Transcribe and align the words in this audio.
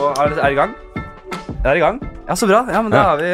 på 0.00 0.10
Er 0.16 0.32
det 0.32 0.38
er 0.40 0.48
det 0.48 0.52
i 0.54 0.58
gang? 0.58 0.74
Det 1.60 1.68
er 1.70 1.76
i 1.78 1.82
gang? 1.82 1.98
Ja, 2.28 2.34
så 2.38 2.46
bra. 2.48 2.60
Ja, 2.72 2.80
men 2.82 2.92
da 2.94 3.02
har 3.10 3.20
vi 3.20 3.30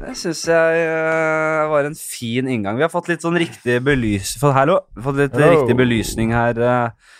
Det 0.00 0.14
syns 0.16 0.40
jeg 0.48 0.82
eh, 0.86 1.66
var 1.68 1.84
en 1.84 1.96
fin 1.98 2.48
inngang. 2.48 2.78
Vi 2.78 2.84
har 2.86 2.92
fått 2.92 3.10
litt 3.10 3.20
sånn 3.24 3.36
riktig 3.38 3.76
belys... 3.84 4.32
For, 4.40 4.54
hallo, 4.56 4.78
fått 5.04 5.18
litt 5.20 5.36
Hello. 5.36 5.50
riktig 5.58 5.76
belysning 5.76 6.32
her. 6.32 6.56
eh. 6.56 7.12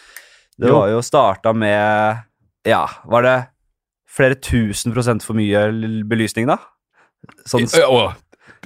Det 0.61 0.71
Jo. 0.71 0.79
var 0.79 0.89
jo 0.95 1.03
starta 1.05 1.53
med 1.57 2.23
Ja, 2.69 2.83
var 3.09 3.23
det 3.25 3.37
flere 4.11 4.37
tusen 4.41 4.93
prosent 4.97 5.23
for 5.25 5.37
mye 5.39 5.67
l- 5.71 6.03
belysning, 6.09 6.49
da? 6.51 6.57
Sånn 7.49 7.69
Ja, 7.77 7.87
å, 7.89 8.01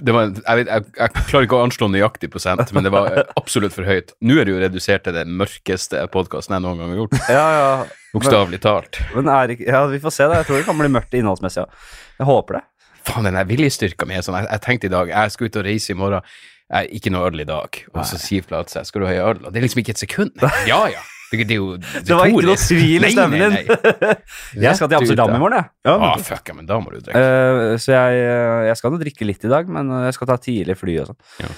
var, 0.03 0.31
jeg, 0.35 0.59
vet, 0.59 0.71
jeg, 0.73 0.87
jeg 0.99 1.25
klarer 1.31 1.47
ikke 1.47 1.59
å 1.59 1.65
anslå 1.69 1.89
nøyaktig 1.93 2.31
prosent, 2.33 2.73
men 2.75 2.87
det 2.87 2.91
var 2.95 3.21
absolutt 3.39 3.75
for 3.77 3.87
høyt. 3.87 4.11
Nå 4.27 4.39
er 4.41 4.49
det 4.49 4.55
jo 4.57 4.63
redusert 4.63 5.05
til 5.07 5.15
den 5.15 5.35
mørkeste 5.39 6.03
podkasten 6.15 6.57
jeg 6.57 6.65
noen 6.65 6.83
gang 6.83 6.95
har 6.95 7.03
gjort. 7.05 7.19
Ja, 7.31 7.45
ja. 7.55 7.69
Bokstavelig 8.15 8.61
talt. 8.63 8.99
Men 9.15 9.31
er 9.31 9.55
ikke 9.55 9.69
Ja, 9.71 9.85
vi 9.91 10.01
får 10.03 10.17
se, 10.17 10.27
da. 10.31 10.41
Jeg 10.41 10.49
tror 10.49 10.61
det 10.61 10.67
kan 10.67 10.79
bli 10.81 10.91
mørkt 10.97 11.15
innholdsmessig. 11.19 11.65
Ja. 11.65 12.11
Jeg 12.21 12.29
håper 12.31 12.59
det. 12.59 12.65
Faen, 13.05 13.29
den 13.29 13.39
viljestyrka 13.49 14.07
mi 14.09 14.19
er 14.19 14.27
sånn. 14.27 14.39
Jeg, 14.43 14.51
jeg 14.51 14.65
tenkte 14.65 14.91
i 14.91 14.95
dag 14.95 15.11
jeg 15.13 15.35
skal 15.35 15.51
ut 15.51 15.59
og 15.61 15.67
reise 15.67 15.95
i 15.95 15.99
morgen. 15.99 16.37
Jeg, 16.75 16.91
ikke 16.99 17.13
noe 17.15 17.31
øl 17.31 17.43
i 17.45 17.49
dag. 17.49 17.81
Og 17.93 18.07
så 18.09 18.19
sier 18.19 18.47
Flatseth 18.47 18.89
skal 18.89 19.05
du 19.05 19.09
ha 19.11 19.17
øl? 19.31 19.43
Og 19.45 19.51
det 19.53 19.61
er 19.61 19.67
liksom 19.67 19.83
ikke 19.85 19.95
et 19.95 20.05
sekund. 20.07 20.47
Ja, 20.71 20.87
ja. 20.91 21.03
Det, 21.33 21.45
det 21.49 21.57
jo 21.57 21.77
Det 21.81 22.15
var 22.15 22.29
ikke 22.31 22.45
noe 22.47 22.59
tvil 22.61 23.07
i 23.07 23.11
stemmen 23.15 23.55
din. 23.57 23.71
Jeg 24.67 24.79
skal 24.79 24.91
til 24.91 24.99
Amsterdam 25.01 25.35
i 25.35 25.41
morgen, 25.41 25.57
jeg. 25.63 25.71
Ja, 25.89 25.95
Ah, 26.11 26.19
fuck, 26.23 26.51
men 26.57 26.67
da 26.69 26.79
må 26.83 26.93
du 26.93 26.99
drikke. 27.01 27.21
Uh, 27.21 27.75
så 27.81 27.95
jeg, 27.95 28.21
eh, 28.23 28.65
jeg 28.69 28.79
skal 28.79 28.93
nå 28.95 29.01
drikke 29.01 29.27
litt 29.29 29.47
i 29.47 29.51
dag, 29.51 29.71
men 29.73 29.91
eh, 29.91 30.05
jeg 30.09 30.17
skal 30.19 30.31
ta 30.31 30.37
tidlig 30.43 30.77
fly 30.79 30.97
og 31.03 31.11
sånn. 31.11 31.21
Ja. 31.43 31.53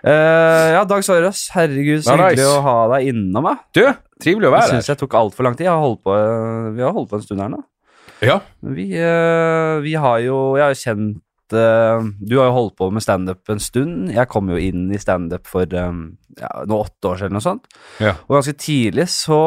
Uh, 0.00 0.66
ja, 0.78 0.84
Dag 0.88 1.04
Sørås, 1.04 1.42
herregud, 1.52 2.00
så 2.06 2.16
hyggelig 2.16 2.40
nice. 2.40 2.52
å 2.56 2.62
ha 2.64 2.76
deg 2.94 3.10
innom. 3.12 3.50
Jeg. 3.50 3.60
Du, 3.76 3.82
trivelig 4.24 4.48
å 4.48 4.54
være 4.56 4.70
syns 4.72 4.88
her. 4.88 4.94
jeg 4.94 5.02
tok 5.02 5.18
altfor 5.20 5.46
lang 5.46 5.58
tid. 5.58 5.68
Jeg 5.68 5.74
har 5.74 5.84
holdt 5.84 6.02
på, 6.06 6.16
vi 6.78 6.86
har 6.86 6.96
holdt 6.96 7.10
på 7.12 7.20
en 7.20 7.26
stund 7.26 7.44
her 7.44 7.52
nå. 7.52 7.60
Ja. 8.24 8.38
Vi, 8.64 8.90
uh, 8.96 9.80
vi 9.84 9.94
har 9.96 10.18
jo 10.20 10.38
Jeg 10.58 10.64
har 10.66 10.74
jo 10.74 10.80
eh, 11.56 12.08
Du 12.20 12.36
har 12.38 12.50
jo 12.50 12.56
holdt 12.56 12.76
på 12.80 12.90
med 12.94 13.04
standup 13.04 13.52
en 13.52 13.62
stund. 13.62 14.10
Jeg 14.14 14.30
kom 14.30 14.50
jo 14.52 14.58
inn 14.60 14.88
i 14.92 15.00
standup 15.00 15.48
for 15.50 15.70
um, 15.76 16.02
ja, 16.38 16.50
nå 16.68 16.78
åtte 16.84 17.10
år 17.10 17.20
siden, 17.20 17.30
eller 17.30 17.38
noe 17.38 17.44
sånt. 17.44 17.66
Ja. 18.02 18.14
Og 18.28 18.38
ganske 18.38 18.54
tidlig 18.60 19.06
så 19.12 19.40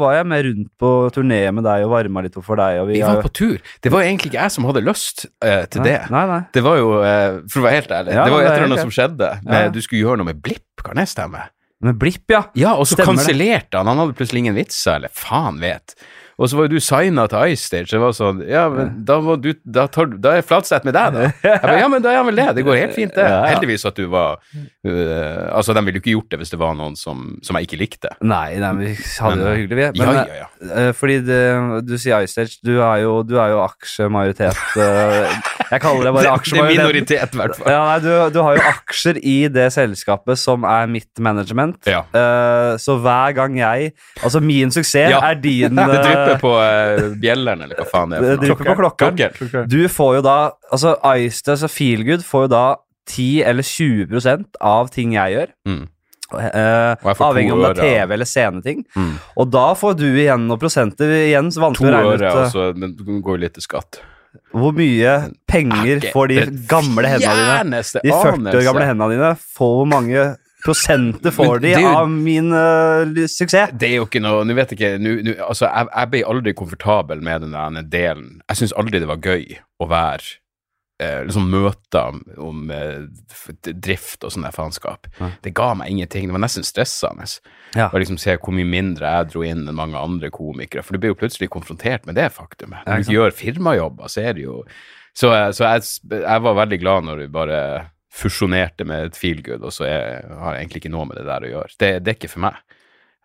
var 0.00 0.18
jeg 0.18 0.28
med 0.30 0.46
rundt 0.48 0.70
på 0.80 0.92
turné 1.14 1.40
med 1.54 1.66
deg 1.66 1.86
og 1.86 1.94
varma 1.96 2.24
litt 2.26 2.38
for 2.38 2.60
deg. 2.60 2.82
Vi 2.90 3.00
Vi 3.00 3.02
var 3.04 3.22
på 3.24 3.32
tur. 3.40 3.58
Det 3.82 3.92
var 3.92 4.06
egentlig 4.06 4.32
ikke 4.32 4.42
jeg 4.42 4.56
som 4.56 4.68
hadde 4.68 4.84
lyst 4.86 5.26
uh, 5.44 5.64
til 5.70 5.82
nei, 5.82 5.90
det. 5.90 5.98
Nei, 6.14 6.24
nei. 6.32 6.40
Det 6.54 6.64
var 6.66 6.80
jo, 6.80 6.94
uh, 7.02 7.42
for 7.50 7.62
å 7.62 7.66
være 7.68 7.80
helt 7.80 7.98
ærlig, 7.98 8.16
Ja, 8.16 8.24
det 8.24 8.36
var 8.36 8.42
jo 8.42 8.46
et 8.46 8.52
er 8.52 8.56
eller 8.56 8.70
annet 8.72 8.86
som 8.86 8.94
skjedde. 8.94 9.34
Ja. 9.46 9.66
Du 9.74 9.82
skulle 9.82 10.02
gjøre 10.04 10.22
noe 10.22 10.30
med 10.30 10.42
Blipp, 10.44 10.84
kan 10.86 11.02
jeg 11.02 11.12
stemme? 11.12 11.48
Med 11.84 11.98
Blipp, 12.00 12.24
ja. 12.32 12.46
Ja, 12.56 12.76
og 12.80 12.88
så 12.88 12.96
kansellerte 13.02 13.76
han. 13.76 13.90
Han 13.90 14.00
hadde 14.00 14.16
plutselig 14.16 14.46
ingen 14.46 14.56
vitser, 14.56 14.96
eller 14.96 15.12
faen 15.12 15.60
vet. 15.60 15.96
Og 16.36 16.50
så 16.52 16.58
var 16.58 16.66
jo 16.66 16.76
du 16.76 16.82
signa 16.84 17.22
til 17.32 17.54
iStage. 17.54 17.88
Det 17.88 17.98
var 18.02 18.12
sånn 18.12 18.42
Ja, 18.44 18.66
men 18.68 18.90
da, 19.08 19.14
må 19.24 19.38
du, 19.40 19.54
da, 19.64 19.86
tar, 19.88 20.10
da 20.20 20.34
er 20.36 20.42
Flatseth 20.44 20.84
med 20.84 20.92
deg, 20.92 21.14
da. 21.14 21.28
Jeg 21.46 21.62
ba, 21.62 21.76
ja, 21.80 21.86
men 21.88 22.02
da 22.04 22.10
er 22.12 22.18
han 22.20 22.26
vel 22.28 22.36
det. 22.42 22.48
Det 22.58 22.64
går 22.66 22.76
helt 22.82 22.92
fint, 22.96 23.14
det. 23.16 23.24
Ja, 23.24 23.38
ja. 23.40 23.54
Heldigvis 23.54 23.86
at 23.88 23.96
du 23.96 24.04
var 24.12 24.36
uh, 24.44 25.46
Altså, 25.56 25.72
de 25.72 25.84
ville 25.86 25.96
jo 25.96 26.02
ikke 26.04 26.12
gjort 26.12 26.34
det 26.34 26.40
hvis 26.42 26.52
det 26.52 26.58
var 26.60 26.76
noen 26.76 26.96
som, 27.00 27.22
som 27.46 27.56
jeg 27.56 27.70
ikke 27.70 27.78
likte. 27.80 28.12
Nei, 28.20 28.58
nei, 28.60 28.72
vi 28.82 28.90
hadde 28.98 29.38
Men, 29.38 29.44
det 29.46 29.48
jo 29.48 29.60
hyggelig, 29.62 29.78
vi. 29.78 29.86
Ja, 29.86 30.10
Men, 30.10 30.18
ja, 30.20 30.36
ja. 30.42 30.48
eh, 30.82 30.90
fordi 30.98 31.16
det, 31.24 31.40
du 31.88 31.94
sier 31.96 32.26
iStage, 32.28 32.58
du 32.66 32.74
er 32.84 33.00
jo, 33.06 33.14
du 33.26 33.36
er 33.40 33.54
jo 33.54 33.62
aksjemajoritet 33.64 34.60
Uh, 34.76 35.32
Jeg 35.70 35.80
kaller 35.82 36.04
det 36.06 36.12
bare 36.14 36.32
aksjemajoritet. 36.38 36.76
det 36.76 36.82
er 36.82 36.92
minoritet, 36.92 37.32
i 37.34 37.40
hvert 37.40 37.56
fall. 37.56 37.70
Ja, 37.72 37.80
nei, 37.88 37.96
du, 38.04 38.10
du 38.34 38.38
har 38.44 38.58
jo 38.58 38.64
aksjer 38.68 39.18
i 39.24 39.36
det 39.52 39.66
selskapet 39.74 40.38
som 40.38 40.66
er 40.68 40.86
mitt 40.90 41.22
management. 41.22 41.80
Ja. 41.88 42.02
Så 42.82 42.98
hver 43.02 43.32
gang 43.36 43.56
jeg 43.58 43.90
Altså, 44.22 44.40
min 44.44 44.70
suksess 44.74 45.16
er 45.16 45.38
din 45.40 45.78
eh, 45.82 46.25
drypper 46.26 46.42
på 46.42 46.52
uh, 46.58 47.12
bjelleren, 47.22 47.64
eller 47.66 47.78
hva 47.80 47.86
faen 47.90 48.12
det 48.12 48.18
er. 48.18 48.26
Det 48.26 48.48
drypper 48.48 48.70
på 48.70 48.78
klokkeren. 48.82 49.20
Klokkeren. 49.38 49.70
Du 49.70 49.80
får 49.92 50.18
jo 50.18 50.24
da 50.26 50.38
Altså, 50.74 50.96
iStage 51.22 51.66
og 51.66 51.72
Feelgood 51.72 52.24
får 52.26 52.46
jo 52.46 52.52
da 52.52 52.64
10 53.06 53.44
eller 53.46 53.62
20% 53.62 54.58
av 54.66 54.90
ting 54.94 55.14
jeg 55.14 55.36
gjør. 55.36 55.52
Mm. 55.68 55.84
Uh, 56.34 56.98
to 57.14 57.22
avhengig 57.22 57.54
om 57.54 57.62
det 57.62 57.70
er. 57.70 57.78
TV 57.78 58.14
eller 58.16 58.28
sceneting. 58.28 58.82
Mm. 58.96 59.14
Og 59.38 59.48
da 59.54 59.68
får 59.78 59.94
du 60.00 60.08
igjen 60.08 60.48
noen 60.48 60.60
prosenter. 60.62 61.12
Igjen 61.22 61.52
så 61.54 61.62
To 61.62 61.66
vanskelig 61.68 61.92
å 61.92 61.94
regne 61.94 62.12
ut 62.12 62.18
øre, 62.18 62.32
eh, 62.32 62.42
altså, 62.42 62.66
det 62.74 63.18
går 63.28 63.42
litt 63.44 63.56
til 63.58 63.66
skatt. 63.66 64.02
hvor 64.52 64.74
mye 64.76 65.12
penger 65.48 66.10
får 66.12 66.28
de 66.32 66.42
gamle 66.68 67.08
hendene 67.08 67.62
dine. 67.70 67.84
De 68.02 68.10
40 68.10 68.58
år 68.58 68.66
gamle 68.66 68.88
hendene 68.90 69.14
dine 69.14 69.30
får 69.38 69.78
hvor 69.78 69.88
mange 69.88 70.26
prosenter 70.64 71.30
får 71.34 71.60
de 71.62 71.74
jo- 71.76 71.92
av 71.96 72.08
min 72.10 72.52
uh, 72.52 73.26
suksess? 73.28 73.74
Det 73.76 73.90
er 73.90 73.98
jo 74.00 74.06
ikke 74.08 74.22
noe 74.24 74.44
Nå 74.46 74.56
vet 74.56 74.72
jeg 74.72 74.78
ikke 74.80 75.02
nu, 75.02 75.12
nu, 75.26 75.34
Altså, 75.44 75.68
jeg, 75.68 75.90
jeg 75.92 76.10
ble 76.14 76.24
aldri 76.32 76.56
komfortabel 76.56 77.22
med 77.22 77.46
den 77.46 77.78
delen. 77.92 78.40
Jeg 78.48 78.62
syns 78.62 78.74
aldri 78.78 79.02
det 79.02 79.08
var 79.10 79.22
gøy 79.22 79.46
å 79.82 79.88
være 79.90 80.36
eh, 81.02 81.22
liksom 81.26 81.50
møter 81.52 82.16
om 82.40 82.70
eh, 82.72 83.04
drift 83.72 84.24
og 84.24 84.32
sånn 84.32 84.46
faenskap. 84.54 85.08
Ja. 85.20 85.30
Det 85.44 85.52
ga 85.56 85.72
meg 85.78 85.92
ingenting. 85.92 86.28
Det 86.30 86.36
var 86.36 86.44
nesten 86.46 86.66
stressende. 86.66 87.28
Ja. 87.76 87.90
Å 87.92 88.00
liksom 88.00 88.18
se 88.20 88.36
hvor 88.40 88.56
mye 88.56 88.68
mindre 88.68 89.10
jeg 89.18 89.30
dro 89.34 89.44
inn 89.46 89.66
enn 89.66 89.76
mange 89.76 90.00
andre 90.00 90.30
komikere. 90.34 90.84
For 90.86 90.96
du 90.96 91.02
blir 91.02 91.12
jo 91.12 91.20
plutselig 91.20 91.50
konfrontert 91.52 92.08
med 92.08 92.16
det 92.18 92.30
faktumet. 92.34 92.86
Når 92.88 93.04
du 93.06 93.12
gjør 93.18 93.36
firmajobber, 93.36 94.08
så 94.12 94.24
er 94.24 94.38
det 94.38 94.46
jo 94.48 94.62
Så, 95.16 95.30
så 95.56 95.64
jeg, 95.64 95.84
jeg 96.12 96.40
var 96.44 96.56
veldig 96.58 96.78
glad 96.82 97.06
når 97.06 97.22
du 97.22 97.28
bare 97.32 97.60
fusjonerte 98.16 98.86
med 98.88 99.10
et 99.10 99.18
feelgood, 99.18 99.64
og 99.66 99.74
så 99.74 99.86
er, 99.88 100.26
har 100.40 100.56
jeg 100.56 100.66
egentlig 100.66 100.84
ikke 100.84 100.94
noe 100.94 101.08
med 101.08 101.20
det 101.20 101.26
der 101.28 101.46
å 101.46 101.52
gjøre. 101.52 101.76
Det, 101.76 101.92
det 102.04 102.12
er 102.12 102.18
ikke 102.18 102.32
for 102.32 102.46
meg. 102.46 102.60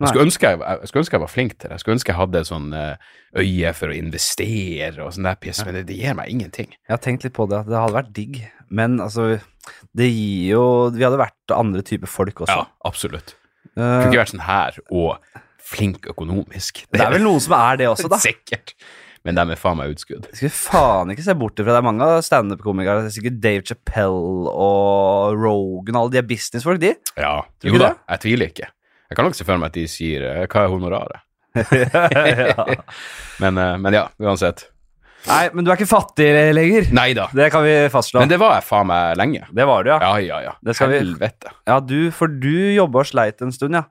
Jeg 0.01 0.09
skulle, 0.09 0.25
ønske 0.25 0.49
jeg, 0.49 0.57
jeg 0.65 0.89
skulle 0.89 1.03
ønske 1.03 1.15
jeg 1.15 1.21
var 1.21 1.29
flink 1.29 1.51
til 1.53 1.67
det. 1.67 1.75
Jeg 1.75 1.83
skulle 1.83 1.95
ønske 1.99 2.11
jeg 2.11 2.17
hadde 2.17 2.41
sånn 2.47 2.71
eh, 2.73 3.11
øye 3.37 3.73
for 3.77 3.93
å 3.93 3.97
investere 3.97 5.03
og 5.03 5.11
sånn 5.13 5.27
der 5.29 5.37
piss, 5.43 5.61
men 5.67 5.77
det, 5.77 5.83
det 5.91 5.97
gir 5.99 6.17
meg 6.17 6.31
ingenting. 6.33 6.71
Jeg 6.73 6.93
har 6.95 7.03
tenkt 7.03 7.27
litt 7.27 7.35
på 7.37 7.45
det, 7.51 7.59
at 7.61 7.69
det 7.69 7.77
hadde 7.77 7.97
vært 7.99 8.09
digg. 8.17 8.39
Men 8.73 8.97
altså, 9.03 9.27
det 9.97 10.07
gir 10.07 10.55
jo 10.55 10.63
Vi 10.95 11.03
hadde 11.03 11.19
vært 11.19 11.53
andre 11.53 11.83
typer 11.85 12.09
folk 12.09 12.45
også. 12.47 12.55
Ja, 12.63 12.65
absolutt. 12.87 13.35
Uh, 13.75 13.83
Kunne 13.83 14.09
ikke 14.09 14.23
vært 14.23 14.33
sånn 14.33 14.45
her 14.47 14.81
og 14.89 15.41
flink 15.71 16.09
økonomisk. 16.09 16.85
det 16.91 17.03
er 17.03 17.13
vel 17.13 17.23
noen 17.23 17.43
som 17.43 17.53
er 17.59 17.83
det 17.83 17.91
også, 17.91 18.09
da. 18.11 18.17
Sikkert. 18.29 18.73
Men 19.25 19.37
de 19.37 19.43
er 19.53 19.59
faen 19.59 19.77
meg 19.77 19.91
utskudd. 19.93 20.25
Jeg 20.31 20.37
skulle 20.39 20.55
faen 20.55 21.11
ikke 21.13 21.23
se 21.27 21.35
bort 21.37 21.59
ifra 21.61 21.75
det. 21.75 21.81
er 21.83 21.85
mange 21.85 22.05
standup-komikere. 22.25 23.03
det 23.03 23.11
er 23.11 23.15
Sikkert 23.19 23.39
Dave 23.43 23.61
Chappelle 23.61 24.49
og 24.49 25.35
Rogan 25.37 25.99
alle 25.99 26.11
de 26.15 26.17
er 26.17 26.25
businessfolk, 26.25 26.81
de. 26.81 26.95
Ja, 27.17 27.35
jo 27.63 27.77
da, 27.77 27.91
jeg 28.09 28.23
tviler 28.25 28.49
ikke. 28.49 28.71
Jeg 29.11 29.19
kan 29.19 29.27
nok 29.27 29.35
se 29.37 29.45
for 29.45 29.59
meg 29.61 29.69
at 29.69 29.77
de 29.77 29.85
sier 29.91 30.23
eh, 30.23 30.47
'hva 30.47 30.63
er 30.65 30.71
honoraret'? 30.73 31.21
ja. 32.55 32.65
Men, 33.43 33.57
eh, 33.57 33.77
men 33.77 33.93
ja, 33.93 34.05
uansett. 34.23 34.65
Nei, 35.27 35.49
men 35.53 35.65
du 35.65 35.69
er 35.69 35.77
ikke 35.77 35.85
fattig 35.91 36.27
lenger. 36.55 36.87
Neida. 36.97 37.27
Det 37.35 37.51
kan 37.53 37.61
vi 37.61 37.73
fastslå. 37.93 38.23
Men 38.23 38.29
det 38.31 38.39
var 38.41 38.55
jeg 38.57 38.65
faen 38.65 38.87
meg 38.89 39.17
lenge. 39.19 39.43
Det 39.53 39.67
var 39.69 39.83
du, 39.85 39.91
ja. 39.91 39.99
Ja, 40.01 40.15
ja, 40.17 40.39
ja. 40.47 40.53
Det 40.65 40.73
skal 40.75 40.89
vi- 40.89 41.29
Ja, 41.67 41.79
du, 41.79 42.09
For 42.09 42.27
du 42.27 42.73
jobba 42.73 43.03
og 43.03 43.05
sleit 43.05 43.41
en 43.45 43.51
stund, 43.51 43.75
ja. 43.77 43.83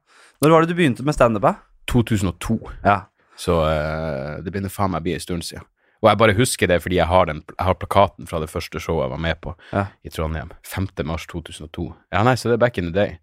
Når 0.42 0.50
var 0.50 0.60
det 0.66 0.72
du 0.72 0.74
begynte 0.74 1.04
med 1.04 1.14
standup? 1.14 1.42
da? 1.42 1.54
2002. 1.86 2.58
Ja. 2.84 3.02
Så 3.40 3.54
uh, 3.64 4.40
det 4.44 4.52
begynner 4.52 4.72
faen 4.72 4.92
meg 4.92 5.00
å 5.00 5.06
bli 5.08 5.14
en 5.16 5.22
stund 5.24 5.46
siden. 5.46 5.64
Og 6.00 6.08
jeg 6.10 6.18
bare 6.20 6.34
husker 6.36 6.68
det 6.68 6.78
fordi 6.84 6.96
jeg 6.96 7.08
har, 7.10 7.26
den, 7.28 7.42
jeg 7.52 7.64
har 7.66 7.76
plakaten 7.80 8.28
fra 8.28 8.38
det 8.40 8.48
første 8.52 8.80
showet 8.80 9.04
jeg 9.06 9.12
var 9.14 9.20
med 9.20 9.40
på 9.44 9.54
Ja. 9.72 9.86
i 10.04 10.12
Trondheim. 10.12 10.52
5. 10.64 10.88
mars 11.08 11.26
2002. 11.28 11.90
Ja, 12.12 12.22
nei, 12.24 12.34
så 12.40 12.48
det 12.48 12.56
er 12.58 12.62
back 12.64 12.78
in 12.80 12.88
the 12.88 12.94
day. 12.96 13.18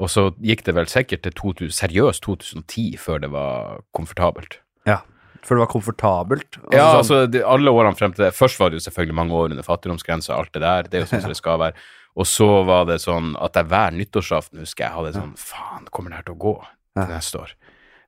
Og 0.00 0.08
så 0.08 0.30
gikk 0.40 0.64
det 0.64 0.72
vel 0.76 0.88
sikkert 0.88 1.22
til 1.26 1.34
2000, 1.36 1.72
seriøst 1.76 2.24
2010 2.24 2.96
før 3.00 3.20
det 3.20 3.30
var 3.34 3.82
komfortabelt. 3.96 4.58
ja. 4.88 5.00
før 5.42 5.56
det 5.58 5.64
var 5.66 5.72
komfortabelt? 5.74 6.56
Altså, 6.62 6.72
Ja, 6.78 6.86
sånn- 6.86 6.98
altså 7.02 7.16
de, 7.32 7.40
alle 7.44 7.70
årene 7.74 7.96
frem 7.98 8.12
til 8.14 8.24
det. 8.24 8.32
Først 8.34 8.60
var 8.60 8.70
det 8.70 8.78
jo 8.80 8.84
selvfølgelig 8.88 9.14
mange 9.18 9.32
år 9.34 9.50
under 9.50 9.62
fattigdomsgrensa, 9.66 10.36
alt 10.38 10.52
det 10.54 10.62
der. 10.62 10.82
Det 10.88 10.94
er 10.94 11.02
jo 11.04 11.10
sånn 11.12 11.20
som 11.26 11.32
det 11.34 11.40
skal 11.40 11.58
være. 11.58 11.74
Og 12.16 12.26
så 12.30 12.48
var 12.68 12.84
det 12.88 13.00
sånn 13.02 13.34
at 13.42 13.56
jeg 13.58 13.66
hver 13.72 13.90
nyttårsaften, 13.96 14.60
husker 14.62 14.84
jeg, 14.86 14.92
hadde 14.94 15.12
sånn 15.16 15.34
Faen, 15.36 15.88
kommer 15.90 16.10
det 16.14 16.20
her 16.22 16.26
til 16.30 16.36
å 16.36 16.42
gå 16.46 16.54
til 16.96 17.10
neste 17.12 17.40
år? 17.42 17.54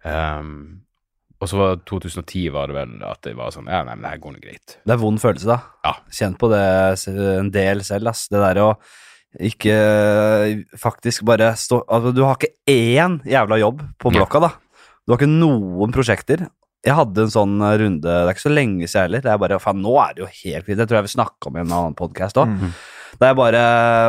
Um, 0.04 0.80
og 1.42 1.48
så 1.50 1.58
var 1.58 1.80
2010 1.90 2.44
var 2.54 2.70
det 2.70 2.76
vel 2.78 2.92
at 3.04 3.20
det 3.26 3.34
var 3.36 3.50
sånn 3.52 3.66
Ja, 3.68 3.82
nei, 3.84 3.94
men 3.96 4.02
det 4.06 4.12
her 4.14 4.20
går 4.22 4.32
nå 4.36 4.40
greit. 4.44 4.76
Det 4.86 4.94
er 4.94 5.00
vond 5.02 5.18
følelse, 5.20 5.46
da. 5.50 5.58
Ja. 5.84 5.94
Kjent 6.10 6.38
på 6.40 6.48
det 6.52 6.62
en 7.40 7.50
del 7.54 7.82
selv, 7.84 8.08
ass. 8.12 8.28
Det 8.32 8.40
der 8.40 8.60
å 8.64 8.68
ikke 9.42 9.74
faktisk 10.78 11.24
bare 11.26 11.52
stå 11.58 11.80
Altså, 11.90 12.12
du 12.14 12.22
har 12.24 12.36
ikke 12.38 12.52
én 12.70 13.16
jævla 13.26 13.58
jobb 13.60 13.82
på 13.98 14.12
Ja. 14.12 14.20
blokka, 14.20 14.40
da. 14.40 14.52
Du 15.06 15.12
har 15.12 15.18
ikke 15.18 15.28
noen 15.28 15.92
prosjekter. 15.92 16.46
Jeg 16.84 16.94
hadde 16.94 17.18
en 17.24 17.32
sånn 17.32 17.60
eh, 17.64 17.78
runde, 17.80 18.02
det 18.04 18.28
er 18.28 18.32
ikke 18.34 18.44
så 18.48 18.52
lenge 18.54 18.86
siden 18.88 19.02
heller. 19.08 19.20
Det 19.24 19.30
er 19.32 19.38
bare, 19.40 19.58
faen, 19.60 19.80
nå 19.82 19.94
er 20.00 20.14
det 20.14 20.20
jo 20.24 20.30
helt 20.44 20.66
fint. 20.66 20.76
Det 20.78 20.86
tror 20.88 20.98
jeg 21.00 21.06
vi 21.08 21.14
snakka 21.16 21.48
om 21.48 21.56
i 21.56 21.60
en 21.60 21.72
annen 21.72 21.94
podkast 21.96 22.36
òg. 22.36 22.48
Mm. 22.52 22.74
Det 23.20 23.28
er 23.28 23.36
bare 23.38 23.60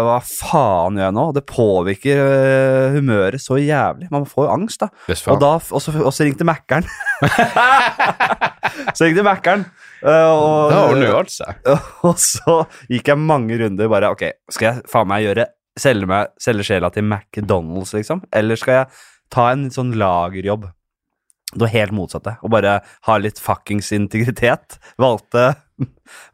Hva 0.06 0.18
faen 0.26 0.98
gjør 0.98 1.06
jeg 1.08 1.16
nå? 1.18 1.26
Det 1.36 1.44
påvirker 1.50 2.22
øh, 2.22 2.96
humøret 2.98 3.42
så 3.44 3.58
jævlig. 3.62 4.08
Man 4.14 4.26
får 4.30 4.48
jo 4.48 4.54
angst, 4.56 4.82
da. 4.82 4.90
Yes, 5.12 5.26
Og, 5.30 5.40
da, 5.44 5.54
og, 5.60 5.82
så, 5.84 5.94
og 6.02 6.14
så 6.16 6.26
ringte 6.28 6.48
Mækkern. 6.48 6.88
så 8.98 9.06
ringte 9.06 9.24
Mækkern. 9.26 9.66
øh, 10.04 10.30
og, 10.32 10.72
Da 10.72 10.80
ordner 10.90 11.30
seg. 11.32 11.60
og 12.08 12.16
så 12.22 12.62
gikk 12.92 13.12
jeg 13.14 13.22
mange 13.22 13.60
runder 13.62 13.92
bare 13.92 14.12
Ok, 14.16 14.26
skal 14.52 14.72
jeg 14.72 14.88
faen 14.92 15.10
meg 15.12 15.28
gjøre 15.28 15.48
Selge, 15.76 16.08
meg, 16.08 16.30
selge 16.40 16.64
sjela 16.64 16.88
til 16.96 17.04
McDonald's, 17.04 17.90
liksom? 17.98 18.22
Eller 18.32 18.56
skal 18.56 18.78
jeg 18.78 18.86
ta 19.36 19.50
en 19.52 19.66
sånn 19.76 19.90
lagerjobb? 20.00 20.70
Det 21.52 21.60
var 21.66 21.72
helt 21.74 21.92
motsatte. 21.96 22.38
Å 22.40 22.52
bare 22.52 22.78
ha 23.08 23.18
litt 23.20 23.42
fuckings 23.44 23.92
integritet. 23.96 24.78
Valgte, 25.04 25.50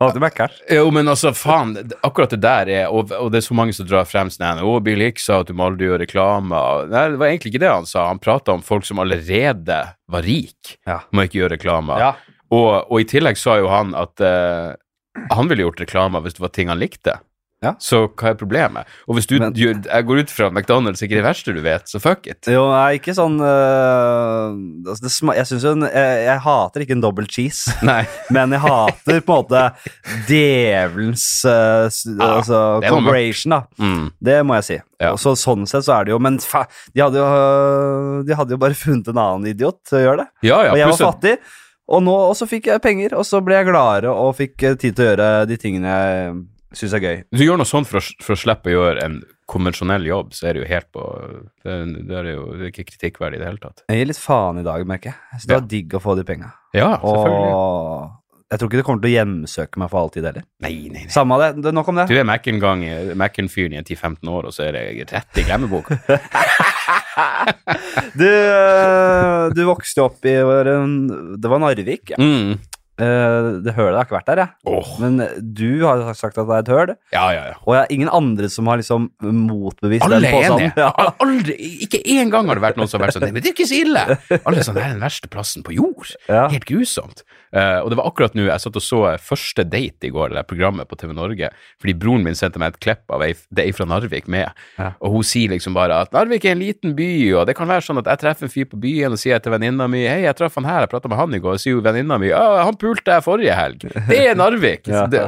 valgte 0.02 0.22
Mækkern. 0.22 0.56
Jo, 0.70 0.90
men 0.94 1.08
altså, 1.10 1.32
faen, 1.38 1.76
akkurat 2.06 2.34
det 2.36 2.42
der 2.44 2.70
er 2.70 2.92
Og, 2.94 3.10
og 3.16 3.32
det 3.34 3.40
er 3.42 3.46
så 3.48 3.56
mange 3.58 3.74
som 3.74 3.88
drar 3.90 4.06
frem 4.10 4.30
sånn 4.34 4.62
Å, 4.62 4.76
Bill 4.86 5.02
Hicks 5.02 5.26
sa 5.30 5.40
at 5.42 5.50
du 5.50 5.56
må 5.58 5.70
aldri 5.70 5.88
gjøre 5.90 6.04
reklame. 6.06 6.60
Nei, 6.92 7.06
det 7.14 7.22
var 7.22 7.32
egentlig 7.32 7.54
ikke 7.56 7.64
det 7.64 7.72
han 7.74 7.90
sa. 7.90 8.06
Han 8.12 8.22
prata 8.22 8.54
om 8.54 8.62
folk 8.66 8.86
som 8.86 9.02
allerede 9.02 9.80
var 10.12 10.28
rik, 10.28 10.78
Ja. 10.86 11.02
må 11.12 11.26
ikke 11.26 11.42
gjøre 11.42 11.56
reklame. 11.58 11.98
Ja. 12.02 12.14
Og, 12.52 12.70
og 12.92 12.98
i 13.00 13.08
tillegg 13.08 13.40
sa 13.40 13.58
jo 13.62 13.70
han 13.72 13.96
at 13.96 14.20
uh, 14.22 14.74
han 15.32 15.50
ville 15.52 15.64
gjort 15.66 15.82
reklame 15.86 16.20
hvis 16.24 16.36
det 16.38 16.44
var 16.44 16.54
ting 16.56 16.72
han 16.72 16.82
likte. 16.82 17.18
Ja. 17.62 17.76
Så 17.78 18.08
hva 18.18 18.32
er 18.32 18.38
problemet? 18.40 18.88
Og 19.06 19.14
hvis 19.20 19.28
du 19.30 19.36
Men- 19.38 19.54
gjør, 19.54 19.84
jeg 19.86 20.06
går 20.08 20.22
ut 20.24 20.32
fra 20.34 20.48
McDonald's 20.50 21.04
ikke 21.06 21.14
er 21.14 21.22
det 21.22 21.28
verste 21.28 21.54
du 21.54 21.60
vet, 21.62 21.86
så 21.86 22.00
fuck 22.02 22.26
it. 22.26 22.48
Jo, 22.50 22.64
nei, 22.72 22.96
ikke 22.98 23.14
sånn 23.14 23.36
øh, 23.38 24.56
altså 24.90 25.04
det 25.06 25.36
Jeg 25.38 25.46
syns 25.52 25.66
jo 25.68 25.74
en, 25.78 25.86
jeg, 25.86 26.16
jeg 26.26 26.40
hater 26.42 26.82
ikke 26.82 26.96
en 26.98 27.04
double 27.06 27.28
cheese, 27.30 27.70
Nei. 27.86 28.00
men 28.34 28.56
jeg 28.58 28.64
hater 28.66 29.22
på 29.22 29.38
en 29.38 29.44
måte 29.44 29.62
djevelens 30.28 31.26
øh, 31.46 31.86
Ja, 32.18 32.32
altså, 32.40 32.62
det 32.82 32.90
er 32.90 32.96
corporation, 32.96 33.54
da. 33.56 33.62
Mm. 33.78 34.08
Det 34.32 34.38
må 34.48 34.58
jeg 34.60 34.68
si. 34.72 34.78
Ja. 35.02 35.14
Så, 35.22 35.36
sånn 35.40 35.68
sett 35.70 35.86
så 35.86 36.00
er 36.00 36.08
det 36.10 36.14
jo 36.16 36.20
Men 36.22 36.40
fa, 36.42 36.64
de, 36.94 37.02
hadde 37.04 37.22
jo, 37.22 37.26
øh, 37.26 38.22
de 38.28 38.38
hadde 38.38 38.56
jo 38.56 38.62
bare 38.62 38.78
funnet 38.78 39.12
en 39.14 39.22
annen 39.22 39.52
idiot 39.54 39.80
til 39.90 40.00
å 40.00 40.06
gjøre 40.08 40.24
det. 40.24 40.30
Ja, 40.50 40.64
ja. 40.66 40.74
og 40.74 40.82
jeg 40.82 40.90
var 40.94 41.04
fattig, 41.14 41.36
og 41.92 42.02
nå 42.06 42.18
og 42.30 42.34
så 42.40 42.48
fikk 42.50 42.72
jeg 42.72 42.82
penger, 42.84 43.14
og 43.20 43.26
så 43.28 43.42
ble 43.44 43.58
jeg 43.60 43.70
gladere 43.70 44.14
og 44.14 44.34
fikk 44.40 44.66
øh, 44.72 44.78
tid 44.82 44.96
til 44.98 45.06
å 45.06 45.10
gjøre 45.12 45.30
de 45.50 45.60
tingene 45.62 45.94
jeg 46.02 46.34
syns 46.74 46.94
er 46.98 47.04
gøy. 47.04 47.18
Du 47.36 47.44
gjør 47.44 47.60
noe 47.62 47.68
sånt 47.70 47.90
for 47.90 48.00
å, 48.00 48.04
for 48.24 48.36
å 48.36 48.40
slippe 48.40 48.72
å 48.72 48.76
gjøre 48.78 49.04
en 49.06 49.20
konvensjonell 49.52 50.06
jobb, 50.08 50.32
så 50.38 50.48
er 50.48 50.56
det 50.56 50.62
jo 50.64 50.70
helt 50.70 50.88
på 50.96 51.04
Det, 51.66 51.76
det 52.08 52.16
er 52.22 52.30
jo 52.32 52.46
det 52.56 52.64
er 52.64 52.72
ikke 52.72 52.88
kritikkverdig 52.94 53.40
i 53.40 53.44
det 53.44 53.50
hele 53.50 53.62
tatt. 53.64 53.84
Jeg 53.92 54.00
gir 54.00 54.10
litt 54.14 54.22
faen 54.22 54.62
i 54.62 54.66
dag, 54.68 54.86
merker 54.88 55.12
jeg. 55.12 55.42
Så 55.42 55.48
det 55.48 55.56
var 55.58 55.62
Ja. 55.66 55.72
digg 55.76 55.94
å 56.00 56.02
få 56.04 56.16
de 56.16 56.24
penga. 56.28 56.54
Ja, 56.74 56.94
selvfølgelig. 57.04 57.54
Og 57.60 58.52
jeg 58.52 58.60
tror 58.60 58.68
ikke 58.70 58.80
det 58.82 58.86
kommer 58.88 59.02
til 59.04 59.12
å 59.12 59.16
hjemsøke 59.16 59.80
meg 59.80 59.90
for 59.92 60.00
alltid 60.02 60.26
heller. 60.28 60.44
Nei, 60.64 60.72
nei, 60.92 61.04
nei. 61.06 61.12
Samme 61.12 61.38
det. 61.40 61.50
det. 61.64 61.72
Nok 61.76 61.88
om 61.88 61.96
det. 62.02 62.08
Du 62.12 62.18
er 62.20 62.26
Mac-en-fyren 62.28 63.76
i 63.76 63.80
en 63.80 63.88
10-15 63.88 64.28
år, 64.28 64.50
og 64.50 64.56
så 64.56 64.66
er 64.68 64.76
det 64.76 65.12
rett 65.12 65.40
i 65.40 65.46
glemmeboka. 65.48 66.00
Du, 68.16 68.26
øh, 68.28 69.52
du 69.56 69.62
vokste 69.68 70.04
opp 70.04 70.26
i 70.28 70.34
Det 70.34 71.50
var 71.52 71.60
Narvik. 71.62 72.14
Ja. 72.14 72.18
Mm. 72.20 72.58
Eh, 73.02 73.48
Det 73.66 73.74
hølet 73.76 73.98
har 73.98 74.06
ikke 74.06 74.18
vært 74.20 74.30
der, 74.30 74.42
jeg. 74.44 74.50
Oh. 74.70 74.92
Men 75.02 75.18
du 75.56 75.82
har 75.88 76.04
sagt 76.18 76.38
at 76.38 76.46
det 76.48 76.56
er 76.60 76.66
et 76.66 76.72
høl, 76.72 76.94
Ja, 77.16 77.26
ja, 77.34 77.44
ja. 77.52 77.56
og 77.66 77.74
jeg 77.76 77.82
har 77.82 77.92
ingen 77.98 78.10
andre 78.14 78.50
som 78.54 78.68
har 78.70 78.78
liksom 78.82 79.10
motbevist 79.22 80.06
Alle 80.06 80.20
den 80.22 80.26
er 80.30 80.38
enige. 80.38 80.72
påstanden. 80.72 80.72
Ja. 80.78 81.14
Aldri, 81.26 81.56
ikke 81.88 82.02
én 82.06 82.30
gang 82.34 82.48
har 82.52 82.56
det 82.60 82.64
vært 82.68 82.78
noen 82.80 82.88
som 82.92 83.00
har 83.02 83.08
vært 83.10 83.18
sånn 83.18 83.28
Men 83.34 83.42
det 83.42 83.52
er 83.52 83.56
ikke 83.56 83.70
så 83.72 83.80
ille! 83.82 84.04
Alle 84.46 84.62
er 84.62 84.68
sånn 84.68 84.78
Det 84.78 84.84
er 84.86 84.94
den 84.96 85.04
verste 85.04 85.30
plassen 85.32 85.64
på 85.66 85.74
jord. 85.76 86.14
Ja. 86.30 86.48
Helt 86.54 86.66
grusomt. 86.70 87.24
Uh, 87.52 87.82
og 87.84 87.90
det 87.92 87.98
var 88.00 88.08
akkurat 88.08 88.36
nå 88.38 88.46
jeg 88.48 88.62
satt 88.64 88.78
og 88.80 88.84
så 88.86 89.00
Første 89.20 89.66
date 89.68 90.08
i 90.08 90.12
går, 90.14 90.30
det 90.32 90.38
der 90.40 90.48
programmet 90.48 90.88
på 90.88 90.96
TV 91.00 91.12
Norge, 91.18 91.50
fordi 91.82 91.96
broren 92.00 92.24
min 92.24 92.38
sendte 92.38 92.62
meg 92.62 92.72
et 92.76 92.80
klipp 92.84 93.12
av 93.12 93.26
ei, 93.26 93.34
det 93.52 93.66
ei 93.66 93.74
fra 93.76 93.84
Narvik 93.90 94.30
med, 94.32 94.54
Ja. 94.80 94.94
og 95.04 95.12
hun 95.18 95.24
sier 95.28 95.50
liksom 95.52 95.74
bare 95.76 95.98
at 96.06 96.14
Narvik 96.16 96.46
er 96.48 96.54
en 96.56 96.62
liten 96.64 96.96
by, 96.96 97.10
og 97.36 97.46
det 97.50 97.58
kan 97.58 97.68
være 97.68 97.84
sånn 97.84 98.00
at 98.00 98.08
jeg 98.08 98.22
treffer 98.24 98.48
en 98.48 98.54
fyr 98.54 98.70
på 98.72 98.80
byen 98.80 99.12
og 99.12 99.20
sier 99.20 99.40
til 99.44 99.52
venninna 99.52 99.88
mi 99.92 100.06
Hei, 100.08 100.22
jeg 100.24 100.36
traff 100.40 100.56
han 100.56 100.64
her, 100.70 100.86
jeg 100.86 100.94
prata 100.94 101.12
med 101.12 101.20
han 101.20 101.36
i 101.36 101.42
går, 101.44 101.58
og 101.60 101.64
sier 101.64 101.82
venninna 101.84 102.18
mi 102.22 102.32
han 102.32 102.78
pulte 102.92 103.18
jeg 103.18 103.26
forrige 103.26 103.58
helg. 103.58 103.88
Det 104.12 104.22
er 104.28 104.38
Narvik! 104.40 104.88
Ja. 104.92 105.08
det, 105.10 105.28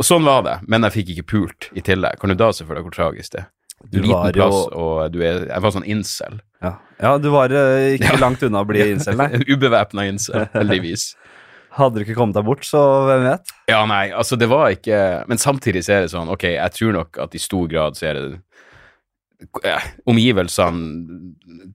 og 0.00 0.06
sånn 0.06 0.24
var 0.24 0.44
det, 0.46 0.58
men 0.70 0.86
jeg 0.86 0.94
fikk 0.94 1.08
ikke 1.16 1.26
pult 1.34 1.66
i 1.76 1.82
tillegg. 1.84 2.16
Kan 2.22 2.32
du 2.32 2.38
da 2.40 2.52
se 2.56 2.64
for 2.64 2.78
deg 2.78 2.86
hvor 2.86 2.94
tragisk 2.94 3.34
det 3.34 3.42
er? 3.42 3.48
Du 3.80 3.98
liten 4.00 4.12
var 4.12 4.32
jo- 4.36 4.44
plass, 4.44 4.60
og 4.76 5.12
du 5.12 5.22
er 5.24 5.46
Jeg 5.48 5.62
var 5.64 5.72
sånn 5.72 5.86
incel. 5.88 6.38
Ja. 6.60 6.74
ja, 7.00 7.12
du 7.20 7.30
var 7.32 7.52
uh, 7.52 7.94
ikke 7.96 8.18
langt 8.20 8.42
unna 8.44 8.60
å 8.60 8.68
bli 8.68 8.82
incel, 8.92 9.16
nei. 9.16 9.30
Ubevæpna 9.52 10.04
incel, 10.10 10.44
heldigvis. 10.52 11.14
Hadde 11.78 12.00
du 12.00 12.04
ikke 12.04 12.16
kommet 12.18 12.34
deg 12.36 12.44
bort, 12.48 12.64
så 12.66 12.80
hvem 13.06 13.24
vet? 13.28 13.52
Ja, 13.70 13.84
nei, 13.88 14.10
altså 14.10 14.36
det 14.40 14.48
var 14.50 14.72
ikke 14.74 14.96
Men 15.30 15.38
samtidig 15.38 15.84
så 15.86 15.94
er 15.94 16.00
det 16.04 16.10
sånn, 16.12 16.28
ok, 16.32 16.48
jeg 16.56 16.74
tror 16.76 16.96
nok 16.96 17.20
at 17.22 17.36
i 17.38 17.40
stor 17.40 17.68
grad 17.70 17.96
så 17.96 18.08
er 18.10 18.18
det 18.18 18.24
eh, 19.70 19.86
Omgivelsene 20.10 21.30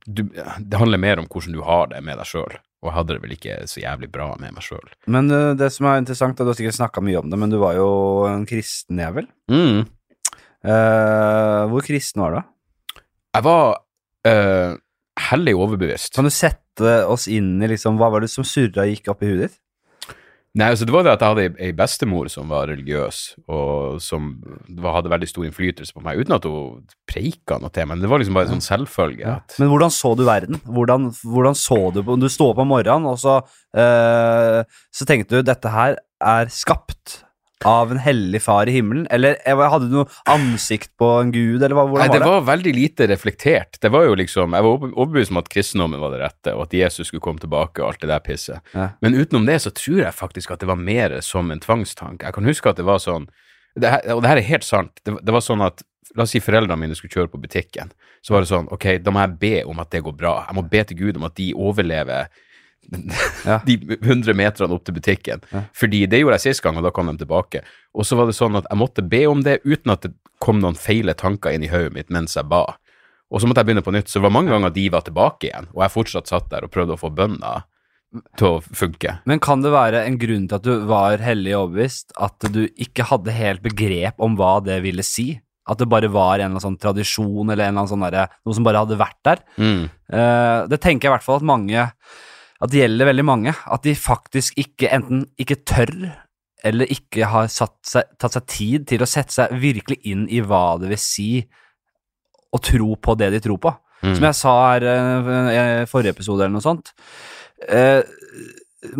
du, 0.06 0.26
Det 0.36 0.81
handler 0.81 1.00
mer 1.02 1.22
om 1.24 1.30
hvordan 1.31 1.56
du 1.56 1.62
har 1.66 1.88
det 1.94 2.04
med 2.04 2.20
deg 2.20 2.28
sjøl. 2.28 2.58
Og 2.86 2.92
jeg 2.92 2.98
hadde 3.00 3.16
det 3.16 3.22
vel 3.24 3.34
ikke 3.34 3.58
så 3.70 3.82
jævlig 3.82 4.12
bra 4.14 4.28
med 4.38 4.54
meg 4.54 4.66
sjøl. 4.66 4.86
Men 5.10 5.32
uh, 5.34 5.56
det 5.58 5.72
som 5.74 5.90
er 5.90 6.04
interessant, 6.04 6.38
og 6.38 6.46
du 6.46 6.54
har 6.54 6.60
sikkert 6.60 6.78
snakka 6.78 7.02
mye 7.02 7.18
om 7.24 7.32
det, 7.34 7.40
men 7.42 7.54
du 7.54 7.58
var 7.62 7.74
jo 7.80 7.90
en 8.30 8.46
kristen 8.46 9.02
jævel. 9.02 9.26
Mm. 9.50 9.88
Uh, 10.66 11.66
hvor 11.74 11.86
kristen 11.86 12.22
var 12.22 12.38
du? 12.38 13.02
Jeg 13.36 13.46
var 13.50 13.66
uh, 14.30 14.78
hellig 15.32 15.58
overbevist. 15.58 16.14
Kan 16.16 16.30
du 16.30 16.34
sette 16.34 16.96
oss 17.10 17.26
inn 17.32 17.58
i 17.64 17.72
liksom, 17.72 17.98
hva 17.98 18.12
var 18.14 18.22
det 18.22 18.30
som 18.32 18.46
surra 18.48 18.86
gikk 18.90 19.10
opp 19.14 19.26
i 19.26 19.31
huet 19.31 19.48
ditt? 19.48 19.60
Nei, 20.56 20.69
altså 20.72 20.86
det 20.88 20.94
var 20.96 21.04
det 21.04 21.12
at 21.18 21.24
jeg 21.24 21.34
hadde 21.34 21.60
ei, 21.60 21.74
bestemor 21.75 22.30
som 22.31 22.52
var 22.54 22.69
religiøs, 22.72 23.22
og 23.52 23.98
som 24.04 24.30
hadde 24.86 25.12
veldig 25.12 25.28
stor 25.28 25.48
innflytelse 25.50 25.92
på 25.92 26.04
meg, 26.06 26.22
uten 26.24 26.38
at 26.38 26.48
hun 26.48 26.86
preika 27.10 27.57
noe 27.60 27.74
til 27.75 27.84
meg. 27.84 27.98
Men 27.98 28.06
det 28.06 28.12
var 28.12 28.24
liksom 28.24 28.40
bare 28.40 28.48
en 28.48 28.56
sånn 28.56 28.63
selvfølge. 28.63 29.36
at 29.36 29.57
Men 29.60 29.74
hvordan 29.74 29.92
så 29.92 30.13
du 30.16 30.24
verden? 30.24 30.62
Hvordan, 30.63 31.10
hvordan 31.28 31.60
så 31.60 31.80
du 31.92 32.00
på 32.07 32.16
Du 32.22 32.30
sto 32.31 32.54
opp 32.54 32.63
om 32.63 32.72
morgenen, 32.72 33.12
og 33.12 33.19
så, 33.19 33.42
øh, 33.75 34.63
så 34.96 35.10
tenkte 35.10 35.42
du 35.42 35.46
dette 35.46 35.75
her 35.75 36.00
er 36.24 36.48
skapt 36.54 37.25
av 37.66 37.92
en 37.94 38.00
hellig 38.02 38.42
far 38.46 38.70
i 38.70 38.76
himmelen? 38.76 39.08
Eller 39.14 39.38
eh, 39.46 39.62
hadde 39.74 39.90
du 39.90 39.96
noe 39.98 40.08
ansikt 40.32 40.92
på 41.02 41.10
en 41.22 41.32
gud, 41.34 41.64
eller 41.64 41.76
hva, 41.78 41.86
Nei, 41.88 41.94
hvordan 41.96 42.14
det 42.14 42.20
var 42.20 42.26
det? 42.26 42.34
var 42.36 42.46
veldig 42.52 42.74
lite 42.78 43.08
reflektert. 43.12 43.80
Det 43.82 43.92
var 43.94 44.06
jo 44.08 44.16
liksom, 44.20 44.54
Jeg 44.58 44.68
var 44.68 44.86
overbevist 44.92 45.34
om 45.34 45.42
at 45.42 45.50
kristendommen 45.52 46.02
var 46.04 46.14
det 46.16 46.22
rette, 46.24 46.54
og 46.56 46.68
at 46.68 46.78
Jesus 46.78 47.10
skulle 47.10 47.24
komme 47.26 47.42
tilbake 47.42 47.82
og 47.84 47.90
alt 47.92 48.06
det 48.06 48.12
der 48.14 48.24
pisset. 48.26 48.62
Ja. 48.78 48.92
Men 49.02 49.18
utenom 49.18 49.50
det 49.50 49.60
så 49.66 49.74
tror 49.76 50.04
jeg 50.06 50.14
faktisk 50.14 50.54
at 50.56 50.62
det 50.64 50.70
var 50.72 50.80
mer 50.80 51.20
som 51.26 51.52
en 51.52 51.64
tvangstanke. 51.64 52.26
Jeg 52.30 52.38
kan 52.38 52.48
huske 52.52 52.70
at 52.72 52.80
det 52.82 52.88
var 52.88 53.02
sånn 53.04 53.28
det 53.76 53.90
her, 53.92 54.06
Og 54.16 54.22
det 54.24 54.30
her 54.32 54.40
er 54.40 54.48
helt 54.48 54.64
sant. 54.64 55.02
Det, 55.04 55.18
det 55.20 55.34
var 55.36 55.44
sånn 55.44 55.66
at 55.66 55.84
La 56.16 56.24
oss 56.24 56.32
si 56.32 56.40
foreldrene 56.40 56.78
mine 56.80 56.96
skulle 56.96 57.12
kjøre 57.12 57.32
på 57.34 57.40
butikken. 57.44 57.90
Så 58.24 58.32
var 58.32 58.44
det 58.44 58.48
sånn 58.48 58.70
Ok, 58.72 58.86
da 59.04 59.12
må 59.12 59.24
jeg 59.26 59.34
be 59.42 59.56
om 59.68 59.82
at 59.84 59.90
det 59.92 60.04
går 60.06 60.14
bra. 60.16 60.36
Jeg 60.48 60.56
må 60.56 60.64
be 60.72 60.84
til 60.88 61.00
Gud 61.02 61.18
om 61.20 61.26
at 61.28 61.36
de 61.36 61.50
overlever 61.58 62.30
Ja. 63.50 63.60
de 63.66 63.76
100 64.02 64.34
meterne 64.38 64.74
opp 64.74 64.86
til 64.88 64.96
butikken. 64.98 65.44
Fordi 65.78 66.06
det 66.10 66.22
gjorde 66.22 66.40
jeg 66.40 66.56
sist 66.56 66.64
gang, 66.66 66.80
og 66.80 66.86
da 66.88 66.92
kom 66.96 67.12
de 67.12 67.18
tilbake. 67.22 67.62
Og 67.94 68.07
så 68.07 68.18
var 68.18 68.30
det 68.30 68.38
sånn 68.38 68.57
at 68.57 68.66
jeg 68.71 68.80
måtte 68.81 69.06
be 69.06 69.21
om 69.30 69.44
det 69.45 69.59
uten 69.66 69.94
at 69.94 70.07
det 70.07 70.16
kom 70.44 70.59
noen 70.64 70.78
feile 70.80 71.14
tanker 71.18 71.54
inn 71.56 71.64
i 71.66 71.69
hodet 71.71 71.94
mitt 71.95 72.09
mens 72.14 72.36
jeg 72.38 72.50
ba. 72.50 72.64
Og 73.33 73.42
så 73.42 73.48
måtte 73.50 73.62
jeg 73.64 73.69
begynne 73.69 73.86
på 73.86 73.94
nytt. 73.95 74.09
Så 74.09 74.19
det 74.19 74.26
var 74.28 74.36
mange 74.36 74.54
ganger 74.54 74.74
de 74.74 74.90
var 74.94 75.06
tilbake 75.06 75.50
igjen, 75.50 75.69
og 75.74 75.86
jeg 75.86 75.94
fortsatt 75.95 76.30
satt 76.30 76.52
der 76.52 76.68
og 76.68 76.74
prøvde 76.74 76.98
å 76.98 77.02
få 77.02 77.14
bønna 77.16 77.56
til 78.40 78.48
å 78.48 78.59
funke. 78.64 79.18
Men 79.28 79.42
kan 79.44 79.64
det 79.66 79.74
være 79.74 80.06
en 80.07 80.19
grunn 80.21 80.45
til 80.48 80.59
at 80.59 80.68
du 80.68 80.86
var 80.88 81.24
hellig 81.24 81.56
overbevist, 81.57 82.14
at 82.21 82.45
du 82.54 82.64
ikke 82.69 83.07
hadde 83.09 83.33
helt 83.36 83.64
begrep 83.66 84.21
om 84.24 84.38
hva 84.40 84.59
det 84.64 84.78
ville 84.86 85.04
si? 85.04 85.33
At 85.68 85.81
det 85.81 85.88
bare 85.90 86.12
var 86.14 86.38
en 86.38 86.45
eller 86.45 86.52
annen 86.54 86.64
sånn 86.64 86.78
tradisjon, 86.80 87.50
eller 87.50 87.66
en 87.66 87.80
eller 87.80 87.90
sånn 87.90 88.06
der, 88.06 88.30
noe 88.45 88.56
som 88.56 88.68
bare 88.68 88.83
hadde 88.86 89.00
vært 89.02 89.19
der? 89.26 89.42
Mm. 89.57 89.81
Eh, 90.14 90.59
det 90.69 90.80
tenker 90.83 91.07
jeg 91.07 91.12
i 91.12 91.16
hvert 91.16 91.26
fall 91.26 91.42
at 91.42 91.48
mange 91.50 91.88
At 92.66 92.74
det 92.74 92.81
gjelder 92.81 93.12
veldig 93.12 93.26
mange. 93.28 93.54
At 93.54 93.86
de 93.86 93.94
faktisk 93.98 94.57
ikke 94.62 94.90
enten 94.95 95.26
ikke 95.42 95.62
tør 95.68 95.92
eller 96.66 96.90
ikke 96.90 97.28
har 97.30 97.50
satt 97.54 97.78
seg, 97.86 98.07
tatt 98.18 98.34
seg 98.34 98.45
tid 98.50 98.86
til 98.90 99.04
å 99.06 99.10
sette 99.10 99.36
seg 99.36 99.54
virkelig 99.62 100.00
inn 100.10 100.26
i 100.34 100.42
hva 100.42 100.80
det 100.81 100.90
vil 100.90 101.02
si 101.02 101.30
å 102.56 102.62
tro 102.64 102.95
på 102.98 103.16
det 103.19 103.30
de 103.36 103.42
tror 103.44 103.60
på. 103.62 103.74
Mm. 104.02 104.16
Som 104.16 104.26
jeg 104.28 104.38
sa 104.40 104.54
her 104.72 104.86
eh, 104.90 105.52
i 105.54 105.90
forrige 105.90 106.16
episode 106.16 106.42
eller 106.42 106.56
noe 106.56 106.66
sånt. 106.66 106.92
Eh, 107.69 108.02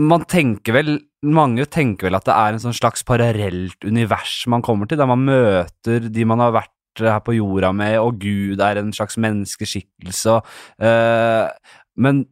man 0.02 0.24
tenker 0.30 0.74
vel 0.78 0.96
Mange 1.26 1.66
tenker 1.70 2.08
vel 2.08 2.16
at 2.20 2.26
det 2.28 2.34
er 2.38 2.54
en 2.54 2.62
sånn 2.62 2.76
slags 2.78 3.02
parallelt 3.06 3.82
univers 3.82 4.44
man 4.52 4.62
kommer 4.62 4.86
til, 4.86 5.00
der 5.00 5.10
man 5.10 5.24
møter 5.26 6.06
de 6.14 6.26
man 6.30 6.44
har 6.44 6.52
vært 6.54 7.02
her 7.02 7.18
på 7.26 7.34
jorda 7.34 7.72
med, 7.74 7.96
og 7.98 8.20
Gud 8.22 8.62
er 8.62 8.78
en 8.78 8.92
slags 8.94 9.18
menneskeskikkelse. 9.18 10.36
og, 10.36 10.46
eh, 10.86 11.50
men 11.98 12.28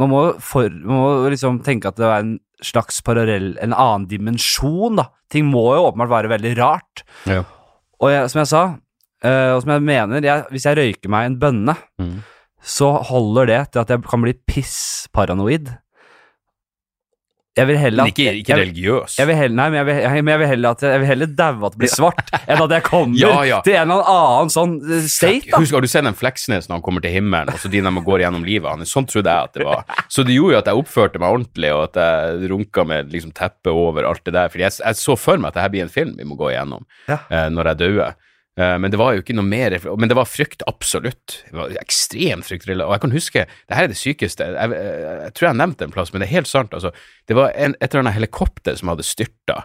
man 0.00 0.08
må, 0.10 0.20
for, 0.40 0.68
man 0.72 0.96
må 1.02 1.10
liksom 1.32 1.60
tenke 1.66 1.90
at 1.92 1.98
det 2.00 2.06
er 2.08 2.22
en 2.24 2.32
slags 2.62 3.00
parallell, 3.04 3.52
en 3.60 3.74
annen 3.74 4.06
dimensjon, 4.08 4.96
da. 5.00 5.08
Ting 5.32 5.48
må 5.50 5.64
jo 5.76 5.88
åpenbart 5.88 6.12
være 6.12 6.30
veldig 6.32 6.52
rart. 6.60 7.02
Ja. 7.28 7.42
Og 8.02 8.10
jeg, 8.12 8.30
som 8.32 8.40
jeg 8.42 8.50
sa, 8.52 8.62
uh, 9.24 9.50
og 9.56 9.62
som 9.64 9.72
jeg 9.74 9.84
mener, 9.86 10.22
jeg, 10.26 10.46
hvis 10.50 10.66
jeg 10.68 10.78
røyker 10.78 11.12
meg 11.12 11.26
en 11.30 11.38
bønne, 11.42 11.76
Mm. 12.00 12.20
så 12.62 12.92
holder 13.10 13.46
det 13.50 13.60
til 13.72 13.80
at 13.82 13.90
jeg 13.90 14.02
kan 14.06 14.22
bli 14.22 14.32
pissparanoid. 14.46 15.72
Jeg 17.52 17.68
vil 17.68 17.76
heller 17.76 18.06
at 18.08 18.12
ikke, 18.14 18.32
ikke 18.40 18.56
religiøs. 18.56 19.14
jeg 19.20 19.28
vil 19.28 19.36
heller, 19.36 19.54
nei, 19.58 19.64
men 19.68 19.76
jeg 19.76 19.84
vil, 19.90 19.96
jeg, 20.00 20.22
men 20.24 20.32
jeg 20.32 20.40
vil 20.40 20.48
heller 20.48 20.70
at 20.72 20.84
jeg 20.86 21.00
vil 21.02 21.08
heller 21.10 21.28
daue 21.36 21.66
at 21.68 21.74
det 21.74 21.80
blir 21.82 21.90
svart, 21.92 22.30
enn 22.48 22.62
at 22.64 22.72
jeg 22.78 22.84
kommer 22.86 23.18
Ja, 23.22 23.32
ja. 23.44 23.58
til 23.66 23.76
en 23.76 23.92
eller 23.92 24.08
annen 24.08 24.52
sånn 24.54 24.72
eh, 24.88 25.02
state, 25.12 25.50
da. 25.50 25.60
Husk, 25.60 25.76
Har 25.76 25.84
du 25.84 25.88
sett 25.92 26.06
den 26.08 26.16
Fleksnes 26.16 26.70
når 26.70 26.78
han 26.78 26.84
kommer 26.86 27.04
til 27.04 27.12
himmelen, 27.12 27.52
og 27.52 27.60
så 27.60 27.68
de 27.68 27.82
når 27.84 28.00
går 28.08 28.24
gjennom 28.24 28.46
livet 28.48 28.70
hans? 28.72 28.94
Sånn 28.96 29.04
trodde 29.10 29.28
jeg 29.36 29.50
at 29.50 29.60
det 29.60 29.68
var. 29.68 29.84
Så 30.08 30.24
det 30.24 30.38
gjorde 30.38 30.56
jo 30.56 30.62
at 30.62 30.72
jeg 30.72 30.80
oppførte 30.80 31.20
meg 31.20 31.36
ordentlig, 31.36 31.74
og 31.76 31.84
at 31.90 32.00
jeg 32.00 32.50
runka 32.54 32.86
med 32.88 33.12
liksom 33.12 33.36
teppet 33.36 33.68
over 33.76 34.08
alt 34.08 34.24
det 34.24 34.32
der. 34.38 34.48
Fordi 34.48 34.64
jeg 34.70 34.96
så 35.04 35.18
for 35.20 35.36
meg 35.36 35.52
at 35.52 35.60
dette 35.60 35.74
blir 35.76 35.84
en 35.84 35.92
film 35.92 36.16
vi 36.16 36.24
må 36.32 36.40
gå 36.40 36.54
igjennom 36.54 36.88
Ja. 37.10 37.20
eh, 37.28 37.50
når 37.52 37.74
jeg 37.74 37.82
dauer. 37.84 38.16
Eh, 38.60 38.74
men 38.78 38.92
det 38.92 38.98
var 39.00 39.14
jo 39.16 39.22
ikke 39.22 39.32
noe 39.32 39.48
mer 39.48 39.72
Men 39.96 40.10
det 40.10 40.16
var 40.18 40.28
frykt, 40.28 40.60
absolutt. 40.68 41.38
Det 41.48 41.56
var 41.56 41.72
ekstremt 41.80 42.44
frykt. 42.44 42.68
Og 42.68 42.92
jeg 42.92 43.04
kan 43.04 43.14
huske 43.14 43.46
Det 43.48 43.78
her 43.78 43.86
er 43.88 43.92
det 43.92 44.00
sykeste. 44.00 44.44
Jeg, 44.44 44.74
jeg, 44.76 44.98
jeg 45.24 45.34
tror 45.34 45.46
jeg 45.46 45.54
har 45.54 45.60
nevnt 45.62 45.84
en 45.86 45.94
plass, 45.94 46.12
men 46.12 46.20
det 46.20 46.28
er 46.28 46.36
helt 46.36 46.50
sant. 46.50 46.76
Altså, 46.76 46.92
det 47.28 47.38
var 47.38 47.54
en, 47.56 47.76
et 47.80 47.88
eller 47.88 48.04
annet 48.04 48.18
helikopter 48.18 48.76
som 48.76 48.92
hadde 48.92 49.06
styrta. 49.08 49.62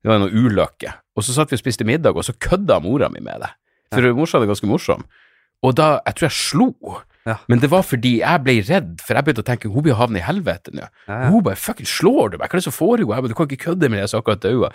Det 0.00 0.08
var 0.08 0.22
noe 0.22 0.32
ulykke. 0.32 0.94
Og 1.16 1.26
så 1.26 1.36
satt 1.36 1.52
vi 1.52 1.58
og 1.58 1.64
spiste 1.64 1.84
middag, 1.84 2.16
og 2.16 2.24
så 2.24 2.32
kødda 2.32 2.80
mora 2.80 3.10
mi 3.12 3.20
med 3.20 3.44
det. 3.44 3.52
For 3.92 4.06
ja. 4.06 4.14
morsan 4.16 4.44
er 4.44 4.48
ganske 4.48 4.70
morsom. 4.70 5.04
Og 5.66 5.76
da 5.76 5.98
Jeg 6.06 6.16
tror 6.16 6.28
jeg 6.30 6.38
slo. 6.38 6.72
Ja. 7.28 7.36
Men 7.52 7.60
det 7.60 7.68
var 7.68 7.84
fordi 7.84 8.14
jeg 8.22 8.42
ble 8.44 8.54
redd, 8.64 8.94
for 9.04 9.18
jeg 9.18 9.26
begynte 9.26 9.42
å 9.44 9.48
tenke 9.50 9.68
hun 9.68 9.84
blir 9.84 9.98
havne 9.98 10.22
i 10.22 10.24
helvete 10.24 10.72
nå. 10.72 10.86
Ja, 11.04 11.18
ja. 11.26 11.28
Hun 11.28 11.44
bare 11.44 11.60
fucking 11.60 11.88
slår 11.88 12.32
du 12.32 12.38
meg, 12.38 12.46
hva 12.46 12.56
er 12.56 12.62
det 12.62 12.64
som 12.64 12.74
foregår? 12.74 13.12
Jeg 13.12 13.26
bare, 13.26 13.32
du 13.32 13.36
kan 13.36 13.50
ikke 13.50 13.66
kødde 13.66 13.90
med 13.90 14.00
det, 14.00 14.06
jeg 14.06 14.14
er 14.14 14.22
akkurat 14.22 14.46
daua. 14.46 14.70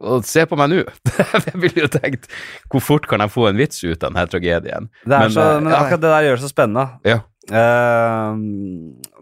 Og 0.00 0.24
se 0.24 0.46
på 0.48 0.56
meg 0.58 0.70
nå. 0.72 0.84
jeg 1.50 1.58
ville 1.60 1.84
jo 1.84 1.90
tenkt 1.92 2.30
hvor 2.72 2.84
fort 2.84 3.08
kan 3.10 3.22
jeg 3.24 3.32
få 3.34 3.50
en 3.50 3.58
vits 3.60 3.82
ut 3.84 3.98
av 3.98 4.08
denne 4.08 4.28
tragedien? 4.32 4.88
Det 5.04 5.10
men, 5.16 5.34
så, 5.34 5.50
men 5.60 5.74
akkurat 5.76 6.04
det 6.04 6.14
der 6.14 6.28
gjør 6.28 6.38
det 6.38 6.44
så 6.44 6.52
spennende. 6.52 6.86
Ja. 7.08 7.18
Uh, 7.50 8.36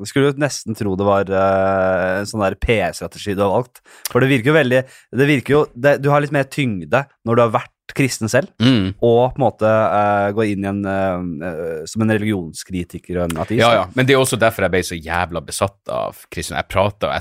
skulle 0.04 0.28
jo 0.28 0.42
nesten 0.42 0.76
tro 0.76 0.92
det 0.98 1.06
var 1.06 1.30
uh, 1.32 2.18
en 2.18 2.28
sånn 2.28 2.42
der 2.44 2.58
PR-strategi 2.60 3.34
du 3.38 3.42
har 3.44 3.54
valgt. 3.54 3.82
For 4.10 4.22
det 4.22 4.30
virker 4.32 4.52
jo 4.52 4.56
veldig 4.58 4.82
Det 5.16 5.28
virker 5.30 5.54
jo 5.54 5.60
det, 5.72 5.94
Du 6.02 6.10
har 6.12 6.20
litt 6.20 6.34
mer 6.34 6.48
tyngde 6.50 7.06
når 7.24 7.38
du 7.38 7.44
har 7.46 7.54
vært 7.54 7.72
kristen 7.96 8.30
selv, 8.30 8.50
mm. 8.60 8.98
og 8.98 9.34
på 9.34 9.40
en 9.40 9.44
måte 9.44 9.68
uh, 9.68 10.28
gå 10.36 10.48
inn 10.52 10.64
i 10.64 10.68
en 10.70 10.80
uh, 10.84 11.84
som 11.88 12.04
en 12.04 12.12
religionskritiker 12.12 13.20
og 13.20 13.28
en 13.28 13.42
ateist. 13.44 13.62
Ja, 13.62 13.70
ja, 13.80 13.84
men 13.94 14.08
det 14.08 14.16
er 14.16 14.22
også 14.22 14.38
derfor 14.40 14.66
jeg 14.66 14.74
ble 14.74 14.82
så 14.86 14.98
jævla 14.98 15.42
besatt 15.44 15.92
av 15.92 16.22
kristen. 16.32 16.58
Jeg 16.58 16.68
prata 16.70 17.12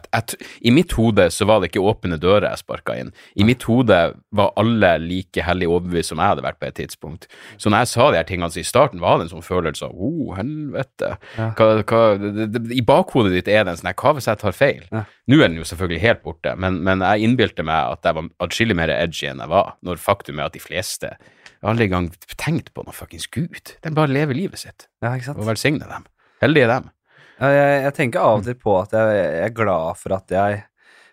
I 0.62 0.74
mitt 0.74 0.96
hode 0.98 1.30
så 1.34 1.48
var 1.50 1.62
det 1.62 1.72
ikke 1.72 1.86
åpne 1.88 2.20
dører 2.22 2.50
jeg 2.50 2.64
sparka 2.64 2.98
inn. 3.00 3.14
I 3.36 3.48
mitt 3.48 3.66
hode 3.70 4.00
var 4.36 4.54
alle 4.60 4.94
like 5.04 5.44
hellig 5.44 5.70
overbevist 5.70 6.14
som 6.14 6.22
jeg 6.22 6.34
hadde 6.34 6.46
vært 6.46 6.60
på 6.62 6.70
et 6.70 6.78
tidspunkt. 6.82 7.28
Så 7.58 7.72
når 7.72 7.86
jeg 7.86 7.94
sa 7.94 8.10
de 8.12 8.20
her 8.20 8.28
tingene 8.28 8.52
så 8.54 8.62
i 8.62 8.68
starten, 8.68 9.02
var 9.04 9.20
det 9.20 9.28
en 9.28 9.36
sånn 9.38 9.46
følelse 9.46 9.88
av 9.88 9.96
å, 9.96 10.10
oh, 10.10 10.34
helvete. 10.38 11.14
Ja. 11.38 11.52
Hva, 11.58 11.70
hva, 11.84 12.02
det, 12.22 12.50
det, 12.56 12.64
I 12.76 12.84
bakhodet 12.86 13.36
ditt 13.36 13.52
er 13.52 13.64
det 13.64 13.76
en 13.76 13.82
sånn 13.82 13.94
hva 13.98 14.16
hvis 14.18 14.30
jeg 14.30 14.42
tar 14.42 14.56
feil? 14.56 14.84
Ja. 14.92 15.06
Nå 15.28 15.42
er 15.42 15.50
den 15.50 15.60
jo 15.60 15.66
selvfølgelig 15.68 16.04
helt 16.04 16.22
borte, 16.24 16.54
men, 16.56 16.80
men 16.88 17.04
jeg 17.04 17.28
innbilte 17.28 17.66
meg 17.68 17.98
at 17.98 18.08
jeg 18.08 18.16
var 18.16 18.30
atskillig 18.46 18.78
mer 18.80 18.94
edgy 18.94 19.28
enn 19.28 19.42
jeg 19.44 19.52
var, 19.52 19.74
når 19.84 20.00
faktum 20.00 20.40
er 20.40 20.48
at 20.48 20.56
de 20.58 20.64
fleste 20.64 21.14
har 21.62 21.72
aldri 21.72 21.88
engang 21.88 22.12
tenkt 22.38 22.74
på 22.76 22.84
noe 22.86 22.96
fuckings 22.96 23.28
gud. 23.34 23.74
De 23.84 23.94
bare 23.94 24.14
lever 24.14 24.38
livet 24.38 24.62
sitt. 24.62 24.88
Ja, 25.04 25.14
ikke 25.16 25.32
sant? 25.32 25.42
Og 25.42 25.50
velsigne 25.50 25.88
dem. 25.90 26.06
Heldige 26.44 26.70
dem. 26.70 26.92
Ja, 27.38 27.50
jeg, 27.54 27.82
jeg, 27.86 27.94
tenker 27.98 28.26
av 28.26 28.40
og 28.40 28.46
til 28.48 28.58
på 28.58 28.76
at 28.80 28.94
jeg, 28.98 29.18
jeg, 29.18 29.42
er 29.46 29.56
glad 29.58 30.00
for 30.00 30.16
at 30.16 30.32
jeg 30.34 30.62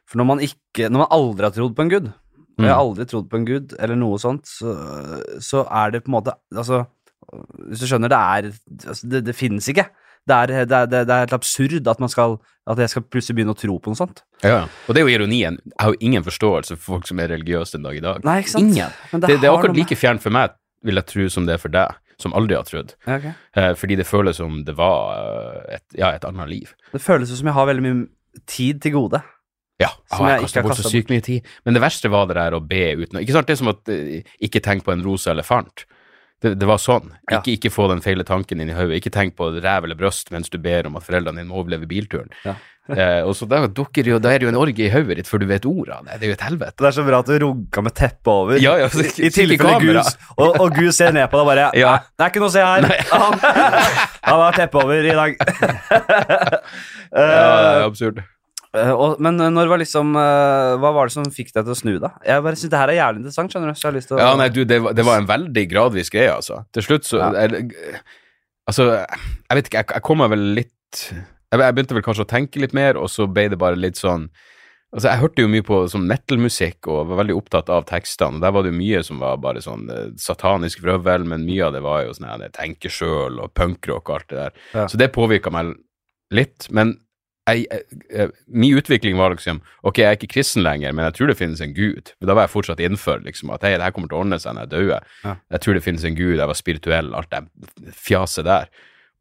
For 0.09 0.17
når 0.17 0.27
man 0.31 0.39
ikke 0.41 0.87
Når 0.89 1.03
man 1.03 1.11
aldri 1.13 1.45
har 1.45 1.53
trodd 1.53 1.75
på 1.77 1.85
en 1.85 1.91
gud, 1.93 2.07
og 2.09 2.65
jeg 2.65 2.71
har 2.71 2.79
mm. 2.81 2.87
aldri 2.87 3.07
trodd 3.11 3.27
på 3.29 3.37
en 3.37 3.45
gud, 3.49 3.75
eller 3.77 3.99
noe 3.99 4.21
sånt, 4.23 4.49
så, 4.49 4.73
så 5.43 5.67
er 5.69 5.93
det 5.93 6.05
på 6.05 6.13
en 6.13 6.17
måte 6.17 6.37
Altså, 6.55 6.85
hvis 7.69 7.83
du 7.83 7.89
skjønner, 7.91 8.13
det 8.13 8.21
er 8.21 8.49
altså, 8.89 9.11
Det, 9.11 9.21
det 9.27 9.37
finnes 9.37 9.69
ikke 9.69 9.89
det 10.29 10.37
er, 10.37 10.53
det, 10.65 10.77
er, 10.77 10.91
det 10.93 11.03
er, 11.05 11.25
helt 11.27 11.37
absurd 11.37 11.89
at, 11.91 12.01
man 12.01 12.13
skal, 12.13 12.39
at 12.71 12.81
jeg 12.81 12.93
skal 12.95 13.05
plutselig 13.13 13.39
begynne 13.39 13.53
å 13.53 13.59
tro 13.59 13.77
på 13.83 13.93
noe 13.93 13.99
sånt. 13.99 14.23
Ja, 14.45 14.63
og 14.65 14.97
det 14.97 15.03
er 15.03 15.09
jo 15.09 15.19
ironien. 15.19 15.59
Jeg 15.69 15.81
har 15.83 15.93
jo 15.93 16.01
ingen 16.09 16.25
forståelse 16.25 16.79
for 16.79 16.97
folk 16.97 17.11
som 17.11 17.21
er 17.21 17.33
religiøse 17.35 17.77
den 17.77 17.85
dag 17.85 17.99
i 17.99 18.05
dag. 18.05 18.25
Nei, 18.25 18.39
ikke 18.45 18.55
sant? 18.55 18.73
Ingen. 18.73 18.97
Det, 19.13 19.37
det, 19.37 19.43
er 19.43 19.53
akkurat 19.53 19.77
like 19.77 19.99
fjernt 20.01 20.25
for 20.25 20.35
meg, 20.35 20.57
vil 20.85 21.01
jeg 21.01 21.11
tro, 21.13 21.29
som 21.37 21.49
det 21.49 21.59
er 21.59 21.63
for 21.63 21.75
deg, 21.75 22.01
som 22.21 22.37
aldri 22.39 22.57
har 22.57 22.65
trodd. 22.69 22.97
Okay. 23.05 23.37
Eh, 23.61 23.71
fordi 23.79 24.01
det 24.01 24.09
føles 24.09 24.41
som 24.41 24.63
det 24.65 24.77
var 24.79 25.15
eh, 25.19 25.79
et, 25.79 25.87
ja, 26.01 26.15
et 26.15 26.25
annet 26.29 26.53
liv. 26.53 26.75
Det 26.95 27.03
føles 27.05 27.33
som 27.33 27.53
jeg 27.53 27.59
har 27.59 27.69
veldig 27.69 27.85
mye 27.85 28.45
tid 28.51 28.81
til 28.85 28.97
gode. 28.97 29.21
Ja, 29.83 29.91
jeg 30.07 30.21
har 30.23 30.45
kasta 30.45 30.63
bort 30.63 30.79
så 30.79 30.87
sykt 30.87 31.11
mye 31.11 31.23
tid. 31.25 31.47
Men 31.67 31.77
det 31.77 31.83
verste 31.83 32.11
var 32.13 32.29
det 32.31 32.37
der 32.39 32.55
å 32.55 32.61
be 32.63 32.93
uten 33.01 33.19
Ikke 33.19 33.35
sant, 33.35 33.49
det 33.49 33.57
er 33.57 33.59
som 33.59 33.73
at 33.73 33.91
uh, 33.91 34.37
ikke 34.47 34.63
tenk 34.63 34.85
på 34.87 34.95
en 34.95 35.03
rosa 35.03 35.33
elefant. 35.35 35.85
Det, 36.45 36.55
det 36.61 36.69
var 36.69 36.81
sånn. 36.83 37.09
Ja. 37.31 37.39
Ikke, 37.39 37.57
ikke, 37.57 37.73
få 37.73 37.89
den 37.89 38.05
feile 38.05 38.27
tanken 38.29 38.61
inn 38.61 38.69
i 38.69 38.77
hodet. 38.77 38.99
Ikke 39.01 39.13
tenk 39.15 39.37
på 39.39 39.49
ræv 39.55 39.87
eller 39.87 39.97
bryst 39.97 40.29
mens 40.35 40.53
du 40.53 40.59
ber 40.61 40.91
om 40.91 40.99
at 41.01 41.07
foreldrene 41.07 41.41
dine 41.41 41.49
må 41.49 41.63
overleve 41.63 41.89
bilturen. 41.89 42.29
Ja. 42.45 42.59
eh, 42.93 43.23
og 43.25 43.33
så 43.39 43.49
da, 43.49 43.63
dukker 43.65 44.05
jo, 44.05 44.19
da 44.21 44.35
er 44.35 44.43
det 44.43 44.45
jo 44.45 44.51
en 44.53 44.59
orgie 44.61 44.91
i 44.91 44.93
hodet 44.93 45.17
ditt 45.17 45.31
før 45.31 45.41
du 45.41 45.47
vet 45.49 45.65
ordet 45.69 45.95
av 45.97 46.05
det. 46.05 46.19
Er 46.19 46.27
jo 46.29 46.37
et 46.37 46.45
helvete. 46.45 46.77
Det 46.83 46.91
er 46.91 46.97
så 46.99 47.07
bra 47.07 47.23
at 47.25 47.31
du 47.31 47.47
runka 47.47 47.85
med 47.87 47.97
teppet 47.97 48.33
over, 48.35 48.61
ja, 48.61 48.75
ja, 48.83 48.91
så, 48.93 49.07
i 49.09 49.33
tilfelle 49.33 49.81
Gus 49.81 50.13
og, 50.37 50.51
og 50.51 50.77
Gus 50.77 51.01
ser 51.01 51.17
ned 51.17 51.31
på 51.33 51.41
deg 51.41 51.49
bare 51.49 51.71
ja. 51.81 51.97
Det 52.13 52.27
er 52.27 52.35
ikke 52.35 52.45
noe 52.45 52.53
å 52.53 52.57
se 52.59 52.67
her. 52.69 52.89
Han, 53.15 53.41
han 54.29 54.45
har 54.45 54.61
teppet 54.61 54.85
over 54.85 55.09
i 55.09 55.17
dag. 55.17 55.41
ja, 57.17 57.25
det 57.25 57.73
er 57.73 57.89
absurd. 57.89 58.25
Uh, 58.75 58.91
og, 58.91 59.21
men 59.23 59.39
uh, 59.39 59.53
når 59.55 59.69
var 59.71 59.79
liksom 59.79 60.17
uh, 60.19 60.75
Hva 60.83 60.91
var 60.97 61.07
det 61.07 61.15
som 61.15 61.27
fikk 61.31 61.53
deg 61.55 61.63
til 61.63 61.75
å 61.75 61.79
snu, 61.79 61.93
da? 62.03 62.11
Jeg 62.27 62.43
bare 62.43 62.59
synes 62.59 62.73
det 62.73 62.81
her 62.81 62.91
er 62.91 62.99
jævlig 62.99 63.21
interessant. 63.23 63.53
skjønner 63.55 63.71
du? 63.71 63.79
Så 63.79 63.87
jeg 63.87 63.91
har 63.91 63.97
lyst 64.01 64.11
til 64.11 64.17
å... 64.17 64.23
Ja, 64.25 64.33
nei, 64.41 64.49
du, 64.51 64.65
det, 64.67 64.81
det, 64.99 65.05
var 65.07 65.21
en 65.21 65.29
veldig 65.29 65.65
gradvis 65.71 66.11
greie, 66.11 66.33
altså. 66.35 66.65
Til 66.75 66.87
slutt 66.89 67.07
så 67.07 67.21
ja. 67.23 67.29
jeg, 67.45 67.69
Altså, 68.65 68.89
jeg 68.97 69.59
vet 69.59 69.69
ikke, 69.69 69.83
jeg, 69.83 69.93
jeg 69.93 70.05
kom 70.07 70.23
meg 70.25 70.33
vel 70.33 70.45
litt 70.57 71.05
jeg, 71.05 71.61
jeg, 71.61 71.75
begynte 71.77 71.97
vel 71.99 72.05
kanskje 72.07 72.25
å 72.25 72.31
tenke 72.31 72.63
litt 72.63 72.75
mer, 72.75 72.97
og 72.97 73.11
så 73.13 73.29
ble 73.29 73.45
det 73.53 73.61
bare 73.61 73.79
litt 73.79 74.01
sånn 74.01 74.27
Altså, 74.95 75.09
jeg 75.09 75.21
hørte 75.25 75.43
jo 75.43 75.51
mye 75.51 75.65
på 75.67 75.79
sånn 75.91 76.05
metal-musikk 76.07 76.87
og 76.87 77.09
var 77.11 77.19
veldig 77.25 77.35
opptatt 77.35 77.71
av 77.75 77.83
tekstene. 77.89 78.39
og 78.39 78.45
Der 78.45 78.53
var 78.55 78.63
det 78.63 78.71
jo 78.71 78.77
mye 78.79 79.01
som 79.03 79.19
var 79.19 79.41
bare 79.43 79.59
sånn 79.63 79.89
satanisk 80.23 80.85
vrøvl, 80.85 81.25
men 81.27 81.43
mye 81.43 81.65
av 81.67 81.75
det 81.75 81.81
var 81.83 82.05
jo 82.05 82.13
sånn 82.15 82.29
jeg 82.31 82.53
tenker 82.55 82.95
sjøl 82.95 83.41
og 83.43 83.51
punkrock 83.59 84.07
og 84.07 84.15
alt 84.15 84.29
det 84.31 84.39
der. 84.39 84.61
Ja. 84.71 84.85
Så 84.87 85.01
det 85.03 85.11
påvirka 85.17 85.51
meg 85.51 85.73
litt. 86.31 86.69
Men 86.71 86.95
jeg, 87.45 87.83
jeg, 88.09 88.31
min 88.49 88.79
utvikling 88.79 89.19
var 89.19 89.35
liksom 89.35 89.61
Ok, 89.85 90.01
jeg 90.01 90.09
er 90.09 90.17
ikke 90.17 90.31
kristen 90.33 90.65
lenger, 90.65 90.95
men 90.97 91.05
jeg 91.09 91.19
tror 91.19 91.31
det 91.31 91.37
finnes 91.39 91.61
en 91.65 91.75
gud. 91.77 92.15
Da 92.25 92.37
var 92.37 92.47
jeg 92.47 92.55
fortsatt 92.55 92.81
innenfor 92.81 93.21
liksom, 93.27 93.53
at 93.53 93.67
hei, 93.67 93.75
det 93.77 93.85
her 93.85 93.95
kommer 93.95 94.11
til 94.11 94.17
å 94.19 94.25
ordne 94.25 94.41
seg 94.41 94.57
når 94.57 94.67
jeg 94.67 94.73
dør. 94.73 95.13
Ja. 95.27 95.37
Jeg 95.57 95.65
tror 95.65 95.77
det 95.77 95.85
finnes 95.85 96.09
en 96.09 96.19
gud, 96.19 96.35
jeg 96.39 96.51
var 96.51 96.59
spirituell, 96.59 97.13
alt 97.19 97.35
det 97.35 97.95
fjaset 98.07 98.49
der. 98.49 98.73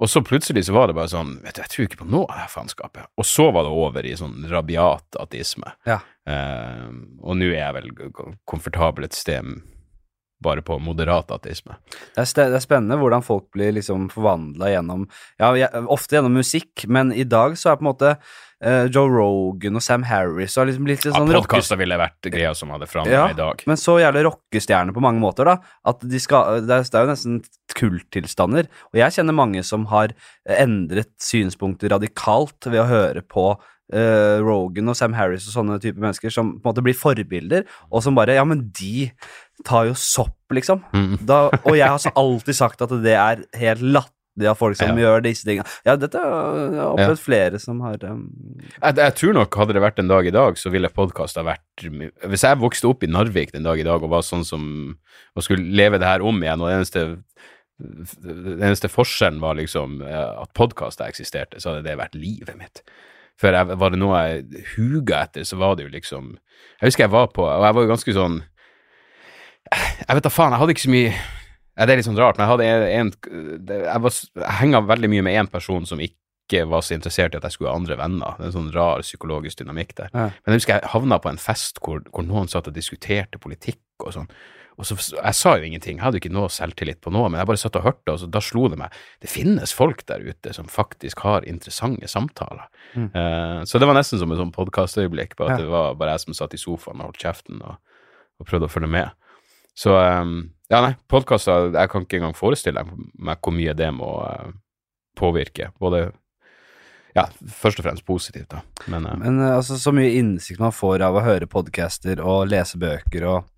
Og 0.02 0.10
så 0.10 0.24
plutselig 0.26 0.66
så 0.68 0.74
var 0.76 0.90
det 0.90 0.96
bare 0.98 1.12
sånn 1.12 1.36
vet 1.44 1.56
du, 1.56 1.62
Jeg 1.62 1.72
tror 1.72 1.86
ikke 1.86 2.02
på 2.02 2.10
noe 2.12 2.28
av 2.32 2.42
det 2.42 2.50
faenskapet. 2.52 3.12
Og 3.20 3.28
så 3.28 3.50
var 3.56 3.68
det 3.68 3.76
over 3.84 4.08
i 4.08 4.16
sånn 4.20 4.48
rabiat 4.52 5.20
ateisme. 5.22 5.76
Ja. 5.88 6.00
Uh, 6.28 6.90
og 7.22 7.38
nå 7.40 7.52
er 7.52 7.60
jeg 7.60 7.76
vel 7.78 7.92
komfortabel 8.50 9.08
et 9.08 9.16
sted 9.18 9.44
bare 10.44 10.64
på 10.66 10.78
moderat 10.84 11.32
ateisme. 11.34 11.78
Det 12.16 12.24
er, 12.24 12.60
spennende 12.64 13.00
hvordan 13.02 13.26
folk 13.26 13.50
blir 13.56 13.74
liksom 13.78 14.10
forvandla 14.14 14.74
gjennom 14.74 15.06
Ja, 15.42 15.52
ofte 15.92 16.18
gjennom 16.18 16.36
musikk, 16.40 16.86
men 16.88 17.14
i 17.16 17.26
dag 17.28 17.58
så 17.60 17.72
er 17.72 17.80
på 17.80 17.86
en 17.86 17.92
måte 17.92 18.16
uh, 18.64 18.86
Joe 18.88 19.10
Rogan 19.12 19.80
og 19.80 19.84
Sam 19.86 20.06
Harris 20.08 20.58
og 20.58 20.70
liksom 20.70 20.88
litt 20.90 21.06
sånn 21.06 21.30
ja, 21.32 21.40
Podkaster 21.42 21.80
ville 21.80 21.98
vært 22.00 22.32
greia 22.34 22.54
som 22.58 22.72
hadde 22.74 22.88
fram 22.90 23.10
ja, 23.12 23.26
i 23.32 23.38
dag. 23.38 23.64
Men 23.70 23.80
så 23.80 23.98
gjelder 24.02 24.28
rockestjerner 24.30 24.96
på 24.96 25.04
mange 25.04 25.24
måter, 25.24 25.50
da. 25.50 25.58
At 25.90 26.04
de 26.06 26.22
skal, 26.22 26.64
det, 26.64 26.80
er, 26.80 26.88
det 26.88 27.00
er 27.00 27.08
jo 27.08 27.14
nesten 27.14 27.44
kulttilstander. 27.74 28.72
Og 28.92 29.02
jeg 29.02 29.18
kjenner 29.18 29.38
mange 29.38 29.64
som 29.68 29.88
har 29.92 30.16
endret 30.60 31.14
synspunkter 31.24 31.94
radikalt 31.96 32.70
ved 32.70 32.84
å 32.84 32.90
høre 32.90 33.24
på 33.26 33.54
uh, 33.94 34.38
Rogan 34.44 34.92
og 34.92 34.98
Sam 34.98 35.16
Harris 35.18 35.48
og 35.50 35.58
sånne 35.58 35.80
type 35.84 36.02
mennesker 36.02 36.34
som 36.34 36.56
på 36.56 36.64
en 36.64 36.72
måte 36.72 36.86
blir 36.86 36.98
forbilder, 36.98 37.68
og 37.92 38.06
som 38.06 38.18
bare 38.18 38.38
Ja, 38.38 38.46
men 38.48 38.68
de 38.76 39.10
tar 39.66 39.88
jo 39.92 39.96
sopp, 39.98 40.40
liksom. 40.54 40.84
Mm. 40.94 41.16
Da, 41.28 41.46
og 41.62 41.78
jeg 41.78 41.88
har 41.88 42.20
alltid 42.20 42.58
sagt 42.58 42.84
at 42.86 42.94
det 43.04 43.16
er 43.16 43.44
helt 43.60 43.84
latterlig 43.84 44.50
av 44.50 44.58
folk 44.58 44.78
som 44.80 44.98
ja. 44.98 45.06
gjør 45.06 45.26
disse 45.26 45.46
tingene. 45.46 45.70
Ja, 45.86 45.96
dette 46.00 46.22
har 46.22 46.58
jeg 46.58 46.86
opplevd 46.88 47.20
ja. 47.20 47.22
flere 47.22 47.62
som 47.62 47.84
har 47.86 48.02
um... 48.10 48.24
jeg, 48.74 48.98
jeg, 48.98 49.16
tror 49.20 49.38
nok 49.38 49.60
hadde 49.62 49.78
det 49.78 49.86
vært 49.86 50.02
en 50.02 50.10
dag 50.12 50.30
i 50.30 50.34
dag, 50.34 50.58
så 50.60 50.74
ville 50.74 50.90
podkast 50.94 51.38
ha 51.38 51.46
vært 51.46 51.86
Hvis 51.86 52.48
jeg 52.48 52.62
vokste 52.62 52.90
opp 52.90 53.06
i 53.06 53.12
Narvik 53.12 53.54
den 53.54 53.68
dag 53.68 53.80
i 53.80 53.86
dag 53.86 54.02
og 54.02 54.14
var 54.16 54.26
sånn 54.26 54.46
som 54.48 54.66
og 55.34 55.42
skulle 55.46 55.66
leve 55.74 55.98
det 55.98 56.06
her 56.06 56.22
om 56.22 56.44
igjen, 56.44 56.62
og 56.62 56.70
det 56.70 56.76
eneste 56.78 57.06
den 57.84 58.62
eneste 58.62 58.90
forskjellen 58.92 59.42
var 59.42 59.58
liksom 59.58 59.98
at 60.06 60.52
podkaster 60.56 61.10
eksisterte, 61.10 61.60
så 61.60 61.72
hadde 61.72 61.88
det 61.88 61.98
vært 62.00 62.16
livet 62.16 62.56
mitt. 62.56 62.84
For 63.40 63.50
jeg, 63.50 63.78
var 63.82 63.94
det 63.94 64.00
noe 64.00 64.20
jeg 64.22 64.66
huga 64.76 65.24
etter, 65.26 65.46
så 65.48 65.58
var 65.58 65.76
det 65.76 65.88
jo 65.88 65.94
liksom 65.94 66.36
Jeg 66.36 66.92
husker 66.92 67.08
jeg 67.08 67.14
var 67.16 67.32
på, 67.34 67.46
og 67.48 67.66
jeg 67.66 67.76
var 67.76 67.86
jo 67.86 67.90
ganske 67.90 68.16
sånn 68.16 68.42
Jeg 69.72 70.18
vet 70.18 70.26
da 70.26 70.32
faen, 70.34 70.54
jeg 70.54 70.62
hadde 70.62 70.76
ikke 70.76 70.86
så 70.86 70.92
mye 70.94 71.12
ja, 71.14 71.86
Det 71.86 71.94
er 71.94 72.00
litt 72.00 72.08
sånn 72.08 72.20
rart, 72.20 72.38
men 72.38 72.46
jeg 72.46 72.52
hadde 72.52 72.90
en, 73.00 73.14
Jeg, 73.70 74.02
var, 74.06 74.18
jeg 74.44 74.58
henga 74.60 74.84
veldig 74.90 75.10
mye 75.14 75.26
med 75.26 75.40
én 75.42 75.50
person 75.50 75.88
som 75.90 76.02
ikke 76.04 76.66
var 76.70 76.84
så 76.86 76.98
interessert 76.98 77.34
i 77.34 77.40
at 77.40 77.46
jeg 77.48 77.56
skulle 77.56 77.72
ha 77.72 77.80
andre 77.80 77.96
venner. 77.98 78.36
Det 78.38 78.44
er 78.44 78.50
en 78.52 78.58
sånn 78.58 78.74
rar 78.76 79.02
psykologisk 79.02 79.62
dynamikk 79.62 79.96
der. 79.98 80.12
Ja. 80.12 80.28
Men 80.44 80.54
jeg 80.54 80.62
husker 80.62 80.76
jeg 80.76 80.92
havna 80.92 81.18
på 81.24 81.32
en 81.32 81.40
fest 81.42 81.80
hvor, 81.82 82.04
hvor 82.14 82.28
noen 82.28 82.52
satt 82.52 82.68
og 82.70 82.76
diskuterte 82.76 83.42
politikk 83.42 83.82
og 84.04 84.14
sånn. 84.18 84.30
Og 84.78 84.88
så, 84.90 84.98
Jeg 84.98 85.38
sa 85.38 85.56
jo 85.58 85.68
ingenting, 85.68 85.98
jeg 85.98 86.04
hadde 86.04 86.18
jo 86.18 86.24
ikke 86.24 86.34
noe 86.34 86.50
selvtillit 86.52 87.00
på 87.04 87.14
noe, 87.14 87.30
men 87.30 87.40
jeg 87.40 87.50
bare 87.50 87.62
satt 87.62 87.78
og 87.78 87.86
hørte, 87.86 88.14
og 88.14 88.20
så, 88.22 88.30
da 88.30 88.42
slo 88.42 88.66
det 88.74 88.80
meg 88.82 88.96
det 89.22 89.30
finnes 89.30 89.74
folk 89.76 90.02
der 90.10 90.24
ute 90.26 90.54
som 90.56 90.70
faktisk 90.72 91.22
har 91.26 91.46
interessante 91.50 92.10
samtaler. 92.10 92.66
Mm. 92.98 93.10
Uh, 93.14 93.60
så 93.70 93.80
det 93.80 93.90
var 93.90 93.98
nesten 93.98 94.22
som 94.22 94.34
et 94.34 94.42
sånn 94.42 94.54
podkastøyeblikk, 94.56 95.38
på 95.38 95.46
at 95.48 95.56
ja. 95.56 95.64
det 95.64 95.70
var 95.70 95.98
bare 96.00 96.18
jeg 96.18 96.26
som 96.26 96.38
satt 96.38 96.58
i 96.58 96.62
sofaen 96.62 97.02
og 97.02 97.12
holdt 97.12 97.22
kjeften 97.22 97.62
og, 97.62 97.78
og 98.42 98.50
prøvde 98.50 98.70
å 98.70 98.74
følge 98.74 98.90
med. 98.98 99.14
Så 99.78 99.96
um, 99.98 100.36
ja, 100.70 100.80
nei, 100.82 100.94
podkaster 101.10 101.72
Jeg 101.74 101.90
kan 101.92 102.06
ikke 102.06 102.20
engang 102.20 102.36
forestille 102.38 102.84
meg 102.86 103.40
hvor 103.42 103.56
mye 103.56 103.74
det 103.78 103.90
må 103.96 104.12
uh, 104.22 104.52
påvirke. 105.18 105.72
Både 105.82 106.08
ja, 107.14 107.28
først 107.30 107.82
og 107.82 107.86
fremst 107.86 108.06
positivt, 108.06 108.50
da. 108.56 108.62
Men, 108.90 109.06
uh, 109.06 109.18
Men 109.22 109.42
uh, 109.42 109.56
altså, 109.58 109.78
så 109.82 109.94
mye 109.96 110.14
innsikt 110.18 110.62
man 110.62 110.74
får 110.74 111.06
av 111.06 111.18
å 111.18 111.26
høre 111.26 111.50
podcaster 111.50 112.22
og 112.22 112.48
lese 112.54 112.82
bøker 112.82 113.30
og 113.30 113.50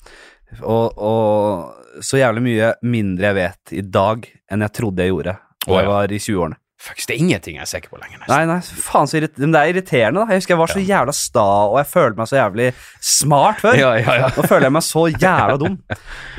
Og, 0.61 0.99
og 1.01 2.03
så 2.05 2.19
jævlig 2.19 2.43
mye 2.45 2.67
mindre 2.85 3.31
jeg 3.31 3.35
vet 3.35 3.71
i 3.75 3.81
dag 3.81 4.27
enn 4.51 4.61
jeg 4.63 4.73
trodde 4.77 5.03
jeg 5.03 5.11
gjorde 5.11 5.33
da 5.65 5.79
jeg 5.81 5.89
var 5.89 6.11
i 6.13 6.19
20-årene. 6.21 6.57
Fucks, 6.85 7.07
det 7.09 7.15
er 7.15 7.21
ingenting 7.23 7.55
jeg 7.57 7.63
er 7.65 7.69
sikker 7.71 7.89
på 7.89 7.97
lenger. 7.97 8.19
nesten. 8.21 8.33
Nei, 8.35 8.45
nei, 8.45 8.59
faen 8.85 9.07
så 9.09 9.17
irriterende. 9.17 9.47
men 9.47 9.55
det 9.55 9.61
er 9.61 9.71
irriterende. 9.73 10.21
da 10.21 10.33
Jeg 10.35 10.41
husker 10.43 10.53
jeg 10.53 10.59
var 10.61 10.71
så 10.75 10.83
jævla 10.85 11.13
sta, 11.17 11.45
og 11.71 11.77
jeg 11.81 11.87
følte 11.89 12.17
meg 12.21 12.27
så 12.29 12.37
jævlig 12.37 12.67
smart 13.01 13.63
før. 13.63 13.77
Ja, 13.83 13.93
ja, 13.97 14.17
ja. 14.21 14.27
Nå 14.35 14.45
føler 14.45 14.67
jeg 14.69 14.75
meg 14.77 14.85
så 14.85 15.05
jævla 15.15 15.57
dum. 15.63 15.79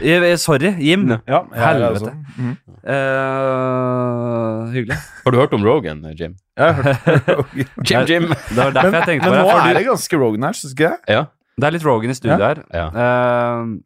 Eh, 0.07 0.37
Sorry, 0.39 0.71
Jim. 0.85 1.09
Ja, 1.27 1.41
Helvete. 1.57 1.89
altså. 1.89 2.13
Mhm. 2.37 2.57
Eh, 2.87 4.73
hyggelig. 4.75 4.99
Har 5.25 5.31
du 5.35 5.39
hørt 5.41 5.53
om 5.57 5.65
Rogan, 5.67 6.05
Jim? 6.19 6.37
Jeg 6.57 6.75
har 6.75 6.83
hørt 6.83 7.29
Rogan. 7.39 7.67
Jim, 7.91 8.07
Jim. 8.11 8.29
Det 8.29 8.57
var 8.61 8.71
derfor 8.77 8.97
jeg 9.01 9.09
tenkte 9.11 9.27
på. 9.29 9.35
Men 9.35 9.43
nå 9.47 9.57
er 9.67 9.75
det 9.81 9.85
ganske 9.89 10.21
Rogan 10.21 10.47
her, 10.49 10.57
syns 10.61 10.77
ikke 10.77 10.89
jeg? 10.91 10.99
Ja. 11.17 11.25
Det 11.57 11.65
er 11.71 11.75
litt 11.79 11.87
Rogan 11.89 12.13
i 12.13 12.17
studio 12.19 12.37
her. 12.43 12.63
ja. 12.77 12.87
Uh, 12.93 13.77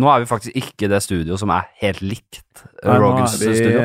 nå 0.00 0.08
er 0.08 0.22
vi 0.22 0.28
faktisk 0.30 0.54
ikke 0.56 0.88
det 0.88 1.02
studio 1.04 1.36
som 1.36 1.50
er 1.52 1.66
helt 1.82 1.98
likt 2.00 2.62
uh, 2.80 2.94
Rogans 2.96 3.34
studio. 3.36 3.82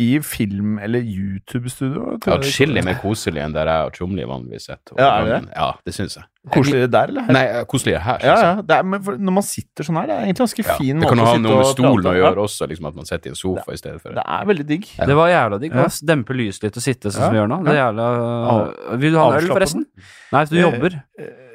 Eh, 0.00 0.06
I 0.06 0.20
film- 0.24 0.78
eller 0.82 1.00
YouTube-studio. 1.04 2.16
det 2.24 2.32
Atskillig 2.38 2.82
mer 2.86 2.98
koselig 3.02 3.42
enn 3.44 3.52
der 3.54 3.66
jeg 3.68 3.86
og 3.90 3.92
Tjomli 3.98 4.24
vanligvis 4.24 4.66
sitter. 4.70 4.96
Ja, 4.98 5.10
er 5.20 5.26
det? 5.28 5.40
Ja, 5.54 5.72
det 5.84 5.94
syns 5.94 6.16
jeg. 6.16 6.24
Koseligere 6.50 6.88
der, 6.88 7.10
eller? 7.12 7.26
her? 7.28 7.32
Nei, 7.36 7.64
koseligere 7.68 8.00
her. 8.00 8.18
Ja, 8.24 8.34
ja. 8.40 8.52
Det 8.64 8.76
er, 8.78 8.82
men 8.88 9.02
for, 9.04 9.18
når 9.20 9.34
man 9.36 9.44
sitter 9.44 9.84
sånn 9.84 9.98
her, 10.00 10.06
det 10.08 10.14
er 10.16 10.22
egentlig 10.24 10.40
ganske 10.46 10.64
Ja. 10.64 10.76
fin 10.78 10.96
Det 10.96 11.04
måte 11.04 11.08
kan 11.12 11.20
å 11.20 11.26
ha 11.28 11.34
noe 11.36 11.56
med 11.60 11.66
stolen 11.74 12.06
å 12.08 12.14
gjøre 12.16 12.40
også, 12.46 12.68
liksom 12.70 12.86
at 12.88 12.94
man 12.96 13.04
sitter 13.10 13.28
i 13.28 13.32
en 13.34 13.36
sofa 13.36 13.72
i 13.72 13.76
stedet 13.76 14.00
for 14.00 14.08
Ja, 14.16 14.22
det 14.22 14.24
er 14.40 14.46
veldig 14.54 14.66
digg. 14.70 14.86
Ja. 14.96 15.06
Det 15.10 15.16
var 15.20 15.28
jævla 15.28 15.60
digg. 15.60 15.74
Ja. 15.76 15.86
Dempe 16.14 16.32
lyset 16.40 16.62
litt 16.64 16.76
og 16.80 16.82
sitte 16.82 17.12
sånn 17.12 17.20
Ja, 17.20 17.26
som 17.28 17.34
vi 17.36 17.40
gjør 17.42 17.50
nå. 17.52 17.60
Det 17.64 17.74
er 17.74 17.80
jævla 17.84 18.98
Vil 19.04 19.12
du 19.12 19.18
ha 19.20 19.26
en 19.28 19.38
øl, 19.44 19.48
forresten? 19.52 19.84
Nei, 20.32 20.44
du 20.46 20.56
Eh, 20.56 20.62
jobber. 20.64 21.00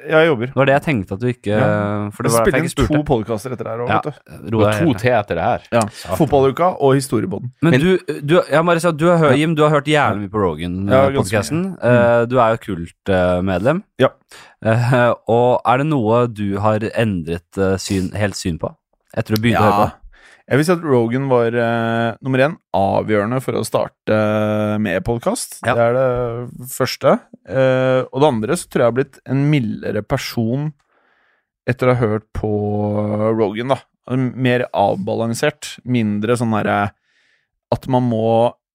Ja, 0.06 0.20
jeg 0.22 0.28
jobber. 0.30 0.46
Det 0.52 0.56
var 0.60 0.68
det 0.70 0.74
jeg 0.76 0.82
tenkte 0.86 1.16
at 1.16 1.20
du 1.20 1.26
ikke 1.26 1.50
Ja. 1.56 1.66
For 2.14 2.22
det 2.22 2.30
Jeg 2.30 2.36
var 2.36 2.46
derfor 2.46 2.68
spiller 2.70 2.86
inn 2.86 2.96
to 2.96 3.02
podkaster 3.08 3.52
etter 3.56 3.64
det 3.64 3.72
her 3.72 3.82
òg, 3.84 3.88
Ja, 3.88 4.00
vet 4.04 4.50
du. 4.50 4.56
var 4.58 4.72
to 4.78 4.94
til 5.02 5.10
etter 5.12 5.34
det 5.40 5.44
her. 5.46 5.66
Ja. 5.72 5.82
Fotballuka 6.16 6.68
og 6.80 6.94
Historiebåten. 6.96 7.50
Men 7.62 7.70
Men- 7.70 7.80
du, 7.80 7.98
du, 8.22 8.34
jeg 8.50 8.62
må 8.62 8.66
bare 8.72 8.80
si 8.80 8.88
at 8.88 8.96
du 8.96 9.06
har 9.10 9.18
hørt, 9.18 9.36
Jim, 9.38 9.54
du 9.54 9.62
har 9.62 9.70
hørt 9.70 9.86
jævlig 9.90 10.20
mye 10.26 10.32
på 10.32 10.42
Rogan-podkasten. 10.46 11.62
Rogan-podkasten. 11.82 12.28
du 12.28 12.38
er 12.38 12.56
jo 12.56 12.62
kultmedlem. 12.68 13.82
Ja. 13.98 14.08
Eh, 14.64 15.14
og 15.28 15.60
er 15.66 15.76
det 15.78 15.86
noe 15.86 16.26
du 16.28 16.58
har 16.58 16.78
endret 16.94 17.58
eh, 17.58 17.76
syn, 17.76 18.10
helt 18.16 18.34
syn 18.36 18.58
på 18.58 18.72
etter 19.16 19.34
å 19.36 19.40
begynne 19.40 19.60
å 19.60 19.70
høre 19.70 19.84
på? 19.86 19.92
Jeg 20.46 20.60
vil 20.60 20.66
si 20.68 20.74
at 20.76 20.84
Rogan 20.86 21.24
var 21.26 21.56
uh, 21.58 22.16
nummer 22.22 22.42
én 22.44 22.52
avgjørende 22.78 23.40
for 23.42 23.58
å 23.58 23.64
starte 23.66 24.14
eh, 24.14 24.74
med 24.78 25.02
podkast. 25.06 25.56
Ja. 25.66 25.74
Det 25.74 25.86
er 25.88 25.96
det 25.96 26.68
første. 26.70 27.16
Uh, 27.42 28.06
og 28.12 28.22
det 28.22 28.28
andre 28.28 28.58
så 28.58 28.68
tror 28.68 28.78
jeg 28.78 28.84
jeg 28.84 28.92
har 28.92 28.98
blitt 29.00 29.18
en 29.26 29.40
mildere 29.50 30.04
person 30.06 30.68
etter 31.66 31.90
å 31.90 31.96
ha 31.96 32.12
hørt 32.12 32.28
på 32.38 32.52
Rogan, 33.34 33.74
da. 33.74 33.80
Mer 34.14 34.68
avbalansert. 34.70 35.80
Mindre 35.82 36.38
sånn 36.38 36.54
derre 36.54 36.78
at 37.74 37.90
man 37.90 38.06
må 38.06 38.28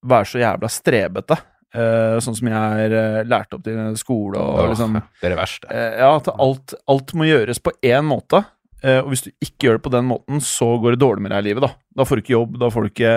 være 0.04 0.28
så 0.28 0.44
jævla 0.44 0.68
strebete. 0.76 1.40
Uh, 1.72 2.20
sånn 2.20 2.36
som 2.36 2.52
jeg 2.52 2.90
er 2.92 3.24
lært 3.32 3.56
opp 3.56 3.64
til 3.64 3.96
skole 3.96 4.36
og 4.44 4.58
Åh, 4.60 4.74
liksom 4.74 5.00
Det 5.00 5.30
er 5.30 5.38
det 5.38 5.40
verste. 5.40 5.72
Ja, 5.72 6.18
at 6.18 6.28
alt, 6.36 6.76
alt 6.92 7.16
må 7.16 7.32
gjøres 7.32 7.64
på 7.64 7.72
én 7.80 8.12
måte. 8.12 8.44
Eh, 8.84 8.98
og 9.04 9.12
hvis 9.12 9.22
du 9.28 9.30
ikke 9.44 9.68
gjør 9.68 9.78
det 9.78 9.84
på 9.86 9.94
den 9.94 10.08
måten, 10.10 10.42
så 10.42 10.68
går 10.82 10.96
det 10.96 11.02
dårlig 11.04 11.22
med 11.22 11.32
deg 11.36 11.44
i 11.44 11.48
livet. 11.52 11.62
Da 11.68 11.76
Da 12.02 12.06
får 12.08 12.18
du 12.18 12.22
ikke 12.24 12.34
jobb, 12.38 12.58
da 12.62 12.70
får 12.74 12.82
du 12.82 12.90
ikke 12.90 13.14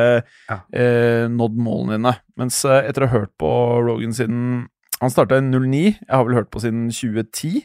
Ja. 0.51 0.57
uh, 0.61 1.25
nådd 1.31 1.57
målene 1.57 1.97
dine. 1.97 2.13
Mens 2.37 2.59
uh, 2.69 2.83
etter 2.83 3.05
å 3.05 3.09
ha 3.09 3.19
hørt 3.21 3.33
på 3.41 3.51
Rogan 3.87 4.13
siden 4.13 4.69
Han 5.01 5.11
starta 5.11 5.39
i 5.39 5.45
09, 5.45 5.85
jeg 6.01 6.11
har 6.11 6.25
vel 6.25 6.37
hørt 6.37 6.51
på 6.55 6.61
siden 6.63 6.87
2010. 6.93 7.65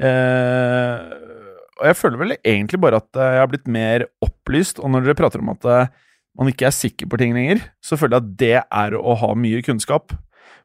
Eh, 0.00 0.98
og 1.80 1.86
jeg 1.88 1.96
føler 1.96 2.20
vel 2.20 2.34
egentlig 2.36 2.80
bare 2.82 3.00
at 3.00 3.16
jeg 3.16 3.40
har 3.40 3.48
blitt 3.50 3.66
mer 3.66 4.04
opplyst, 4.22 4.78
og 4.78 4.92
når 4.92 5.08
dere 5.08 5.18
prater 5.18 5.40
om 5.42 5.50
at 5.54 5.64
man 6.38 6.50
ikke 6.52 6.68
er 6.68 6.76
sikker 6.76 7.08
på 7.10 7.18
ting 7.18 7.32
lenger, 7.34 7.62
så 7.82 7.98
føler 7.98 8.18
jeg 8.18 8.22
at 8.22 8.36
det 8.42 8.52
er 8.60 8.96
å 9.00 9.16
ha 9.18 9.32
mye 9.34 9.64
kunnskap. 9.66 10.12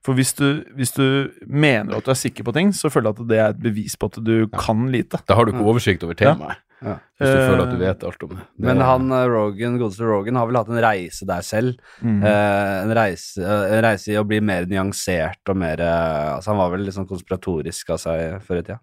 For 0.06 0.14
hvis 0.18 0.36
du, 0.38 0.62
hvis 0.78 0.94
du 0.94 1.32
mener 1.50 1.98
at 1.98 2.06
du 2.06 2.12
er 2.14 2.20
sikker 2.20 2.46
på 2.46 2.54
ting, 2.54 2.70
så 2.78 2.92
føler 2.94 3.10
jeg 3.10 3.18
at 3.18 3.30
det 3.32 3.40
er 3.42 3.56
et 3.56 3.64
bevis 3.64 3.96
på 3.98 4.12
at 4.12 4.20
du 4.22 4.36
kan 4.54 4.86
lite. 4.94 5.18
Da 5.26 5.38
har 5.38 5.48
du 5.48 5.54
ikke 5.56 5.66
oversikt 5.66 6.06
over 6.06 6.18
temaet. 6.20 6.62
Ja. 6.84 6.98
Hvis 7.18 7.32
du 7.32 7.38
Eh, 7.40 7.48
føler 7.50 7.64
at 7.64 7.72
du 7.72 7.80
vet 7.80 8.04
alt 8.04 8.24
om 8.26 8.34
det. 8.36 8.44
det 8.60 8.68
Men 8.68 8.82
han 8.84 9.12
eh, 9.16 9.28
Rogan, 9.32 9.78
godeste 9.80 10.06
Rogan 10.06 10.36
har 10.38 10.50
vel 10.50 10.60
hatt 10.60 10.70
en 10.70 10.82
reise 10.84 11.26
der 11.26 11.46
selv. 11.48 11.78
Mm. 12.02 12.20
Eh, 12.22 12.74
en, 12.84 12.92
reise, 12.98 13.40
eh, 13.42 13.78
en 13.78 13.86
reise 13.88 14.12
i 14.12 14.18
å 14.20 14.26
bli 14.28 14.42
mer 14.44 14.68
nyansert 14.70 15.50
og 15.50 15.58
mer 15.58 15.82
eh, 15.82 16.34
Altså, 16.36 16.52
han 16.52 16.60
var 16.60 16.76
vel 16.76 16.84
litt 16.86 16.98
sånn 16.98 17.08
konspiratorisk 17.10 17.96
av 17.96 18.04
seg 18.04 18.44
før 18.46 18.60
i 18.60 18.66
tida. 18.68 18.80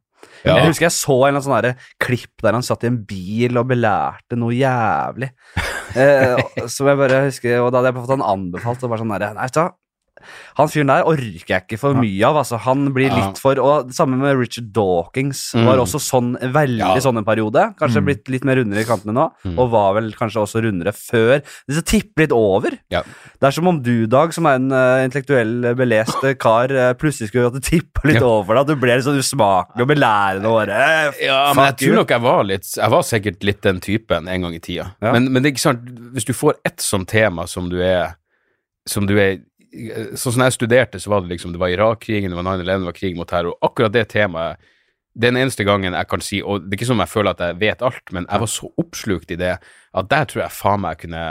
ja. 0.46 0.56
Jeg 0.56 0.70
husker 0.72 0.88
jeg 0.88 0.96
så 0.96 1.18
en 1.28 1.40
sånn 1.44 1.68
klipp 2.02 2.42
der 2.42 2.56
han 2.56 2.66
satt 2.66 2.84
i 2.86 2.90
en 2.90 2.98
bil 3.04 3.60
og 3.60 3.68
belærte 3.70 4.40
noe 4.40 4.56
jævlig. 4.56 5.30
Eh, 5.92 6.38
som 6.72 6.86
jeg 6.88 6.96
bare 6.96 7.18
husker 7.26 7.58
Og 7.60 7.66
da 7.68 7.82
hadde 7.82 7.90
jeg 7.90 7.96
fått 7.98 8.12
han 8.14 8.22
anbefalt, 8.24 8.80
og 8.80 8.88
bare 8.94 9.02
sånn 9.02 9.10
der, 9.12 9.34
Nei, 9.36 9.48
hva. 9.52 9.66
Han 10.58 10.68
fyren 10.68 10.86
der 10.92 11.04
orker 11.08 11.48
jeg 11.54 11.62
ikke 11.66 11.78
for 11.78 11.94
mye 11.94 12.24
av. 12.28 12.36
Altså, 12.42 12.58
han 12.58 12.92
blir 12.94 13.10
litt 13.14 13.38
for 13.38 13.58
Og 13.62 13.90
samme 13.92 14.16
med 14.20 14.36
Richard 14.38 14.72
Dawkins. 14.72 15.52
Mm. 15.54 15.66
Var 15.66 15.78
også 15.82 16.00
sånn 16.02 16.30
veldig 16.40 16.78
Ja. 16.78 16.96
sånn 17.00 17.18
en 17.18 17.24
periode. 17.24 17.74
Kanskje 17.78 18.00
Mm. 18.02 18.06
blitt 18.06 18.28
litt 18.28 18.44
mer 18.44 18.56
rundere 18.56 18.80
i 18.80 18.84
kantene 18.88 19.12
nå. 19.14 19.30
Mm. 19.44 19.58
Og 19.58 19.70
var 19.70 19.94
vel 19.94 20.12
kanskje 20.12 20.42
også 20.42 20.62
rundere 20.64 20.92
før. 20.92 21.42
Det 21.68 21.84
tipper 21.86 22.22
litt 22.26 22.32
over. 22.32 22.78
Ja. 22.90 23.02
Det 23.02 23.46
er 23.48 23.50
som 23.50 23.66
om 23.68 23.80
du, 23.82 24.06
Dag, 24.06 24.32
som 24.34 24.46
er 24.46 24.54
en 24.56 24.70
uh, 24.72 25.04
intellektuell 25.04 25.64
eh, 25.64 25.74
belest 25.74 26.22
eh, 26.24 26.34
kar, 26.34 26.70
uh, 26.70 26.92
plutselig 26.94 27.28
skulle 27.30 27.46
at 27.46 27.54
det 27.54 27.62
tippa 27.64 28.02
litt 28.04 28.20
Ja. 28.20 28.26
over 28.26 28.54
deg. 28.54 28.60
At 28.60 28.66
du 28.66 28.76
ble 28.76 28.96
litt 28.96 29.04
sånn 29.04 29.18
usmakelig 29.18 29.80
og 29.82 29.88
belærende. 29.88 30.46
Og 30.46 30.66
bare, 30.66 31.14
Ja, 31.22 31.52
men 31.54 31.64
jeg 31.72 31.76
tror 31.88 31.94
nok 31.96 32.08
jeg 32.08 32.20
var 32.20 32.44
litt 32.44 32.68
Jeg 32.76 32.90
var 32.90 33.02
sikkert 33.02 33.42
litt 33.44 33.60
den 33.62 33.80
typen 33.80 34.28
en 34.28 34.42
gang 34.42 34.54
i 34.54 34.58
tida. 34.58 34.92
Men, 35.00 35.32
men 35.32 35.42
det 35.42 35.50
er 35.50 35.54
ikke 35.54 35.68
sant, 35.68 35.84
hvis 36.12 36.24
du 36.24 36.32
får 36.32 36.54
ett 36.64 36.78
sånt 36.78 37.08
tema 37.08 37.46
som 37.48 37.68
du 37.68 37.80
er 37.82 38.14
Som 38.86 39.06
du 39.06 39.16
er 39.18 39.38
Sånn 39.72 40.34
som 40.34 40.42
jeg 40.44 40.54
studerte, 40.56 41.00
så 41.00 41.08
var 41.08 41.22
det 41.22 41.32
liksom 41.32 41.54
Det 41.54 41.60
var 41.60 41.72
Irak-krigen, 41.72 42.32
det 42.32 42.36
var 42.36 42.44
9-11, 42.44 42.82
det 42.82 42.88
var 42.90 42.96
krig 42.98 43.16
mot 43.16 43.28
terror. 43.28 43.56
Akkurat 43.64 43.94
det 43.94 44.10
temaet 44.12 44.60
Den 45.12 45.36
eneste 45.36 45.64
gangen 45.64 45.96
jeg 45.96 46.08
kan 46.08 46.24
si 46.24 46.42
Og 46.42 46.66
det 46.66 46.74
er 46.74 46.80
ikke 46.80 46.90
som 46.90 47.00
jeg 47.04 47.12
føler 47.12 47.32
at 47.32 47.40
jeg 47.40 47.60
vet 47.60 47.84
alt, 47.84 48.12
men 48.12 48.26
jeg 48.28 48.44
var 48.44 48.50
så 48.52 48.68
oppslukt 48.80 49.32
i 49.32 49.40
det 49.40 49.56
at 49.92 50.08
der 50.08 50.28
tror 50.28 50.42
jeg 50.44 50.56
faen 50.56 50.84
meg 50.84 50.94
jeg 50.96 51.06
kunne 51.06 51.24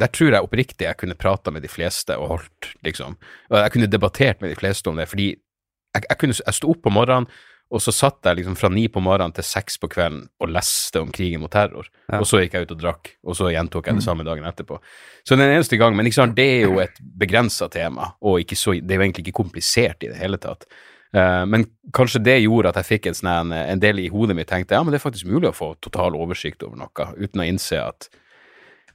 der 0.00 0.08
tror 0.14 0.32
jeg 0.32 0.46
oppriktig 0.46 0.86
jeg 0.86 0.96
kunne 0.96 1.18
prata 1.18 1.52
med 1.52 1.64
de 1.64 1.68
fleste 1.68 2.14
og 2.16 2.28
holdt, 2.30 2.68
liksom. 2.86 3.18
Og 3.50 3.56
jeg 3.58 3.72
kunne 3.74 3.88
debattert 3.90 4.40
med 4.40 4.48
de 4.48 4.56
fleste 4.56 4.88
om 4.88 4.96
det, 4.96 5.08
fordi 5.10 5.26
jeg, 5.34 6.04
jeg 6.06 6.18
kunne 6.20 6.36
jeg 6.38 6.56
sto 6.56 6.70
opp 6.72 6.80
på 6.86 6.92
morgenen, 6.94 7.26
og 7.70 7.82
så 7.82 7.92
satt 7.94 8.26
jeg 8.26 8.40
liksom 8.40 8.56
fra 8.58 8.68
ni 8.72 8.88
på 8.90 9.02
morgenen 9.04 9.34
til 9.36 9.46
seks 9.46 9.78
på 9.78 9.88
kvelden 9.92 10.24
og 10.42 10.50
leste 10.50 11.02
om 11.02 11.10
krigen 11.14 11.42
mot 11.42 11.52
terror. 11.54 11.86
Ja. 12.10 12.18
Og 12.18 12.26
så 12.26 12.42
gikk 12.42 12.56
jeg 12.56 12.66
ut 12.66 12.74
og 12.74 12.80
drakk, 12.80 13.12
og 13.22 13.38
så 13.38 13.50
gjentok 13.54 13.86
jeg 13.86 14.00
det 14.00 14.06
samme 14.06 14.26
dagen 14.26 14.46
etterpå. 14.48 14.80
Så 15.22 15.38
den 15.38 15.52
eneste 15.52 15.78
gang, 15.78 15.94
men 15.94 16.08
liksom, 16.08 16.34
det 16.34 16.48
er 16.56 16.64
jo 16.66 16.80
et 16.82 16.98
begrensa 16.98 17.70
tema, 17.70 18.12
og 18.26 18.42
ikke 18.42 18.58
så, 18.58 18.74
det 18.80 18.96
er 18.96 18.98
jo 18.98 19.06
egentlig 19.06 19.28
ikke 19.28 19.38
komplisert 19.42 20.02
i 20.02 20.10
det 20.10 20.18
hele 20.18 20.40
tatt. 20.42 20.66
Eh, 21.14 21.44
men 21.46 21.66
kanskje 21.94 22.22
det 22.26 22.40
gjorde 22.44 22.70
at 22.70 22.80
jeg 22.80 22.88
fikk 22.90 23.10
en, 23.10 23.18
sånn, 23.18 23.30
en, 23.54 23.54
en 23.74 23.82
del 23.82 24.02
i 24.02 24.10
hodet 24.10 24.36
mitt 24.38 24.50
tenkte 24.50 24.76
ja, 24.76 24.82
men 24.82 24.94
det 24.94 25.00
er 25.00 25.06
faktisk 25.08 25.26
mulig 25.30 25.50
å 25.50 25.56
få 25.56 25.72
total 25.82 26.14
oversikt 26.18 26.62
over 26.66 26.78
noe, 26.78 27.06
uten 27.18 27.42
å 27.42 27.46
innse 27.50 27.80
at 27.82 28.10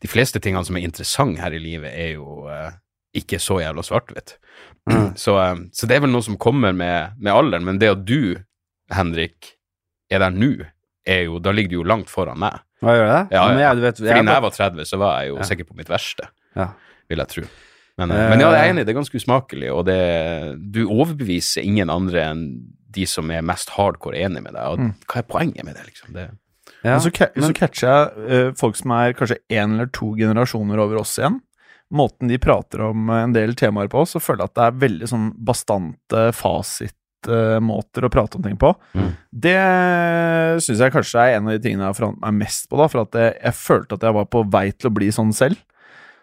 de 0.04 0.12
fleste 0.12 0.40
tingene 0.44 0.64
som 0.68 0.78
er 0.78 0.88
interessante 0.88 1.42
her 1.42 1.56
i 1.56 1.62
livet, 1.62 1.92
er 1.96 2.18
jo 2.18 2.46
uh, 2.52 2.76
ikke 3.16 3.40
så 3.42 3.62
jævla 3.64 3.84
svart-hvitt. 3.84 4.36
Så, 5.18 5.34
uh, 5.40 5.56
så 5.74 5.88
det 5.88 5.96
er 5.96 6.04
vel 6.04 6.12
noe 6.14 6.26
som 6.26 6.36
kommer 6.38 6.76
med, 6.76 7.16
med 7.18 7.32
alderen, 7.34 7.66
men 7.66 7.80
det 7.82 7.94
at 7.96 8.04
du, 8.06 8.36
Henrik, 8.94 9.56
er 10.12 10.20
der 10.20 10.30
nå, 10.36 10.52
er 11.06 11.24
jo, 11.26 11.40
da 11.40 11.52
ligger 11.52 11.70
du 11.70 11.76
jo 11.80 11.84
langt 11.88 12.10
foran 12.10 12.38
meg. 12.42 12.60
Hva 12.84 12.94
gjør 12.98 13.08
det? 13.10 13.22
Ja, 13.34 13.44
men 13.50 13.60
ja. 13.60 13.68
jeg, 13.70 13.78
du 13.78 13.82
vet, 13.86 13.98
Fordi 14.02 14.10
jeg, 14.12 14.26
når 14.26 14.34
jeg 14.38 14.44
var 14.46 14.52
30, 14.52 14.86
så 14.90 14.98
var 15.02 15.22
jeg 15.22 15.30
jo 15.32 15.38
Ja. 15.38 15.44
sikkert 15.44 15.68
på 15.70 15.78
mitt 15.78 15.90
verste, 15.90 16.28
Ja. 16.56 16.68
vil 17.10 17.18
jeg 17.18 17.28
tro. 17.28 17.44
Men, 17.98 18.12
eh, 18.12 18.30
men 18.30 18.40
ja, 18.42 18.52
jeg 18.52 18.60
er 18.68 18.74
enig, 18.74 18.86
det 18.86 18.90
er 18.96 19.00
ganske 19.02 19.16
usmakelig, 19.16 19.70
og 19.74 19.86
det, 19.86 20.72
du 20.72 20.82
overbeviser 20.90 21.64
ingen 21.64 21.90
andre 21.90 22.26
enn 22.32 22.42
de 22.92 23.06
som 23.06 23.30
er 23.32 23.42
mest 23.42 23.70
hardcore 23.76 24.16
enig 24.20 24.44
med 24.44 24.54
deg, 24.54 24.64
og 24.66 24.80
Mm. 24.80 24.94
hva 25.08 25.18
er 25.18 25.24
poenget 25.24 25.64
med 25.64 25.76
det, 25.76 25.86
liksom? 25.88 26.14
Det, 26.14 26.30
ja, 26.84 26.98
så, 27.00 27.12
men- 27.36 27.44
så 27.50 27.54
catcher 27.56 27.88
jeg 27.88 28.48
uh, 28.50 28.52
folk 28.54 28.76
som 28.76 28.92
er 28.92 29.14
kanskje 29.14 29.38
én 29.50 29.74
eller 29.74 29.88
to 29.88 30.14
generasjoner 30.16 30.78
over 30.80 30.98
oss 31.00 31.18
igjen. 31.18 31.42
Måten 31.94 32.28
de 32.28 32.38
prater 32.38 32.82
om 32.82 33.10
eh, 33.10 33.24
en 33.24 33.34
del 33.34 33.54
temaer 33.56 33.88
på, 33.88 34.02
så 34.08 34.20
føler 34.20 34.44
jeg 34.44 34.50
at 34.52 34.56
det 34.56 34.64
er 34.66 34.80
veldig 34.90 35.08
sånn 35.08 35.32
bastante 35.46 36.34
fasitmåter 37.26 38.06
å 38.06 38.12
prate 38.14 38.38
om 38.38 38.44
ting 38.46 38.58
på. 38.58 38.72
Mm. 38.96 39.12
Det 39.32 39.60
syns 40.66 40.84
jeg 40.84 40.94
kanskje 40.94 41.22
er 41.22 41.38
en 41.38 41.48
av 41.48 41.56
de 41.56 41.64
tingene 41.64 41.86
jeg 41.86 41.94
har 41.94 41.98
forandret 41.98 42.24
meg 42.26 42.44
mest 42.46 42.70
på, 42.70 42.80
da, 42.80 42.90
for 42.92 43.06
at 43.06 43.18
jeg, 43.20 43.38
jeg 43.42 43.58
følte 43.60 43.98
at 43.98 44.06
jeg 44.08 44.18
var 44.18 44.30
på 44.32 44.44
vei 44.54 44.68
til 44.74 44.90
å 44.90 44.96
bli 44.96 45.10
sånn 45.16 45.34
selv. 45.36 45.60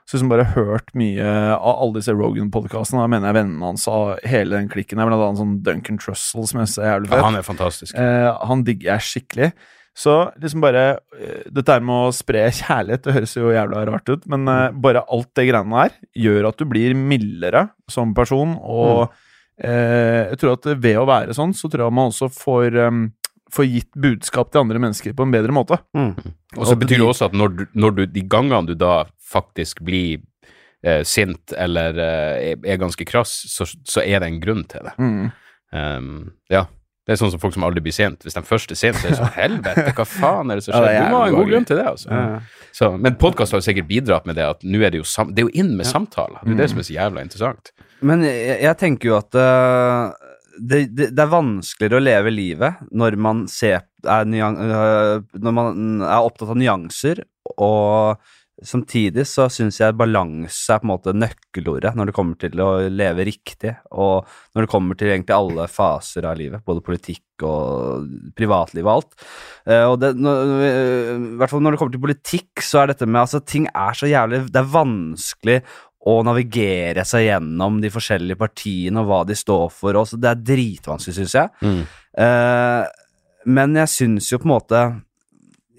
Så 0.03 0.17
liksom 0.17 0.33
bare 0.33 0.49
hørt 0.57 0.89
mye 0.99 1.27
av 1.55 1.77
alle 1.77 2.01
disse 2.01 2.13
Rogan-podkastene. 2.17 3.05
Da 3.05 3.11
mener 3.11 3.31
jeg 3.31 3.39
vennene 3.39 3.69
hans 3.69 3.85
og 3.89 4.19
hele 4.27 4.57
den 4.57 4.67
klikken. 4.73 4.99
Jeg 4.99 5.09
blant 5.09 5.23
annet 5.29 5.41
sånn 5.41 5.61
Duncan 5.63 6.01
Trussell 6.03 6.49
som 6.51 6.59
jeg 6.65 6.73
ser 6.73 6.89
jævlig 6.91 7.13
fett. 7.13 7.21
ja, 7.21 7.29
han 7.29 7.39
er 7.39 7.47
fantastisk. 7.47 7.95
Eh, 7.95 8.27
han 8.51 8.65
digger 8.67 8.97
jeg 8.97 9.07
skikkelig. 9.09 9.53
Så 9.95 10.15
liksom 10.41 10.63
bare 10.65 10.85
eh, 11.19 11.45
Dette 11.53 11.75
her 11.77 11.85
med 11.85 12.09
å 12.09 12.15
spre 12.17 12.47
kjærlighet, 12.49 13.05
det 13.05 13.17
høres 13.19 13.37
jo 13.37 13.53
jævla 13.53 13.85
rart 13.89 14.09
ut, 14.09 14.25
men 14.33 14.49
eh, 14.49 14.71
bare 14.73 15.05
alt 15.05 15.31
det 15.37 15.47
greiene 15.51 15.85
der 15.85 15.97
gjør 16.25 16.49
at 16.51 16.59
du 16.61 16.67
blir 16.69 16.97
mildere 16.97 17.67
som 17.93 18.15
person, 18.17 18.57
og 18.59 19.05
eh, 19.05 19.22
jeg 19.63 20.39
tror 20.41 20.57
at 20.57 20.71
ved 20.83 20.97
å 20.99 21.07
være 21.07 21.37
sånn, 21.37 21.53
så 21.55 21.71
tror 21.71 21.87
jeg 21.87 21.95
man 21.95 22.11
også 22.11 22.29
får, 22.35 22.77
um, 22.89 23.05
får 23.53 23.69
gitt 23.69 23.91
budskap 23.95 24.51
til 24.51 24.65
andre 24.65 24.81
mennesker 24.83 25.15
på 25.15 25.27
en 25.27 25.35
bedre 25.35 25.55
måte. 25.55 25.79
Mm. 25.95 26.17
Og 26.57 26.67
så 26.67 26.77
betyr 26.79 26.99
det 26.99 27.07
også 27.07 27.31
at 27.31 27.37
når 27.39 27.55
du, 27.55 27.65
når 27.79 27.97
du 27.97 28.05
de 28.11 28.27
gangene 28.27 28.73
du 28.73 28.75
da 28.79 29.05
faktisk 29.33 29.85
blir 29.87 30.21
eh, 30.85 31.03
sint 31.09 31.55
eller 31.57 31.97
eh, 31.97 32.53
er, 32.59 32.81
ganske 32.81 33.07
krass, 33.09 33.33
så, 33.49 33.67
så 33.67 34.05
er 34.05 34.21
det 34.23 34.29
en 34.29 34.41
grunn 34.43 34.65
til 34.69 34.89
det. 34.89 34.97
Um, 35.73 36.33
ja. 36.53 36.67
Det 37.03 37.17
er 37.17 37.19
sånn 37.19 37.33
som 37.33 37.41
folk 37.43 37.55
som 37.57 37.65
aldri 37.67 37.83
blir 37.83 37.95
sint. 37.95 38.23
Hvis 38.23 38.37
de 38.37 38.45
først 38.47 38.71
er 38.71 38.79
sint, 38.79 38.99
så 39.01 39.09
er 39.09 39.15
det 39.15 39.19
sånn 39.19 39.33
helvete, 39.43 39.87
hva 39.97 40.05
faen 40.07 40.53
er 40.53 40.61
det 40.61 40.67
som 40.67 40.77
Ja, 40.77 40.83
det 40.85 40.91
skjer? 40.93 40.99
er 40.99 41.09
du 41.09 41.15
må 41.15 41.23
ha 41.23 41.31
en 41.31 41.39
god 41.39 41.49
grunn 41.51 41.67
til 41.67 41.81
det, 41.81 41.87
altså. 41.91 42.11
Ja. 42.13 42.69
Så, 42.73 42.91
men 42.97 43.17
podkast 43.21 43.55
har 43.55 43.63
jo 43.63 43.67
sikkert 43.67 43.89
bidratt 43.89 44.29
med 44.29 44.39
det 44.39 44.47
at 44.49 44.63
nå 44.65 44.81
er 44.81 44.95
det 44.95 45.03
jo 45.03 45.09
sam 45.09 45.33
Det 45.35 45.43
er 45.43 45.49
jo 45.51 45.65
inn 45.65 45.75
med 45.77 45.89
samtaler. 45.89 46.39
Det 46.41 46.53
er 46.53 46.55
jo 46.55 46.61
det 46.63 46.69
som 46.73 46.83
er 46.83 46.87
så 46.87 46.95
jævla 46.95 47.25
interessant. 47.27 47.73
Men 48.07 48.27
jeg, 48.27 48.59
jeg 48.67 48.79
tenker 48.81 49.13
jo 49.13 49.17
at 49.19 49.39
uh, 49.39 50.13
det, 50.59 50.85
det, 50.93 51.11
det 51.15 51.25
er 51.25 51.33
vanskeligere 51.33 52.01
å 52.01 52.05
leve 52.05 52.35
livet 52.35 52.85
når 52.93 53.17
man, 53.21 53.47
ser, 53.51 53.87
er, 54.05 54.29
nyan, 54.29 54.59
uh, 54.59 55.17
når 55.39 55.59
man 55.59 55.83
er 56.05 56.21
opptatt 56.21 56.53
av 56.53 56.61
nyanser, 56.61 57.25
og 57.57 58.23
samtidig 58.63 59.25
så 59.27 59.49
syns 59.51 59.81
jeg 59.81 59.97
balanse 59.99 60.71
er 60.71 60.81
på 60.81 60.87
en 60.87 60.93
måte 60.93 61.15
nøkkelordet 61.17 61.95
når 61.99 62.11
det 62.11 62.15
kommer 62.15 62.39
til 62.39 62.63
å 62.63 62.71
leve 62.93 63.27
riktig, 63.27 63.75
og 63.91 64.29
når 64.55 64.67
det 64.67 64.71
kommer 64.71 64.99
til 64.99 65.13
egentlig 65.13 65.37
alle 65.37 65.69
faser 65.73 66.29
av 66.29 66.39
livet, 66.39 66.63
både 66.67 66.85
politikk 66.85 67.47
og 67.49 68.11
privatliv 68.39 68.87
og 68.87 68.93
alt. 68.93 69.17
Uh, 69.67 69.87
og 69.93 69.97
det, 70.03 70.13
når, 70.21 70.53
I 70.67 71.39
hvert 71.41 71.55
fall 71.55 71.65
når 71.65 71.75
det 71.75 71.83
kommer 71.83 71.97
til 71.97 72.05
politikk, 72.05 72.67
så 72.67 72.83
er 72.83 72.93
dette 72.93 73.09
med 73.09 73.25
altså 73.25 73.43
Ting 73.43 73.67
er 73.71 73.97
så 73.97 74.09
jævlig 74.11 74.45
Det 74.53 74.61
er 74.61 74.71
vanskelig 74.73 75.57
å 76.09 76.19
navigere 76.27 77.05
seg 77.07 77.29
gjennom 77.29 77.79
de 77.83 77.91
forskjellige 77.93 78.41
partiene 78.41 79.03
og 79.03 79.09
hva 79.11 79.23
de 79.29 79.37
står 79.39 79.69
for. 79.75 79.99
Også. 80.01 80.19
Det 80.19 80.33
er 80.33 80.43
dritvanskelig, 80.51 81.15
syns 81.21 81.39
jeg. 81.39 81.53
Mm. 81.63 81.81
Uh, 82.19 82.83
men 83.53 83.79
jeg 83.83 83.91
syns 83.91 84.29
jo 84.31 84.39
på 84.39 84.47
en 84.47 84.53
måte 84.53 84.81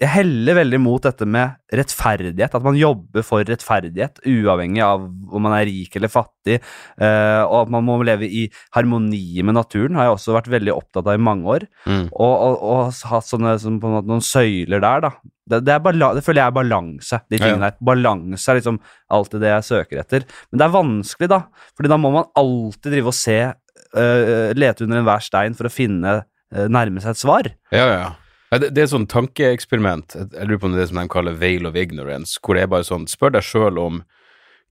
Jeg 0.02 0.10
heller 0.10 0.58
veldig 0.58 0.78
mot 0.82 1.04
dette 1.04 1.24
med 1.28 1.54
rettferdighet. 1.72 2.56
At 2.56 2.64
man 2.64 2.76
jobber 2.76 3.24
for 3.24 3.44
rettferdighet, 3.46 4.24
uavhengig 4.26 4.82
av 4.84 5.04
om 5.06 5.44
man 5.44 5.54
er 5.56 5.68
rik 5.68 5.94
eller 5.96 6.12
fattig. 6.12 6.58
Uh, 6.98 7.44
og 7.44 7.60
at 7.62 7.76
man 7.76 7.86
må 7.86 8.00
leve 8.04 8.26
i 8.26 8.46
harmoni 8.76 9.44
med 9.44 9.56
naturen, 9.60 10.00
har 10.00 10.08
jeg 10.08 10.16
også 10.16 10.38
vært 10.38 10.50
veldig 10.56 10.74
opptatt 10.74 11.06
av 11.06 11.20
i 11.20 11.24
mange 11.28 11.56
år. 11.58 11.68
Mm. 11.84 12.08
Og, 12.10 12.34
og, 12.34 12.66
og 12.74 13.06
hatt 13.12 13.28
sånne, 13.28 13.54
en 13.60 13.78
måte, 13.80 14.08
noen 14.10 14.24
søyler 14.24 14.82
der, 14.82 15.06
da. 15.06 15.14
Det, 15.50 15.60
det, 15.60 15.76
det 15.76 16.24
føler 16.24 16.40
jeg 16.40 16.46
er 16.46 16.56
balanse, 16.56 17.20
de 17.28 17.38
tingene 17.38 17.68
der. 17.68 17.76
Balanse 17.84 18.50
er 18.50 18.58
liksom 18.60 18.80
alltid 19.12 19.44
det 19.44 19.52
jeg 19.52 19.66
søker 19.68 20.00
etter. 20.00 20.26
Men 20.48 20.60
det 20.60 20.66
er 20.66 20.74
vanskelig, 20.76 21.28
da. 21.34 21.40
Fordi 21.76 21.92
da 21.92 21.98
må 22.00 22.12
man 22.14 22.30
alltid 22.40 22.94
drive 22.94 23.12
og 23.12 23.18
se, 23.18 23.38
uh, 23.52 24.50
lete 24.56 24.86
under 24.86 25.02
enhver 25.02 25.24
stein 25.24 25.56
for 25.58 25.68
å 25.68 25.72
finne, 25.72 26.18
uh, 26.24 26.66
nærme 26.72 27.04
seg 27.04 27.12
et 27.12 27.20
svar. 27.20 27.50
Ja, 27.74 27.84
ja, 27.84 27.98
ja. 28.06 28.12
Det, 28.54 28.70
det 28.70 28.84
er 28.84 28.90
sånn 28.92 29.08
tankeeksperiment, 29.10 30.14
jeg 30.14 30.46
lurer 30.46 30.60
på 30.62 30.68
om 30.68 30.74
det 30.74 30.78
er 30.78 30.84
det 30.84 30.90
som 30.92 31.00
de 31.00 31.10
kaller 31.10 31.38
veil 31.40 31.66
of 31.66 31.74
ignorance, 31.78 32.38
hvor 32.38 32.54
det 32.54 32.62
er 32.62 32.70
bare 32.70 32.86
sånn, 32.86 33.08
spør 33.10 33.34
deg 33.34 33.46
sjøl 33.46 33.80
om 33.82 34.04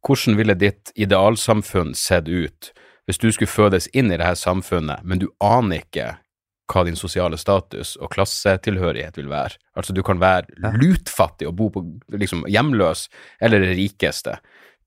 hvordan 0.07 0.37
ville 0.39 0.55
ditt 0.59 0.91
idealsamfunn 0.99 1.91
sett 1.97 2.29
ut 2.31 2.71
hvis 3.07 3.19
du 3.19 3.27
skulle 3.35 3.51
fødes 3.51 3.89
inn 3.91 4.11
i 4.11 4.17
det 4.19 4.23
her 4.23 4.37
samfunnet, 4.39 5.03
men 5.03 5.19
du 5.19 5.27
aner 5.43 5.83
ikke 5.83 6.13
hva 6.73 6.83
din 6.87 6.97
sosiale 6.99 7.37
status 7.37 7.95
og 8.01 8.09
klassetilhørighet 8.15 9.17
vil 9.21 9.29
være. 9.31 9.57
Altså, 9.77 9.93
du 9.93 10.01
kan 10.05 10.19
være 10.21 10.73
lutfattig 10.81 11.47
og 11.49 11.55
bo 11.59 11.69
på 11.73 11.85
liksom 12.17 12.45
hjemløs, 12.49 13.07
eller 13.41 13.63
det 13.63 13.75
rikeste. 13.77 14.39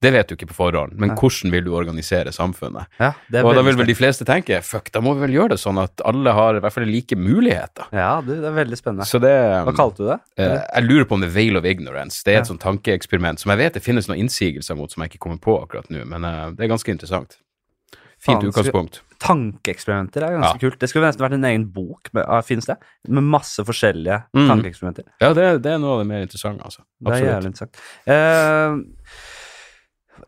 Det 0.05 0.11
vet 0.13 0.29
du 0.29 0.35
ikke 0.37 0.51
på 0.51 0.55
forhånd, 0.59 0.93
men 1.01 1.15
hvordan 1.17 1.51
vil 1.55 1.65
du 1.65 1.71
organisere 1.75 2.29
samfunnet? 2.37 2.85
Ja, 3.01 3.15
det 3.33 3.41
Og 3.49 3.55
da 3.57 3.63
vil 3.65 3.79
vel 3.79 3.89
de 3.89 3.95
fleste 3.97 4.27
tenke, 4.29 4.59
fuck, 4.63 4.91
da 4.93 5.01
må 5.01 5.15
vi 5.17 5.23
vel 5.25 5.33
gjøre 5.39 5.55
det 5.55 5.59
sånn 5.63 5.81
at 5.81 6.03
alle 6.05 6.35
har 6.37 6.59
i 6.59 6.61
hvert 6.61 6.75
fall 6.75 6.85
like 6.85 7.17
muligheter. 7.17 7.89
Ja, 7.97 8.21
det 8.21 8.37
er 8.45 8.53
veldig 8.59 8.77
spennende. 8.77 9.07
Så 9.09 9.17
det 9.25 9.33
Hva 9.65 9.73
kalte 9.75 9.97
du 10.05 10.11
det? 10.11 10.19
eh, 10.37 10.61
Jeg 10.75 10.85
lurer 10.85 11.09
på 11.09 11.17
om 11.17 11.25
det 11.25 11.31
er 11.31 11.35
veil 11.39 11.57
of 11.57 11.65
ignorance. 11.65 12.21
Det 12.23 12.35
er 12.35 12.43
et 12.43 12.45
Ja. 12.45 12.53
sånt 12.53 12.61
tankeeksperiment 12.61 13.41
som 13.41 13.51
jeg 13.55 13.59
vet 13.65 13.73
det 13.81 13.83
finnes 13.83 14.07
noen 14.07 14.21
innsigelser 14.21 14.77
mot 14.77 14.93
som 14.93 15.03
jeg 15.03 15.13
ikke 15.17 15.25
kommer 15.25 15.39
på 15.41 15.57
akkurat 15.65 15.89
nå, 15.89 16.05
men 16.05 16.25
eh, 16.29 16.51
det 16.53 16.65
er 16.69 16.75
ganske 16.77 16.93
interessant. 16.93 17.39
Fint 18.21 18.43
Fanske. 18.43 18.53
utgangspunkt. 18.53 19.01
Tankeeksperimenter 19.23 20.23
er 20.27 20.37
ganske 20.37 20.61
kult. 20.61 20.79
Det 20.83 20.89
skulle 20.91 21.07
nesten 21.09 21.25
vært 21.25 21.37
en 21.39 21.45
egen 21.49 21.65
bok, 21.73 22.11
med, 22.13 22.25
ah, 22.29 22.43
finnes 22.45 22.67
det? 22.69 22.77
Med 23.09 23.23
masse 23.25 23.65
forskjellige 23.65 24.19
Mm. 24.37 24.49
tankeeksperimenter. 24.51 25.05
Ja, 25.21 25.33
det, 25.33 25.63
det 25.63 25.73
er 25.73 25.79
noe 25.83 25.97
av 25.97 26.03
det 26.05 26.09
mer 26.11 26.23
interessante, 26.27 26.63
altså. 26.65 26.83
Det 27.01 27.15
er 27.17 27.27
jævlig 27.31 27.53
interessant. 27.53 27.77
Uh, 28.07 28.83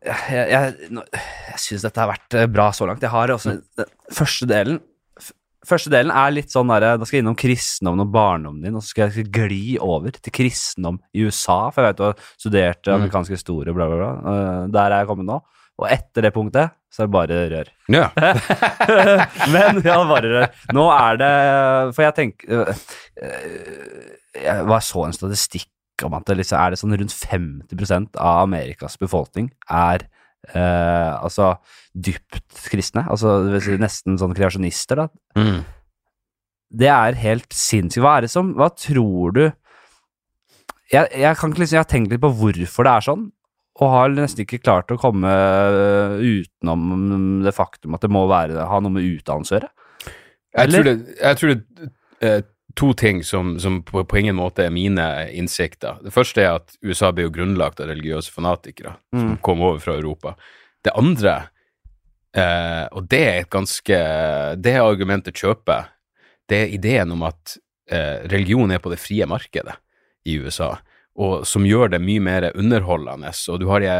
jeg 0.05 0.51
jeg, 0.53 0.75
jeg 0.93 1.59
syns 1.63 1.83
dette 1.87 2.01
har 2.03 2.11
vært 2.13 2.37
eh, 2.39 2.47
bra 2.53 2.69
så 2.77 2.87
langt. 2.89 3.03
Jeg 3.03 3.11
har 3.13 3.33
også 3.35 3.57
den 3.57 3.91
Første 4.15 4.47
delen 4.51 4.81
Første 5.69 5.91
delen 5.93 6.13
er 6.15 6.31
litt 6.33 6.53
sånn 6.55 6.71
der, 6.71 6.97
Da 6.97 7.05
skal 7.05 7.19
jeg 7.19 7.25
innom 7.25 7.37
kristendommen 7.37 8.05
og 8.07 8.13
barndommen 8.15 8.63
din, 8.65 8.77
og 8.79 8.81
så 8.85 8.93
skal 8.95 9.11
jeg 9.11 9.27
gli 9.35 9.75
over 9.83 10.15
til 10.15 10.33
kristendom 10.33 11.01
i 11.13 11.25
USA, 11.27 11.69
for 11.75 11.83
jeg 11.83 11.91
vet 11.91 11.99
du 11.99 12.05
har 12.07 12.15
studert 12.39 12.87
Mm. 12.89 12.95
amerikansk 12.95 13.35
historie 13.35 13.69
og 13.75 13.77
bla, 13.77 13.89
bla, 13.91 13.97
bla. 13.99 14.33
Eh, 14.33 14.69
der 14.73 14.93
er 14.95 15.01
jeg 15.03 15.09
kommet 15.11 15.27
nå. 15.29 15.41
Og 15.79 15.87
etter 15.95 16.27
det 16.27 16.35
punktet 16.35 16.75
så 16.91 17.05
er 17.05 17.09
det 17.09 17.15
bare 17.15 17.41
rør. 17.53 17.71
Ja. 17.93 18.09
Men 19.55 19.81
ja, 19.85 19.99
bare 20.09 20.31
rør. 20.33 20.47
Nå 20.75 20.87
er 20.95 21.19
det 21.21 21.33
For 21.95 22.07
jeg 22.07 22.17
tenker 22.17 22.55
øh, 22.55 22.85
øh, 23.23 24.41
Jeg 24.41 24.69
var 24.71 24.83
så 24.85 25.05
en 25.07 25.17
statistikk 25.17 26.07
om 26.07 26.15
at 26.15 26.27
det 26.29 26.39
liksom 26.39 26.61
er 26.61 26.73
det 26.73 26.79
sånn 26.79 26.95
rundt 26.95 27.15
50% 27.15 28.19
av 28.23 28.45
Amerikas 28.45 28.95
befolkning 29.01 29.49
er 29.67 30.05
eh, 30.55 31.11
altså 31.11 31.57
dypt 31.91 32.61
kristne. 32.71 33.03
Altså 33.11 33.41
nesten 33.83 34.15
sånn 34.21 34.37
kreasjonister, 34.39 35.03
da. 35.03 35.09
Mm. 35.35 35.65
Det 36.79 36.91
er 36.95 37.19
helt 37.19 37.51
sinnssykt. 37.51 38.05
Hva 38.05 38.19
er 38.19 38.29
det 38.29 38.31
som 38.31 38.53
Hva 38.55 38.69
tror 38.77 39.35
du 39.35 39.43
jeg, 40.93 41.09
jeg 41.21 41.37
kan 41.37 41.51
ikke 41.51 41.63
liksom 41.63 41.77
Jeg 41.77 41.83
har 41.83 41.91
tenkt 41.91 42.13
litt 42.15 42.23
på 42.23 42.31
hvorfor 42.39 42.87
det 42.87 42.93
er 42.95 43.07
sånn, 43.09 43.27
og 43.79 43.91
har 43.93 44.11
nesten 44.11 44.43
ikke 44.43 44.59
klart 44.65 44.91
å 44.91 44.99
komme 44.99 45.31
øh, 45.31 46.19
utenom 46.19 47.43
det 47.45 47.55
faktum 47.55 47.95
at 47.95 48.03
det 48.03 48.11
må 48.11 48.25
være, 48.31 48.67
ha 48.67 48.81
noe 48.83 48.95
med 48.97 49.07
utdannelse 49.07 49.55
å 49.55 49.59
gjøre. 49.61 49.73
Jeg 50.59 50.73
tror 50.73 50.87
det, 50.89 50.95
jeg 51.21 51.39
tror 51.39 51.53
det 51.55 52.31
er 52.33 52.41
to 52.79 52.93
ting 52.99 53.21
som, 53.27 53.57
som 53.63 53.81
på, 53.87 54.03
på 54.07 54.19
ingen 54.21 54.37
måte 54.39 54.65
er 54.67 54.75
mine 54.75 55.05
innsikter. 55.35 56.01
Det 56.05 56.13
første 56.15 56.43
er 56.43 56.57
at 56.59 56.75
USA 56.83 57.11
ble 57.15 57.27
jo 57.29 57.35
grunnlagt 57.35 57.81
av 57.83 57.91
religiøse 57.91 58.33
fanatikere 58.35 58.97
som 59.15 59.33
Mm. 59.35 59.39
kom 59.43 59.63
over 59.63 59.79
fra 59.83 59.95
Europa. 59.99 60.35
Det 60.85 60.93
andre, 60.95 61.37
eh, 62.37 62.85
og 62.93 63.09
det 63.11 63.23
er 63.25 63.39
et 63.41 63.51
ganske 63.51 63.99
Det 64.63 64.75
argumentet 64.79 65.35
kjøper, 65.35 65.89
det 66.49 66.61
er 66.63 66.75
ideen 66.75 67.13
om 67.13 67.23
at 67.27 67.57
eh, 67.91 68.27
religion 68.29 68.71
er 68.71 68.79
på 68.79 68.91
det 68.91 69.01
frie 69.01 69.27
markedet 69.27 69.75
i 70.27 70.39
USA. 70.39 70.77
Og 71.19 71.47
som 71.51 71.65
gjør 71.67 71.91
det 71.91 71.99
mye 71.99 72.23
mer 72.23 72.45
underholdende. 72.53 73.33
Og 73.51 73.59
du 73.59 73.67
har 73.73 73.83
de, 73.83 73.95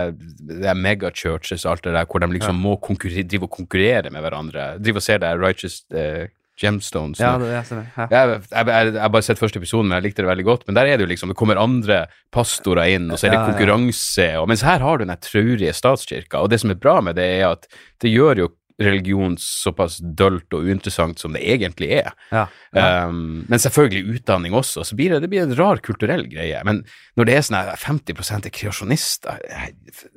de 0.63 0.75
megachurches 0.79 1.65
og 1.67 1.73
alt 1.73 1.89
det 1.89 1.97
der, 1.97 2.07
hvor 2.07 2.23
de 2.23 2.29
liksom 2.31 2.61
må 2.63 2.77
konkurre, 2.79 3.25
drive 3.27 3.49
og 3.49 3.57
konkurrere 3.57 4.13
med 4.15 4.23
hverandre. 4.23 4.77
Drive 4.79 5.03
og 5.03 5.07
se 5.07 5.17
det 5.19 5.33
Righteous 5.41 5.81
eh, 5.91 6.29
Gemstones. 6.59 7.21
Ja, 7.23 7.37
det, 7.39 7.51
jeg. 7.53 7.83
Ja. 7.97 8.07
Jeg, 8.11 8.39
jeg, 8.51 8.95
jeg, 8.97 9.11
bare 9.15 9.27
sett 9.27 9.39
første 9.39 9.61
episoden, 9.61 9.91
men 9.91 9.99
jeg 9.99 10.09
likte 10.09 10.25
det 10.25 10.31
veldig 10.31 10.47
godt. 10.47 10.65
Men 10.67 10.79
der 10.79 10.91
er 10.91 10.99
det 10.99 11.07
jo 11.07 11.11
liksom, 11.13 11.33
det 11.33 11.39
kommer 11.39 11.61
andre 11.61 12.05
pastorer 12.35 12.95
inn, 12.97 13.11
og 13.11 13.19
så 13.19 13.29
er 13.29 13.35
det 13.35 13.39
Ja, 13.39 13.45
ja. 13.45 13.51
konkurranse. 13.53 14.29
Og, 14.41 14.49
mens 14.51 14.65
her 14.67 14.83
har 14.83 14.99
du 14.99 15.07
den 15.07 15.15
traurige 15.23 15.75
statskirka. 15.75 16.43
Og 16.43 16.51
det 16.51 16.63
som 16.63 16.75
er 16.75 16.81
bra 16.83 16.99
med 17.05 17.19
det, 17.19 17.29
er 17.39 17.53
at 17.53 17.69
det 18.03 18.15
gjør 18.15 18.45
jo 18.45 18.51
religion 18.79 19.35
såpass 19.41 19.99
dølt 19.99 20.55
og 20.55 20.67
uinteressant 20.69 21.19
som 21.19 21.35
det 21.35 21.43
egentlig 21.51 21.91
er. 21.99 22.13
Ja. 22.31 22.45
Ja. 22.77 23.07
Um, 23.09 23.45
men 23.51 23.63
selvfølgelig 23.63 24.21
utdanning 24.21 24.55
også, 24.55 24.85
så 24.87 24.99
blir 24.99 25.15
det, 25.15 25.25
det 25.25 25.31
blir 25.33 25.43
en 25.43 25.57
rar 25.59 25.83
kulturell 25.83 26.25
greie. 26.31 26.61
Men 26.67 26.85
når 27.19 27.29
det 27.29 27.35
er 27.35 27.47
sånn 27.47 27.59
her 27.59 27.83
50 27.83 28.15
er 28.39 28.55
kreasjonister, 28.55 29.41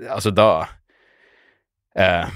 altså 0.07 0.33
da 0.35 0.49
uh, 1.97 2.27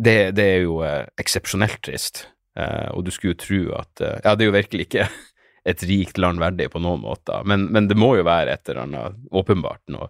det, 0.00 0.16
det 0.38 0.46
er 0.54 0.64
jo 0.64 0.80
uh, 0.80 1.04
eksepsjonelt 1.20 1.82
trist. 1.84 2.26
Uh, 2.56 2.88
og 2.96 3.04
du 3.04 3.12
skulle 3.12 3.32
jo 3.36 3.40
tro 3.40 3.60
at 3.80 4.02
Ja, 4.24 4.34
det 4.36 4.44
er 4.44 4.50
jo 4.50 4.56
virkelig 4.56 4.88
ikke 4.88 5.06
et 5.72 5.84
rikt 5.88 6.18
land 6.20 6.40
verdig 6.40 6.70
på 6.72 6.80
noen 6.82 7.04
måter, 7.04 7.44
men, 7.48 7.68
men 7.72 7.92
det 7.92 7.96
må 8.00 8.14
jo 8.16 8.24
være 8.28 8.56
et 8.56 8.72
eller 8.72 8.86
annet 8.86 9.20
åpenbart 9.30 9.84
noe, 9.92 10.08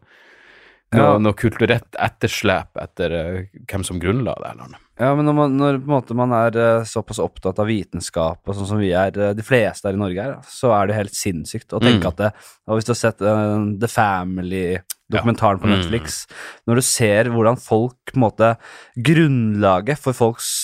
noe, 0.95 1.03
Ja. 1.03 1.19
noe 1.19 1.37
kulturelt 1.39 1.99
etterslep 1.99 2.79
etter 2.83 3.19
hvem 3.67 3.85
som 3.87 4.01
grunnla 4.03 4.39
det 4.39 4.55
landet. 4.63 4.82
Ja, 5.03 5.09
men 5.19 5.27
når, 5.27 5.35
man, 5.35 5.55
når 5.59 5.79
måte 5.89 6.15
man 6.15 6.31
er 6.37 6.55
eh, 6.63 6.85
såpass 6.87 7.19
opptatt 7.19 7.59
av 7.59 7.67
vitenskap, 7.67 8.39
og 8.47 8.55
sånn 8.55 8.69
som 8.69 8.79
vi 8.79 8.93
er, 8.95 9.11
eh, 9.19 9.33
de 9.35 9.43
fleste 9.43 9.89
her 9.89 9.97
i 9.99 10.01
Norge 10.01 10.23
er, 10.29 10.37
så 10.47 10.71
er 10.77 10.87
det 10.93 10.99
helt 11.01 11.17
sinnssykt 11.19 11.75
å 11.75 11.81
tenke 11.83 12.05
Mm. 12.07 12.11
at 12.13 12.21
det 12.21 12.29
Og 12.71 12.77
hvis 12.79 12.87
du 12.87 12.93
har 12.93 13.01
sett 13.01 13.23
uh, 13.27 13.59
The 13.83 13.89
Family-dokumentaren 13.91 15.59
på 15.59 15.67
Mm. 15.67 15.73
Netflix, 15.75 16.21
når 16.69 16.79
du 16.79 16.83
ser 16.87 17.31
hvordan 17.35 17.59
folk 17.59 17.99
på 18.13 18.15
en 18.21 18.23
måte 18.29 18.53
Grunnlaget 18.97 19.99
for 19.99 20.15
folks 20.15 20.63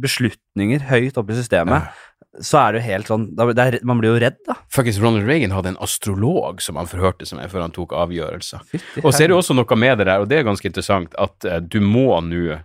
beslutninger 0.00 0.84
høyt 0.90 1.16
oppe 1.20 1.32
i 1.34 1.38
systemet, 1.40 1.88
så 2.42 2.58
er 2.60 2.72
det 2.74 2.80
jo 2.82 2.88
helt 2.90 3.10
sånn 3.10 3.24
er, 3.38 3.78
Man 3.86 4.00
blir 4.02 4.12
jo 4.14 4.20
redd, 4.22 4.36
da. 4.46 4.56
Faktisk 4.74 5.00
Ronald 5.02 5.26
Reagan 5.28 5.54
hadde 5.54 5.72
en 5.74 5.80
astrolog 5.84 6.60
som 6.64 6.76
han 6.80 6.90
forhørte 6.90 7.26
seg 7.28 7.38
med 7.40 7.50
før 7.52 7.64
han 7.66 7.74
tok 7.74 7.94
avgjørelser. 7.94 8.60
Og 9.04 9.10
så 9.14 9.22
er 9.22 9.28
det 9.30 9.34
jo 9.36 9.40
også 9.40 9.54
noe 9.56 9.78
med 9.78 9.98
det 10.02 10.08
der, 10.10 10.20
og 10.20 10.28
det 10.30 10.40
er 10.40 10.46
ganske 10.48 10.66
interessant, 10.68 11.14
at 11.16 11.46
du 11.70 11.80
må 11.80 12.08
nå 12.26 12.58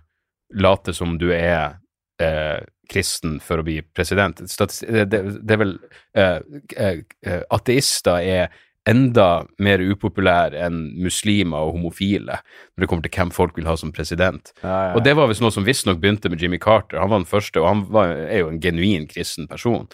late 0.54 0.94
som 0.96 1.18
du 1.20 1.28
er 1.34 1.78
eh, 2.22 2.60
kristen 2.90 3.38
for 3.42 3.60
å 3.60 3.66
bli 3.66 3.80
president. 3.94 4.40
Det, 4.40 5.04
det, 5.10 5.22
det 5.38 5.54
er 5.54 5.62
vel 5.62 5.76
eh, 6.18 6.40
eh, 6.76 7.00
eh, 7.26 7.46
Ateister 7.54 8.18
er 8.20 8.50
enda 8.88 9.44
mer 9.60 9.82
upopulære 9.84 10.62
enn 10.64 10.78
muslimer 11.04 11.66
og 11.68 11.76
homofile 11.76 12.38
når 12.40 12.82
det 12.82 12.88
kommer 12.88 13.04
til 13.04 13.12
hvem 13.18 13.32
folk 13.34 13.58
vil 13.58 13.68
ha 13.68 13.76
som 13.78 13.92
president. 13.94 14.54
Og 14.64 15.02
det 15.04 15.14
var 15.18 15.28
visst 15.30 15.44
noe 15.44 15.54
som 15.54 15.66
visstnok 15.66 16.00
begynte 16.00 16.32
med 16.32 16.42
Jimmy 16.42 16.58
Carter. 16.62 16.98
Han 17.02 17.12
var 17.12 17.22
den 17.22 17.28
første, 17.30 17.60
og 17.60 17.68
han 17.68 17.84
var, 17.92 18.14
er 18.24 18.42
jo 18.42 18.50
en 18.50 18.62
genuin 18.62 19.06
kristen 19.10 19.50
person. 19.50 19.86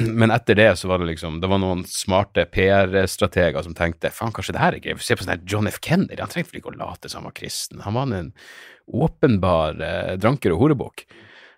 Men 0.20 0.34
etter 0.34 0.58
det 0.58 0.70
så 0.80 0.90
var 0.90 1.02
det 1.02 1.10
liksom 1.12 1.40
Det 1.42 1.50
var 1.50 1.60
noen 1.62 1.84
smarte 1.88 2.44
PR-strateger 2.52 3.64
som 3.66 3.76
tenkte 3.78 4.12
faen, 4.14 4.34
kanskje 4.34 4.56
det 4.56 4.62
her 4.62 4.76
er 4.76 4.86
gøy. 4.86 4.96
Se 5.02 5.16
på 5.16 5.24
sånn 5.24 5.34
her 5.34 5.44
John 5.48 5.70
F. 5.70 5.80
Kennedy, 5.82 6.20
han 6.20 6.32
trengte 6.32 6.54
vel 6.54 6.62
ikke 6.62 6.72
å 6.74 6.78
late 6.80 7.10
som 7.10 7.22
han 7.22 7.30
var 7.30 7.36
kristen. 7.38 7.82
Han 7.86 7.98
var 7.98 8.16
en 8.16 8.32
åpenbar 8.92 9.78
eh, 9.82 10.14
dranker 10.20 10.54
og 10.54 10.64
horebukk. 10.64 11.06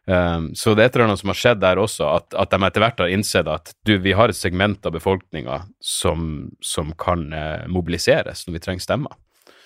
Um, 0.04 0.50
så 0.52 0.74
det 0.76 0.82
er 0.82 0.90
et 0.90 0.96
eller 0.98 1.06
annet 1.06 1.20
som 1.22 1.30
har 1.32 1.38
skjedd 1.40 1.60
der 1.62 1.80
også, 1.80 2.08
at, 2.12 2.34
at 2.36 2.50
de 2.52 2.58
etter 2.66 2.82
hvert 2.84 2.98
har 3.00 3.12
innsett 3.12 3.48
at 3.48 3.70
du, 3.88 3.94
vi 4.04 4.12
har 4.12 4.28
et 4.28 4.36
segment 4.36 4.84
av 4.84 4.92
befolkninga 4.92 5.62
som, 5.80 6.50
som 6.60 6.92
kan 7.00 7.30
eh, 7.32 7.64
mobiliseres 7.72 8.44
når 8.44 8.58
vi 8.58 8.62
trenger 8.66 8.84
stemmer. 8.84 9.16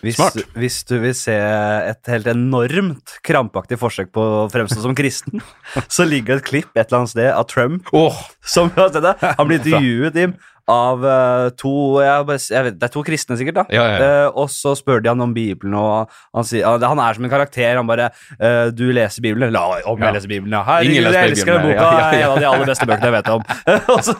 Hvis, 0.04 0.18
hvis 0.54 0.76
du 0.86 0.94
vil 1.02 1.14
se 1.18 1.34
et 1.34 2.10
helt 2.12 2.28
enormt 2.30 3.16
krampaktig 3.26 3.80
forsøk 3.80 4.12
på 4.14 4.22
å 4.22 4.44
fremstå 4.52 4.84
som 4.84 4.94
kristen, 4.98 5.42
så 5.94 6.06
ligger 6.06 6.36
det 6.36 6.44
et 6.44 6.50
klipp 6.52 6.70
et 6.76 6.84
eller 6.86 7.00
annet 7.02 7.14
sted 7.16 7.30
av 7.32 7.48
Trump 7.50 7.90
oh. 7.96 8.14
som. 8.54 8.70
Han 8.76 9.48
blir 9.48 9.58
intervjuet, 9.58 10.14
Tim, 10.14 10.36
av 10.68 11.04
eh, 11.08 11.48
to 11.56 11.70
jeg, 12.04 12.24
bare 12.28 12.64
vet, 12.66 12.76
Det 12.78 12.86
er 12.88 12.92
to 12.92 13.02
kristne, 13.06 13.38
sikkert. 13.40 13.54
da 13.56 13.64
Ja, 13.72 13.84
ja, 13.88 13.94
ja. 13.96 14.08
Eh, 14.26 14.36
Og 14.36 14.50
så 14.52 14.74
spør 14.76 15.00
de 15.02 15.08
han 15.08 15.20
om 15.24 15.32
Bibelen, 15.34 15.72
og 15.74 16.10
han 16.36 16.44
sier 16.44 16.60
ja, 16.66 16.74
Han 16.90 17.00
er 17.00 17.16
som 17.16 17.24
en 17.24 17.32
karakter. 17.32 17.76
Han 17.80 17.88
bare 17.88 18.10
uh, 18.36 18.68
'Du 18.70 18.84
leser 18.92 19.22
Bibelen?' 19.24 19.52
La 19.52 19.62
om 19.88 19.98
Ja. 19.98 20.06
jeg 20.10 20.14
leser 20.18 20.28
Bibelen, 20.28 20.52
ja. 20.52 20.62
Herregud, 20.68 21.02
leser 21.08 21.18
jeg 21.18 21.30
elsker 21.32 21.52
den 21.54 21.62
boka. 21.62 21.74
ja, 21.74 21.88
ja, 21.88 22.18
ja. 22.18 22.26
En 22.28 22.30
av 22.30 22.38
de 22.38 22.46
aller 22.52 22.66
beste 22.68 22.86
bøkene 22.86 23.08
jeg 23.08 23.16
vet 23.16 23.30
om. 23.32 23.42
så, 24.08 24.14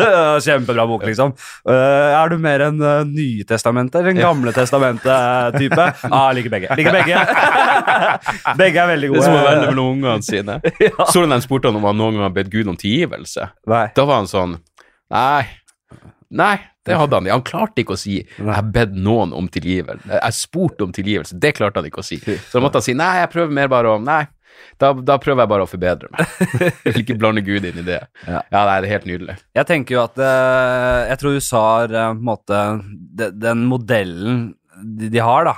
Kjempebra 0.48 0.87
bok, 0.88 1.04
liksom. 1.04 1.34
Er 1.68 2.28
du 2.32 2.38
mer 2.38 2.64
en 2.70 2.80
uh, 2.80 3.04
Nytestamentet 3.04 4.00
eller 4.00 4.11
en 4.16 4.22
Gamle 4.24 4.52
testamentet-type? 4.56 5.87
Ah, 6.18 6.32
liker 6.32 6.50
begge. 6.50 6.72
Liker 6.78 6.92
begge. 6.96 7.20
begge 8.62 8.80
er 8.82 8.88
veldig 8.94 9.08
det 9.08 9.14
gode. 9.14 9.20
er 9.20 9.28
som 9.28 9.37
å 9.37 9.44
velge 9.44 9.68
mellom 9.70 9.92
ungene 9.98 10.24
sine. 10.24 10.58
Så 11.12 11.22
du 11.24 11.28
den 11.30 11.44
spurte 11.44 11.68
han 11.70 11.76
om 11.76 11.84
han 11.88 11.98
noen 12.00 12.16
gang 12.16 12.24
har 12.28 12.34
bedt 12.34 12.50
Gud 12.52 12.68
om 12.72 12.76
tilgivelse? 12.80 13.50
Nei. 13.68 13.87
Da 13.96 14.04
var 14.08 14.22
han 14.22 14.30
sånn 14.30 14.56
Nei. 15.12 15.44
Nei, 16.30 16.58
det 16.84 16.96
hadde 16.96 17.16
han. 17.16 17.28
Han 17.32 17.44
klarte 17.46 17.80
ikke 17.82 17.94
å 17.96 18.00
si 18.00 18.18
'jeg 18.20 18.48
har 18.48 18.66
bedt 18.72 18.96
noen 18.96 19.32
om 19.32 19.48
tilgivelse'. 19.48 20.08
Jeg 20.12 20.34
spurte 20.36 20.84
om 20.84 20.92
tilgivelse. 20.92 21.38
Det 21.40 21.54
klarte 21.56 21.80
han 21.80 21.88
ikke 21.88 22.02
å 22.02 22.04
si. 22.04 22.18
Så 22.20 22.58
da 22.58 22.60
måtte 22.60 22.80
han 22.80 22.82
si 22.84 22.94
'nei, 22.94 23.20
jeg 23.20 23.30
prøver 23.32 23.52
mer 23.52 23.68
bare 23.68 23.94
å 23.94 23.98
Nei, 24.02 24.26
da, 24.78 24.92
da 24.92 25.16
prøver 25.18 25.42
jeg 25.44 25.48
bare 25.48 25.64
å 25.64 25.70
forbedre 25.70 26.08
meg'. 26.12 26.26
Jeg 26.84 26.92
vil 26.92 27.02
ikke 27.02 27.18
blande 27.18 27.44
Gud 27.44 27.64
inn 27.64 27.78
i 27.78 27.86
det. 27.86 28.00
Ja. 28.26 28.42
Ja, 28.52 28.64
nei, 28.64 28.80
det 28.80 28.88
er 28.88 28.94
helt 28.98 29.08
nydelig. 29.08 29.36
Jeg 29.54 29.66
tenker 29.66 29.94
jo 29.94 30.02
at 30.04 30.18
eh, 30.18 31.08
Jeg 31.08 31.18
tror 31.18 31.36
USA 31.38 31.62
har 31.78 31.94
eh, 31.94 32.12
på 32.12 32.18
en 32.18 32.28
måte 32.28 32.60
Den 33.40 33.64
modellen 33.66 34.54
de, 34.78 35.08
de 35.08 35.18
har, 35.18 35.44
da, 35.48 35.54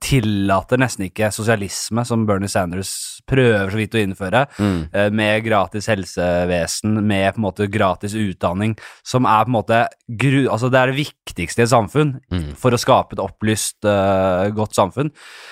tillater 0.00 0.80
nesten 0.80 1.06
ikke 1.06 1.28
sosialisme, 1.34 2.04
som 2.08 2.24
Bernie 2.28 2.50
Sanders 2.50 2.92
prøver 3.28 3.70
så 3.70 3.78
vidt 3.78 3.94
å 3.94 4.00
innføre, 4.00 4.46
mm. 4.56 5.12
med 5.14 5.44
gratis 5.44 5.90
helsevesen, 5.90 6.96
med 7.04 7.34
på 7.34 7.40
en 7.42 7.44
måte 7.44 7.68
gratis 7.70 8.16
utdanning, 8.18 8.74
som 9.06 9.28
er 9.28 9.44
på 9.44 9.52
en 9.52 9.58
måte 9.58 9.82
gru, 10.08 10.40
Altså, 10.50 10.70
det 10.72 10.80
er 10.80 10.90
det 10.90 10.98
viktigste 11.02 11.62
i 11.62 11.66
et 11.66 11.72
samfunn 11.72 12.14
Mm. 12.30 12.54
for 12.58 12.74
å 12.74 12.78
skape 12.78 13.16
et 13.16 13.22
opplyst, 13.22 13.78
uh, 13.84 14.48
godt 14.54 14.76
samfunn. 14.76 15.10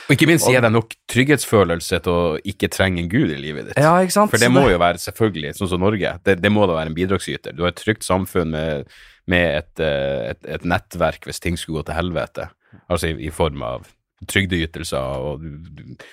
Og 0.09 0.15
ikke 0.15 0.29
minst 0.31 0.49
gir 0.49 0.63
deg 0.63 0.73
nok 0.73 0.95
trygghetsfølelse 1.11 2.01
til 2.05 2.13
å 2.13 2.39
ikke 2.39 2.71
trenge 2.73 3.03
en 3.03 3.11
gud 3.11 3.33
i 3.35 3.39
livet 3.41 3.71
ditt. 3.71 3.81
Ja, 3.83 3.97
ikke 4.03 4.15
sant? 4.15 4.33
For 4.33 4.43
det 4.43 4.51
må 4.53 4.69
jo 4.71 4.81
være 4.81 5.03
selvfølgelig, 5.03 5.57
sånn 5.59 5.73
som 5.73 5.83
Norge, 5.85 6.15
det, 6.25 6.39
det 6.43 6.53
må 6.55 6.67
da 6.69 6.79
være 6.79 6.93
en 6.93 6.99
bidragsyter. 6.99 7.57
Du 7.57 7.65
har 7.67 7.75
et 7.75 7.81
trygt 7.81 8.07
samfunn 8.07 8.55
med, 8.55 8.89
med 9.31 9.63
et, 9.63 9.75
eh, 9.85 10.33
et, 10.33 10.43
et 10.59 10.67
nettverk 10.69 11.29
hvis 11.29 11.43
ting 11.45 11.59
skulle 11.59 11.83
gå 11.83 11.91
til 11.91 11.99
helvete. 11.99 12.49
Altså 12.89 13.13
i, 13.13 13.17
i 13.29 13.33
form 13.35 13.65
av 13.67 13.89
trygdeytelser 14.27 15.21
og 15.29 15.43
du, 15.45 15.51
du, 15.71 16.07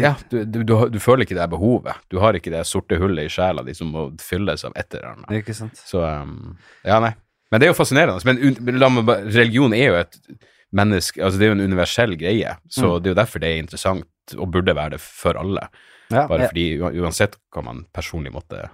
Ja, 0.00 0.14
du, 0.30 0.44
du, 0.48 0.62
du, 0.64 0.74
du 0.88 0.98
føler 1.02 1.26
ikke 1.26 1.36
det 1.36 1.44
behovet. 1.52 1.98
Du 2.08 2.16
har 2.22 2.32
ikke 2.38 2.50
det 2.54 2.62
sorte 2.66 2.96
hullet 2.98 3.26
i 3.28 3.32
sjela 3.32 3.62
di 3.66 3.74
som 3.76 3.90
må 3.92 4.06
fylles 4.22 4.64
av 4.64 4.72
et 4.80 4.94
eller 4.96 5.10
annet. 5.12 5.34
Ikke 5.42 5.54
sant? 5.54 5.76
Så 5.76 6.00
um, 6.00 6.56
Ja, 6.84 6.96
nei. 7.04 7.12
Men 7.52 7.60
det 7.60 7.68
er 7.68 7.74
jo 7.74 7.76
fascinerende. 7.78 8.24
Men 8.24 8.78
la 8.80 8.88
meg 8.90 9.04
bare- 9.06 9.28
religion 9.28 9.74
er 9.76 9.84
jo 9.90 9.98
et 10.00 10.16
menneske 10.74 11.20
Altså, 11.22 11.38
det 11.38 11.46
er 11.46 11.52
jo 11.52 11.58
en 11.60 11.66
universell 11.68 12.16
greie, 12.18 12.56
så 12.72 12.96
det 12.98 13.10
er 13.10 13.12
jo 13.12 13.18
derfor 13.20 13.38
det 13.44 13.50
er 13.52 13.60
interessant 13.62 14.34
og 14.40 14.48
burde 14.50 14.74
være 14.74 14.96
det 14.96 15.00
for 15.04 15.36
alle. 15.38 15.68
Ja, 16.10 16.24
Bare 16.26 16.48
fordi 16.48 16.64
uansett 16.80 17.36
hva 17.54 17.62
man 17.68 17.84
personlig 17.94 18.32
måtte 18.34 18.64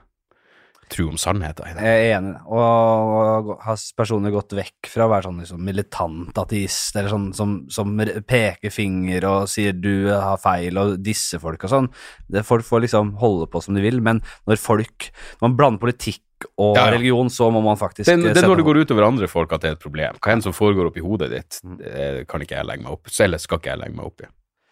tro 0.90 1.06
om 1.12 1.18
sannheten 1.20 1.68
jeg 1.70 1.78
er 1.80 2.16
enig. 2.18 2.32
Og, 2.50 3.50
har 3.64 3.82
personlig 3.96 4.32
gått 4.34 4.54
vekk 4.58 4.88
fra 4.92 5.06
å 5.06 5.12
være 5.12 5.28
sånn 5.28 5.42
liksom, 5.42 5.60
militant 5.66 6.40
ateist, 6.42 6.96
eller 6.96 7.12
sånn 7.12 7.28
som, 7.36 7.54
som 7.72 7.92
peker 8.28 8.74
finger 8.74 9.26
og 9.28 9.50
sier 9.50 9.76
du 9.76 10.10
har 10.10 10.40
feil, 10.42 10.78
og 10.80 10.96
disser 11.04 11.42
folk 11.42 11.62
og 11.68 11.72
sånn. 11.74 11.90
Det, 12.28 12.42
folk 12.46 12.66
får 12.66 12.84
liksom 12.86 13.14
holde 13.22 13.46
på 13.50 13.62
som 13.64 13.78
de 13.78 13.84
vil, 13.84 14.02
men 14.04 14.22
når 14.50 14.60
folk 14.60 15.10
Når 15.40 15.46
man 15.48 15.56
blander 15.58 15.82
politikk 15.82 16.22
og 16.56 16.76
Ja, 16.76 16.86
ja. 16.86 16.94
religion, 16.94 17.28
så 17.28 17.50
må 17.52 17.60
man 17.64 17.76
faktisk 17.76 18.08
Det, 18.08 18.16
det 18.32 18.42
er 18.42 18.48
når 18.48 18.62
det 18.62 18.64
går 18.64 18.78
utover 18.86 19.04
andre 19.04 19.28
folk 19.28 19.52
at 19.52 19.60
det 19.64 19.68
er 19.70 19.76
et 19.76 19.82
problem. 19.82 20.16
Hva 20.20 20.32
enn 20.32 20.42
som 20.44 20.54
foregår 20.56 20.88
oppi 20.88 21.02
hodet 21.04 21.30
ditt, 21.32 21.60
Mm. 21.64 21.76
det 21.78 22.28
kan 22.28 22.40
ikke 22.40 22.56
jeg 22.56 22.66
legge 22.66 22.82
meg 22.86 22.92
opp 22.94 23.10
Eller 23.20 23.38
skal 23.38 23.58
ikke 23.60 23.74
jeg 23.74 23.80
legge 23.82 23.96
meg 23.96 24.06
opp 24.06 24.22
i 24.24 24.28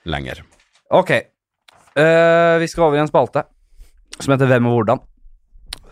lenger. 0.09 0.43
Ok. 0.97 1.11
Uh, 1.99 2.57
vi 2.63 2.69
skal 2.71 2.87
over 2.89 2.97
i 2.97 3.03
en 3.03 3.11
spalte 3.11 3.45
som 4.19 4.33
heter 4.33 4.49
Hvem 4.49 4.67
og 4.71 4.79
hvordan. 4.79 5.03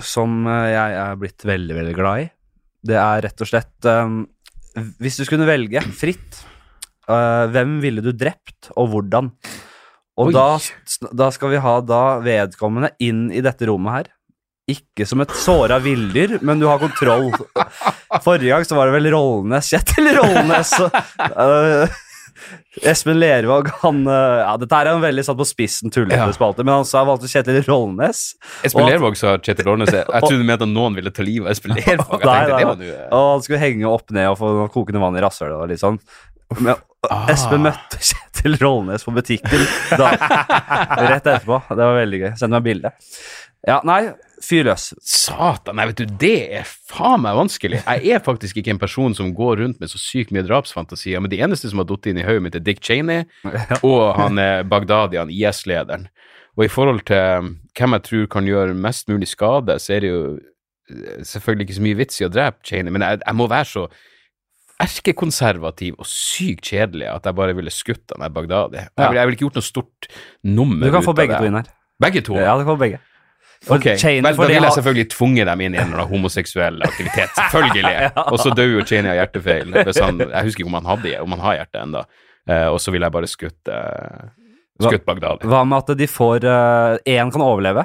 Som 0.02 0.44
eh, 0.50 0.72
jeg 0.72 0.96
er 1.02 1.20
blitt 1.20 1.46
veldig, 1.48 1.76
veldig 1.80 1.94
glad 1.96 2.24
i. 2.24 2.26
Det 2.86 2.98
er 3.00 3.24
rett 3.26 3.42
og 3.42 3.48
slett 3.50 3.88
um, 3.90 4.20
Hvis 5.02 5.16
du 5.18 5.24
skulle 5.26 5.48
velge 5.48 5.80
fritt, 5.96 6.42
uh, 7.10 7.48
hvem 7.50 7.78
ville 7.82 8.04
du 8.04 8.12
drept, 8.14 8.70
og 8.76 8.92
hvordan? 8.92 9.32
Og 10.16 10.30
da, 10.32 10.46
da 11.12 11.30
skal 11.34 11.52
vi 11.52 11.60
ha 11.60 11.78
da 11.84 12.02
vedkommende 12.24 12.94
inn 13.04 13.26
i 13.34 13.42
dette 13.44 13.68
rommet 13.68 13.98
her. 13.98 14.12
Ikke 14.66 15.04
som 15.06 15.20
et 15.22 15.34
såra 15.38 15.76
villdyr, 15.82 16.38
men 16.46 16.58
du 16.58 16.66
har 16.70 16.80
kontroll. 16.82 17.28
Forrige 18.24 18.50
gang 18.50 18.64
så 18.66 18.78
var 18.78 18.88
det 18.88 18.96
vel 18.96 19.10
Rollnes. 19.14 19.68
Kjetil 19.70 20.10
Rollnes. 20.16 20.72
Uh, 21.20 21.84
Espen 22.84 23.16
Lervåg, 23.20 23.70
han 23.80 24.02
eh, 24.06 24.40
Ja, 24.42 24.56
dette 24.60 24.76
er 24.82 24.90
en 24.90 25.00
veldig 25.00 25.24
satt 25.24 25.38
på 25.38 25.46
spissen 25.48 25.90
tullete 25.94 26.18
Ja. 26.18 26.26
spalte, 26.36 26.64
men 26.64 26.74
han 26.74 26.84
sa 26.84 26.98
han 27.04 27.08
valgte 27.08 27.30
Kjetil 27.30 27.62
Rollnes. 27.64 28.34
Espen 28.66 28.84
at- 28.84 28.90
Lervåg 28.92 29.16
sa 29.16 29.36
Kjetil 29.38 29.64
Rollnes. 29.70 29.92
Jeg 29.94 30.04
trodde 30.26 30.38
du 30.42 30.44
mente 30.44 30.66
at 30.68 30.72
noen 30.74 30.94
ville 30.98 31.10
ta 31.14 31.22
livet 31.24 31.46
av 31.48 31.54
Espen 31.56 31.72
Lervåg. 31.78 32.20
Jeg 32.20 32.26
Nei, 32.26 32.34
tenkte, 32.36 32.52
nei, 32.52 32.58
det 32.60 32.66
var 32.66 32.76
nei. 32.82 32.90
Og 33.16 33.30
han 33.32 33.46
skulle 33.46 33.62
henge 33.64 33.88
opp 33.88 34.10
ned 34.16 34.28
og 34.34 34.36
få 34.42 34.52
kokende 34.76 35.00
vann 35.02 35.16
i 35.16 35.24
rasshølet 35.24 35.56
og 35.62 35.72
litt 35.72 35.82
sånn. 35.84 35.98
Men 36.60 36.76
Ah. 37.06 37.28
Espen 37.30 37.60
møtte 37.62 38.00
Kjetil 38.08 38.56
Rollnes 38.58 39.04
på 39.06 39.12
butikken 39.14 39.60
da, 39.94 40.08
rett 41.06 41.20
etterpå. 41.28 41.60
Det 41.70 41.76
var 41.78 42.00
veldig 42.00 42.18
gøy. 42.24 42.30
Send 42.40 42.50
meg 42.56 42.64
bilde. 42.66 42.90
Ja, 43.68 43.76
nei, 43.86 44.08
fyr 44.44 44.66
løs. 44.68 44.90
Satan, 45.05 45.79
nei, 45.79 45.87
vet 45.90 46.01
du, 46.01 46.16
det 46.20 46.37
er 46.61 46.66
faen 46.66 47.22
meg 47.25 47.37
vanskelig. 47.38 47.83
Jeg 47.85 48.16
er 48.16 48.25
faktisk 48.25 48.61
ikke 48.61 48.75
en 48.75 48.83
person 48.83 49.14
som 49.16 49.33
går 49.37 49.62
rundt 49.62 49.81
med 49.83 49.92
så 49.92 50.01
sykt 50.01 50.33
mye 50.35 50.44
drapsfantasier, 50.46 51.22
men 51.22 51.33
de 51.33 51.40
eneste 51.44 51.70
som 51.72 51.83
har 51.83 51.88
datt 51.88 52.09
inn 52.11 52.20
i 52.20 52.27
hodet 52.27 52.44
mitt, 52.44 52.59
er 52.59 52.64
Dick 52.64 52.83
Cheney 52.85 53.25
og 53.83 54.03
han 54.18 54.40
er 54.42 54.66
Baghdadi, 54.68 55.20
han 55.20 55.33
IS-lederen. 55.33 56.09
Og 56.57 56.66
i 56.66 56.72
forhold 56.72 57.03
til 57.09 57.40
um, 57.40 57.55
hvem 57.77 57.96
jeg 57.99 58.07
tror 58.09 58.29
kan 58.33 58.46
gjøre 58.49 58.77
mest 58.87 59.11
mulig 59.12 59.29
skade, 59.29 59.77
så 59.83 59.96
er 59.96 60.05
det 60.05 60.12
jo 60.12 60.20
eh, 60.37 61.25
selvfølgelig 61.29 61.66
ikke 61.66 61.79
så 61.79 61.87
mye 61.88 61.99
vits 61.99 62.20
i 62.22 62.29
å 62.29 62.33
drepe 62.33 62.64
Cheney, 62.64 62.92
men 62.94 63.05
jeg, 63.05 63.20
jeg 63.25 63.37
må 63.37 63.49
være 63.53 63.68
så 63.72 63.88
erkekonservativ 64.83 65.96
og 65.96 66.09
sykt 66.09 66.68
kjedelig 66.68 67.07
at 67.09 67.25
jeg 67.25 67.37
bare 67.38 67.55
ville 67.57 67.72
skutt 67.72 68.12
han 68.12 68.25
der 68.25 68.33
Bagdadi. 68.33 68.83
Jeg, 68.83 68.92
jeg 69.01 69.29
ville 69.29 69.37
ikke 69.38 69.46
gjort 69.49 69.61
noe 69.61 69.68
stort 69.68 70.09
nummer 70.44 70.88
Du 70.88 70.92
kan 70.92 71.05
få 71.05 71.16
begge 71.16 71.38
to 71.40 71.49
inn 71.49 71.61
her. 71.61 71.70
Begge 72.03 72.20
to? 72.25 72.37
Ja, 72.37 72.57
du 72.61 72.64
kan 72.64 72.75
få 72.75 72.83
begge. 72.85 73.01
For 73.66 73.81
Ok, 73.81 73.87
Cheney- 73.98 74.22
Vel, 74.22 74.37
da 74.38 74.46
vil 74.46 74.62
jeg 74.62 74.76
selvfølgelig 74.79 75.09
tvunge 75.11 75.44
dem 75.48 75.64
inn 75.66 75.74
i 75.74 75.81
en 75.81 75.88
eller 75.88 76.05
annen 76.05 76.12
homoseksuell 76.14 76.79
aktivitet. 76.87 77.33
Selvfølgelig. 77.35 78.11
Og 78.33 78.38
så 78.38 78.52
dør 78.55 78.76
jo 78.76 78.85
Cheney 78.87 79.11
av 79.11 79.18
hjertefeil. 79.20 79.74
Han, 79.74 80.22
jeg 80.22 80.48
husker 80.48 80.62
ikke 80.64 80.70
om 80.70 80.79
han 80.79 80.90
hadde 80.92 81.14
om 81.24 81.35
han 81.37 81.44
har 81.48 81.59
hjerte 81.61 81.83
ennå. 81.83 82.05
Uh, 82.46 82.68
og 82.70 82.76
så 82.79 82.92
ville 82.94 83.09
jeg 83.09 83.11
bare 83.16 83.26
skutt, 83.26 83.70
uh, 83.74 84.29
skutt 84.87 85.02
Bagdadi. 85.09 85.48
Hva 85.50 85.64
med 85.66 85.83
at 85.83 85.98
de 85.98 86.07
får 86.07 86.44
Én 86.46 87.33
kan 87.35 87.42
overleve, 87.42 87.83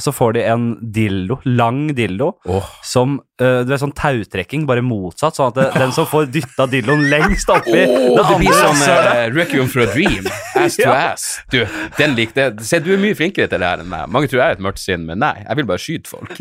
så 0.00 0.12
får 0.12 0.32
de 0.32 0.42
en 0.50 0.64
dildo, 0.92 1.36
lang 1.44 1.86
dildo, 1.94 2.32
oh. 2.50 2.70
som 2.82 3.18
uh, 3.40 3.60
Du 3.62 3.70
vet, 3.70 3.78
sånn 3.78 3.94
tautrekking, 3.94 4.64
bare 4.66 4.82
motsatt, 4.82 5.36
sånn 5.38 5.52
at 5.52 5.58
det, 5.60 5.66
den 5.78 5.94
som 5.94 6.08
får 6.10 6.26
dytta 6.34 6.66
dildoen 6.70 7.04
lengst 7.12 7.50
oppi 7.52 7.84
oh, 7.86 8.18
det 8.18 8.38
blir 8.40 8.56
som 8.58 8.82
uh, 8.82 9.28
Requiem 9.34 9.70
for 9.70 9.84
a 9.84 9.88
Dream. 9.92 10.26
Ass 10.58 10.78
to 10.80 10.88
Ja. 10.88 10.96
ass. 11.12 11.28
Du, 11.52 11.60
den 11.98 12.16
likte 12.18 12.48
jeg. 12.48 12.66
Se, 12.66 12.80
du 12.82 12.90
er 12.96 13.00
mye 13.00 13.16
flinkere 13.18 13.46
til 13.50 13.62
det 13.62 13.70
her 13.70 13.84
enn 13.84 13.90
meg. 13.90 14.10
Mange 14.10 14.30
tror 14.30 14.42
jeg 14.42 14.56
er 14.56 14.58
et 14.58 14.64
mørkt 14.66 14.82
sinn, 14.82 15.06
men 15.06 15.22
nei, 15.22 15.36
jeg 15.44 15.60
vil 15.60 15.70
bare 15.70 15.84
skyte 15.84 16.10
folk. 16.10 16.34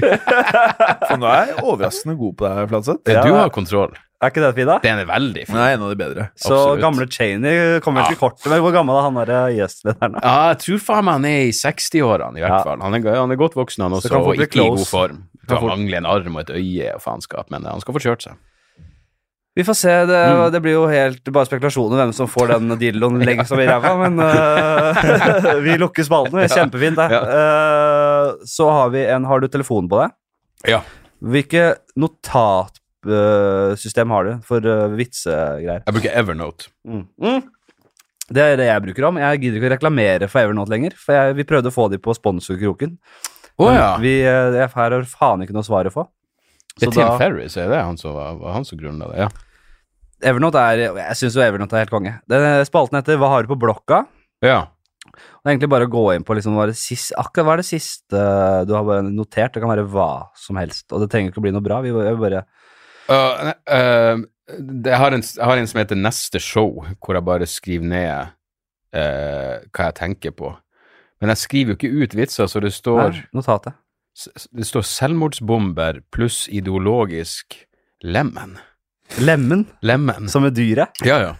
For 1.07 1.21
nå 1.21 1.29
er 1.29 1.53
jeg 1.53 1.61
overraskende 1.61 2.17
god 2.19 2.35
på 2.39 2.47
det 2.47 2.55
her, 2.57 2.73
Flatseth. 2.73 3.13
Du 3.13 3.37
har 3.37 3.53
kontroll. 3.53 3.93
Er 4.23 4.31
ikke 4.31 4.43
det 4.45 4.51
fint, 4.55 4.69
da? 4.71 4.77
Den 4.85 5.01
er 5.03 5.07
veldig 5.09 5.41
fin. 5.49 5.55
Den 5.57 5.63
er 5.65 5.73
en 5.75 5.81
av 5.83 5.89
de 5.91 5.97
bedre. 5.99 6.25
Så 6.39 6.53
absolutt. 6.55 6.81
gamle 6.85 7.07
Cheney 7.11 7.79
kommer 7.83 8.05
vel 8.05 8.13
til 8.15 8.19
kortet. 8.21 8.47
med 8.53 8.61
hvor 8.63 8.71
gammel 8.71 8.95
er 8.95 9.03
han 9.09 9.19
der 9.19 9.33
IS-lederen? 9.57 10.15
da? 10.15 10.23
Ja, 10.23 10.37
jeg 10.53 10.59
tror 10.63 10.79
faen 10.85 11.05
meg 11.09 11.17
han 11.19 11.25
er 11.27 11.41
i 11.49 11.51
60-årene, 11.51 12.39
i 12.39 12.45
hvert 12.45 12.55
Ja. 12.55 12.63
fall. 12.63 12.79
Han 12.85 12.95
er, 12.95 13.09
han 13.19 13.31
er 13.35 13.41
godt 13.43 13.57
voksen, 13.59 13.83
han 13.83 13.91
Så 13.99 14.07
også, 14.07 14.21
og 14.23 14.35
bli 14.37 14.47
close. 14.47 14.63
i 14.63 14.77
god 14.77 14.87
form. 14.87 15.19
Han 15.49 15.57
fort- 15.59 15.69
mangler 15.75 15.97
en 15.97 16.05
arm 16.07 16.35
og 16.39 16.41
et 16.49 16.55
øye 16.55 16.93
og 16.95 17.01
faenskap, 17.03 17.51
men 17.51 17.65
han 17.67 17.81
skal 17.83 17.93
få 17.93 17.99
kjørt 17.99 18.21
seg. 18.29 18.33
Vi 19.55 19.61
får 19.67 19.75
se. 19.77 19.91
Det, 20.09 20.21
Mm. 20.33 20.51
det 20.51 20.61
blir 20.63 20.71
jo 20.73 20.87
helt 20.87 21.23
bare 21.31 21.45
spekulasjoner 21.45 21.99
hvem 21.99 22.13
som 22.15 22.25
får 22.27 22.47
den 22.55 22.69
dilloen 22.79 23.19
lengst 23.23 23.51
over 23.53 23.67
ræva, 23.67 23.91
men 24.09 24.17
uh, 24.23 25.59
vi 25.67 25.75
lukker 25.77 26.03
spalten. 26.07 26.39
Kjempefint, 26.49 26.95
det. 26.97 27.11
Uh, 27.11 28.33
så 28.49 28.71
har 28.71 28.89
vi 28.89 29.03
en 29.05 29.25
Har 29.25 29.39
du 29.43 29.47
telefonen 29.47 29.89
på 29.91 29.99
deg? 30.01 30.15
Ja. 30.73 30.81
Hvilke 31.21 31.75
notatsystem 33.05 34.09
har 34.13 34.23
du 34.27 34.31
for 34.47 34.65
øh, 34.65 34.95
vitsegreier? 34.99 35.83
Jeg 35.85 35.95
bruker 35.97 36.15
Evernote. 36.19 36.69
Mm. 36.87 37.03
Mm. 37.21 37.43
Det 38.33 38.43
er 38.43 38.57
det 38.57 38.67
jeg 38.69 38.83
bruker 38.87 39.07
om. 39.09 39.17
Jeg 39.21 39.41
gidder 39.43 39.59
ikke 39.59 39.69
å 39.69 39.73
reklamere 39.75 40.29
for 40.31 40.41
Evernote 40.45 40.71
lenger, 40.73 40.95
for 40.97 41.13
jeg, 41.17 41.35
vi 41.37 41.45
prøvde 41.49 41.69
å 41.71 41.75
få 41.75 41.89
de 41.91 41.99
på 42.01 42.15
sponsorkroken. 42.17 42.97
Oh, 43.61 43.69
ja. 43.69 43.91
Vi, 44.01 44.15
jeg 44.23 44.69
her 44.73 44.95
har 44.97 45.03
faen 45.09 45.43
ikke 45.45 45.53
noe 45.53 45.65
svar 45.67 45.85
å 45.85 45.93
få. 45.93 46.07
Det 46.79 46.87
er 46.87 46.93
Tim 46.95 47.03
da- 47.03 47.17
Ferris, 47.21 47.57
er 47.61 47.67
det 47.69 47.81
han 47.83 47.99
som 48.01 48.15
han 48.41 48.65
som 48.65 48.79
grunnla 48.79 49.11
det? 49.11 49.25
Ja. 49.27 49.27
Evernote 50.23 50.55
er 50.57 50.79
Jeg 50.87 51.17
syns 51.19 51.35
jo 51.35 51.43
Evernote 51.43 51.75
er 51.75 51.83
helt 51.83 51.91
konge. 51.93 52.15
Den 52.31 52.63
spalten 52.65 52.95
heter 52.97 53.19
Hva 53.21 53.27
har 53.33 53.43
du 53.45 53.51
på 53.53 53.59
blokka? 53.59 54.05
ja. 54.41 54.63
Er 55.43 55.51
egentlig 55.51 55.67
bare 55.69 55.85
å 55.85 55.91
gå 55.91 56.01
inn 56.15 56.23
på 56.23 56.33
liksom, 56.37 56.53
hva 56.55 56.63
det 56.69 56.77
siste, 56.79 57.13
akkurat 57.19 57.45
hva 57.45 57.53
er 57.57 57.59
det 57.59 57.65
siste 57.67 58.21
du 58.65 58.71
har 58.73 59.01
notert. 59.03 59.51
Det 59.53 59.59
kan 59.61 59.69
være 59.69 59.83
hva 59.91 60.29
som 60.39 60.55
helst, 60.55 60.85
og 60.95 61.03
det 61.03 61.09
trenger 61.11 61.29
ikke 61.33 61.41
å 61.41 61.43
bli 61.43 61.51
noe 61.51 61.61
bra. 61.65 61.81
Vi 61.83 61.91
bare 61.91 62.39
Uh, 63.09 63.51
uh, 63.67 64.23
jeg, 64.53 64.97
har 64.99 65.15
en, 65.15 65.23
jeg 65.23 65.45
har 65.49 65.59
en 65.59 65.69
som 65.69 65.81
heter 65.81 65.99
Neste 65.99 66.41
show, 66.43 66.83
hvor 67.03 67.17
jeg 67.17 67.27
bare 67.27 67.47
skriver 67.49 67.89
ned 67.91 68.33
uh, 68.95 69.63
hva 69.69 69.89
jeg 69.89 69.97
tenker 69.99 70.35
på. 70.37 70.53
Men 71.23 71.33
jeg 71.33 71.43
skriver 71.43 71.73
jo 71.73 71.79
ikke 71.79 72.03
ut 72.03 72.17
vitser, 72.19 72.49
så 72.51 72.59
det 72.63 72.73
står, 72.75 73.15
Nei, 73.15 73.23
notatet. 73.35 73.77
det 74.51 74.67
står 74.67 74.85
selvmordsbomber 74.87 76.03
pluss 76.11 76.45
ideologisk 76.51 77.61
lemen. 78.03 78.57
Lemen, 79.21 79.67
Lemen. 79.85 80.27
som 80.31 80.45
er 80.47 80.53
dyret. 80.55 80.99
Ja, 81.05 81.19
ja. 81.21 81.33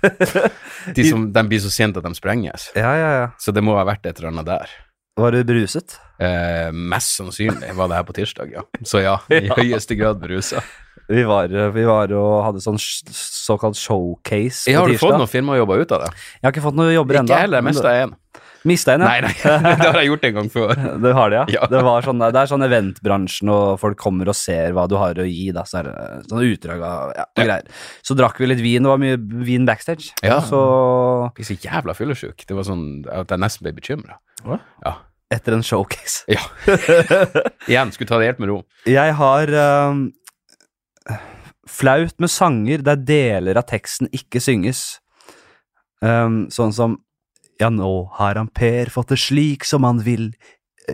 De, 0.96 1.04
som, 1.08 1.26
de 1.34 1.44
blir 1.48 1.62
så 1.64 1.72
sent 1.74 1.98
at 1.98 2.06
de 2.06 2.12
sprenges. 2.16 2.68
Ja, 2.78 2.92
ja, 3.00 3.12
ja. 3.18 3.28
Så 3.42 3.54
det 3.56 3.64
må 3.66 3.78
ha 3.78 3.86
vært 3.88 4.06
et 4.06 4.20
eller 4.20 4.34
annet 4.34 4.50
der. 4.50 4.74
Var 5.20 5.32
du 5.36 5.44
bruset? 5.46 5.98
Eh, 6.24 6.72
mest 6.74 7.18
sannsynlig 7.20 7.74
var 7.78 7.90
det 7.92 8.00
her 8.00 8.06
på 8.08 8.16
tirsdag, 8.18 8.50
ja. 8.56 8.64
Så 8.88 9.02
ja, 9.04 9.20
i 9.30 9.44
Ja. 9.48 9.58
høyeste 9.60 9.98
grad 10.00 10.22
berusa. 10.24 10.64
Vi 11.10 11.24
var, 11.28 11.52
vi 11.76 11.84
var 11.86 12.14
og 12.16 12.46
hadde 12.46 12.62
sånn 12.64 12.78
såkalt 12.80 13.76
showcase 13.78 14.64
på 14.64 14.72
tirsdag. 14.72 14.80
Har 14.80 14.88
du 14.90 14.98
fått 15.02 15.18
noen 15.20 15.30
firmajobber 15.30 15.84
ut 15.84 15.92
av 15.92 16.06
det? 16.06 16.12
Jeg 16.40 16.48
har 16.48 16.54
ikke 16.56 16.64
fått 16.64 16.78
noen 16.80 16.94
jobber 16.96 17.20
ennå. 17.20 17.30
Ikke 17.30 17.42
heller, 17.44 17.66
mest 17.66 17.84
av 17.86 17.98
én. 18.06 18.14
Mista 18.64 18.94
en, 18.96 19.02
ja. 19.04 19.08
Nei, 19.10 19.22
nei, 19.26 19.34
det 19.82 19.88
har 19.90 19.98
jeg 20.00 20.08
gjort 20.08 20.26
en 20.30 20.36
gang 20.38 20.50
før. 20.54 20.74
Det 21.04 21.12
har 21.18 21.32
det, 21.34 21.38
ja. 21.42 21.46
Ja. 21.58 21.68
Det, 21.72 21.82
var 21.84 22.06
sånn, 22.06 22.22
det 22.24 22.40
er 22.40 22.48
sånn 22.48 22.64
eventbransjen, 22.64 23.50
og 23.52 23.80
folk 23.82 23.98
kommer 24.00 24.30
og 24.32 24.38
ser 24.40 24.72
hva 24.76 24.86
du 24.88 24.96
har 25.02 25.20
å 25.20 25.26
gi. 25.28 25.50
Da, 25.56 25.66
så 25.68 25.82
er 25.82 25.90
det 25.90 25.96
sånne 26.30 26.46
utdrag 26.54 26.84
av 26.88 27.12
ja, 27.18 27.26
og 27.28 27.42
Ja. 27.42 27.48
greier. 27.50 27.68
Så 28.08 28.16
drakk 28.16 28.40
vi 28.40 28.48
litt 28.48 28.64
vin, 28.64 28.86
det 28.86 28.94
var 28.94 29.02
mye 29.04 29.18
vin 29.44 29.68
backstage. 29.68 30.14
Ja. 30.24 30.40
Så 30.48 30.62
Jeg 31.28 31.36
ble 31.42 31.48
så 31.50 31.60
jævla 31.68 31.98
fyllesyk. 31.98 32.46
Det 32.48 32.56
var 32.56 32.68
sånn 32.70 32.86
at 33.12 33.34
jeg 33.36 33.44
nesten 33.44 33.68
ble 33.68 33.76
bekymra. 33.82 34.20
Ja. 34.48 34.96
etter 35.34 35.56
en 35.58 35.64
showcase. 35.66 36.24
ja. 36.30 36.42
Igjen, 37.72 37.92
skulle 37.96 38.08
ta 38.12 38.20
det 38.22 38.28
helt 38.32 38.42
med 38.44 38.52
ro. 38.52 38.60
Jeg 38.88 39.16
har 39.18 39.50
um, 39.90 40.04
flaut 41.70 42.16
med 42.22 42.30
sanger 42.32 42.84
der 42.86 43.00
deler 43.02 43.58
av 43.60 43.66
teksten 43.70 44.12
ikke 44.14 44.42
synges. 44.44 45.00
Um, 46.04 46.46
sånn 46.54 46.74
som 46.76 46.98
Ja, 47.64 47.70
nå 47.72 48.10
har 48.20 48.36
han 48.36 48.50
Per 48.52 48.90
fått 48.92 49.14
det 49.14 49.22
slik 49.24 49.64
som 49.64 49.86
han 49.88 50.02
vil. 50.04 50.34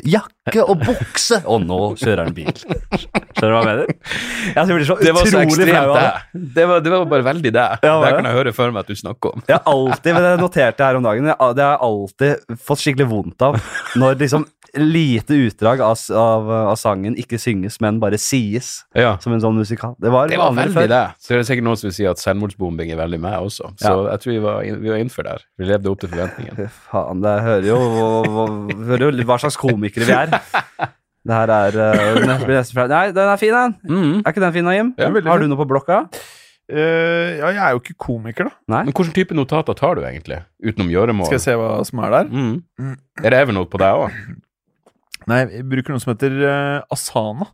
Jakke 0.06 0.62
og 0.62 0.84
bukse! 0.84 1.40
Og 1.50 1.64
nå 1.66 1.80
kjører 1.98 2.28
han 2.28 2.36
bil. 2.38 2.54
Skjønner 3.40 3.50
du 3.50 3.56
hva 3.56 3.64
jeg 3.64 3.72
mener? 3.72 3.96
Jeg 4.60 4.68
blir 4.70 4.86
så 4.90 4.96
Det 5.00 5.14
var 5.16 5.26
så 5.26 5.40
utrolig 5.40 5.48
ekstremt 5.48 5.74
flau 5.74 5.96
av 5.96 6.00
det. 6.04 6.44
Det 6.60 6.68
var, 6.70 6.84
det 6.86 6.92
var 6.94 7.06
bare 7.16 7.28
veldig 7.30 7.52
det. 7.56 7.66
Ja, 7.86 7.96
det 8.04 8.14
kan 8.20 8.28
jeg 8.30 8.36
høre 8.40 8.54
for 8.56 8.72
meg 8.76 8.86
at 8.86 8.92
du 8.94 9.00
snakker 9.00 9.36
om. 9.36 9.44
Jeg 9.48 9.58
har 9.58 9.68
alltid, 9.74 10.14
men 10.16 10.24
det 10.28 10.36
noterte 10.44 10.84
jeg 10.84 10.88
her 10.92 11.00
om 11.00 11.06
dagen, 11.10 11.28
det 11.30 11.36
har 11.40 11.60
jeg 11.64 11.82
alltid 11.90 12.56
fått 12.70 12.84
skikkelig 12.84 13.10
vondt 13.12 13.46
av. 13.50 13.60
Når 14.00 14.18
liksom 14.24 14.48
lite 14.78 15.34
utdrag 15.48 15.80
av, 15.82 15.98
av, 16.14 16.50
av 16.70 16.76
sangen 16.78 17.16
ikke 17.18 17.40
synges, 17.42 17.80
men 17.82 17.98
bare 18.02 18.20
sies. 18.22 18.84
Ja. 18.94 19.16
Som 19.24 19.34
en 19.34 19.42
sånn 19.42 19.58
musikal. 19.58 19.96
Det 19.98 20.12
var, 20.14 20.30
Det 20.30 20.38
var 20.38 20.54
veldig 20.54 20.76
før. 20.76 20.90
det. 20.92 21.00
Så 21.18 21.34
det 21.34 21.40
er 21.40 21.48
sikkert 21.50 21.66
noen 21.66 21.80
som 21.82 21.90
vil 21.90 21.96
si 21.98 22.06
at 22.10 22.22
selvmordsbombing 22.22 22.94
er 22.94 23.00
veldig 23.02 23.20
meg 23.24 23.40
også. 23.48 23.72
Så 23.82 23.90
Ja. 23.90 24.12
jeg 24.14 24.22
tror 24.26 24.34
vi 24.36 24.44
var, 24.46 24.62
vi 24.62 24.94
var 24.94 25.02
innenfor 25.02 25.26
der. 25.26 25.42
Vi 25.58 25.66
levde 25.72 25.90
opp 25.90 26.04
til 26.04 26.10
forventningene. 26.14 26.70
Faen, 26.92 27.22
det 27.26 27.36
hører 27.48 27.66
jo, 27.72 27.80
hører 28.86 29.10
jo 29.10 29.26
hva 29.26 29.40
slags 29.42 29.58
komikere 29.58 30.06
vi 30.06 30.18
er. 30.20 30.38
Det 31.28 31.36
her 31.36 31.52
er 31.52 31.78
uh. 31.80 32.88
Nei, 32.90 33.06
den 33.16 33.24
er 33.28 33.40
fin, 33.42 33.56
den. 33.56 33.78
Mm. 33.90 34.20
Er 34.24 34.32
ikke 34.32 34.44
den 34.44 34.54
fin, 34.56 34.70
da, 34.70 34.76
Jim? 34.78 34.94
Ja, 34.98 35.10
Har 35.28 35.42
du 35.42 35.50
noe 35.52 35.60
på 35.60 35.68
blokka? 35.70 36.04
Uh, 36.70 37.40
ja, 37.40 37.50
jeg 37.50 37.62
er 37.66 37.74
jo 37.74 37.82
ikke 37.82 37.98
komiker, 37.98 38.50
da. 38.52 38.56
Nei? 38.70 38.84
Men 38.86 38.94
hvilken 38.94 39.16
type 39.16 39.36
notater 39.38 39.78
tar 39.78 39.98
du 39.98 40.04
egentlig, 40.06 40.44
utenom 40.62 40.92
gjøremål? 40.94 41.28
Skal 41.32 41.40
jeg 41.40 41.46
se 41.48 41.56
hva 41.58 41.72
som 41.88 42.04
er 42.06 42.14
der? 42.14 42.30
Mm. 42.30 42.52
Mm. 42.80 42.94
Er 43.24 43.34
det 43.34 43.40
Evernote 43.42 43.72
på 43.74 43.82
deg 43.82 44.04
òg? 44.06 44.20
Nei, 45.30 45.40
jeg 45.50 45.66
bruker 45.70 45.96
noe 45.96 46.04
som 46.04 46.14
heter 46.14 46.36
uh, 46.46 46.94
Asana. 46.94 47.50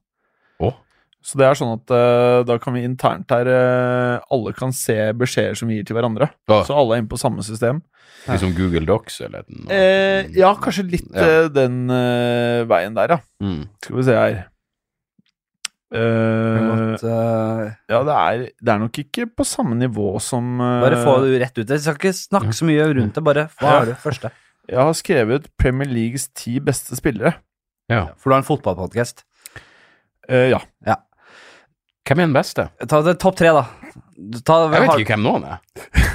Så 1.26 1.40
det 1.42 1.48
er 1.48 1.58
sånn 1.58 1.72
at 1.74 1.90
uh, 1.90 2.44
da 2.46 2.60
kan 2.62 2.76
vi 2.78 2.84
internt 2.86 3.32
her 3.34 3.48
uh, 3.50 4.20
Alle 4.30 4.52
kan 4.54 4.70
se 4.78 4.94
beskjeder 5.18 5.58
som 5.58 5.72
vi 5.72 5.80
gir 5.80 5.88
til 5.90 5.98
hverandre. 5.98 6.28
Ja. 6.52 6.60
Så 6.68 6.76
alle 6.78 6.94
er 7.00 7.02
inne 7.02 7.10
på 7.10 7.18
samme 7.18 7.42
system. 7.46 7.80
Liksom 8.28 8.54
Google 8.58 8.86
Docs 8.90 9.20
eller 9.26 9.44
noe? 9.50 9.70
Eh, 9.74 10.28
ja, 10.38 10.52
kanskje 10.62 10.86
litt 10.90 11.10
Ja. 11.14 11.26
eh, 11.46 11.48
den 11.54 11.84
uh, 11.90 12.62
veien 12.70 12.94
der, 12.98 13.16
ja. 13.16 13.18
Mm. 13.42 13.64
Skal 13.82 13.98
vi 14.00 14.06
se 14.08 14.16
her. 14.18 14.38
Eh, 15.96 16.96
eh, 16.98 17.74
ja, 17.90 18.00
det 18.08 18.16
er, 18.16 18.42
det 18.62 18.72
er 18.74 18.80
nok 18.82 18.98
ikke 19.04 19.28
på 19.38 19.46
samme 19.48 19.78
nivå 19.78 20.16
som 20.24 20.58
bare 20.60 20.98
få 21.06 21.20
det 21.24 21.38
rett 21.44 21.58
ut. 21.62 21.70
Jeg 21.70 21.84
skal 21.86 22.00
ikke 22.00 22.14
snakke 22.18 22.56
så 22.58 22.66
mye 22.68 22.88
rundt 22.98 23.16
det, 23.18 23.24
bare 23.26 23.46
hva 23.62 23.70
Ja. 23.72 23.82
er 23.84 23.92
det 23.94 23.98
første? 24.02 24.32
Jeg 24.68 24.82
har 24.82 24.94
skrevet 24.98 25.46
Premier 25.62 25.88
Leagues 25.90 26.28
ti 26.34 26.58
beste 26.60 26.98
spillere. 26.98 27.36
Ja. 27.90 28.08
For 28.18 28.30
du 28.30 28.34
har 28.36 28.42
en 28.42 28.50
fotballpodkast. 28.50 29.24
Ja 30.30 30.62
ja. 30.86 30.96
Hvem 32.06 32.20
er 32.22 32.28
den 32.28 32.36
beste? 32.36 32.68
Ta 32.88 33.00
det 33.02 33.16
topp 33.20 33.36
tre, 33.40 33.50
da. 33.56 33.64
Ta, 34.46 34.60
Jeg 34.70 34.82
vet 34.82 34.90
har- 34.92 35.00
ikke 35.02 35.16
hvem 35.16 35.24
noen 35.26 35.44
er. 35.50 35.58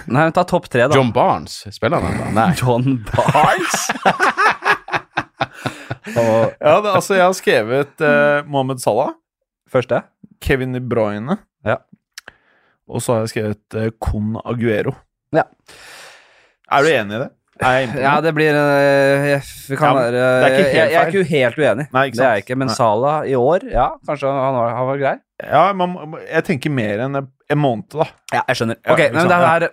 Nei, 0.06 0.22
men 0.24 0.32
ta 0.36 0.44
topp 0.48 0.68
tre, 0.70 0.86
da. 0.88 0.94
John 0.96 1.10
Barnes, 1.12 1.58
spiller 1.74 2.00
han 2.00 2.14
ennå? 2.14 2.28
Nei. 2.36 2.48
John 2.60 3.00
Barnes? 3.10 3.90
Og 6.10 6.54
ja 6.60 6.76
det, 6.82 6.90
altså, 6.96 7.14
jeg 7.18 7.24
har 7.26 7.34
skrevet 7.36 8.02
uh, 8.02 8.46
Mohammed 8.50 8.80
Salah, 8.82 9.12
første? 9.70 10.00
Kevin 10.42 10.72
De 10.74 10.80
Bruyne, 10.80 11.36
Ja. 11.66 11.76
og 12.88 13.02
så 13.04 13.12
har 13.14 13.20
jeg 13.26 13.32
skrevet 13.34 13.76
uh, 13.76 13.90
Con 14.02 14.38
Aguero. 14.44 14.94
Ja. 15.36 15.44
Er 16.70 16.82
du 16.86 16.88
enig 16.90 17.18
i 17.18 17.20
det? 17.24 17.28
Ja, 18.06 18.14
det? 18.24 18.32
blir 18.36 18.56
eh, 18.56 19.26
jeg, 19.34 19.42
vi 19.68 19.76
kan 19.80 19.90
Ja, 19.90 19.96
være, 19.98 20.12
det 20.12 20.46
er 20.46 20.54
ikke 20.54 20.62
helt 20.64 20.76
jeg, 20.78 20.92
jeg 20.92 21.00
er 21.00 21.10
ikke 21.12 21.24
helt 21.32 21.58
uenig. 21.60 21.88
Nei, 21.92 22.04
ikke 22.08 22.16
det 22.20 22.24
er 22.26 22.38
jeg 22.38 22.44
ikke, 22.46 22.56
men 22.62 22.70
Nei. 22.70 22.76
Salah 22.78 23.18
i 23.28 23.34
år, 23.38 23.66
ja, 23.72 23.88
kanskje 24.08 24.32
han 24.32 24.56
var, 24.56 24.72
han 24.78 24.88
var 24.90 25.02
grei? 25.02 25.16
Ja, 25.44 25.64
man, 25.76 25.94
jeg 26.28 26.44
tenker 26.48 26.72
mer 26.72 27.04
enn 27.06 27.20
en 27.20 27.58
måned, 27.60 27.88
da. 27.92 28.06
Ja, 28.32 28.42
jeg 28.52 28.60
skjønner. 28.60 28.80
Ok, 28.92 29.04
men 29.14 29.28
det 29.30 29.38
her 29.44 29.68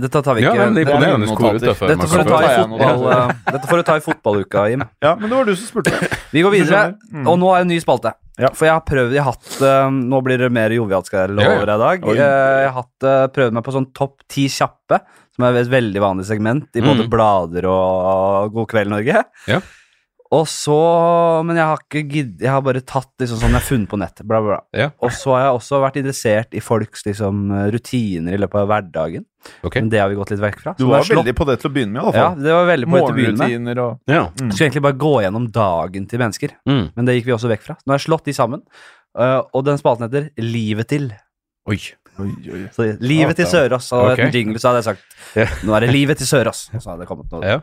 Dette 0.00 0.22
tar 0.22 0.34
vi 0.34 0.42
Ja, 0.42 0.50
ikke 0.52 0.64
men 0.64 0.74
det 0.74 0.82
er 0.82 0.84
det 0.84 0.90
er 0.90 0.94
imponerende 0.94 1.26
utafor. 1.28 1.52
dette 1.88 2.08
får, 2.08 2.24
du 2.24 2.30
ta 2.30 2.40
i 2.42 2.56
fotball, 2.58 3.32
dette 3.54 3.68
får 3.70 3.76
du 3.76 3.82
ta 3.88 3.96
i 3.96 4.00
fotballuka, 4.00 4.64
Jim. 4.70 4.84
Ja, 5.04 5.14
men 5.20 5.30
det 5.30 5.36
var 5.38 5.44
du 5.44 5.54
som 5.56 5.66
spurte. 5.70 5.92
Vi 6.32 6.42
går 6.42 6.50
videre, 6.56 6.82
Mm. 7.12 7.28
og 7.28 7.38
nå 7.38 7.50
er 7.54 7.58
det 7.62 7.66
en 7.68 7.72
ny 7.74 7.80
spalte. 7.80 8.12
Ja. 8.38 8.48
For 8.50 8.66
jeg 8.66 8.74
har 8.74 8.82
prøvd, 8.82 9.12
jeg 9.14 9.22
har 9.22 9.30
hatt 9.36 9.60
eh, 9.62 9.90
Nå 9.94 10.18
blir 10.26 10.38
det 10.42 10.48
mer 10.50 10.72
jovialt, 10.74 11.06
over 11.14 11.38
Ja, 11.38 11.52
ja. 11.54 11.62
i 11.62 11.78
dag. 11.84 12.02
Eh, 12.02 12.16
jeg 12.18 12.70
har 12.72 12.82
hatt, 12.82 13.06
eh, 13.06 13.26
prøvd 13.30 13.52
meg 13.54 13.62
på 13.64 13.72
sånn 13.76 13.86
topp 13.94 14.24
ti 14.28 14.48
kjappe, 14.50 14.98
som 15.36 15.44
er 15.46 15.60
et 15.60 15.70
veldig 15.70 16.00
vanlig 16.02 16.26
segment 16.26 16.66
i 16.74 16.80
både 16.82 17.04
Mm. 17.06 17.10
blader 17.10 17.64
og 17.70 18.52
God 18.52 18.68
kveld, 18.68 18.90
Norge. 18.90 19.22
Ja. 19.46 19.60
Og 20.34 20.46
så 20.50 20.74
Men 21.46 21.58
jeg 21.60 21.66
har 21.70 21.82
ikke 21.84 22.02
gidd 22.10 22.40
Jeg 22.42 22.50
har 22.50 22.62
bare 22.64 22.80
tatt 22.82 23.10
liksom 23.22 23.38
sånn 23.42 23.52
jeg 23.54 23.60
har 23.60 23.66
funnet 23.68 23.90
på 23.92 23.98
nett. 24.00 24.22
Bla, 24.24 24.40
bla, 24.42 24.56
bla. 24.56 24.80
Ja. 24.80 24.88
Og 25.04 25.12
så 25.14 25.34
har 25.36 25.44
jeg 25.46 25.58
også 25.60 25.80
vært 25.84 25.98
interessert 26.00 26.56
i 26.58 26.62
folks 26.64 27.04
liksom 27.06 27.44
rutiner 27.74 28.34
i 28.34 28.40
løpet 28.42 28.62
av 28.64 28.68
hverdagen. 28.72 29.26
Okay. 29.62 29.82
Men 29.84 29.90
det 29.92 30.00
har 30.00 30.08
vi 30.08 30.16
gått 30.16 30.30
litt 30.32 30.40
vekk 30.40 30.60
fra. 30.64 30.74
Du 30.78 30.86
var 30.88 31.04
slått- 31.04 31.20
veldig 31.20 31.34
på 31.36 31.46
det 31.50 31.58
til 31.60 31.68
å 31.70 31.74
begynne 31.74 31.92
med, 31.92 32.00
i 32.00 32.04
Ja, 32.04 32.10
hvert 32.10 32.30
fall. 32.34 32.42
det 32.46 32.52
var 32.56 32.66
veldig 32.72 32.88
på 32.88 32.96
det 32.96 33.04
til 33.04 33.14
å 33.14 33.18
begynne 33.18 33.38
med. 33.38 33.44
Morgenrutiner 33.44 33.82
og 33.84 34.00
Ja. 34.08 34.22
Mm. 34.40 34.50
Skulle 34.52 34.66
egentlig 34.70 34.86
bare 34.88 35.00
gå 35.04 35.14
gjennom 35.24 35.50
dagen 35.52 36.06
til 36.08 36.18
mennesker, 36.18 36.50
Mm. 36.66 36.84
men 36.96 37.04
det 37.04 37.14
gikk 37.18 37.26
vi 37.26 37.32
også 37.36 37.48
vekk 37.52 37.62
fra. 37.62 37.76
Nå 37.86 37.92
har 37.92 37.98
jeg 37.98 38.06
slått 38.08 38.24
de 38.24 38.32
sammen, 38.32 38.62
øh, 39.18 39.42
og 39.54 39.64
den 39.64 39.76
spalten 39.78 40.08
heter 40.08 40.30
Livet 40.38 40.88
til. 40.88 41.12
Oi. 41.68 41.78
Oi, 42.22 42.28
oi. 42.52 42.60
Så 42.74 42.84
Livet 43.02 43.36
til 43.40 43.46
Sørås. 43.50 43.88
Og 43.96 44.12
Ok. 44.12 44.20
en 44.22 44.30
jingle 44.34 44.60
så 44.62 44.70
hadde 44.70 44.82
jeg 44.82 44.86
sagt. 44.92 45.64
Nå 45.66 45.74
er 45.74 45.80
det 45.80 45.90
Livet 45.90 46.18
til 46.20 46.26
Sørås. 46.30 46.68
Og 46.74 46.80
så 46.82 46.90
hadde 46.92 47.00
det 47.02 47.08
kommet 47.08 47.32
noe, 47.32 47.42
Ja. 47.42 47.60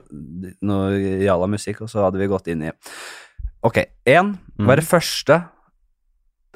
noe 0.61 0.97
jalla 1.23 1.47
musikk, 1.47 1.81
og 1.85 1.89
så 1.89 2.03
hadde 2.03 2.19
vi 2.19 2.27
gått 2.27 2.47
inn 2.51 2.63
i 2.67 2.71
Ok, 3.63 3.77
én. 4.05 4.33
Mm. 4.57 4.65
Hva 4.65 4.73
er 4.73 4.81
det 4.81 4.87
første 4.89 5.43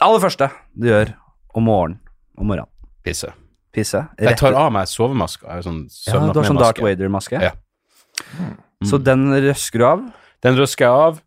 Aller 0.01 0.19
første 0.19 0.49
du 0.75 0.87
gjør 0.89 1.13
om 1.55 1.63
morgenen? 1.63 1.99
Om 2.37 2.47
morgenen. 2.47 2.67
Pisse. 3.05 3.29
Pisse. 3.71 4.07
Jeg 4.19 4.37
tar 4.37 4.53
av 4.53 4.71
meg 4.73 4.87
sovemaska. 4.87 5.47
Jeg 5.55 5.63
sånn 5.63 5.81
ja, 6.07 6.19
du 6.33 6.39
har 6.39 6.47
sånn 6.49 6.59
Dark 6.59 6.81
Wader-maske? 6.83 7.39
Ja. 7.41 7.51
Mm. 8.35 8.57
Så 8.89 8.99
den 9.03 9.29
røsker 9.31 9.79
du 9.79 9.85
av? 9.85 10.03
Den 10.43 10.55
røsker 10.57 10.85
jeg 10.85 10.89
av. 10.91 11.21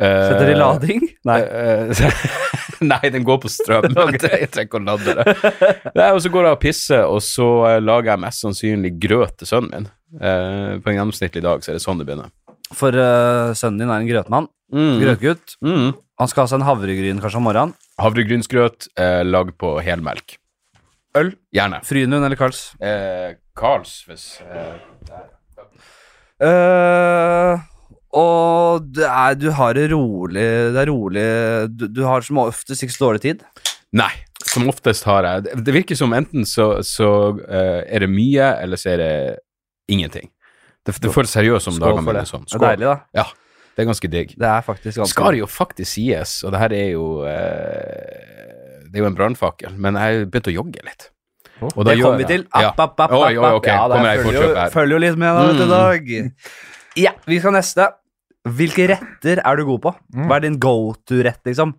Uh, 0.00 0.28
Setter 0.28 0.50
i 0.50 0.54
lading? 0.56 1.08
Nei. 1.28 1.40
eh, 1.40 1.92
Nei, 2.92 3.10
den 3.12 3.24
går 3.26 3.40
på 3.42 3.50
strøm. 3.52 3.88
Jeg 4.14 4.50
trenger 4.50 4.66
ikke 4.66 4.80
å 4.80 4.84
lade 4.84 5.16
det. 5.18 5.36
Nei, 5.94 6.10
og 6.10 6.20
så 6.24 6.32
går 6.32 6.48
jeg 6.48 6.56
og 6.56 6.60
pisser, 6.62 7.06
og 7.06 7.20
så 7.24 7.48
eh, 7.68 7.80
lager 7.82 8.14
jeg 8.14 8.22
mest 8.24 8.44
sannsynlig 8.44 8.92
grøt 9.02 9.36
til 9.40 9.50
sønnen 9.50 9.72
min. 9.74 9.88
Eh, 10.20 10.76
på 10.82 10.90
en 10.90 10.98
gjennomsnittlig 10.98 11.42
dag 11.44 11.64
så 11.64 11.72
er 11.72 11.78
det 11.78 11.84
sånn 11.84 12.00
det 12.00 12.08
begynner. 12.08 12.32
For 12.70 12.94
uh, 12.94 13.50
sønnen 13.58 13.82
din 13.82 13.90
er 13.90 13.98
en 13.98 14.08
grøtmann. 14.10 14.46
Mm. 14.70 15.00
Grøtgutt. 15.02 15.56
Mm. 15.66 15.90
Han 16.22 16.30
skal 16.30 16.44
ha 16.44 16.50
seg 16.52 16.60
en 16.60 16.68
havregryn 16.68 17.22
kanskje 17.22 17.40
om 17.40 17.48
morgenen. 17.48 17.74
Havregrynsgrøt 18.00 18.92
eh, 19.00 19.22
lagd 19.26 19.56
på 19.60 19.74
helmelk. 19.82 20.36
Øl? 21.18 21.34
Gjerne. 21.54 21.80
Frynlund 21.86 22.22
eller 22.22 22.38
Carls? 22.38 22.68
Eh, 22.78 23.34
Carls, 23.58 23.96
hvis 24.06 24.28
eh, 24.46 24.76
Eh, 26.40 27.60
og 28.16 28.86
det 28.96 29.06
er, 29.06 29.34
du 29.38 29.50
har 29.54 29.74
det 29.78 29.84
rolig 29.92 30.42
Det 30.74 30.80
er 30.82 30.88
rolig 30.90 31.24
Du, 31.78 31.84
du 31.86 32.00
har 32.02 32.24
som 32.26 32.40
oftest 32.42 32.82
ikke 32.82 32.94
så 32.96 33.04
dårlig 33.04 33.20
tid. 33.22 33.44
Nei, 33.94 34.10
som 34.46 34.66
oftest 34.70 35.04
har 35.06 35.26
jeg 35.28 35.44
Det, 35.46 35.54
det 35.66 35.74
virker 35.74 35.98
som 35.98 36.12
enten 36.16 36.46
så, 36.46 36.82
så 36.86 37.10
uh, 37.38 37.80
er 37.86 38.02
det 38.04 38.10
mye, 38.10 38.48
eller 38.62 38.80
så 38.80 38.92
er 38.94 39.02
det 39.02 39.12
ingenting. 39.90 40.30
Det, 40.86 40.94
det 41.02 41.12
føles 41.12 41.30
seriøst 41.34 41.66
som 41.68 41.74
Skål 41.76 41.86
dagene 41.86 42.02
for 42.06 42.12
mine. 42.14 42.24
det. 42.24 42.30
Sånn. 42.30 42.44
Det 42.46 42.58
er 42.58 42.66
deilig, 42.66 42.90
da. 42.90 43.24
Det 43.76 43.84
er 43.84 43.88
ganske 43.90 44.10
digg. 44.12 44.34
Det 44.38 44.48
er 44.50 44.62
faktisk 44.66 45.00
ganske 45.00 45.14
Skal 45.14 45.38
jo 45.38 45.46
faktisk 45.50 45.90
sies, 45.94 46.36
og 46.44 46.54
det 46.54 46.60
her 46.62 46.74
er 46.76 46.88
jo 46.94 47.06
uh, 47.26 48.86
Det 48.90 48.98
er 48.98 49.04
jo 49.04 49.08
en 49.10 49.18
brannfakkel, 49.18 49.74
men 49.78 49.98
jeg 50.00 50.26
begynte 50.30 50.50
å 50.50 50.56
jogge 50.60 50.82
litt. 50.86 51.10
Og 51.60 51.84
da 51.84 51.92
Det 51.92 52.00
kommer 52.00 52.22
vi 52.22 52.24
til. 52.30 52.46
App, 52.50 52.62
Ja. 52.62 52.68
app, 52.72 53.00
app. 53.04 53.10
Ja, 53.12 53.86
det 53.92 54.24
følger, 54.24 54.32
jo, 54.32 54.70
følger 54.72 54.94
jo 54.96 55.00
litt 55.04 55.18
med 55.20 55.34
da, 55.36 55.46
vet 55.46 55.58
du, 55.58 55.64
Mm. 55.66 55.70
dag. 55.70 56.32
Ja, 56.98 57.14
vi 57.28 57.38
skal 57.40 57.54
neste. 57.54 57.90
Hvilke 58.48 58.86
retter 58.88 59.42
er 59.44 59.58
du 59.58 59.66
god 59.68 59.82
på? 59.84 59.92
Hva 60.16 60.38
er 60.38 60.46
din 60.46 60.58
go 60.62 60.94
to-rett, 61.06 61.42
liksom? 61.46 61.74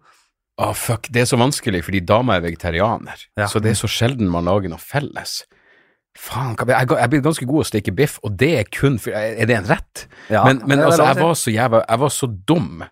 Oh, 0.61 0.75
fuck, 0.77 1.07
det 1.09 1.23
er 1.23 1.29
så 1.31 1.39
vanskelig, 1.41 1.81
fordi 1.87 2.03
dama 2.05 2.37
er 2.37 2.45
vegetarianer. 2.45 3.25
Ja. 3.39 3.47
Så 3.49 3.61
det 3.63 3.73
er 3.73 3.79
så 3.79 3.89
sjelden 3.89 4.29
man 4.29 4.45
lager 4.45 4.69
noe 4.69 4.81
felles. 4.81 5.41
Faen, 6.19 6.57
jeg 6.59 6.89
jeg 6.91 7.09
blir 7.09 7.23
ganske 7.23 7.47
god 7.47 7.63
å 7.63 7.67
steke 7.69 7.93
biff, 7.95 8.17
og 8.21 8.35
det 8.37 8.51
er 8.59 8.65
kun 8.67 8.97
for 8.99 9.15
Er 9.15 9.47
det 9.47 9.55
en 9.55 9.69
rett? 9.69 10.07
Ja, 10.29 10.43
men 10.43 10.59
men 10.67 10.83
altså, 10.83 11.05
jeg 11.07 11.15
var 11.21 11.37
så 11.39 11.53
jævla 11.53 11.85
Jeg 11.87 12.01
var 12.01 12.11
så 12.11 12.27
dum 12.27 12.83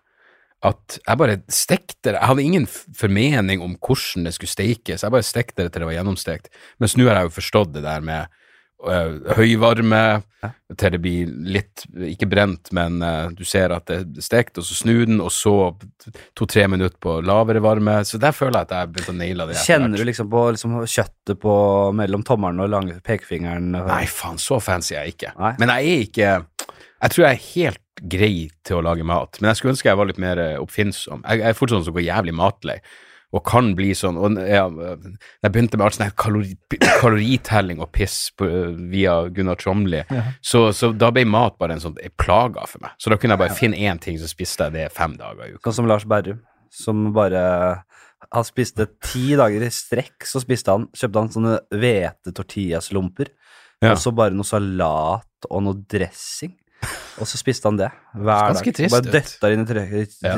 at 0.60 0.98
jeg 1.06 1.16
bare 1.16 1.36
stekte 1.48 2.10
det. 2.10 2.18
Jeg 2.18 2.28
hadde 2.28 2.42
ingen 2.44 2.66
formening 2.68 3.62
om 3.64 3.76
hvordan 3.80 4.26
det 4.28 4.34
skulle 4.36 4.52
stekes. 4.52 5.04
Jeg 5.04 5.12
bare 5.12 5.24
stekte 5.24 5.64
det 5.64 5.72
til 5.72 5.80
det 5.80 5.88
var 5.88 5.96
gjennomstekt. 5.96 6.50
Mens 6.80 6.96
nå 6.98 7.06
har 7.08 7.16
jeg 7.16 7.30
jo 7.30 7.36
forstått 7.38 7.72
det 7.72 7.84
der 7.86 8.04
med 8.04 8.28
høyvarme 9.36 10.02
til 10.78 10.94
det 10.94 11.00
blir 11.02 11.32
litt 11.52 11.82
Ikke 12.06 12.28
brent, 12.30 12.70
men 12.76 13.02
øh, 13.04 13.32
du 13.36 13.42
ser 13.48 13.74
at 13.74 13.90
det 13.90 13.98
er 13.98 14.24
stekt, 14.24 14.60
og 14.60 14.64
så 14.64 14.76
snu 14.78 14.94
den, 15.04 15.20
og 15.20 15.32
så 15.34 15.52
to-tre 16.38 16.64
minutter 16.70 16.96
på 17.02 17.18
lavere 17.26 17.60
varme. 17.64 17.98
Så 18.08 18.20
der 18.22 18.32
føler 18.36 18.60
jeg 18.60 18.68
at 18.68 18.74
jeg 18.74 18.86
har 18.86 18.94
begynt 18.94 19.12
å 19.12 19.16
naile 19.18 19.48
det. 19.50 19.58
Kjenner 19.66 20.00
du 20.00 20.06
liksom 20.08 20.30
på 20.32 20.46
liksom, 20.56 20.78
kjøttet 20.86 21.42
på 21.42 21.54
mellom 21.98 22.24
tommelen 22.26 22.64
og 22.64 22.72
lange 22.72 22.96
pekefingeren? 23.04 23.74
Nei, 23.76 24.04
faen, 24.08 24.40
så 24.40 24.60
fancy 24.64 24.96
er 24.96 25.04
jeg 25.04 25.18
ikke. 25.18 25.34
Nei. 25.40 25.54
Men 25.60 25.74
jeg 25.76 25.92
er 25.92 26.08
ikke 26.08 26.32
Jeg 27.00 27.12
tror 27.12 27.24
jeg 27.24 27.36
er 27.36 27.46
helt 27.50 27.86
grei 28.10 28.34
til 28.64 28.78
å 28.78 28.84
lage 28.84 29.04
mat, 29.04 29.36
men 29.40 29.50
jeg 29.50 29.60
skulle 29.60 29.74
ønske 29.74 29.88
jeg 29.90 29.98
var 30.00 30.08
litt 30.08 30.20
mer 30.20 30.40
eh, 30.40 30.56
oppfinnsom. 30.60 31.20
Jeg, 31.26 31.42
jeg 31.42 31.52
er 31.52 31.56
fortsatt 31.56 31.80
sånn 31.80 31.88
som 31.90 31.96
går 31.96 32.06
jævlig 32.06 32.34
matlei, 32.36 32.78
og 33.32 33.44
kan 33.46 33.68
bli 33.78 33.92
sånn 33.94 34.16
og, 34.18 34.34
ja, 34.42 34.64
Jeg 34.66 35.52
begynte 35.54 35.78
med 35.78 35.84
alt 35.86 35.94
sånn 35.94 36.10
kalori, 36.18 36.56
kaloritelling 37.00 37.78
og 37.84 37.92
piss 37.94 38.32
på, 38.36 38.48
via 38.90 39.28
Gunnar 39.30 39.58
Tromli, 39.60 40.00
så, 40.42 40.64
så 40.74 40.90
da 40.96 41.12
ble 41.14 41.22
mat 41.30 41.54
bare 41.60 41.76
en 41.76 41.84
sånn 41.84 41.94
plaga 42.18 42.66
for 42.66 42.82
meg. 42.82 42.96
Så 42.98 43.12
da 43.12 43.16
kunne 43.20 43.36
jeg 43.36 43.42
bare 43.44 43.54
finne 43.58 43.78
én 43.78 44.00
ting, 44.02 44.18
så 44.18 44.26
spiste 44.30 44.66
jeg 44.66 44.74
det 44.74 44.88
fem 44.96 45.14
dager 45.20 45.46
i 45.46 45.54
uka. 45.54 45.62
Sånn 45.68 45.78
som 45.84 45.90
Lars 45.90 46.04
Berrum, 46.10 46.42
som 46.70 47.12
bare 47.14 47.84
Han 48.34 48.44
spiste 48.44 48.84
ti 49.00 49.32
dager 49.38 49.62
i 49.64 49.70
strekk, 49.72 50.26
så 50.28 50.42
spiste 50.42 50.70
han 50.74 50.88
Kjøpte 50.92 51.22
han 51.22 51.30
sånne 51.32 51.54
hvete-tortillas-lomper, 51.72 53.30
Ja. 53.82 53.92
og 53.94 53.98
så 53.98 54.12
bare 54.14 54.34
noe 54.36 54.44
salat 54.44 55.46
og 55.48 55.62
noe 55.64 55.78
dressing. 55.88 56.52
Og 57.20 57.26
så 57.28 57.36
spiste 57.36 57.68
han 57.68 57.76
det 57.76 57.90
hver 58.16 58.50
Ganske 58.54 58.64
dag. 58.72 58.74
trist 58.78 58.94
bare 58.94 59.12
døtta 59.12 59.50
inn 59.52 59.66
i, 59.68 60.04
Ja. 60.24 60.36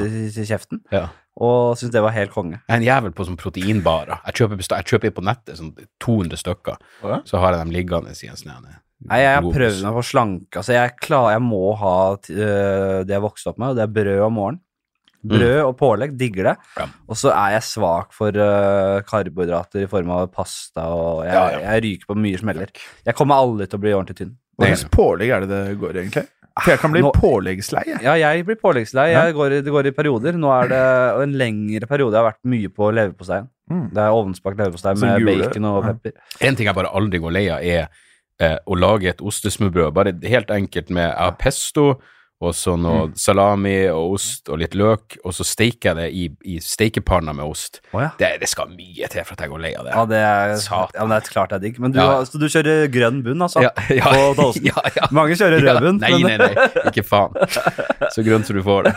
kjeften, 0.49 0.80
Ja. 0.90 1.09
og 1.38 1.76
syntes 1.78 1.93
det 1.93 2.03
var 2.03 2.11
helt 2.16 2.32
konge. 2.32 2.61
Jeg 2.68 2.74
er 2.74 2.80
en 2.80 2.82
jævel 2.88 3.12
på 3.14 3.24
sånn 3.28 3.36
proteinbarer. 3.38 4.18
Jeg 4.26 4.34
kjøper, 4.34 4.59
jeg 4.59 4.84
kjøper 4.90 5.11
på 5.14 5.22
nettet 5.22 5.57
sånn 5.61 5.74
200 6.01 6.36
stykker, 6.43 6.76
ja? 7.05 7.20
så 7.24 7.38
har 7.38 7.53
jeg 7.55 7.61
dem 7.66 7.70
liggende 7.76 8.11
i 8.11 8.28
en 8.28 8.36
snø. 8.36 8.59
Nei, 9.05 9.18
jeg 9.18 9.34
har 9.34 9.43
prøvd 9.43 9.82
meg 9.82 9.95
på 9.95 10.03
slanke. 10.07 10.57
Altså, 10.61 10.72
jeg, 10.74 10.93
klar, 11.03 11.30
jeg 11.32 11.40
må 11.43 11.76
ha 11.76 11.95
t- 12.22 12.34
øh, 12.34 13.03
det 13.05 13.11
jeg 13.16 13.20
vokste 13.22 13.49
opp 13.51 13.59
med, 13.59 13.68
og 13.70 13.76
det 13.76 13.82
er 13.82 13.95
brød 14.03 14.26
om 14.26 14.32
morgenen. 14.38 14.61
Brød 15.24 15.61
og 15.68 15.76
pålegg, 15.78 16.16
digger 16.18 16.43
det. 16.51 16.57
Ja. 16.76 16.86
Og 17.09 17.14
så 17.14 17.30
er 17.30 17.53
jeg 17.55 17.62
svak 17.62 18.12
for 18.12 18.34
uh, 18.34 19.01
karbohydrater 19.07 19.84
i 19.84 19.86
form 19.86 20.11
av 20.11 20.26
pasta, 20.34 20.82
og 20.90 21.24
jeg, 21.24 21.32
Ja, 21.34 21.45
ja. 21.51 21.59
jeg 21.78 21.82
ryker 21.84 22.07
på 22.11 22.16
mye 22.18 22.38
smeller. 22.40 22.66
Jeg 23.07 23.14
kommer 23.14 23.36
aldri 23.38 23.68
til 23.70 23.78
å 23.78 23.82
bli 23.82 23.93
ordentlig 23.95 24.16
tynn. 24.18 24.32
Hva 24.63 24.71
slags 24.77 24.87
pålegg 24.95 25.35
er 25.35 25.45
det 25.45 25.51
det 25.53 25.77
går 25.83 25.97
i, 25.97 26.05
egentlig? 26.07 26.25
For 26.53 26.69
jeg 26.75 26.81
kan 26.83 26.93
bli 26.93 27.01
Nå- 27.01 27.15
påleggslei, 27.17 27.83
jeg. 27.89 28.01
Ja, 28.05 28.13
jeg 28.21 28.45
blir 28.45 28.59
påleggslei. 28.61 29.07
Jeg 29.15 29.35
går, 29.39 29.55
det 29.65 29.73
går 29.73 29.89
i 29.89 29.93
perioder. 29.97 30.37
Nå 30.37 30.51
er 30.53 30.69
det 30.69 30.81
en 31.25 31.33
lengre 31.41 31.89
periode 31.89 32.13
jeg 32.13 32.21
har 32.21 32.29
vært 32.29 32.43
mye 32.53 32.69
på 32.77 32.91
leverposteien. 32.93 33.47
Mm. 33.73 33.87
Det 33.95 34.03
er 34.05 34.17
ovnsbakt 34.19 34.59
leverpostei 34.61 34.93
med 35.01 35.23
gule. 35.23 35.47
bacon 35.47 35.69
og 35.71 35.87
pepper. 35.87 36.13
En 36.45 36.59
ting 36.59 36.69
jeg 36.69 36.77
bare 36.77 36.93
aldri 36.93 37.23
går 37.25 37.33
lei 37.33 37.47
av, 37.49 37.65
er 37.65 37.89
eh, 38.39 38.59
å 38.69 38.77
lage 38.77 39.09
et 39.15 39.23
ostesmørbrød. 39.25 39.95
Bare 39.97 40.13
helt 40.29 40.53
enkelt 40.53 40.91
med 40.93 41.17
pesto, 41.41 41.95
og 42.43 42.55
så 42.59 42.74
noe 42.78 43.07
Mm. 43.07 43.12
salami 43.18 43.76
og 43.93 44.16
ost 44.16 44.49
og 44.51 44.59
litt 44.61 44.74
løk, 44.78 45.16
og 45.24 45.32
så 45.36 45.45
steiker 45.47 45.93
jeg 45.93 45.97
det 46.01 46.07
i, 46.12 46.24
i 46.55 46.59
steikepanna 46.62 47.32
med 47.38 47.47
ost. 47.47 47.80
Oh, 47.95 48.01
ja. 48.03 48.09
Det, 48.18 48.32
det 48.43 48.49
skal 48.51 48.68
mye 48.74 49.09
til 49.12 49.22
for 49.24 49.36
at 49.36 49.45
jeg 49.47 49.53
går 49.53 49.62
lei 49.62 49.70
av 49.78 49.86
det. 49.86 49.93
Ja, 49.95 50.03
det 50.11 50.20
er, 50.22 50.55
ja, 50.59 51.07
det 51.12 51.16
er 51.18 51.30
klart 51.32 51.53
det 51.55 51.59
er 51.61 51.64
digg. 51.66 51.78
Men 51.82 51.95
du, 51.95 52.01
Ja. 52.03 52.18
så 52.26 52.40
du 52.43 52.47
kjører 52.51 52.88
grønn 52.93 53.22
bunn, 53.24 53.43
altså? 53.47 53.62
Ja, 53.64 53.70
ja, 54.01 54.11
På 54.11 54.34
toasten? 54.40 54.66
ja, 54.70 54.82
ja. 54.99 55.09
Mange 55.14 55.38
kjører 55.38 55.62
rød 55.62 55.70
Ja, 55.70 55.78
bunn. 55.86 56.01
Nei, 56.03 56.12
nei, 56.22 56.36
nei, 56.43 56.68
ikke 56.90 57.05
faen. 57.07 57.38
Så 58.12 58.24
grønt 58.26 58.47
som 58.51 58.59
du 58.59 58.62
får 58.66 58.88
det. 58.90 58.95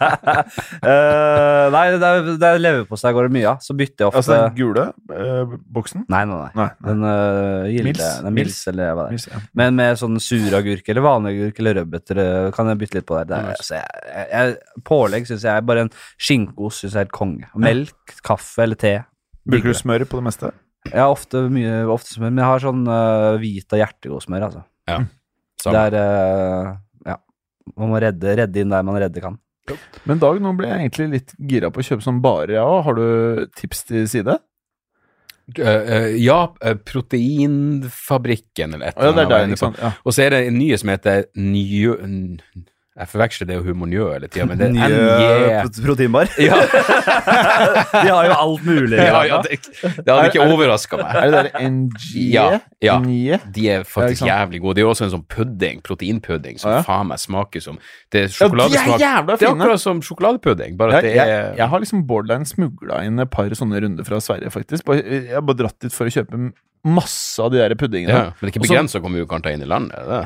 uh, 0.00 1.66
nei, 1.74 1.84
det 1.94 2.08
er, 2.10 2.30
det 2.40 2.48
er 2.50 2.60
leverpostei 2.62 3.12
går 3.16 3.28
det 3.28 3.34
mye 3.38 3.48
av. 3.54 3.60
Så 3.64 3.76
bytter 3.78 4.04
jeg 4.04 4.10
ofte 4.10 4.20
Altså 4.22 4.38
den 4.46 4.56
gule 4.58 4.86
uh, 5.14 5.54
boksen? 5.76 6.04
Nei, 6.10 6.22
nei, 6.28 6.38
nei. 6.40 6.50
Nei. 6.54 6.66
nei. 6.66 6.90
Den 6.90 7.06
uh, 7.06 7.68
gilde 7.70 7.90
Mils. 7.90 8.04
den 8.24 8.36
Mils, 8.40 8.58
eller 8.70 8.94
hva 8.96 9.06
det 9.06 9.10
er. 9.10 9.16
Mils, 9.18 9.28
ja. 9.30 9.42
Men 9.62 9.78
med 9.78 10.00
sånn 10.00 10.18
suragurk 10.22 10.90
eller 10.90 11.04
vanlig 11.06 11.34
agurk 11.36 11.60
eller 11.62 11.78
rødbeter 11.80 12.20
eh, 12.22 12.39
kan 12.56 12.70
jeg 12.72 12.80
bytte 12.80 12.98
litt 13.00 13.06
på 13.08 13.18
der. 13.18 13.28
Det 13.30 13.36
er, 13.36 13.50
Nice. 13.50 13.78
jeg, 13.80 14.26
jeg, 14.32 14.82
pålegg 14.88 15.28
syns 15.28 15.44
jeg 15.46 15.52
er 15.60 15.66
bare 15.68 15.84
en 15.86 15.92
skinkeost 16.20 16.84
syns 16.84 16.94
jeg 16.94 16.98
er 17.00 17.06
helt 17.06 17.16
konge. 17.16 17.48
Melk, 17.60 18.16
kaffe 18.26 18.64
eller 18.66 18.78
te. 18.80 18.94
Bruker 19.50 19.72
du 19.74 19.78
smør 19.78 20.04
på 20.08 20.20
det 20.20 20.26
meste? 20.28 20.52
Ja, 20.90 21.06
ofte 21.12 21.42
mye 21.52 21.82
ofte 21.92 22.14
smør, 22.14 22.30
men 22.32 22.40
jeg 22.40 22.48
har 22.50 22.62
sånn 22.64 22.82
uh, 22.88 23.36
hvit 23.42 23.74
og 23.76 23.82
hjertegodsmør, 23.82 24.46
altså. 24.48 24.62
Ja. 24.88 24.98
Det 25.04 25.66
Samme. 25.66 25.80
er 25.90 25.96
eh, 26.00 26.68
Ja. 27.12 27.16
Man 27.76 27.90
må 27.92 27.98
redde, 28.00 28.32
redde 28.40 28.62
inn 28.62 28.72
der 28.72 28.86
man 28.88 28.96
redde 29.02 29.20
kan. 29.20 29.36
Men 30.08 30.18
Dag, 30.18 30.38
nå 30.42 30.54
ble 30.58 30.70
jeg 30.70 30.80
egentlig 30.80 31.08
litt 31.12 31.34
gira 31.50 31.68
på 31.70 31.82
å 31.82 31.84
kjøpe 31.86 32.02
sånn 32.02 32.22
bare, 32.24 32.56
ja. 32.56 32.64
Har 32.86 32.96
du 32.96 33.44
tips 33.60 33.84
til 33.90 34.08
side? 34.10 34.38
Eh, 35.58 35.96
eh, 35.96 36.22
ja, 36.22 36.54
eh, 36.62 36.74
Proteinfabrikken 36.74 38.74
eller 38.74 38.92
et 38.92 38.98
eller 38.98 39.34
er? 39.34 39.56
Ja. 39.80 39.92
Og 40.04 40.14
så 40.14 40.26
er 40.26 40.36
det 40.36 40.46
en 40.48 40.58
ny 40.58 40.76
som 40.76 40.88
heter 40.92 41.24
Njø... 41.34 41.96
Jeg 43.00 43.08
forveksler 43.08 43.48
det 43.48 43.54
jo 43.56 43.62
Humornjø 43.64 44.06
hele 44.12 44.28
tida, 44.28 44.44
men 44.50 44.58
det 44.60 44.66
er 44.68 44.72
NJ... 45.64 45.70
Proteinbar. 45.80 46.28
Ja, 46.50 46.58
De 48.04 48.10
har 48.10 48.26
jo 48.28 48.34
alt 48.36 48.64
mulig. 48.66 48.98
ja, 49.00 49.22
ja 49.28 49.38
det, 49.46 49.56
det 49.80 50.04
hadde 50.10 50.26
ikke 50.30 50.44
overraska 50.52 50.98
meg. 51.00 51.16
Er 51.16 51.32
det 51.32 51.40
der 51.46 51.64
NG? 51.70 52.04
Ja, 52.34 52.44
ja. 52.84 52.98
De 53.56 53.66
er 53.72 53.84
faktisk 53.88 54.26
jævlig 54.28 54.60
gode. 54.64 54.76
De 54.78 54.84
er 54.84 54.90
også 54.92 55.06
en 55.08 55.14
sånn 55.14 55.24
pudding, 55.32 55.80
proteinpudding, 55.86 56.60
som 56.60 56.74
Ja. 56.76 56.82
faen 56.86 57.08
meg 57.10 57.18
smaker 57.22 57.64
som 57.64 57.78
Det 58.12 58.20
er 58.20 58.28
Ja, 58.28 58.28
de 58.28 58.28
er 58.28 58.36
sjokoladesmak. 58.36 58.98
det 59.00 59.48
er 59.48 59.54
akkurat 59.54 59.80
som 59.80 60.02
sjokoladepudding, 60.04 60.76
bare 60.80 60.98
at 61.00 61.04
Jeg, 61.08 61.16
er 61.16 61.16
jeg, 61.16 61.28
jeg, 61.34 61.56
jeg 61.62 61.68
har 61.72 61.84
liksom 61.86 62.04
borderline 62.08 62.46
smugla 62.48 63.00
inn 63.08 63.18
et 63.24 63.30
par 63.32 63.48
sånne 63.56 63.80
runder 63.82 64.04
fra 64.04 64.20
Sverige, 64.20 64.50
faktisk. 64.52 64.84
Jeg 65.00 65.32
har 65.32 65.40
bare 65.46 65.56
dratt 65.64 65.78
dit 65.80 65.92
for 65.96 66.04
å 66.04 66.12
kjøpe 66.12 66.52
masse 66.84 67.40
av 67.44 67.50
de 67.52 67.58
der 67.60 67.74
puddingene. 67.76 68.08
ja, 68.12 68.22
Men 68.30 68.36
det 68.40 68.48
er 68.48 68.52
ikke 68.54 68.66
begrensa 68.68 69.00
hvor 69.00 69.12
mye 69.12 69.24
du 69.24 69.30
kan 69.30 69.42
ta 69.44 69.50
inn 69.52 69.62
i 69.64 69.68
landet? 69.68 69.96
Er 70.00 70.06
det? 70.08 70.22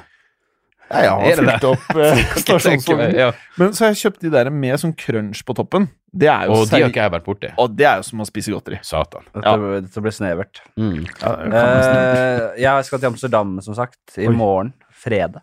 Ja, 0.91 1.16
jeg 1.24 1.37
har 1.39 1.41
fylt 1.41 1.64
opp 1.70 1.97
eh, 1.97 2.18
stasjonsvognen. 2.43 3.14
ja. 3.16 3.30
Men 3.59 3.72
så 3.74 3.87
har 3.87 3.93
jeg 3.95 4.01
kjøpt 4.05 4.20
de 4.26 4.30
der 4.35 4.51
med 4.53 4.78
sånn 4.82 4.93
crunch 5.01 5.41
på 5.49 5.57
toppen. 5.57 5.89
Det 6.14 6.28
er 6.30 6.47
jo 6.47 6.59
Og 6.61 6.68
de 6.70 6.76
har 6.76 6.91
ikke 6.93 7.03
jeg 7.07 7.12
vært 7.16 7.26
borti. 7.26 7.51
Og 7.59 7.72
det 7.74 7.87
er 7.91 7.99
jo 8.03 8.07
som 8.07 8.22
å 8.22 8.26
spise 8.28 8.53
godteri. 8.55 8.78
Satan. 8.87 9.24
Dette, 9.35 9.55
dette 9.89 10.05
ble 10.05 10.12
snevert. 10.14 10.61
Mm. 10.78 11.01
Ja, 11.18 11.32
jeg 11.41 11.51
kan 11.51 11.74
Eh, 11.74 12.62
jeg 12.62 12.87
skal 12.87 13.01
til 13.03 13.11
Amsterdam, 13.11 13.57
som 13.64 13.74
sagt, 13.78 13.99
i 14.18 14.28
Oi. 14.28 14.35
morgen. 14.37 14.74
Fredag. 15.05 15.43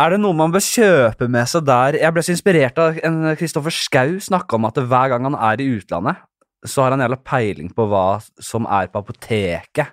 Er 0.00 0.14
det 0.14 0.20
noe 0.22 0.36
man 0.38 0.52
bør 0.54 0.62
kjøpe 0.62 1.26
med 1.28 1.48
seg 1.50 1.64
der? 1.66 1.98
Jeg 1.98 2.14
ble 2.14 2.22
så 2.22 2.32
inspirert 2.36 2.78
av 2.80 3.00
en 3.04 3.18
Kristoffer 3.36 3.74
Schau 3.74 4.18
snakka 4.22 4.56
om 4.56 4.68
at 4.68 4.78
hver 4.78 5.10
gang 5.12 5.26
han 5.26 5.34
er 5.34 5.60
i 5.64 5.66
utlandet, 5.80 6.20
så 6.64 6.84
har 6.84 6.94
han 6.94 7.02
jævla 7.02 7.18
peiling 7.26 7.72
på 7.74 7.88
hva 7.90 8.04
som 8.40 8.68
er 8.70 8.86
på 8.92 9.00
apoteket. 9.02 9.90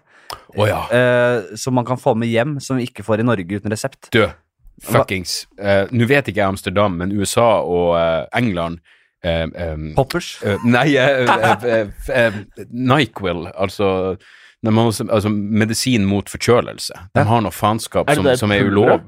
Å 0.57 0.67
ja. 0.67 0.81
eh, 0.91 1.55
som 1.59 1.75
man 1.77 1.85
kan 1.87 1.99
få 2.01 2.15
med 2.17 2.29
hjem, 2.31 2.57
som 2.63 2.79
vi 2.79 2.87
ikke 2.89 3.05
får 3.05 3.21
i 3.23 3.27
Norge 3.27 3.59
uten 3.61 3.71
resept. 3.71 4.09
Du, 4.11 4.23
fuckings 4.83 5.47
eh, 5.57 5.87
Nå 5.91 6.05
vet 6.09 6.27
ikke 6.29 6.41
jeg 6.43 6.51
Amsterdam, 6.53 6.97
men 6.99 7.13
USA 7.15 7.61
og 7.65 7.95
eh, 7.97 8.25
England 8.37 8.79
eh, 9.25 9.45
em, 9.47 9.91
Poppers. 9.97 10.35
eh, 10.43 10.57
Nei, 10.65 10.89
eh, 10.95 11.23
eh, 11.25 11.67
eh, 11.77 11.93
eh, 12.25 12.41
Nyquil, 12.69 13.47
altså 13.55 14.17
altså 14.67 15.29
medisin 15.29 16.05
mot 16.09 16.27
forkjølelse. 16.29 16.97
De 17.15 17.23
har 17.29 17.43
noe 17.45 17.53
faenskap 17.53 18.09
som, 18.11 18.25
som 18.35 18.51
er 18.51 18.65
ulov. 18.67 19.05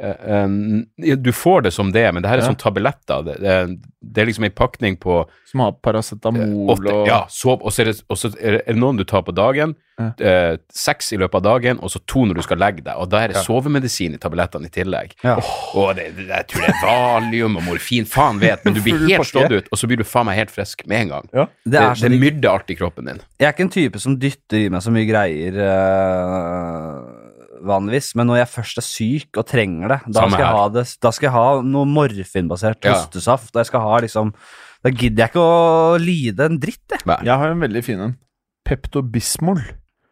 Eh, 0.00 0.14
em, 0.42 0.86
du 0.96 1.32
får 1.34 1.62
det 1.66 1.72
som 1.74 1.88
det, 1.90 2.04
men 2.14 2.22
det 2.22 2.28
her 2.30 2.38
er 2.38 2.42
Ja. 2.44 2.52
sånn 2.52 2.60
tabletter. 2.62 3.24
Det, 3.26 3.40
det, 3.42 3.78
det 4.00 4.22
er 4.22 4.26
liksom 4.28 4.44
ei 4.46 4.50
pakning 4.54 4.96
på 4.96 5.24
Som 5.50 5.60
har 5.64 5.72
paracetamol 5.82 6.70
Åtte, 6.70 6.92
og 6.92 7.06
ja, 7.08 7.24
sov, 7.28 7.62
og 7.64 7.72
så 7.72 7.80
er 7.82 7.84
det, 7.90 8.02
og 8.08 8.16
så 8.20 8.30
er 8.38 8.58
det 8.66 8.76
noen 8.76 8.96
du 9.00 9.02
tar 9.04 9.22
på 9.26 9.32
dagen, 9.34 9.74
Ja. 9.98 10.12
eh, 10.20 10.56
seks 10.70 11.10
i 11.12 11.16
løpet 11.18 11.34
av 11.34 11.42
dagen, 11.42 11.80
og 11.82 11.90
så 11.90 11.98
to 12.06 12.22
når 12.28 12.34
du 12.38 12.42
skal 12.42 12.58
legge 12.58 12.84
deg, 12.84 12.94
og 12.94 13.08
da 13.10 13.24
er 13.24 13.28
det 13.32 13.36
Ja. 13.40 13.42
sovemedisin 13.42 14.14
i 14.14 14.18
tablettene 14.22 14.66
i 14.66 14.70
tillegg. 14.70 15.16
Ja. 15.24 15.34
Og 15.74 15.96
det, 15.96 16.14
det, 16.16 16.28
jeg 16.28 16.46
tror 16.46 16.60
det 16.60 16.68
er 16.76 16.86
valium 16.86 17.56
og 17.56 17.64
morfin, 17.64 18.04
faen 18.06 18.38
vet, 18.38 18.62
men 18.64 18.74
du 18.74 18.80
blir 18.84 19.00
helt 19.08 19.26
slått 19.26 19.50
ut, 19.50 19.66
og 19.72 19.78
så 19.78 19.88
blir 19.90 19.96
du 19.98 20.04
faen 20.04 20.26
meg 20.26 20.36
helt 20.38 20.50
frisk 20.54 20.86
med 20.86 21.00
en 21.00 21.08
gang. 21.08 21.28
Det 21.32 21.48
Det, 21.72 21.80
er 21.80 21.94
det, 22.08 22.20
myrder 22.20 22.50
alt 22.52 22.70
i 22.70 22.74
kroppen 22.78 23.04
din. 23.10 23.20
Jeg 23.40 23.48
er 23.48 23.52
ikke 23.56 23.66
en 23.66 23.74
type 23.74 23.98
som 23.98 24.16
dytter 24.16 24.66
i 24.66 24.68
meg 24.68 24.80
så 24.82 24.92
mye 24.94 25.08
greier 25.10 25.58
eh, 25.58 27.27
vanligvis, 27.64 28.14
men 28.18 28.26
når 28.30 28.40
jeg 28.42 28.48
først 28.52 28.78
er 28.78 28.86
syk 28.86 29.40
og 29.40 29.46
trenger 29.46 29.88
det, 29.88 29.98
da 30.14 30.26
skal, 30.28 30.38
jeg 30.38 30.54
ha 30.58 30.68
det, 30.68 30.84
da 31.02 31.10
skal 31.14 31.26
jeg 31.28 31.34
ha 31.34 31.62
noe 31.62 31.84
morfinbasert 31.86 32.84
Ja. 32.84 32.94
hostesaft. 32.94 33.50
og 33.54 33.60
Jeg 33.60 33.66
skal 33.66 33.80
ha 33.80 33.98
liksom 34.00 34.32
Da 34.84 34.90
gidder 34.90 35.24
jeg 35.24 35.30
ikke 35.32 35.42
å 35.42 35.98
lide 35.98 36.44
en 36.46 36.58
dritt, 36.62 36.84
jeg. 36.90 37.00
Nei. 37.04 37.16
Jeg 37.24 37.36
har 37.36 37.50
en 37.50 37.60
veldig 37.60 37.82
fin 37.84 38.00
en. 38.00 38.16
Peptobismol. 38.64 39.62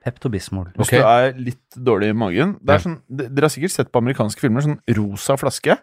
Pepto-Bismol. 0.06 0.68
Hvis 0.78 0.90
du 0.94 1.00
er 1.02 1.32
litt 1.34 1.76
dårlig 1.82 2.12
i 2.12 2.16
magen. 2.16 2.52
Det 2.62 2.76
er 2.76 2.82
sånn, 2.84 3.00
dere 3.10 3.48
har 3.48 3.50
sikkert 3.50 3.74
sett 3.74 3.88
på 3.90 3.98
amerikanske 3.98 4.38
filmer 4.38 4.62
sånn 4.62 4.78
rosa 4.94 5.34
flaske. 5.40 5.74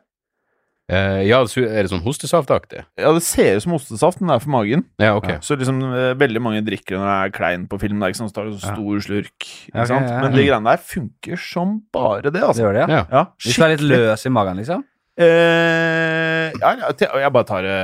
Eh, 0.92 1.22
ja, 1.30 1.38
er 1.40 1.86
det 1.86 1.90
sånn 1.94 2.02
hostesaftaktig? 2.04 2.82
Ja, 3.00 3.14
det 3.16 3.22
ser 3.24 3.56
ut 3.56 3.64
som 3.64 3.76
ostesaft, 3.78 4.20
men 4.20 4.28
det 4.28 4.36
er 4.36 4.44
for 4.44 4.52
magen. 4.52 4.84
Ja, 5.00 5.14
ok. 5.16 5.30
Ja, 5.32 5.38
Så 5.40 5.56
liksom 5.56 5.80
eh, 5.88 6.12
veldig 6.20 6.42
mange 6.44 6.64
drikker 6.68 7.00
når 7.00 7.08
det 7.08 7.16
er 7.24 7.36
klein 7.38 7.68
på 7.72 7.80
film. 7.80 8.00
Det 8.02 8.10
er 8.10 8.14
ikke 8.14 8.20
sånn 8.20 8.32
så 8.34 8.36
tar 8.36 8.50
du 8.52 8.58
stor 8.60 8.96
Ja. 8.98 9.04
slurk. 9.08 9.48
Ikke 9.48 9.78
okay, 9.78 9.88
sant? 9.94 10.10
ja, 10.10 10.16
ja. 10.18 10.22
Men 10.26 10.36
de 10.36 10.44
greiene 10.44 10.74
der 10.74 10.84
funker 10.84 11.40
som 11.40 11.78
bare 11.96 12.28
det, 12.30 12.44
altså. 12.44 12.60
Det 12.60 12.66
gjør 12.68 12.74
det, 12.74 12.84
ja. 12.84 12.98
Ja. 13.00 13.06
Ja, 13.12 13.24
Hvis 13.40 13.56
du 13.56 13.64
er 13.64 13.74
litt 13.78 13.86
løs 13.94 14.26
i 14.28 14.34
magen, 14.36 14.60
liksom. 14.60 14.84
Eh, 15.14 16.47
ja, 16.57 16.72
ja, 16.80 16.88
til, 16.97 17.11
jeg 17.22 17.32
bare 17.36 17.45
tar 17.45 17.66
det 17.66 17.78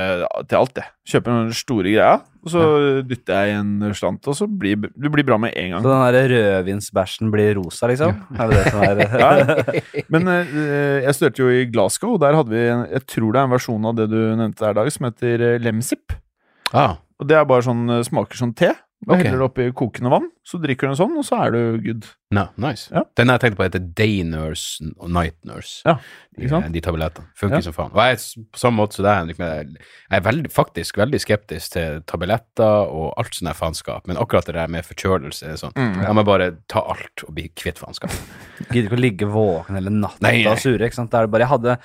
til 0.50 0.58
alt, 0.58 0.80
jeg. 0.80 0.88
Kjøper 1.12 1.36
den 1.36 1.52
store 1.54 1.92
greia, 1.94 2.10
og 2.42 2.50
så 2.52 2.62
dytter 3.06 3.44
jeg 3.44 3.52
i 3.52 3.58
en 3.60 3.94
slant, 3.94 4.26
og 4.30 4.34
så 4.34 4.48
blir 4.50 4.80
du 4.82 5.06
blir 5.12 5.26
bra 5.28 5.38
med 5.42 5.54
en 5.58 5.76
gang. 5.76 5.84
Så 5.84 5.92
den 5.92 6.16
der 6.16 6.34
rødvinsbæsjen 6.34 7.30
blir 7.34 7.54
rosa, 7.60 7.90
liksom? 7.90 8.16
Er 8.34 8.50
det 8.50 8.58
det 8.58 8.72
som 8.74 8.82
er 8.86 9.02
Ja. 9.22 10.02
Men 10.10 10.26
eh, 10.34 11.06
jeg 11.06 11.16
studerte 11.18 11.44
jo 11.44 11.52
i 11.54 11.68
Glasgow, 11.70 12.16
og 12.16 12.22
der 12.24 12.38
hadde 12.40 12.54
vi 12.54 12.64
en, 12.66 12.84
jeg 12.96 13.06
tror 13.14 13.30
det 13.30 13.42
er 13.42 13.48
en 13.50 13.54
versjon 13.56 13.88
av 13.92 13.98
det 14.00 14.08
du 14.10 14.18
nevnte 14.34 14.66
der, 14.66 14.78
Dag, 14.80 14.90
som 14.94 15.06
heter 15.10 15.46
eh, 15.52 15.58
Lemsip. 15.62 16.16
Ah, 16.74 16.98
Og 17.20 17.26
det 17.30 17.36
er 17.38 17.46
bare 17.46 17.66
sånn, 17.66 17.86
eh, 17.94 18.02
smaker 18.06 18.38
som 18.42 18.54
te. 18.56 18.72
Bare 19.06 19.16
okay. 19.16 19.30
heller 19.30 19.40
du 19.40 19.44
oppi 19.46 19.64
kokende 19.72 20.10
vann, 20.12 20.26
så 20.44 20.58
drikker 20.60 20.84
du 20.84 20.90
en 20.92 20.96
sånn, 20.98 21.14
og 21.16 21.24
så 21.24 21.38
er 21.46 21.54
du 21.54 21.60
good. 21.86 22.04
no, 22.36 22.42
nice. 22.60 22.90
Ja. 22.92 23.00
Den 23.16 23.30
jeg 23.32 23.40
tenkte 23.40 23.56
på 23.56 23.64
heter 23.64 23.80
Day 23.96 24.18
Nurse 24.28 24.84
og 25.00 25.08
Night 25.10 25.38
Nurse. 25.48 25.80
Ja, 25.88 25.94
De, 26.36 26.42
ikke 26.44 26.50
sant? 26.52 26.68
de 26.74 26.82
tablettene. 26.84 27.30
Funker 27.40 27.56
Ja. 27.56 27.60
som 27.64 27.72
faen. 27.72 27.94
Og 27.96 28.02
jeg 28.04 28.44
på 28.52 28.60
samme 28.60 28.76
måte 28.76 28.98
som 28.98 29.06
deg, 29.06 29.16
Henrik, 29.22 29.38
jeg 29.40 30.18
er 30.18 30.20
veldig, 30.20 30.50
faktisk 30.52 31.00
veldig 31.00 31.20
skeptisk 31.24 31.72
til 31.78 32.02
tabletter 32.04 32.92
og 32.92 33.14
alt 33.16 33.32
sånn 33.40 33.48
faenskap, 33.56 34.06
men 34.06 34.20
akkurat 34.20 34.44
det 34.50 34.54
der 34.58 34.68
med 34.68 34.84
forkjølelse 34.84 35.48
er 35.48 35.56
sånn 35.56 35.72
Mm. 35.80 36.02
Jeg 36.04 36.14
må 36.20 36.24
bare 36.26 36.50
ta 36.68 36.80
alt 36.92 37.24
og 37.26 37.34
bli 37.34 37.48
kvitt 37.56 37.78
faenskap. 37.80 38.12
Gidder 38.70 38.90
ikke 38.90 39.00
å 39.00 39.04
ligge 39.06 39.26
våken 39.32 39.76
hele 39.80 39.88
natta 39.96 40.20
Nei, 40.28 40.42
nei. 40.44 40.52
og 40.52 40.58
sure. 40.60 40.84
ikke 40.84 41.00
sant? 41.00 41.10
Da 41.10 41.22
er 41.22 41.26
bare, 41.32 41.48
jeg 41.48 41.54
hadde 41.56 41.78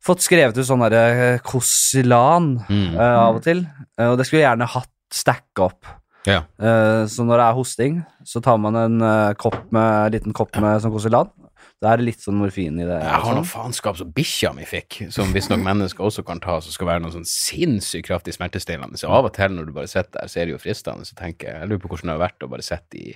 fått 0.00 0.24
skrevet 0.24 0.56
ut 0.56 0.64
sånn 0.64 0.80
derre 0.88 1.40
Kosilan 1.44 2.54
Mm. 2.68 2.96
uh, 2.96 3.28
av 3.28 3.36
og 3.36 3.42
til, 3.44 3.66
uh, 4.00 4.10
og 4.12 4.16
det 4.18 4.24
skulle 4.26 4.40
jeg 4.40 4.48
gjerne 4.48 4.66
hatt 4.72 4.88
stacka 5.12 5.68
opp. 5.68 5.84
Ja. 6.26 6.42
Eh, 6.58 7.04
så 7.08 7.24
når 7.24 7.38
det 7.40 7.44
er 7.46 7.56
hosting, 7.56 7.98
så 8.26 8.40
tar 8.44 8.58
man 8.60 8.76
en 8.76 9.00
eh, 9.04 9.34
kopp 9.40 9.60
med, 9.72 10.12
liten 10.16 10.34
kopp 10.36 10.56
med 10.60 10.80
sånn 10.82 10.92
Koselan. 10.92 11.30
Da 11.78 11.92
er 11.92 12.00
det 12.00 12.08
litt 12.08 12.22
sånn 12.24 12.34
morfin 12.40 12.74
i 12.82 12.86
det. 12.88 12.96
Jeg 12.98 13.20
har 13.22 13.28
og 13.30 13.36
noe 13.38 13.46
faenskap 13.46 13.96
som 14.00 14.10
bikkja 14.14 14.50
mi 14.56 14.64
fikk, 14.66 14.96
som 15.14 15.30
visstnok 15.34 15.60
mennesker 15.62 16.02
også 16.08 16.24
kan 16.26 16.40
ta, 16.42 16.56
som 16.64 16.74
skal 16.74 16.88
være 16.90 17.04
noe 17.04 17.14
sånn 17.14 17.26
sinnssykt 17.28 18.08
kraftig 18.08 18.34
smertestillende. 18.34 18.98
Så 18.98 19.06
av 19.14 19.28
og 19.28 19.34
til 19.36 19.54
når 19.54 19.68
du 19.68 19.74
bare 19.76 19.86
sitter 19.90 20.16
der, 20.18 20.30
så 20.32 20.40
er 20.42 20.48
det 20.50 20.56
jo 20.56 20.62
fristende. 20.62 21.06
Så 21.06 21.14
tenker 21.18 21.52
jeg, 21.52 21.60
jeg 21.62 21.70
lurer 21.70 21.82
på 21.84 21.92
hvordan 21.92 22.10
det 22.10 22.16
har 22.16 22.24
vært 22.24 22.42
å 22.46 22.50
bare 22.50 22.66
sitte 22.66 22.98
i 22.98 23.14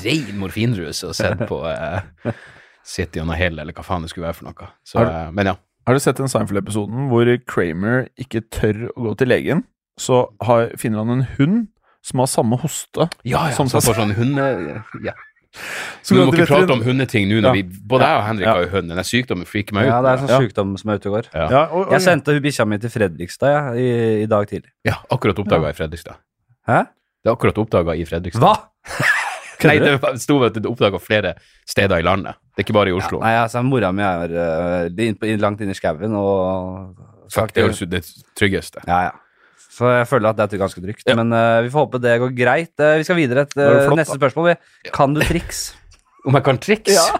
ren 0.00 0.38
morfinrus 0.40 1.02
og 1.04 1.12
sett 1.18 1.44
på 1.50 1.60
uh, 1.66 2.32
City 2.86 3.20
on 3.20 3.32
a 3.34 3.36
Hill, 3.36 3.58
eller 3.60 3.76
hva 3.76 3.84
faen 3.84 4.04
det 4.06 4.12
skulle 4.14 4.30
være 4.30 4.38
for 4.40 4.48
noe. 4.48 4.70
Så, 4.86 4.98
Har- 5.02 5.12
eh, 5.26 5.30
men 5.36 5.52
ja. 5.52 5.56
Har 5.84 5.92
du 5.92 6.00
sett 6.00 6.16
den 6.16 6.30
Seinfeld-episoden 6.32 7.10
hvor 7.10 7.28
Kramer 7.44 8.06
ikke 8.16 8.40
tør 8.48 8.86
å 8.94 9.10
gå 9.10 9.16
til 9.20 9.28
legen? 9.28 9.64
Så 10.00 10.22
har, 10.40 10.70
finner 10.80 11.02
han 11.04 11.18
en 11.18 11.26
hund 11.36 11.58
som 12.04 12.20
har 12.20 12.28
samme 12.30 12.58
hoste. 12.60 13.08
Ja, 13.24 13.46
ja, 13.48 13.54
Som 13.56 13.70
så 13.72 13.80
får 13.84 14.02
sånn 14.02 14.12
hunde... 14.18 14.48
Ja. 15.04 15.14
Så 16.02 16.16
vi 16.16 16.20
må 16.20 16.32
ikke 16.34 16.48
prate 16.50 16.74
om 16.74 16.82
hundeting 16.82 17.28
nå 17.30 17.38
når 17.38 17.52
Ja. 17.52 17.52
vi 17.54 17.62
Både 17.62 18.08
jeg 18.10 18.18
og 18.18 18.24
Henrik 18.26 18.46
Ja. 18.46 18.52
har 18.54 18.64
jo 18.64 18.70
hund. 18.74 18.90
Den 18.90 19.06
sykdommen 19.06 19.46
freaker 19.46 19.72
meg 19.76 19.86
ut. 19.86 19.92
Ja, 19.92 20.02
det 20.02 20.10
er 20.10 20.16
sånn 20.22 20.32
Ja. 20.34 20.40
sykdom 20.42 20.76
som 20.78 20.90
er 20.90 20.94
ute 20.98 21.06
og 21.08 21.14
går. 21.14 21.28
Ja. 21.32 21.48
Ja, 21.50 21.62
og, 21.70 21.86
og, 21.86 21.92
Jeg 21.92 22.02
sendte 22.02 22.40
bikkja 22.42 22.66
mi 22.66 22.78
til 22.78 22.90
Fredrikstad 22.90 23.52
ja, 23.54 23.62
i, 23.72 24.22
i 24.24 24.26
dag 24.26 24.48
tidlig. 24.50 24.70
Ja, 24.84 24.96
akkurat 25.10 25.38
oppdaga 25.38 25.70
i 25.70 25.72
Fredrikstad. 25.72 26.16
Hæ? 26.66 26.84
Det 27.22 27.30
er 27.30 27.36
akkurat 27.36 27.58
oppdaga 27.58 27.94
i 27.94 28.04
Fredrikstad. 28.04 28.42
Hva?! 28.42 28.56
Nei, 29.64 29.78
det 29.78 30.20
sto 30.20 30.42
at 30.44 30.54
det 30.58 30.68
oppdaga 30.68 30.98
flere 31.00 31.34
steder 31.66 32.02
i 32.02 32.04
landet. 32.04 32.36
Det 32.52 32.60
er 32.60 32.66
ikke 32.66 32.76
bare 32.76 32.90
i 32.90 32.92
Oslo. 32.92 33.20
Nei, 33.22 33.32
altså, 33.40 33.62
mora 33.64 33.92
mi 33.92 34.02
er 34.04 34.34
uh, 34.92 35.36
langt 35.40 35.62
inn 35.64 35.70
i 35.70 35.74
skauen 35.78 36.12
og 36.18 36.98
Fuck, 37.32 37.54
det 37.54 37.64
er 37.64 37.72
jo 37.72 37.86
det 37.88 38.04
tryggeste. 38.36 38.82
Ja, 38.86 38.98
ja. 39.08 39.12
Så 39.74 39.90
jeg 39.90 40.06
føler 40.06 40.30
at 40.30 40.38
det 40.38 40.54
er 40.54 40.62
ganske 40.62 40.82
trygt. 40.84 41.06
Ja. 41.08 41.16
Men 41.18 41.34
uh, 41.34 41.62
vi 41.64 41.72
får 41.72 41.88
håpe 41.88 42.00
det 42.02 42.18
går 42.22 42.36
greit. 42.38 42.72
Uh, 42.78 42.94
vi 43.00 43.06
skal 43.08 43.18
videre 43.18 43.46
til 43.50 43.64
uh, 43.64 43.80
flott, 43.88 43.98
neste 44.02 44.18
spørsmål. 44.20 44.54
Kan 44.94 45.16
du 45.16 45.24
triks? 45.26 45.66
Om 46.28 46.38
jeg 46.38 46.46
kan 46.46 46.60
triks? 46.62 46.94
Ja. 46.94 47.18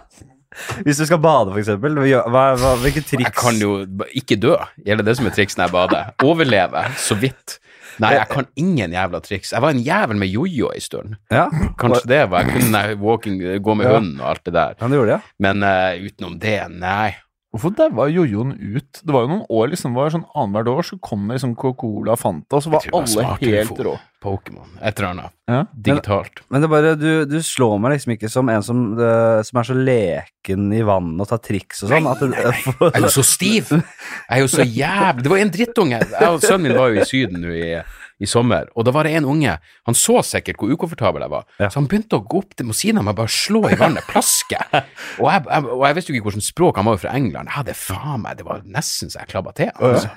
Hvis 0.86 1.00
du 1.02 1.05
skal 1.09 1.18
bade, 1.18 1.50
for 1.50 2.30
hva, 2.30 2.44
hvilke 2.78 3.02
triks? 3.02 3.26
Jeg 3.26 3.34
kan 3.34 3.59
jo 3.59 3.72
ikke 4.14 4.38
dø. 4.38 4.55
Gjelder 4.86 5.09
det 5.09 5.16
som 5.18 5.26
er 5.26 5.34
triks 5.34 5.59
når 5.59 5.66
jeg 5.66 5.74
bader? 5.74 6.12
Overleve, 6.22 6.84
så 7.02 7.18
vidt. 7.18 7.59
Nei, 8.02 8.14
jeg 8.16 8.26
kan 8.30 8.46
ingen 8.59 8.94
jævla 8.94 9.20
triks. 9.22 9.52
Jeg 9.55 9.62
var 9.62 9.74
en 9.74 9.82
jævel 9.82 10.18
med 10.18 10.30
jojo 10.30 10.70
en 10.74 10.82
stund. 10.82 11.18
Ja, 11.30 11.46
Kanskje 11.78 12.09
det 12.11 12.22
var 12.30 12.46
Jeg 12.46 12.57
kunne 12.57 12.82
walking, 13.02 13.42
gå 13.62 13.74
med 13.78 13.86
Ja. 13.86 13.98
hund 13.98 14.20
og 14.20 14.30
alt 14.30 14.44
det 14.44 14.55
der. 14.55 14.74
gjorde 14.78 15.11
det, 15.11 15.18
ja. 15.18 15.20
Men 15.38 15.62
uh, 15.62 16.07
utenom 16.07 16.38
det, 16.38 16.59
nei. 16.70 17.14
Hvorfor 17.55 17.70
daua 17.78 18.09
jojoen 18.11 18.50
ut? 18.59 18.98
Det 18.98 19.14
var 19.14 19.22
jo 19.22 19.30
noen 19.30 19.44
år, 19.46 19.68
liksom, 19.70 19.92
det 19.94 20.00
var 20.00 20.11
sånn 20.11 20.24
annethvert 20.34 20.70
år 20.72 20.86
så 20.88 20.96
kom 20.98 21.28
det 21.28 21.36
liksom 21.36 21.52
Coca-Cola 21.55 22.16
Fanta, 22.18 22.59
og 22.59 22.64
så 22.64 22.72
var 22.72 22.88
alle 22.98 23.26
helt 23.44 23.78
rå. 23.86 23.92
Pokémon. 24.24 24.66
Et 24.80 24.98
eller 24.98 25.09
annet. 25.11 25.34
Ja. 25.46 25.61
Digitalt. 25.86 26.40
Men 26.48 26.62
det 26.62 26.66
er 26.66 26.72
bare, 26.72 26.92
du, 26.98 27.09
du 27.28 27.36
slår 27.44 27.76
meg 27.78 27.94
liksom 27.94 28.14
ikke 28.16 28.30
som 28.32 28.50
en 28.50 28.64
som, 28.64 28.80
det, 28.98 29.11
som 29.46 29.61
er 29.61 29.68
så 29.68 29.76
leken 29.76 30.72
i 30.74 30.80
vannet 30.88 31.22
og 31.22 31.28
tar 31.30 31.42
triks 31.44 31.84
og 31.84 31.92
sånn. 31.92 32.09
Nei, 32.09 32.30
nei 32.32 32.44
Jeg 32.48 32.88
er 32.88 33.05
jo 33.05 33.12
så 33.12 33.26
stiv! 33.28 33.74
Jeg 34.30 34.38
er 34.38 34.42
jo 34.42 34.50
så 34.50 34.64
jævlig 34.64 35.26
Det 35.26 35.34
var 35.34 35.42
en 35.44 35.52
drittunge. 35.59 36.00
Jeg 36.09 36.32
og 36.32 36.42
sønnen 36.42 36.70
min 36.70 36.78
var 36.80 36.90
jo 36.90 37.05
i 37.05 37.07
Syden 37.07 37.44
nå 37.44 37.52
i, 37.55 37.68
i 38.22 38.26
sommer, 38.30 38.68
og 38.78 38.84
da 38.86 38.92
var 38.94 39.08
det 39.08 39.16
en 39.18 39.24
unge. 39.26 39.56
Han 39.88 39.96
så 39.98 40.20
sikkert 40.22 40.60
hvor 40.60 40.70
ukomfortabel 40.70 41.24
jeg 41.24 41.32
var, 41.32 41.44
Ja. 41.58 41.68
så 41.68 41.80
han 41.80 41.88
begynte 41.90 42.20
å 42.20 42.22
gå 42.22 42.38
opp 42.44 42.54
til 42.54 42.66
Mosina 42.68 43.02
med 43.02 43.16
bare 43.18 43.32
slå 43.32 43.64
i 43.72 43.78
vannet, 43.80 44.06
plaske. 44.06 44.60
Og 45.20 45.28
jeg, 45.30 45.44
jeg, 45.46 45.64
og 45.70 45.82
jeg 45.86 45.94
visste 45.96 46.10
jo 46.12 46.16
ikke 46.18 46.30
hvilket 46.30 46.46
språk 46.46 46.78
han 46.78 46.86
var 46.88 46.96
jo 46.96 47.02
fra 47.04 47.12
England. 47.14 47.50
Jeg 47.50 47.56
hadde 47.58 47.74
faen 47.78 48.22
meg 48.24 48.38
Det 48.38 48.46
var 48.46 48.62
nesten 48.66 49.10
så 49.12 49.20
jeg 49.20 49.30
klabba 49.30 49.52
til. 49.54 49.70
Altså. 49.78 50.08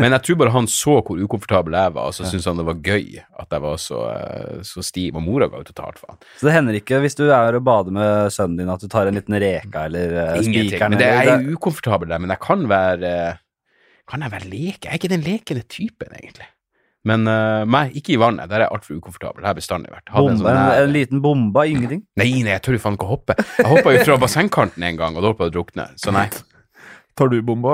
Men 0.00 0.14
jeg 0.16 0.24
tror 0.26 0.38
bare 0.40 0.52
han 0.54 0.66
så 0.70 0.94
hvor 1.04 1.20
ukomfortabel 1.22 1.76
jeg 1.76 1.94
var, 1.94 2.08
og 2.10 2.16
så 2.16 2.26
syntes 2.26 2.48
han 2.48 2.58
det 2.60 2.66
var 2.66 2.78
gøy 2.86 3.20
at 3.20 3.54
jeg 3.54 3.64
var 3.66 3.76
så, 3.82 4.00
eh, 4.14 4.62
så 4.66 4.84
stiv. 4.86 5.18
Og 5.18 5.24
mora 5.26 5.50
ga 5.50 5.60
jo 5.60 5.68
totalt 5.70 6.00
faen. 6.00 6.18
så 6.40 6.48
det 6.48 6.54
hender 6.56 6.78
ikke 6.80 7.02
hvis 7.04 7.18
du 7.18 7.26
er 7.28 7.58
og 7.58 7.66
bader 7.66 7.94
med 7.94 8.32
sønnen 8.34 8.56
din, 8.62 8.72
at 8.72 8.80
du 8.82 8.88
tar 8.90 9.10
en 9.10 9.18
liten 9.18 9.36
reka 9.42 9.84
eller 9.90 10.16
uh, 10.16 10.38
spikeren. 10.40 10.94
Men 10.96 11.02
det, 11.02 11.10
jeg 11.10 11.34
er 11.34 11.44
jo 11.44 11.58
ukomfortabel 11.58 12.10
der, 12.10 12.22
men 12.22 12.32
jeg 12.34 12.42
kan 12.46 12.64
være 12.70 13.12
Kan 14.10 14.24
jeg 14.26 14.32
være 14.32 14.48
leke? 14.50 14.88
Jeg 14.88 14.90
er 14.90 14.98
ikke 14.98 15.12
den 15.12 15.22
lekende 15.22 15.62
typen, 15.70 16.10
egentlig. 16.18 16.48
Men 17.08 17.24
uh, 17.24 17.62
meg, 17.64 17.94
ikke 17.96 18.12
i 18.12 18.18
vannet. 18.20 18.50
Der 18.50 18.60
er 18.60 18.66
jeg 18.66 18.74
altfor 18.76 18.98
ukomfortabel. 19.00 19.40
Det 19.40 19.48
har 19.48 19.54
jeg 19.54 19.62
bestandig 19.62 19.92
vært. 19.94 20.10
Hadde 20.12 20.34
en 20.34 20.40
sånn 20.42 20.50
en, 20.52 20.62
en 20.84 20.92
liten 20.92 21.22
bombe, 21.24 21.64
ingenting. 21.70 22.04
Nei, 22.20 22.28
nei, 22.44 22.52
jeg 22.58 22.64
tør 22.66 22.76
jo 22.76 22.82
faen 22.84 22.98
ikke 22.98 23.08
å 23.08 23.14
hoppe. 23.14 23.36
Jeg 23.40 23.70
hoppa 23.72 23.94
jo 23.96 24.04
fra 24.04 24.20
bassengkanten 24.20 24.84
en 24.90 25.00
gang, 25.00 25.16
og 25.16 25.24
da 25.24 25.30
holdt 25.32 25.40
på 25.40 25.48
å 25.48 25.54
drukne. 25.54 25.88
Så 26.00 26.12
nei. 26.12 26.28
Tar 27.20 27.28
du 27.28 27.40
bomba, 27.44 27.72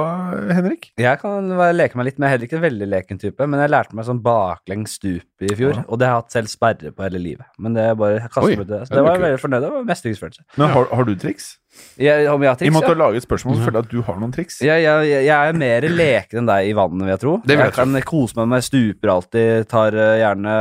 Henrik? 0.51 0.89
Jeg 0.99 1.21
kan 1.21 1.51
leke 1.77 1.99
meg 1.99 2.09
litt, 2.09 2.17
med. 2.19 2.25
jeg 2.27 2.33
er 2.33 2.33
heller 2.35 2.49
ikke 2.49 2.57
en 2.57 2.65
veldig 2.65 2.87
leken 2.91 3.21
type. 3.23 3.47
Men 3.47 3.61
jeg 3.63 3.71
lærte 3.71 3.95
meg 3.99 4.07
sånn 4.09 4.23
baklengs 4.25 4.97
stup 4.99 5.45
i 5.45 5.51
fjor, 5.59 5.77
Ja. 5.77 5.85
og 5.87 6.01
det 6.01 6.09
har 6.09 6.17
jeg 6.17 6.25
hatt 6.25 6.35
selv 6.39 6.51
sperre 6.51 6.91
på 6.91 7.05
hele 7.07 7.21
livet. 7.23 7.47
Men 7.63 7.77
det 7.77 7.85
er 7.91 7.99
bare 8.01 8.25
kastet 8.27 8.57
meg 8.57 8.65
ut 8.65 8.73
det. 8.73 8.81
Så 8.89 8.91
det 8.91 8.97
det 8.97 9.05
var 9.05 9.11
var 9.11 9.19
jeg 9.21 9.25
veldig 9.27 9.43
fornøyd. 9.45 9.67
Det 9.67 9.71
var 9.75 9.87
mestringsfølelse. 9.93 10.47
Men 10.57 10.75
har, 10.75 10.89
har 10.99 11.07
du 11.07 11.15
triks? 11.23 11.51
Jeg, 11.97 12.27
om 12.29 12.43
jeg 12.45 12.51
har 12.51 12.57
I 12.57 12.61
triks, 12.61 12.77
ja. 12.83 12.93
å 12.93 12.99
lage 13.01 13.21
et 13.21 13.25
spørsmål, 13.25 13.57
så 13.57 13.67
føler 13.67 13.79
jeg 13.79 13.87
at 13.87 13.93
du 13.93 14.01
har 14.07 14.19
noen 14.21 14.33
triks. 14.35 14.59
Jeg, 14.65 14.83
jeg, 14.85 15.13
jeg 15.27 15.51
er 15.51 15.59
mer 15.61 15.87
leken 15.89 16.41
enn 16.43 16.51
deg 16.51 16.71
i 16.71 16.75
vannet, 16.77 17.05
vil 17.07 17.13
jeg 17.15 17.23
tro. 17.23 17.35
Det 17.43 17.55
vil 17.55 17.63
jeg 17.65 17.73
jeg 17.73 17.77
kan 17.79 18.01
kose 18.11 18.39
meg 18.39 18.51
med 18.53 18.67
stuper 18.67 19.13
alltid, 19.15 19.69
tar 19.71 19.97
eh, 19.97 20.13
gjerne 20.21 20.57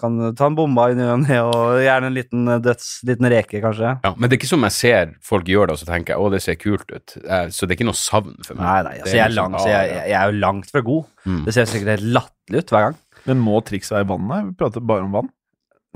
Kan 0.00 0.18
ta 0.38 0.50
en 0.50 0.58
bomba 0.58 0.86
i 0.92 0.98
ny 0.98 1.08
og 1.08 1.22
ne, 1.24 1.40
og 1.46 1.80
gjerne 1.84 2.10
en 2.10 2.16
liten 2.16 2.54
eh, 2.56 2.62
døds... 2.64 2.90
Liten 3.08 3.30
reke, 3.32 3.62
kanskje. 3.64 3.96
Ja, 4.04 4.12
men 4.16 4.28
det 4.28 4.36
er 4.36 4.40
ikke 4.42 4.52
som 4.52 4.68
jeg 4.68 4.76
ser 4.76 5.14
folk 5.26 5.48
gjør 5.50 5.70
det, 5.70 5.78
og 5.78 5.82
så 5.82 5.88
tenker 5.90 6.14
jeg 6.14 6.22
å, 6.22 6.30
det 6.32 6.42
ser 6.44 6.60
kult 6.60 6.92
ut. 6.92 7.16
Eh, 7.24 7.46
Så 7.54 7.66
det 7.66 7.74
er 7.74 7.80
ikke 7.80 7.90
noe 7.90 8.00
savn 8.00 8.36
for 8.46 8.56
meg. 8.56 8.64
Nei, 8.66 8.80
nei, 8.86 8.96
altså, 9.00 9.16
jeg, 9.16 9.24
er 9.26 9.36
langt, 9.36 9.60
så 9.60 9.72
jeg, 9.72 9.92
jeg, 9.94 10.06
jeg 10.12 10.18
er 10.20 10.32
jo 10.32 10.42
langt 10.44 10.72
fra 10.72 10.84
god. 10.86 11.10
Mm. 11.24 11.42
Det 11.48 11.56
ser 11.56 11.70
sikkert 11.70 11.96
helt 11.96 12.08
latterlig 12.20 12.64
ut 12.64 12.74
hver 12.74 12.88
gang. 12.88 12.98
Men 13.28 13.44
må 13.44 13.60
triks 13.66 13.92
være 13.92 14.06
i 14.06 14.10
vannet? 14.14 14.48
Vi 14.50 14.58
prater 14.60 14.84
bare 14.84 15.06
om 15.06 15.14
vann. 15.18 15.28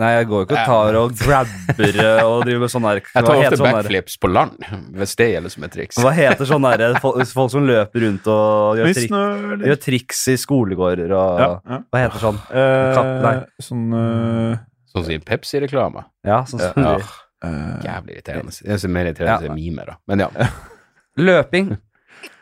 Nei, 0.02 0.08
jeg 0.16 0.26
går 0.26 0.40
jo 0.40 0.46
ikke 0.48 0.56
og 0.58 0.66
tar 0.66 0.96
og 0.98 1.12
grabber 1.20 1.98
eh, 2.02 2.20
og 2.26 2.40
driver 2.42 2.62
med 2.64 2.70
sånn 2.72 2.86
der 2.88 2.98
Jeg 3.04 3.26
tar 3.28 3.36
ofte 3.38 3.58
sånn 3.60 3.68
backflips 3.76 4.16
på 4.18 4.30
land, 4.32 4.64
hvis 4.98 5.12
det 5.20 5.28
gjelder 5.30 5.52
som 5.54 5.66
et 5.68 5.74
triks. 5.76 5.98
Hva 6.02 6.10
heter 6.16 6.48
sånn 6.50 6.66
derre 6.66 6.88
folk, 7.04 7.20
folk 7.30 7.52
som 7.52 7.68
løper 7.68 8.02
rundt 8.02 8.26
og 8.34 8.80
gjør, 8.80 8.90
trik, 8.98 9.14
gjør 9.70 9.78
triks 9.84 10.22
i 10.32 10.36
skolegårder 10.42 11.14
og 11.14 11.42
Ja, 11.44 11.48
ja. 11.70 11.78
Hva 11.94 12.00
heter 12.02 12.24
sånn? 12.24 12.40
Uh, 12.50 12.94
Katt- 12.96 13.22
nei. 13.22 13.34
sånn 13.68 13.84
uh, 13.94 14.56
Sånn 14.94 15.06
som 15.06 15.14
i 15.14 15.20
Pepsi-reklame. 15.30 16.02
Ja, 16.26 16.40
sånn 16.50 16.60
som 16.64 16.84
uh, 16.90 17.14
uh, 17.46 17.78
jævlig 17.86 18.18
irriterende. 18.18 18.54
Det 18.66 18.76
er 18.82 18.92
mer 18.98 19.08
irriterende 19.12 19.48
Ja. 19.52 19.54
mimer, 19.54 19.92
da. 19.92 19.96
Men 20.10 20.22
ja. 20.26 20.48
Løping. 21.30 21.76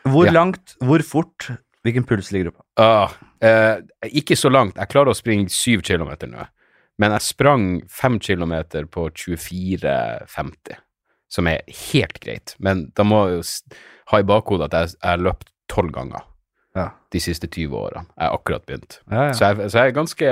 Hvor 0.09 0.25
Ja. 0.25 0.31
langt, 0.39 0.73
hvor 0.81 1.01
fort, 1.05 1.51
hvilken 1.85 2.05
puls 2.09 2.31
ligger 2.33 2.49
du 2.49 2.57
på? 2.57 2.63
Ah, 2.81 3.13
eh, 3.41 3.77
ikke 4.09 4.33
så 4.39 4.49
langt. 4.49 4.75
Jeg 4.81 4.89
klarer 4.89 5.13
å 5.13 5.17
springe 5.17 5.49
syv 5.53 5.81
kilometer 5.85 6.27
nå. 6.33 6.45
Men 7.01 7.11
jeg 7.15 7.25
sprang 7.25 7.63
fem 7.89 8.19
kilometer 8.21 8.85
på 8.85 9.07
24,50, 9.09 10.75
som 11.33 11.47
er 11.49 11.61
helt 11.91 12.19
greit. 12.21 12.53
Men 12.63 12.87
da 12.95 13.05
må 13.07 13.23
jeg 13.29 13.39
jo 13.39 13.77
ha 14.11 14.19
i 14.21 14.27
bakhodet 14.29 14.69
at 14.69 14.77
jeg 14.77 14.93
jeg 14.99 15.09
har 15.09 15.23
løpt 15.25 15.49
tolv 15.71 15.91
ganger 15.95 16.21
Ja. 16.75 16.89
de 17.11 17.19
siste 17.21 17.47
20 17.47 17.73
årene. 17.77 18.05
Jeg 18.17 18.27
har 18.27 18.37
akkurat 18.37 18.65
begynt. 18.65 18.99
Ja, 19.11 19.25
ja. 19.29 19.33
Så, 19.33 19.45
jeg, 19.49 19.71
så 19.71 19.79
jeg 19.83 19.87
er 19.93 19.97
ganske 19.97 20.25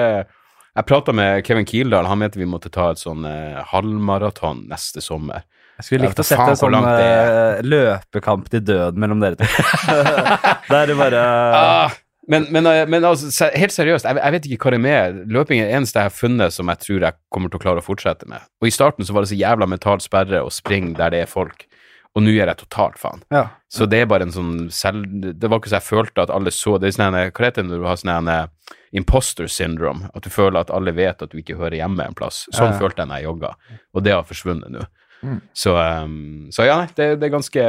Jeg 0.71 0.85
prata 0.87 1.11
med 1.11 1.43
Kevin 1.43 1.65
Kildahl, 1.67 2.05
han 2.07 2.17
mente 2.21 2.39
vi 2.39 2.45
måtte 2.47 2.69
ta 2.71 2.91
et 2.93 2.97
sånn 3.01 3.25
eh, 3.27 3.57
halvmaraton 3.73 4.61
neste 4.71 5.01
sommer. 5.03 5.43
Jeg 5.81 5.83
skulle 5.87 6.05
likt 6.07 6.21
å 6.21 6.23
sette 6.23 6.45
en 6.53 6.55
sånn 6.59 6.77
eh, 6.87 7.59
løpekamp 7.65 8.47
til 8.53 8.61
døden 8.63 9.01
mellom 9.01 9.19
dere 9.19 9.35
to. 9.35 9.43
Der 10.71 10.87
det 10.87 10.95
bare 10.95 11.23
Ah, 11.25 11.97
men, 12.31 12.47
men, 12.53 12.67
eh, 12.69 12.85
men 12.87 13.05
altså, 13.07 13.49
helt 13.57 13.73
seriøst, 13.75 14.07
jeg, 14.07 14.19
jeg 14.21 14.35
vet 14.35 14.47
ikke 14.47 14.69
hva 14.69 14.73
det 14.73 14.79
er 14.79 14.85
med. 14.85 15.19
Løping 15.35 15.59
er 15.59 15.67
det 15.67 15.79
eneste 15.81 15.99
jeg 15.99 16.11
har 16.11 16.15
funnet 16.15 16.55
som 16.55 16.71
jeg 16.71 16.83
tror 16.85 17.05
jeg 17.07 17.19
kommer 17.33 17.51
til 17.51 17.59
å 17.59 17.63
klare 17.65 17.83
å 17.83 17.85
fortsette 17.85 18.29
med. 18.31 18.45
Og 18.63 18.69
i 18.69 18.73
starten 18.73 19.07
så 19.07 19.15
var 19.15 19.25
det 19.25 19.33
så 19.33 19.39
jævla 19.39 19.67
mental 19.69 20.03
sperre 20.03 20.43
å 20.45 20.53
springe 20.53 20.95
der 20.99 21.13
det 21.13 21.25
er 21.25 21.31
folk, 21.31 21.67
og 22.15 22.23
nå 22.23 22.33
gjør 22.33 22.51
jeg 22.51 22.59
totalt 22.59 22.97
faen. 22.99 23.21
Ja. 23.31 23.45
Så 23.71 23.87
det 23.87 24.01
er 24.03 24.07
bare 24.11 24.27
en 24.27 24.33
sånn 24.35 24.55
selv... 24.75 25.05
Det 25.11 25.47
var 25.47 25.61
ikke 25.61 25.71
så 25.71 25.77
jeg 25.79 25.87
følte 25.87 26.25
at 26.25 26.31
alle 26.33 26.51
så 26.51 26.73
Det 26.75 26.89
er 26.89 26.95
sånn 26.97 27.15
Hva 27.15 27.45
heter 27.45 27.63
det 27.63 27.69
når 27.69 27.79
du 27.79 27.87
har 27.87 27.99
sånn 28.01 28.31
eh, 28.33 28.73
imposter 28.99 29.47
syndrome? 29.47 30.09
At 30.11 30.27
du 30.27 30.31
føler 30.33 30.59
at 30.59 30.73
alle 30.75 30.91
vet 30.95 31.23
at 31.23 31.31
du 31.31 31.39
ikke 31.39 31.55
hører 31.59 31.77
hjemme 31.79 32.03
en 32.03 32.17
plass. 32.17 32.43
Sånn 32.51 32.73
Ja. 32.73 32.79
følte 32.79 33.05
jeg 33.05 33.11
når 33.11 33.21
jeg 33.21 33.29
jogga, 33.29 33.53
og 33.95 34.03
det 34.07 34.15
har 34.17 34.27
forsvunnet 34.27 34.75
nå. 34.75 34.87
Mm. 35.21 35.37
Så, 35.55 35.75
um, 35.77 36.49
så 36.51 36.65
ja, 36.65 36.79
nei, 36.81 36.89
det, 36.97 37.07
det, 37.21 37.27
er 37.27 37.35
ganske, 37.35 37.63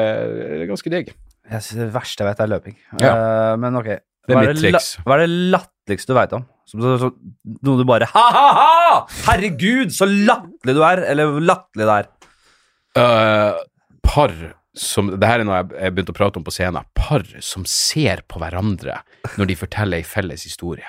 ganske 0.71 0.91
digg. 0.91 1.13
Jeg 1.53 1.67
synes 1.67 1.79
Det 1.83 1.93
verste 1.95 2.25
jeg 2.25 2.31
vet, 2.31 2.41
er 2.41 2.51
løping. 2.51 2.77
Ja. 3.03 3.13
Uh, 3.13 3.55
men 3.61 3.79
ok. 3.79 3.93
Det 4.29 4.37
er 4.37 4.41
mitt 4.47 4.61
triks. 4.61 4.95
Hva 5.03 5.17
er 5.17 5.25
det 5.25 5.51
latterligste 5.55 6.13
du 6.13 6.19
veit 6.19 6.35
om? 6.37 6.47
Som, 6.69 6.83
så, 6.85 6.95
så, 7.01 7.11
noe 7.67 7.81
du 7.81 7.85
bare 7.89 8.07
Ha-ha-ha! 8.13 9.03
Herregud, 9.27 9.91
så 9.95 10.07
latterlig 10.09 10.77
du 10.79 10.83
er! 10.87 11.03
Eller 11.11 11.39
latterlig 11.43 11.89
det 11.89 11.97
er. 11.97 12.11
Uh, 12.93 13.63
par 14.05 14.35
som 14.79 15.11
Det 15.21 15.29
her 15.29 15.43
er 15.43 15.47
noe 15.49 15.59
jeg, 15.59 15.73
jeg 15.85 15.95
begynte 15.95 16.15
å 16.15 16.17
prate 16.17 16.41
om 16.41 16.45
på 16.47 16.55
scenen. 16.55 16.87
Par 17.13 17.41
som 17.45 17.65
ser 17.69 18.23
på 18.25 18.41
hverandre 18.41 18.95
når 19.37 19.49
de 19.51 19.57
forteller 19.59 20.01
ei 20.01 20.07
felles 20.07 20.45
historie. 20.47 20.87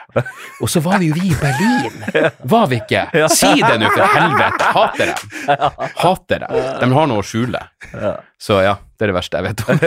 Og 0.63 0.69
så 0.71 0.80
var 0.84 1.01
vi 1.01 1.09
jo 1.09 1.17
vi 1.17 1.34
i 1.34 1.36
Berlin! 1.36 2.32
Var 2.53 2.69
vi 2.71 2.80
ikke? 2.80 3.01
Si 3.34 3.49
det 3.59 3.76
nå, 3.82 3.89
for 3.91 4.15
helvete! 4.15 4.69
Hater 4.78 5.11
dem! 5.11 5.34
Hater 5.99 6.45
dem. 6.45 6.55
De 6.80 6.89
har 6.95 7.09
noe 7.11 7.19
å 7.19 7.26
skjule. 7.28 7.59
Så 8.39 8.61
ja, 8.63 8.78
det 8.95 9.07
er 9.07 9.11
det 9.11 9.17
verste 9.17 9.41
jeg 9.41 9.49
vet 9.49 9.63
om. 9.67 9.82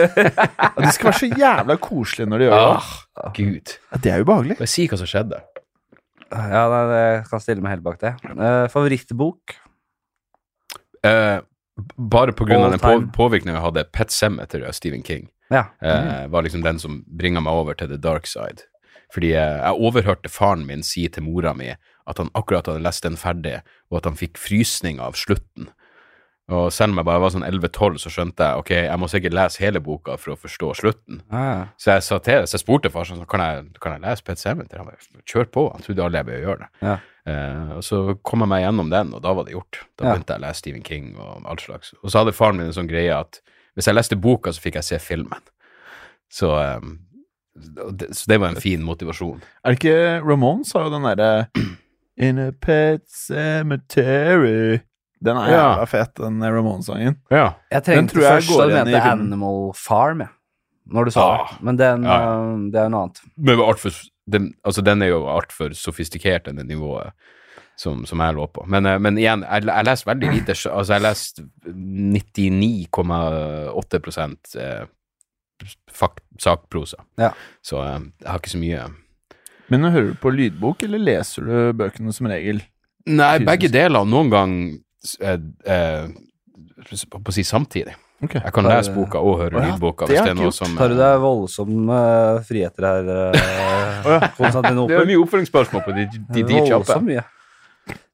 de 0.85 0.93
skal 0.93 1.09
være 1.09 1.19
så 1.23 1.29
jævla 1.41 1.77
koselige 1.81 2.29
når 2.29 2.43
de 2.43 2.49
gjør 2.49 2.57
det. 2.57 2.97
Ah, 3.23 3.29
Gud. 3.37 3.75
Det 4.05 4.13
er 4.13 4.25
ubehagelig. 4.25 4.57
Bare 4.61 4.73
si 4.77 4.85
hva 4.91 4.99
som 5.01 5.09
skjedde. 5.09 5.41
Ja, 6.27 6.65
det 6.73 7.01
jeg 7.01 7.23
kan 7.31 7.43
stille 7.43 7.65
meg 7.65 7.77
helt 7.77 7.87
bak 7.87 7.97
det. 8.03 8.13
Eh, 8.29 8.65
favorittbok? 8.73 9.57
Uh, 11.05 11.39
bare 11.97 12.33
av 12.33 12.71
den 12.71 12.79
på, 12.81 12.93
påvirkningen 13.15 13.57
jeg 13.57 13.65
hadde, 13.65 13.85
Pet 13.93 14.13
Cemetery 14.13 14.67
av 14.67 14.77
Stephen 14.77 15.05
King. 15.07 15.27
Ja. 15.51 15.65
eh, 15.81 16.27
var 16.27 16.43
liksom 16.43 16.63
den 16.63 16.79
som 16.79 17.03
bringa 17.07 17.41
meg 17.41 17.53
over 17.53 17.73
til 17.73 17.87
the 17.87 17.97
dark 17.97 18.25
side. 18.27 18.65
Fordi 19.13 19.29
jeg 19.31 19.71
overhørte 19.79 20.29
faren 20.29 20.65
min 20.67 20.83
si 20.83 21.07
til 21.07 21.23
mora 21.23 21.53
mi 21.55 21.69
at 22.07 22.17
han 22.17 22.29
akkurat 22.35 22.67
hadde 22.67 22.83
lest 22.83 23.03
den 23.03 23.15
ferdig, 23.19 23.61
og 23.91 23.97
at 23.97 24.05
han 24.05 24.15
fikk 24.19 24.37
frysninger 24.37 25.03
av 25.03 25.13
slutten. 25.19 25.69
Og 26.49 26.69
selv 26.71 26.93
om 26.93 26.99
jeg 27.01 27.05
bare 27.09 27.19
var 27.19 27.31
sånn 27.33 27.43
11-12, 27.43 27.97
så 27.99 28.07
skjønte 28.11 28.45
jeg 28.45 28.59
ok, 28.61 28.69
jeg 28.71 28.99
må 29.01 29.07
sikkert 29.11 29.33
lese 29.35 29.59
hele 29.59 29.81
boka 29.83 30.15
for 30.15 30.31
å 30.31 30.37
forstå 30.39 30.69
slutten. 30.79 31.17
Ah, 31.29 31.65
Så 31.75 31.91
jeg 31.91 32.03
sa 32.07 32.19
til 32.23 32.45
så 32.47 32.55
jeg 32.55 32.63
spurte 32.63 32.91
far 32.93 33.03
sånn, 33.03 33.25
kan 33.27 33.43
jeg, 33.43 33.65
kan 33.83 33.97
jeg 33.97 34.03
lese 34.05 34.23
Pet 34.23 34.39
Cemetery? 34.39 34.79
Han 34.79 34.87
bare, 34.87 35.23
kjør 35.27 35.49
på. 35.51 35.65
Han 35.73 35.83
trodde 35.83 36.05
alle 36.05 36.21
jeg 36.21 36.25
ville 36.29 36.45
gjøre 36.47 36.59
det. 36.63 36.69
Ja. 36.87 36.93
Eh, 37.27 37.75
og 37.75 37.83
så 37.83 37.99
kom 38.23 38.39
jeg 38.45 38.51
meg 38.53 38.63
gjennom 38.63 38.89
den, 38.95 39.11
og 39.13 39.21
da 39.27 39.33
var 39.35 39.43
det 39.43 39.57
gjort. 39.57 39.81
Da 39.99 40.05
Ja. 40.07 40.13
begynte 40.15 40.37
jeg 40.37 40.39
å 40.39 40.45
lese 40.47 40.61
Stephen 40.63 40.83
King 40.87 41.09
og 41.19 41.43
all 41.45 41.59
slags. 41.59 41.91
Og 42.01 42.09
så 42.11 42.19
hadde 42.23 42.31
faren 42.31 42.55
min 42.55 42.67
en 42.67 42.77
sånn 42.79 42.87
greie 42.87 43.11
at 43.11 43.41
hvis 43.77 43.87
jeg 43.87 43.95
leste 43.95 44.17
boka, 44.19 44.51
så 44.51 44.61
fikk 44.63 44.79
jeg 44.81 44.87
se 44.87 44.99
filmen. 44.99 45.43
Så, 46.33 46.49
eh, 46.57 46.81
det, 47.93 48.09
så 48.17 48.27
det 48.33 48.39
var 48.41 48.51
en 48.55 48.61
fin 48.61 48.81
motivasjon. 48.85 49.39
Er 49.63 49.73
det 49.73 49.79
ikke 49.79 49.99
Ramones 50.27 50.73
har 50.75 50.87
jo 50.89 50.95
den 50.97 51.05
derre 51.07 51.47
In 52.17 52.39
a 52.41 52.51
pet 52.51 53.03
cemetery 53.07 54.79
Den 55.23 55.37
er 55.37 55.49
Ja. 55.49 55.61
jævla 55.75 55.85
fet, 55.87 56.15
den 56.17 56.41
Ramones-sangen. 56.43 57.15
Ja. 57.31 57.53
Jeg 57.71 57.83
trengte 57.83 58.13
tenkte 58.13 58.21
jeg 58.21 58.33
først 58.43 58.49
går 58.51 58.61
at 58.63 58.69
du 58.69 58.91
mente. 58.91 59.01
Animal 59.11 59.71
Farm, 59.75 60.19
ja. 60.21 60.27
Når 60.93 61.05
du 61.05 61.11
sa 61.11 61.21
Ah. 61.33 61.47
det. 61.51 61.63
Men 61.63 61.75
den, 61.77 62.03
Ja, 62.03 62.17
ja. 62.19 62.53
eh, 62.53 62.71
det 62.71 62.75
er 62.79 62.83
jo 62.83 62.89
noe 62.89 63.01
annet. 63.03 63.21
Men 63.37 63.57
for, 63.77 63.91
den, 64.29 64.53
altså, 64.63 64.81
den 64.83 65.01
er 65.01 65.07
jo 65.07 65.25
altfor 65.25 65.73
sofistikert, 65.73 66.47
enn 66.47 66.55
det 66.57 66.67
nivået 66.67 67.11
som, 67.77 67.99
som 68.09 68.17
jeg 68.23 68.33
lå 68.37 68.45
på. 68.53 68.63
Men, 68.69 68.85
eh, 68.89 68.99
men 69.01 69.17
igjen, 69.21 69.43
jeg, 69.45 69.65
jeg 69.69 69.85
leser 69.85 70.07
veldig 70.09 70.29
lite 70.33 70.53
Altså, 70.71 70.93
jeg 70.95 71.03
leste 71.05 71.41
99,8 71.69 74.55
eh, 74.63 74.85
fak, 75.93 76.15
sakprosa. 76.41 76.99
Ja. 77.21 77.31
Så 77.65 77.75
eh, 77.83 77.99
jeg 78.23 78.29
har 78.31 78.39
ikke 78.41 78.55
så 78.55 78.61
mye 78.63 78.81
Men 79.69 79.77
nå 79.83 79.87
hører 79.93 80.09
du 80.13 80.17
på 80.23 80.29
lydbok, 80.33 80.77
eller 80.87 80.99
leser 81.03 81.41
du 81.45 81.53
bøkene 81.77 82.11
som 82.15 82.25
regel? 82.31 82.57
Nei, 83.07 83.33
Fysisk. 83.37 83.49
begge 83.51 83.67
deler. 83.71 84.03
Noen 84.09 84.29
gang 84.33 84.51
eh, 85.21 85.39
eh, 85.69 86.05
på 87.13 87.21
å 87.21 87.33
si 87.35 87.43
samtidig. 87.47 87.95
Okay. 88.17 88.41
Jeg 88.41 88.49
kan 88.53 88.63
Bare- 88.65 88.77
lese 88.79 88.91
boka 88.95 89.17
og 89.21 89.37
høre 89.43 89.61
ja, 89.61 89.65
lydboka 89.69 90.05
det 90.09 90.15
hvis 90.15 90.25
det 90.25 90.31
er 90.31 90.39
noe 90.39 90.53
som 90.55 90.71
Tar 90.73 90.89
du 90.89 90.95
deg 90.97 91.19
voldsomme 91.21 91.97
friheter 92.47 92.83
her, 92.87 93.03
uh, 93.05 93.31
Det 94.41 94.97
er 94.97 95.05
mye 95.05 95.21
oppfølgingsspørsmål 95.21 95.81
på 95.85 95.91
de, 95.93 96.09
de, 96.15 96.41
de 96.41 96.55
kjappe. 96.65 96.81
Voldsomt 96.81 97.05
mye. 97.11 97.21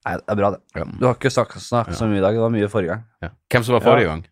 Nei, 0.04 0.18
det 0.20 0.34
er 0.34 0.38
bra, 0.40 0.50
det. 0.52 0.60
Ja. 0.76 0.84
Du 1.00 1.06
har 1.08 1.16
ikke 1.16 1.32
snakket, 1.32 1.64
så 1.64 2.08
mye 2.10 2.20
i 2.20 2.24
dag. 2.24 2.36
Det 2.36 2.44
var 2.44 2.52
mye 2.52 2.70
forrige 2.72 2.96
gang. 2.96 3.04
Ja. 3.24 3.30
Hvem 3.54 3.64
som 3.64 3.78
var 3.78 3.86
forrige 3.86 4.10
gang? 4.10 4.24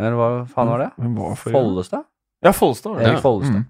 Eller 0.00 0.16
hva 0.18 0.28
faen 0.50 0.70
var 0.72 0.82
det? 0.82 0.90
Var 1.18 1.36
Follestad? 1.42 2.06
Ja, 2.44 2.52
Follestad. 2.56 2.94
var 2.94 3.02
det. 3.02 3.10
Erik 3.12 3.22
Follestad. 3.22 3.60
Mm. 3.60 3.66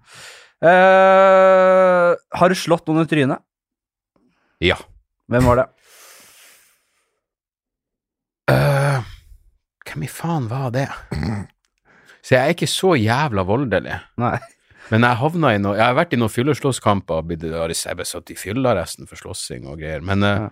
Uh, 0.65 2.15
har 2.39 2.49
du 2.49 2.57
slått 2.57 2.87
noen 2.89 3.05
i 3.05 3.11
trynet? 3.11 3.43
Ja. 4.65 4.79
Hvem 5.29 5.51
var 5.51 5.61
det? 5.61 5.67
Uh, 8.55 9.03
hvem 9.89 10.07
i 10.07 10.11
faen 10.11 10.49
var 10.49 10.71
det? 10.75 10.87
Så 12.25 12.39
jeg 12.39 12.41
er 12.41 12.55
ikke 12.55 12.71
så 12.71 12.95
jævla 12.97 13.43
voldelig. 13.45 13.99
Nei. 14.23 14.37
Men 14.93 15.07
jeg 15.07 15.17
havna 15.21 15.55
i 15.55 15.61
noe 15.63 15.79
Jeg 15.79 15.87
har 15.87 15.97
vært 15.97 16.13
i 16.13 16.19
noen 16.21 16.33
fylleslåsskamper 16.33 17.23
og 17.23 17.31
blitt 17.31 18.07
satt 18.07 18.31
i 18.31 18.37
fyllearresten 18.37 19.09
for 19.09 19.17
slåssing 19.21 19.67
og 19.71 19.81
greier. 19.81 20.05
Men 20.05 20.23
eh, 20.23 20.45
Ja. 20.45 20.51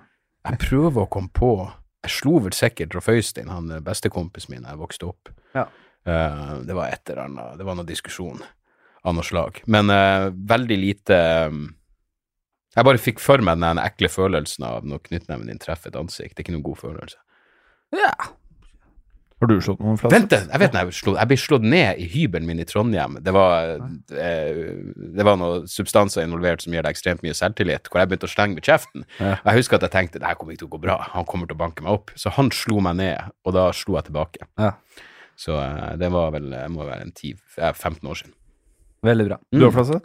jeg 0.50 0.58
prøver 0.58 1.04
å 1.04 1.10
komme 1.10 1.28
på 1.32 1.70
Jeg 2.02 2.10
slo 2.10 2.38
vel 2.40 2.52
sikkert 2.56 2.94
Rolf 2.94 3.08
Øystein, 3.08 3.48
han 3.48 3.70
eh, 3.70 3.80
bestekompisen 3.80 4.54
min 4.54 4.62
da 4.64 4.70
jeg 4.74 4.80
vokste 4.80 5.06
opp. 5.06 5.28
Ja. 5.54 5.68
Uh, 6.02 6.58
det 6.66 6.74
var 6.74 6.90
et 6.90 7.10
eller 7.10 7.28
annet 7.28 7.58
Det 7.60 7.64
var 7.64 7.76
noe 7.78 7.86
diskusjon 7.86 8.40
av 9.04 9.14
noe 9.14 9.22
slag. 9.22 9.60
Men 9.66 9.90
uh, 9.90 10.32
veldig 10.34 10.78
lite 10.78 11.18
um, 11.46 11.68
Jeg 12.74 12.84
bare 12.88 12.98
fikk 12.98 13.20
for 13.22 13.38
meg 13.38 13.60
den 13.62 13.78
ekle 13.78 14.08
følelsen 14.10 14.64
av 14.66 14.86
når 14.88 15.04
knyttneven 15.06 15.46
din 15.46 15.60
treffer 15.62 15.92
et 15.92 16.00
ansikt. 16.00 16.34
Det 16.34 16.42
er 16.42 16.46
ikke 16.48 16.56
noen 16.56 16.66
god 16.66 16.80
følelse. 16.80 17.18
Ja. 17.94 18.12
Har 19.43 19.51
du 19.51 19.57
slått 19.59 19.80
noen 19.82 19.97
flasker? 19.99 20.14
Vent, 20.14 20.34
jeg 20.38 20.62
vet 20.62 20.74
når 20.76 20.84
jeg, 20.86 20.97
slo, 21.01 21.12
jeg 21.18 21.28
ble 21.32 21.36
slått 21.43 21.64
ned 21.66 21.99
i 21.99 22.05
hybelen 22.12 22.47
min 22.47 22.62
i 22.62 22.66
Trondheim. 22.68 23.16
Det 23.26 23.32
var, 23.34 23.72
eh, 24.14 24.61
det 25.16 25.26
var 25.26 25.40
noen 25.40 25.64
substanser 25.66 26.22
involvert 26.22 26.62
som 26.62 26.76
gir 26.76 26.86
deg 26.86 26.95
ekstremt 26.95 27.24
mye 27.26 27.34
selvtillit, 27.34 27.90
hvor 27.90 27.99
jeg 27.99 28.12
begynte 28.12 28.28
å 28.28 28.30
slenge 28.30 28.55
med 28.61 28.68
kjeften. 28.68 29.03
Ja. 29.18 29.32
Og 29.40 29.51
jeg 29.51 29.59
husker 29.64 29.80
at 29.80 29.88
jeg 29.88 29.95
tenkte 29.97 30.22
det 30.22 30.30
her 30.30 30.38
kommer 30.38 30.55
ikke 30.55 30.62
til 30.62 30.70
å 30.70 30.74
gå 30.76 30.80
bra, 30.84 31.01
han 31.16 31.26
kommer 31.26 31.51
til 31.51 31.59
å 31.59 31.62
banke 31.64 31.82
meg 31.82 31.97
opp. 31.97 32.14
Så 32.14 32.30
han 32.38 32.53
slo 32.55 32.78
meg 32.86 33.01
ned, 33.01 33.34
og 33.43 33.57
da 33.59 33.66
slo 33.74 33.99
jeg 33.99 34.12
tilbake. 34.12 34.47
Ja. 34.62 34.76
Så 35.43 35.59
eh, 35.59 35.90
det 35.99 36.12
var 36.14 36.30
vel 36.36 36.47
må 36.70 36.86
være 36.86 37.09
en 37.09 37.11
10, 37.11 37.34
eh, 37.59 37.74
15 37.74 38.14
år 38.14 38.22
siden. 38.22 38.36
Veldig 39.03 39.28
bra. 39.32 39.43
Du 39.51 39.66
har 39.66 39.74
flaske? 39.74 39.99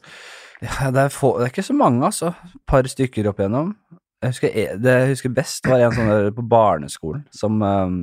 Ja, 0.65 0.89
det, 0.89 1.03
er 1.05 1.13
få, 1.13 1.35
det 1.37 1.45
er 1.45 1.53
ikke 1.53 1.67
så 1.69 1.77
mange, 1.77 2.01
altså. 2.09 2.33
Par 2.65 2.89
stykker 2.89 3.29
opp 3.29 3.43
igjennom. 3.43 3.75
Jeg 4.23 4.33
husker, 4.33 4.49
e- 4.49 4.77
det 4.81 4.93
jeg 4.95 5.09
husker 5.13 5.33
best, 5.37 5.67
var 5.69 5.85
en 5.85 5.93
sånn 5.93 6.09
der 6.09 6.31
på 6.33 6.41
barneskolen 6.49 7.27
som 7.29 7.61
um, 7.61 7.99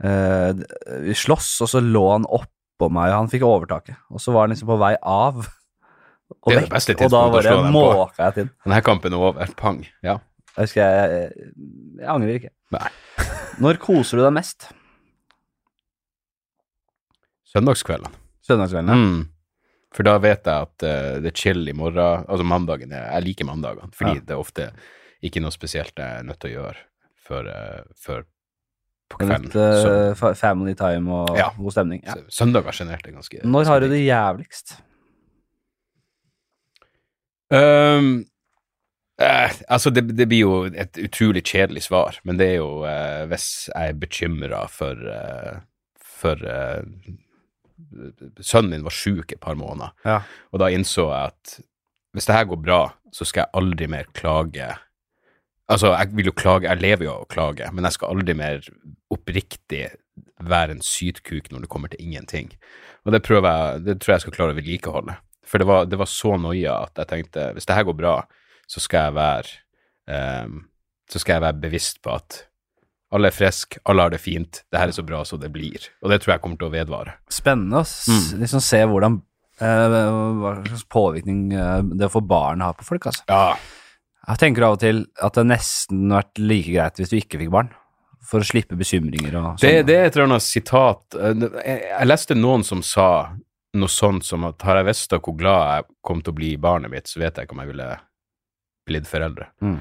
Vi 0.00 1.14
sloss, 1.16 1.54
og 1.64 1.68
så 1.72 1.80
lå 1.80 2.02
han 2.12 2.26
oppå 2.28 2.90
meg, 2.92 3.08
og 3.12 3.18
han 3.22 3.30
fikk 3.32 3.46
overtaket. 3.48 3.96
Og 4.12 4.20
så 4.20 4.32
var 4.34 4.44
han 4.46 4.52
liksom 4.52 4.68
på 4.68 4.76
vei 4.82 4.94
av. 5.00 5.38
Og, 5.40 6.50
Det 6.50 6.56
er 6.56 6.64
det 6.66 6.72
beste 6.74 6.96
og 6.98 7.10
da 7.14 7.20
var 7.30 7.46
på. 7.46 7.70
måka 7.72 8.24
jeg 8.26 8.34
til. 8.34 8.48
Denne 8.66 8.80
kampen 8.84 9.14
er 9.14 9.22
over. 9.30 9.52
Pang. 9.56 9.80
Ja. 10.02 10.18
Jeg 10.56 10.66
husker 10.68 10.82
jeg, 10.82 11.10
jeg, 11.12 11.54
jeg 12.00 12.08
angrer 12.12 12.38
ikke. 12.40 12.50
Nei. 12.74 12.88
Når 13.62 13.78
koser 13.80 14.18
du 14.20 14.24
deg 14.26 14.34
mest? 14.36 14.68
Søndagskveldene. 17.52 18.12
Søndagskvelden? 18.46 18.88
ja. 18.92 18.94
Mm. 19.00 19.24
For 19.96 20.04
da 20.04 20.18
vet 20.20 20.44
jeg 20.44 20.66
at 20.66 20.84
uh, 20.84 21.12
det 21.24 21.30
er 21.30 21.38
chill 21.40 21.62
i 21.70 21.72
morgen. 21.72 22.26
Altså 22.28 22.44
mandagen 22.44 22.90
er, 22.92 23.06
Jeg 23.14 23.24
liker 23.30 23.46
mandagene, 23.48 23.88
fordi 23.96 24.18
Ja. 24.18 24.24
det 24.28 24.34
er 24.34 24.42
ofte 24.42 24.66
ikke 25.24 25.40
noe 25.40 25.54
spesielt 25.54 25.96
jeg 25.96 26.18
er 26.18 26.26
nødt 26.26 26.40
til 26.42 26.50
å 26.50 26.56
gjøre 26.58 26.82
før, 27.26 27.48
uh, 27.48 27.94
før 27.96 28.26
på 29.08 29.20
kvelden. 29.20 29.44
Litt 29.52 30.18
uh, 30.22 30.32
family 30.34 30.74
time 30.74 31.12
og 31.22 31.36
Ja. 31.38 31.50
god 31.56 31.72
stemning. 31.76 32.02
Ja. 32.06 32.14
søndager 32.28 32.72
generelt 32.74 33.06
er 33.06 33.12
ganske 33.12 33.40
Når 33.44 33.64
har 33.70 33.80
du 33.80 33.88
det 33.88 34.02
jævligst? 34.06 34.76
Um, 37.50 38.24
eh, 39.22 39.52
altså, 39.70 39.90
det, 39.94 40.02
det 40.18 40.26
blir 40.28 40.40
jo 40.42 40.56
et 40.66 40.98
utrolig 40.98 41.44
kjedelig 41.46 41.84
svar, 41.86 42.18
men 42.26 42.40
det 42.40 42.48
er 42.48 42.56
jo 42.58 42.82
eh, 42.88 43.22
hvis 43.30 43.68
jeg 43.70 43.92
er 43.92 44.00
bekymra 44.02 44.64
for 44.72 44.98
eh, 45.12 45.60
For 46.16 46.40
eh, 46.42 46.82
sønnen 48.40 48.72
min 48.72 48.84
var 48.86 48.94
sjuk 48.96 49.32
et 49.36 49.40
par 49.40 49.54
måneder, 49.54 49.92
Ja. 50.04 50.20
og 50.50 50.58
da 50.62 50.70
innså 50.72 51.06
jeg 51.12 51.30
at 51.30 51.58
hvis 52.16 52.26
det 52.26 52.34
her 52.34 52.46
går 52.48 52.56
bra, 52.64 52.80
så 53.12 53.24
skal 53.28 53.44
jeg 53.44 53.52
aldri 53.60 53.86
mer 53.92 54.06
klage. 54.16 54.70
Altså, 55.68 55.90
jeg 55.98 56.12
vil 56.14 56.28
jo 56.30 56.32
klage, 56.38 56.68
jeg 56.68 56.78
lever 56.82 57.08
jo 57.08 57.12
av 57.16 57.22
å 57.24 57.30
klage, 57.32 57.68
men 57.74 57.84
jeg 57.88 57.96
skal 57.96 58.12
aldri 58.14 58.34
mer 58.38 58.60
oppriktig 59.10 59.88
være 60.46 60.76
en 60.76 60.82
sytkuk 60.84 61.48
når 61.50 61.64
det 61.64 61.70
kommer 61.72 61.90
til 61.90 62.02
ingenting. 62.04 62.52
Og 63.06 63.14
det 63.14 63.22
prøver 63.26 63.48
jeg, 63.50 63.84
det 63.86 63.96
tror 64.02 64.14
jeg 64.16 64.24
skal 64.26 64.34
klare 64.36 64.54
å 64.54 64.58
vedlikeholde. 64.58 65.16
For 65.46 65.62
det 65.62 65.66
var, 65.68 65.86
det 65.90 65.98
var 65.98 66.10
så 66.10 66.34
noia 66.38 66.76
at 66.86 66.98
jeg 67.02 67.10
tenkte 67.12 67.48
hvis 67.56 67.66
det 67.68 67.76
her 67.78 67.86
går 67.88 67.96
bra, 67.98 68.14
så 68.66 68.82
skal 68.82 69.08
jeg 69.08 69.16
være 69.16 70.46
um, 70.46 70.56
så 71.10 71.20
skal 71.22 71.36
jeg 71.36 71.44
være 71.46 71.60
bevisst 71.62 72.00
på 72.02 72.14
at 72.18 72.40
alle 73.14 73.30
er 73.30 73.34
friske, 73.36 73.78
alle 73.86 74.02
har 74.02 74.10
det 74.10 74.18
fint, 74.18 74.64
det 74.74 74.80
her 74.80 74.90
er 74.90 74.96
så 74.96 75.04
bra 75.06 75.20
som 75.24 75.38
det 75.38 75.52
blir. 75.54 75.84
Og 76.02 76.10
det 76.10 76.18
tror 76.24 76.34
jeg 76.34 76.42
kommer 76.42 76.58
til 76.58 76.66
å 76.66 76.74
vedvare. 76.74 77.14
Spennende 77.30 77.82
å 77.84 77.86
Mm. 78.10 78.40
liksom 78.42 78.62
se 78.66 78.80
hvordan 78.90 79.20
uh, 79.62 79.98
hva 80.42 80.52
slags 80.66 80.82
påvirkning 80.90 81.44
eh, 81.54 81.82
det 81.94 82.08
å 82.08 82.12
få 82.12 82.20
barn 82.26 82.60
har 82.66 82.74
på 82.74 82.84
folk. 82.88 83.06
Altså. 83.06 83.22
Ja, 83.30 83.54
Jeg 84.26 84.40
tenker 84.42 84.66
av 84.66 84.76
og 84.76 84.82
til 84.82 85.04
at 85.22 85.36
det 85.38 85.46
nesten 85.46 86.06
hadde 86.10 86.22
vært 86.22 86.40
like 86.42 86.72
greit 86.74 87.00
hvis 87.00 87.12
du 87.12 87.18
ikke 87.20 87.40
fikk 87.42 87.52
barn. 87.54 87.72
For 88.26 88.42
å 88.42 88.46
slippe 88.46 88.74
bekymringer 88.74 89.36
og 89.38 89.60
Det, 89.62 89.68
sånn. 89.70 89.86
det 89.86 89.94
er 89.96 90.08
et 90.08 90.16
eller 90.16 90.26
annet 90.26 90.42
sitat 90.42 91.14
eh, 91.14 91.44
Jeg, 91.62 91.82
jeg 91.92 92.08
leste 92.08 92.34
noen 92.34 92.64
som 92.66 92.80
sa 92.82 93.08
noe 93.76 93.92
sånt 93.92 94.26
som 94.26 94.46
at 94.48 94.64
har 94.66 94.80
jeg 94.80 94.88
visst 94.88 95.12
hvor 95.14 95.36
glad 95.36 95.68
jeg 95.68 95.86
kom 96.08 96.22
til 96.24 96.32
å 96.32 96.38
bli 96.38 96.54
i 96.54 96.60
barnet 96.60 96.90
mitt, 96.90 97.06
så 97.06 97.20
vet 97.20 97.36
jeg 97.36 97.46
ikke 97.46 97.54
om 97.54 97.60
jeg 97.62 97.70
ville 97.70 97.90
blitt 98.88 99.10
foreldre. 99.10 99.50
Mm. 99.60 99.76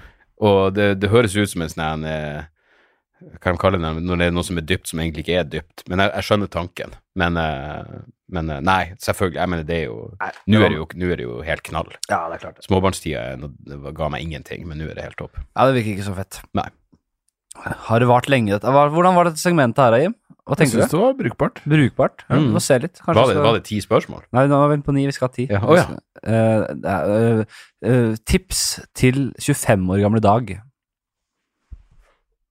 Og 0.46 0.60
det, 0.76 0.90
det 1.00 1.10
høres 1.14 1.36
ut 1.38 1.50
som 1.50 1.64
en 1.64 1.72
sånn 1.72 1.86
en, 1.86 2.06
eh, 2.12 3.32
Hva 3.40 3.72
de 3.72 3.80
det 3.80 3.94
når 4.04 4.20
det 4.20 4.28
er 4.28 4.36
noe 4.36 4.46
som 4.46 4.60
er 4.60 4.68
dypt, 4.68 4.92
som 4.92 5.00
egentlig 5.00 5.26
ikke 5.26 5.40
er 5.40 5.48
dypt. 5.50 5.86
Men 5.90 6.04
jeg, 6.04 6.12
jeg 6.18 6.28
skjønner 6.28 6.52
tanken. 6.52 6.96
Men, 7.18 7.40
eh, 7.40 7.94
men 8.34 8.50
eh, 8.50 8.62
nei, 8.66 8.82
selvfølgelig. 9.04 9.38
Jeg 9.40 9.52
mener, 9.52 9.68
det 9.68 9.76
er 9.78 9.86
jo 9.86 9.98
Nå 10.50 10.62
er 10.62 10.66
er 10.66 11.20
det 11.20 11.28
jo 11.28 11.42
helt 11.46 11.64
knall. 11.68 11.92
Ja, 12.10 12.24
det 12.32 12.40
er 12.40 12.44
klart. 12.48 12.64
Småbarnstida 12.66 13.92
ga 13.98 14.10
meg 14.10 14.26
ingenting, 14.26 14.66
men 14.68 14.82
nå 14.82 14.90
er 14.90 14.98
det 14.98 15.06
helt 15.06 15.20
topp. 15.20 15.38
Ja, 15.56 15.68
det 15.68 15.78
virker 15.78 15.96
ikke 15.96 16.10
så 16.10 16.16
fett. 16.18 16.42
Nei. 16.58 16.68
Har 17.56 18.02
det 18.04 18.08
vart 18.10 18.28
lenge, 18.28 18.52
dette? 18.52 18.68
Hvordan 18.68 19.16
var 19.16 19.30
dette 19.30 19.40
segmentet 19.40 19.80
her, 19.86 19.96
Jim? 20.02 20.16
Hva 20.46 20.54
Jeg 20.54 20.66
tenker 20.66 20.82
syns 20.82 20.92
du? 20.92 20.98
det 20.98 21.02
var 21.02 21.14
brukbart. 21.18 21.62
Brukbart? 21.66 22.26
Ja, 22.30 22.36
Mm. 22.36 22.48
Vi 22.48 22.54
må 22.54 22.62
se 22.62 22.78
litt. 22.78 23.00
Var 23.06 23.14
det, 23.16 23.38
var 23.42 23.54
det 23.54 23.64
ti 23.66 23.80
spørsmål? 23.82 24.26
Nei, 24.32 24.46
nå 24.48 24.60
er 24.62 24.76
vi 24.76 24.82
på 24.86 24.94
ni, 24.94 25.06
vi 25.08 25.12
skal 25.16 25.30
ha 25.30 25.34
ti. 25.34 25.48
Ja, 25.50 25.62
Oh, 25.66 25.74
ja. 25.74 25.86
Uh, 26.26 26.66
uh, 26.86 27.46
eh, 27.82 28.16
tips 28.26 28.82
til 28.94 29.34
25 29.40 29.90
år 29.90 30.02
gamle 30.04 30.22
Dag. 30.22 30.62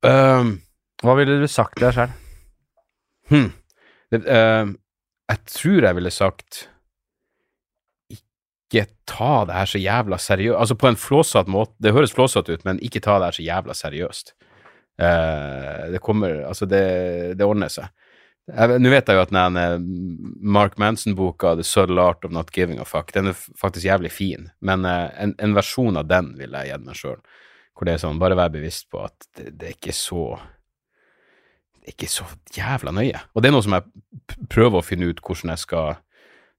Um, 0.03 0.61
Hva 1.03 1.15
ville 1.17 1.39
du 1.41 1.47
sagt 1.47 1.77
til 1.79 1.87
deg 1.87 1.95
sjøl? 1.95 2.11
Hmm. 3.31 3.53
Det, 4.13 4.21
eh, 4.27 4.67
jeg 5.35 5.43
tror 5.51 5.89
jeg 5.89 5.99
ville 5.99 6.15
sagt 6.15 6.65
ikke 8.15 8.87
ta 9.07 9.45
det 9.49 9.55
her 9.55 9.69
så 9.71 9.81
jævla 9.83 10.19
seriøst. 10.19 10.59
Altså 10.59 10.77
på 10.79 10.89
en 10.89 10.99
flåsatt 10.99 11.51
måte. 11.51 11.75
Det 11.83 11.93
høres 11.95 12.15
flåsatt 12.15 12.49
ut, 12.51 12.65
men 12.67 12.81
ikke 12.83 13.03
ta 13.05 13.19
det 13.21 13.29
her 13.29 13.37
så 13.39 13.45
jævla 13.47 13.77
seriøst. 13.79 14.35
Eh, 14.99 15.85
det 15.93 16.01
kommer 16.03 16.45
Altså, 16.49 16.67
det, 16.67 17.39
det 17.39 17.47
ordner 17.47 17.71
seg. 17.73 17.91
Nå 18.45 18.91
vet 18.93 19.09
jeg 19.09 19.17
jo 19.17 19.23
at 19.25 19.33
den 19.33 19.57
eh, 19.57 19.79
Mark 20.57 20.77
Manson-boka 20.79 21.55
The 21.57 21.65
Subtle 21.65 22.03
Art 22.03 22.27
of 22.27 22.35
Not 22.35 22.53
Giving 22.53 22.81
a 22.81 22.85
Fuck, 22.85 23.15
den 23.15 23.31
er 23.33 23.39
faktisk 23.57 23.87
jævlig 23.87 24.13
fin, 24.13 24.51
men 24.61 24.85
eh, 24.85 25.07
en, 25.23 25.33
en 25.41 25.57
versjon 25.57 25.97
av 25.97 26.11
den 26.11 26.35
ville 26.37 26.61
jeg 26.61 26.75
gitt 26.75 26.85
meg 26.85 26.99
sjøl. 26.99 27.23
Hvor 27.75 27.89
det 27.89 27.95
er 27.95 28.03
sånn, 28.05 28.21
bare 28.21 28.37
vær 28.39 28.53
bevisst 28.53 28.91
på 28.93 29.01
at 29.07 29.31
det, 29.39 29.55
det 29.57 29.71
er 29.71 29.79
ikke 29.79 29.97
så 29.97 30.27
ikke 31.89 32.09
så 32.11 32.27
jævla 32.55 32.95
nøye. 32.95 33.21
Og 33.35 33.43
det 33.43 33.51
er 33.51 33.55
noe 33.55 33.65
som 33.65 33.77
jeg 33.77 34.39
prøver 34.53 34.81
å 34.81 34.87
finne 34.87 35.11
ut 35.11 35.23
hvordan 35.25 35.55
jeg 35.55 35.65
skal 35.67 35.97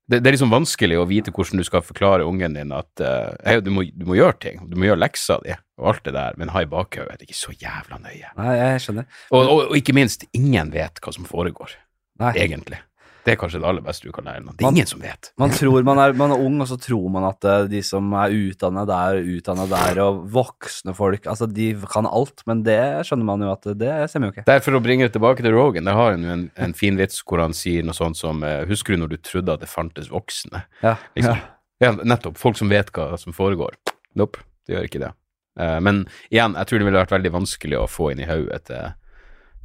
Det, 0.06 0.20
det 0.22 0.30
er 0.30 0.36
liksom 0.36 0.52
vanskelig 0.54 1.00
å 1.02 1.08
vite 1.10 1.32
hvordan 1.34 1.58
du 1.58 1.66
skal 1.66 1.82
forklare 1.82 2.28
ungen 2.30 2.54
din 2.54 2.70
at 2.78 3.02
uh, 3.02 3.32
hei, 3.42 3.56
du, 3.66 3.72
må, 3.74 3.88
du 3.90 4.04
må 4.06 4.14
gjøre 4.20 4.38
ting, 4.38 4.60
du 4.70 4.76
må 4.78 4.86
gjøre 4.86 5.02
leksa 5.02 5.40
di 5.42 5.56
og 5.82 5.88
alt 5.90 6.04
det 6.06 6.14
der, 6.14 6.36
men 6.38 6.52
ha 6.54 6.62
i 6.62 6.68
bakhodet 6.70 7.16
at 7.16 7.20
det 7.24 7.26
ikke 7.26 7.34
er 7.34 7.40
så 7.40 7.56
jævla 7.58 7.98
nøye. 8.04 8.30
Nei, 8.38 8.52
jeg 8.54 8.84
skjønner. 8.84 9.08
Og, 9.32 9.40
og, 9.42 9.64
og 9.64 9.80
ikke 9.80 9.96
minst, 9.98 10.28
ingen 10.38 10.70
vet 10.72 11.02
hva 11.02 11.16
som 11.16 11.26
foregår, 11.26 11.74
Nei. 12.22 12.36
egentlig. 12.46 12.78
Det 13.26 13.34
er 13.34 13.40
kanskje 13.42 13.58
det 13.58 13.66
aller 13.66 13.82
beste 13.82 14.06
du 14.06 14.12
kan 14.14 14.24
lære. 14.28 14.44
noe. 14.46 14.54
Det 14.54 14.62
er 14.62 14.68
Man- 14.68 14.76
ingen 14.76 14.86
som 14.88 15.00
vet. 15.02 15.32
Man 15.42 15.50
tror 15.50 15.84
man 15.84 15.98
er, 15.98 16.14
man 16.14 16.32
er 16.32 16.38
ung, 16.46 16.60
og 16.62 16.68
så 16.70 16.78
tror 16.78 17.10
man 17.10 17.24
at 17.26 17.44
eh, 17.50 17.64
de 17.72 17.82
som 17.82 18.12
er 18.14 18.30
utdannet 18.30 18.86
der, 18.86 19.18
utdannet 19.26 19.70
der, 19.72 20.00
og 20.04 20.20
voksne 20.30 20.94
folk, 20.96 21.26
altså 21.26 21.48
de 21.52 21.72
kan 21.90 22.06
alt, 22.06 22.44
men 22.46 22.62
det 22.64 22.78
skjønner 23.08 23.26
man 23.26 23.42
jo 23.42 23.50
at 23.52 23.64
det 23.82 23.96
stemmer 24.12 24.30
jo 24.30 24.36
ikke. 24.36 24.46
Det 24.46 24.56
er 24.56 24.60
for 24.62 24.78
å 24.78 24.84
bringe 24.86 25.08
det 25.08 25.14
tilbake 25.18 25.42
til 25.42 25.52
Rogan. 25.58 25.86
Der 25.90 25.98
har 25.98 26.12
han 26.12 26.22
jo 26.24 26.30
en, 26.36 26.52
en 26.56 26.74
fin 26.78 26.96
vits 27.02 27.24
hvor 27.26 27.42
han 27.42 27.54
sier 27.58 27.82
noe 27.84 27.98
sånt 27.98 28.16
som 28.16 28.44
eh, 28.44 28.64
Husker 28.70 28.94
du 28.94 29.02
når 29.02 29.10
du 29.10 29.18
trodde 29.18 29.54
at 29.58 29.60
det 29.66 29.70
fantes 29.74 30.08
voksne? 30.14 30.62
Ja, 30.84 30.96
Liksom. 31.18 31.34
ja. 31.36 31.42
Ja, 31.82 31.92
nettopp. 31.92 32.38
Folk 32.38 32.56
som 32.62 32.70
vet 32.70 32.94
hva 32.94 33.18
som 33.20 33.34
foregår. 33.34 33.74
Nope, 34.16 34.38
det 34.68 34.76
gjør 34.78 34.86
ikke 34.88 35.02
det. 35.02 35.12
Eh, 35.60 35.80
men 35.82 36.06
igjen, 36.30 36.54
jeg 36.62 36.68
tror 36.70 36.78
det 36.80 36.86
ville 36.92 37.02
vært 37.02 37.12
veldig 37.18 37.32
vanskelig 37.34 37.82
å 37.82 37.90
få 37.90 38.12
inn 38.14 38.22
i 38.22 38.30
hodet 38.30 38.62
til 38.70 38.94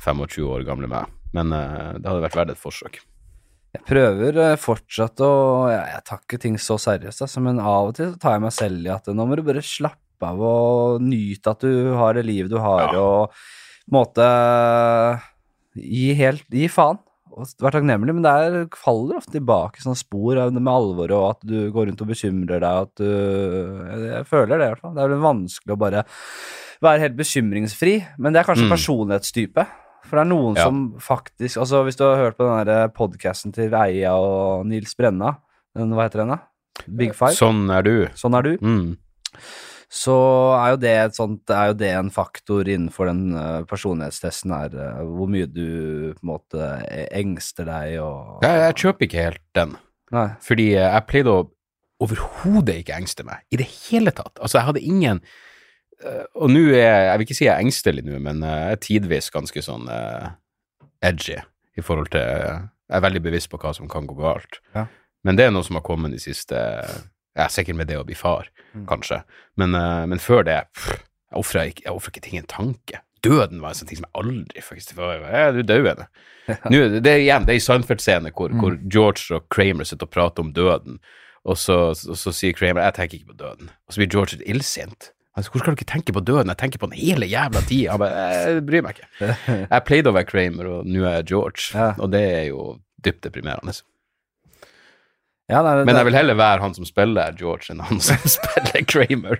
25 0.00 0.48
år 0.48 0.64
gamle 0.64 0.88
meg. 0.88 1.06
Men 1.36 1.50
det 1.52 2.08
hadde 2.08 2.24
vært 2.24 2.34
verdt 2.40 2.50
et 2.56 2.58
forsøk. 2.58 2.98
Jeg 3.76 3.84
prøver 3.86 4.38
eh, 4.42 4.56
fortsatt 4.58 5.20
å 5.22 5.30
ja, 5.70 5.82
jeg 5.94 6.02
tar 6.08 6.18
ikke 6.24 6.40
ting 6.42 6.56
så 6.58 6.74
seriøst, 6.82 7.22
altså, 7.22 7.42
men 7.44 7.60
av 7.62 7.90
og 7.92 7.94
til 8.00 8.16
tar 8.18 8.34
jeg 8.36 8.42
meg 8.46 8.54
selv 8.56 8.88
i 8.88 8.90
at 8.96 9.06
nå 9.14 9.26
må 9.30 9.36
du 9.38 9.44
bare 9.46 9.62
slappe 9.62 10.26
av 10.26 10.40
og 10.44 11.04
nyte 11.06 11.52
at 11.54 11.62
du 11.62 11.92
har 11.96 12.18
det 12.18 12.26
livet 12.26 12.50
du 12.50 12.58
har, 12.60 12.90
Ja. 12.92 12.98
og 13.00 13.30
på 13.30 13.94
en 13.94 13.96
måte 14.00 14.26
gi 15.78 16.10
helt 16.18 16.44
Gi 16.50 16.66
faen. 16.70 16.98
Vær 17.62 17.70
takknemlig, 17.72 18.12
men 18.12 18.24
der 18.26 18.42
er, 18.50 18.64
faller 18.76 19.20
ofte 19.20 19.36
tilbake 19.38 19.80
sånne 19.80 19.96
spor 19.96 20.34
med 20.50 20.66
alvoret, 20.68 21.14
og 21.14 21.28
at 21.30 21.46
du 21.46 21.70
går 21.72 21.86
rundt 21.88 22.02
og 22.02 22.10
bekymrer 22.10 22.58
deg, 22.60 22.64
at 22.66 22.94
du 22.98 23.06
jeg 24.10 24.26
føler 24.28 24.58
det, 24.58 24.66
i 24.66 24.72
hvert 24.74 24.82
fall. 24.82 24.96
Det 24.98 25.04
er 25.04 25.12
vel 25.14 25.22
vanskelig 25.24 25.76
å 25.76 25.78
bare 25.80 26.02
være 26.82 27.04
helt 27.06 27.16
bekymringsfri, 27.16 27.94
men 28.18 28.34
det 28.34 28.42
er 28.42 28.48
kanskje 28.50 28.66
Mm. 28.66 28.74
personlighetstype. 28.74 29.66
For 30.10 30.18
det 30.18 30.24
er 30.26 30.30
noen 30.32 30.56
Ja. 30.58 30.64
som 30.66 30.80
faktisk 30.98 31.60
Altså, 31.62 31.84
hvis 31.86 31.96
du 31.96 32.02
har 32.08 32.16
hørt 32.18 32.36
på 32.36 32.44
den 32.48 32.66
der 32.66 32.88
podkasten 32.90 33.54
til 33.54 33.70
Eia 33.78 34.12
og 34.18 34.66
Nils 34.66 34.96
Brenna, 34.98 35.36
den, 35.76 35.92
hva 35.94 36.08
heter 36.08 36.24
den, 36.24 36.34
da? 36.34 36.40
Big 36.88 37.14
Five? 37.14 37.36
Sånn 37.38 37.68
er 37.70 37.82
du. 37.86 37.94
Sånn 38.18 38.34
er 38.34 38.42
du. 38.42 38.56
Mm. 38.58 38.96
Så 39.90 40.14
er 40.54 40.70
jo 40.70 40.78
det 40.78 40.92
et 40.96 41.16
sånt 41.18 41.50
Er 41.50 41.72
jo 41.72 41.74
det 41.80 41.90
en 41.98 42.10
faktor 42.14 42.68
innenfor 42.70 43.08
den 43.10 43.34
eh, 43.34 43.62
personlighetstesten 43.66 44.52
her, 44.54 44.74
eh, 44.78 45.00
hvor 45.06 45.30
mye 45.30 45.48
du 45.50 46.12
på 46.14 46.22
en 46.22 46.30
måte 46.30 46.68
engster 47.10 47.66
deg 47.66 47.96
og 48.02 48.44
Jeg, 48.46 48.60
jeg 48.66 48.76
kjøper 48.84 49.06
ikke 49.08 49.24
helt 49.24 49.42
den. 49.58 49.76
Nei. 50.14 50.28
Fordi 50.46 50.68
eh, 50.76 50.86
jeg 50.94 51.06
pleide 51.10 51.34
å 51.34 51.48
overhodet 52.00 52.78
ikke 52.80 52.96
engste 52.96 53.26
meg 53.26 53.42
i 53.52 53.58
det 53.60 53.66
hele 53.90 54.10
tatt. 54.16 54.38
Altså, 54.40 54.56
jeg 54.60 54.66
hadde 54.70 54.80
ingen 54.86 55.18
eh, 55.20 55.28
Og 56.34 56.48
nå 56.50 56.60
er 56.72 56.80
jeg 56.80 57.06
Jeg 57.06 57.18
vil 57.18 57.26
ikke 57.26 57.36
si 57.38 57.44
jeg 57.44 57.54
er 57.54 57.64
engstelig 57.64 58.04
nå, 58.06 58.18
men 58.24 58.42
eh, 58.42 58.60
jeg 58.64 58.72
er 58.76 58.80
tidvis 58.86 59.30
ganske 59.34 59.62
sånn 59.62 59.88
uh, 59.88 60.30
edgy 61.02 61.36
i 61.76 61.82
forhold 61.84 62.10
til 62.14 62.20
Jeg 62.20 62.96
er 62.98 63.04
veldig 63.04 63.22
bevisst 63.22 63.50
på 63.52 63.58
hva 63.60 63.74
som 63.76 63.88
kan 63.88 64.06
gå 64.08 64.14
galt. 64.18 64.60
Ja. 64.74 64.86
Men 65.24 65.36
det 65.36 65.44
er 65.46 65.50
noe 65.52 65.62
som 65.66 65.76
har 65.76 65.82
kommet 65.86 66.10
de 66.12 66.18
siste 66.22 66.56
Jeg 66.56 67.44
er 67.44 67.52
sikker 67.52 67.74
med 67.76 67.86
det 67.88 67.98
å 68.00 68.04
bli 68.06 68.14
far, 68.18 68.48
Mm. 68.70 68.84
kanskje. 68.86 69.16
Men, 69.58 69.74
uh, 69.74 70.06
men 70.06 70.18
før 70.22 70.44
det 70.46 70.60
pff, 70.74 70.92
Jeg 71.30 71.38
ofrer 71.38 71.64
ikke, 71.72 71.90
ikke 71.90 72.20
ting 72.22 72.38
en 72.38 72.46
tanke. 72.46 73.00
Døden 73.22 73.60
var 73.60 73.70
en 73.70 73.74
sånn 73.74 73.88
ting 73.88 73.98
som 73.98 74.06
jeg 74.06 74.22
aldri 74.22 74.62
faktisk 74.62 74.94
var, 74.96 75.18
ja, 75.26 75.50
Du 75.52 75.62
henne, 75.74 76.06
Nå, 76.70 77.00
Det 77.02 77.06
er 77.10 77.18
igjen, 77.18 77.44
det 77.46 77.52
er 77.54 77.58
i 77.58 77.64
Seinfeld-scene 77.66 78.30
hvor, 78.32 78.48
hvor 78.50 78.72
Mm. 78.78 78.88
George 78.88 79.34
og 79.36 79.48
Kramer 79.50 79.84
sitter 79.84 80.06
og 80.06 80.10
prater 80.10 80.40
om 80.42 80.52
døden, 80.52 80.98
og 81.44 81.56
så, 81.56 81.94
så, 81.94 82.14
så 82.14 82.32
sier 82.32 82.52
Kramer 82.52 82.82
'jeg 82.82 82.94
tenker 82.94 83.18
ikke 83.18 83.32
på 83.34 83.36
døden', 83.42 83.68
og 83.86 83.90
så 83.92 83.96
blir 84.00 84.10
George 84.10 84.36
litt 84.38 84.48
illsint. 84.48 85.10
Altså, 85.36 85.50
Hvor 85.52 85.60
skal 85.62 85.74
du 85.74 85.78
ikke 85.78 85.92
tenke 85.92 86.12
på 86.12 86.20
døden? 86.26 86.48
Jeg 86.50 86.58
tenker 86.58 86.78
på 86.82 86.88
den 86.90 86.98
hele 86.98 87.26
jævla 87.30 87.60
tida. 87.68 87.94
'jeg 87.96 88.64
bryr 88.66 88.82
meg 88.82 88.96
ikke'. 88.98 89.36
Jeg 89.70 89.84
pleide 89.86 90.10
å 90.10 90.14
være 90.16 90.26
Kramer, 90.26 90.66
og 90.66 90.86
nå 90.86 91.04
er 91.06 91.20
jeg 91.20 91.26
George, 91.30 91.70
Ja. 91.74 91.92
og 91.98 92.10
det 92.10 92.20
er 92.34 92.44
jo 92.50 92.78
dypt 93.04 93.22
deprimerende. 93.28 93.76
Ja, 95.50 95.62
nei, 95.62 95.84
Men 95.84 95.96
jeg 95.96 96.04
vil 96.06 96.14
heller 96.14 96.34
være 96.38 96.60
han 96.62 96.74
som 96.74 96.84
spiller 96.86 97.32
George, 97.38 97.70
enn 97.70 97.80
han 97.82 98.00
som 98.00 98.16
spiller 98.36 98.84
Kramer 98.86 99.38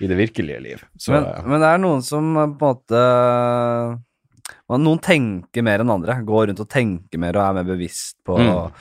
i 0.00 0.06
det 0.10 0.16
virkelige 0.18 0.60
liv. 0.62 0.82
Så 0.98 1.12
men, 1.14 1.24
ja. 1.24 1.42
men 1.46 1.60
det 1.62 1.68
er 1.70 1.78
noen 1.82 2.02
som 2.02 2.36
eh, 2.36 2.46
på 2.58 2.70
en 2.70 2.76
måte 2.76 3.02
Noen 4.82 4.98
tenker 5.02 5.62
mer 5.62 5.82
enn 5.82 5.90
andre. 5.90 6.16
Går 6.26 6.48
rundt 6.50 6.60
og 6.62 6.68
tenker 6.70 7.18
mer 7.22 7.36
og 7.38 7.44
er 7.44 7.52
mer 7.60 7.66
bevisst 7.68 8.16
på 8.26 8.38
Mm. 8.38 8.72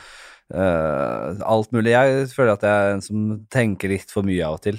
uh, 0.54 1.42
alt 1.42 1.72
mulig. 1.74 1.90
Jeg 1.94 2.28
føler 2.30 2.54
at 2.54 2.62
jeg 2.66 2.70
er 2.86 2.92
en 2.94 3.02
som 3.02 3.22
tenker 3.50 3.90
litt 3.90 4.12
for 4.14 4.22
mye 4.26 4.46
av 4.46 4.58
og 4.60 4.62
til. 4.62 4.78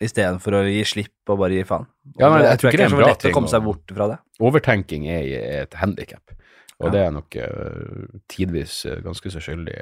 Istedenfor 0.00 0.54
å 0.56 0.60
gi 0.64 0.80
slipp 0.88 1.28
og 1.28 1.38
bare 1.42 1.58
gi 1.58 1.64
faen. 1.68 1.84
Og 2.16 2.20
Ja, 2.22 2.30
men 2.32 2.42
jeg 2.46 2.58
tror 2.58 2.70
ikke 2.70 2.78
det 2.80 2.86
er 2.86 2.94
så 2.94 3.00
lett 3.04 3.24
å 3.28 3.32
komme 3.36 3.48
seg 3.52 3.64
bort 3.66 3.92
fra 3.94 4.06
det. 4.08 4.18
overtenking 4.40 5.04
er, 5.12 5.26
et 5.62 5.74
handikap, 5.76 6.22
og 6.80 6.86
Ja. 6.86 6.90
det 6.94 7.00
er 7.06 7.10
nok 7.12 7.36
uh, 7.36 8.06
tidvis 8.32 8.86
eh, 8.86 9.00
ganske 9.04 9.28
så 9.30 9.42
skyldig. 9.44 9.76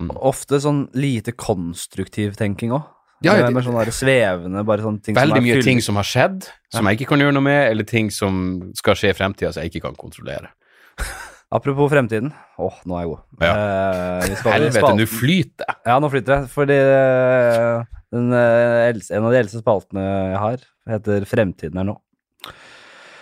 Mm. 0.00 0.10
Ofte 0.16 0.56
sånn 0.62 0.86
lite 0.94 1.32
konstruktiv 1.36 2.36
tenking 2.38 2.70
òg. 2.72 2.86
Ja, 3.20 3.34
det- 3.34 3.52
med 3.52 3.64
sånn 3.64 3.74
svevende 3.92 4.64
bare 4.64 4.78
sånne 4.80 5.02
ting 5.02 5.14
Veldig 5.16 5.28
som 5.34 5.36
er 5.36 5.42
mye 5.42 5.54
fyll- 5.58 5.64
ting 5.64 5.80
som 5.82 5.96
har 5.96 6.04
skjedd, 6.04 6.48
som 6.70 6.86
jeg 6.86 6.98
ikke 7.00 7.08
kan 7.08 7.18
gjøre 7.18 7.34
noe 7.34 7.42
med, 7.42 7.70
eller 7.72 7.84
ting 7.84 8.08
som 8.10 8.72
skal 8.74 8.94
skje 8.94 9.10
i 9.10 9.16
fremtida 9.18 9.52
som 9.52 9.60
jeg 9.62 9.72
ikke 9.72 9.82
kan 9.82 9.94
kontrollere. 9.96 10.48
Apropos 11.52 11.90
fremtiden. 11.90 12.32
Åh, 12.58 12.74
nå 12.86 12.94
er 12.96 13.02
jeg 13.04 13.08
god. 13.08 13.20
Ja. 13.40 13.52
Eh, 14.22 14.52
Helvete, 14.52 14.94
nå 14.96 15.06
flyter 15.08 15.64
jeg! 15.66 15.76
Ja, 15.86 15.98
nå 15.98 16.10
flyter 16.12 16.42
det. 16.42 16.50
Fordi 16.52 16.76
eh, 16.76 17.84
den, 18.12 18.32
eh, 18.32 18.88
en 19.16 19.24
av 19.24 19.32
de 19.32 19.38
eldste 19.42 19.60
spaltene 19.62 20.04
jeg 20.32 20.38
har, 20.44 20.58
heter 20.88 21.26
Fremtiden 21.28 21.78
er 21.82 21.84
nå. 21.90 21.96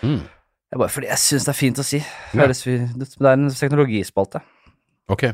Mm. 0.03 0.21
Det 0.67 0.75
er 0.77 0.83
bare 0.83 0.93
fordi 0.93 1.09
jeg 1.11 1.23
syns 1.23 1.47
det 1.47 1.53
er 1.55 1.59
fint 1.61 1.79
å 1.83 1.85
si. 1.87 1.99
Fi- 2.33 2.87
Det 2.99 3.27
er 3.27 3.33
en 3.37 3.49
teknologispalte. 3.51 4.41
Ok. 5.09 5.29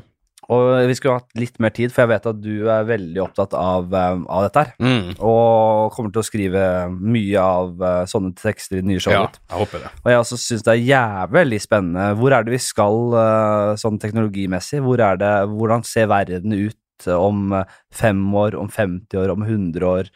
Og 0.53 0.87
vi 0.89 0.95
skulle 0.99 1.15
hatt 1.21 1.31
litt 1.39 1.59
mer 1.63 1.71
tid, 1.71 1.93
for 1.95 2.03
jeg 2.03 2.11
vet 2.11 2.27
at 2.27 2.41
du 2.43 2.67
er 2.69 2.83
veldig 2.85 3.21
opptatt 3.23 3.55
av, 3.55 3.87
eh, 3.95 4.17
av 4.29 4.43
dette 4.43 4.59
her. 4.65 4.73
Mm. 4.83 5.15
Og 5.23 5.93
kommer 5.95 6.13
til 6.13 6.21
å 6.21 6.27
skrive 6.27 6.65
mye 6.99 7.39
av 7.41 7.81
eh, 7.81 8.05
sånne 8.11 8.35
tekster 8.37 8.77
i 8.77 8.81
det 8.83 8.89
nye 8.91 8.99
Ja, 8.99 9.05
showet. 9.07 9.33
ditt. 9.33 9.41
jeg 9.49 9.59
håper 9.63 9.79
det. 9.85 9.93
Og 10.05 10.11
jeg 10.11 10.19
også 10.25 10.39
syns 10.43 10.65
det 10.67 10.75
er 10.75 10.83
jævlig 10.91 11.61
spennende. 11.63 12.09
Hvor 12.19 12.33
er 12.37 12.43
det 12.45 12.53
vi 12.57 12.59
skal 12.59 13.77
sånn 13.79 14.01
teknologimessig? 14.03 14.83
Hvor 14.83 14.97
det, 14.99 15.33
hvordan 15.49 15.85
ser 15.87 16.07
verden 16.11 16.53
ut 16.53 16.77
om 17.11 17.53
eh, 17.59 17.77
fem 17.95 18.23
år, 18.35 18.57
om 18.59 18.71
50 18.71 19.19
år, 19.19 19.35
om 19.35 19.43
100 19.43 19.87
år? 19.89 20.11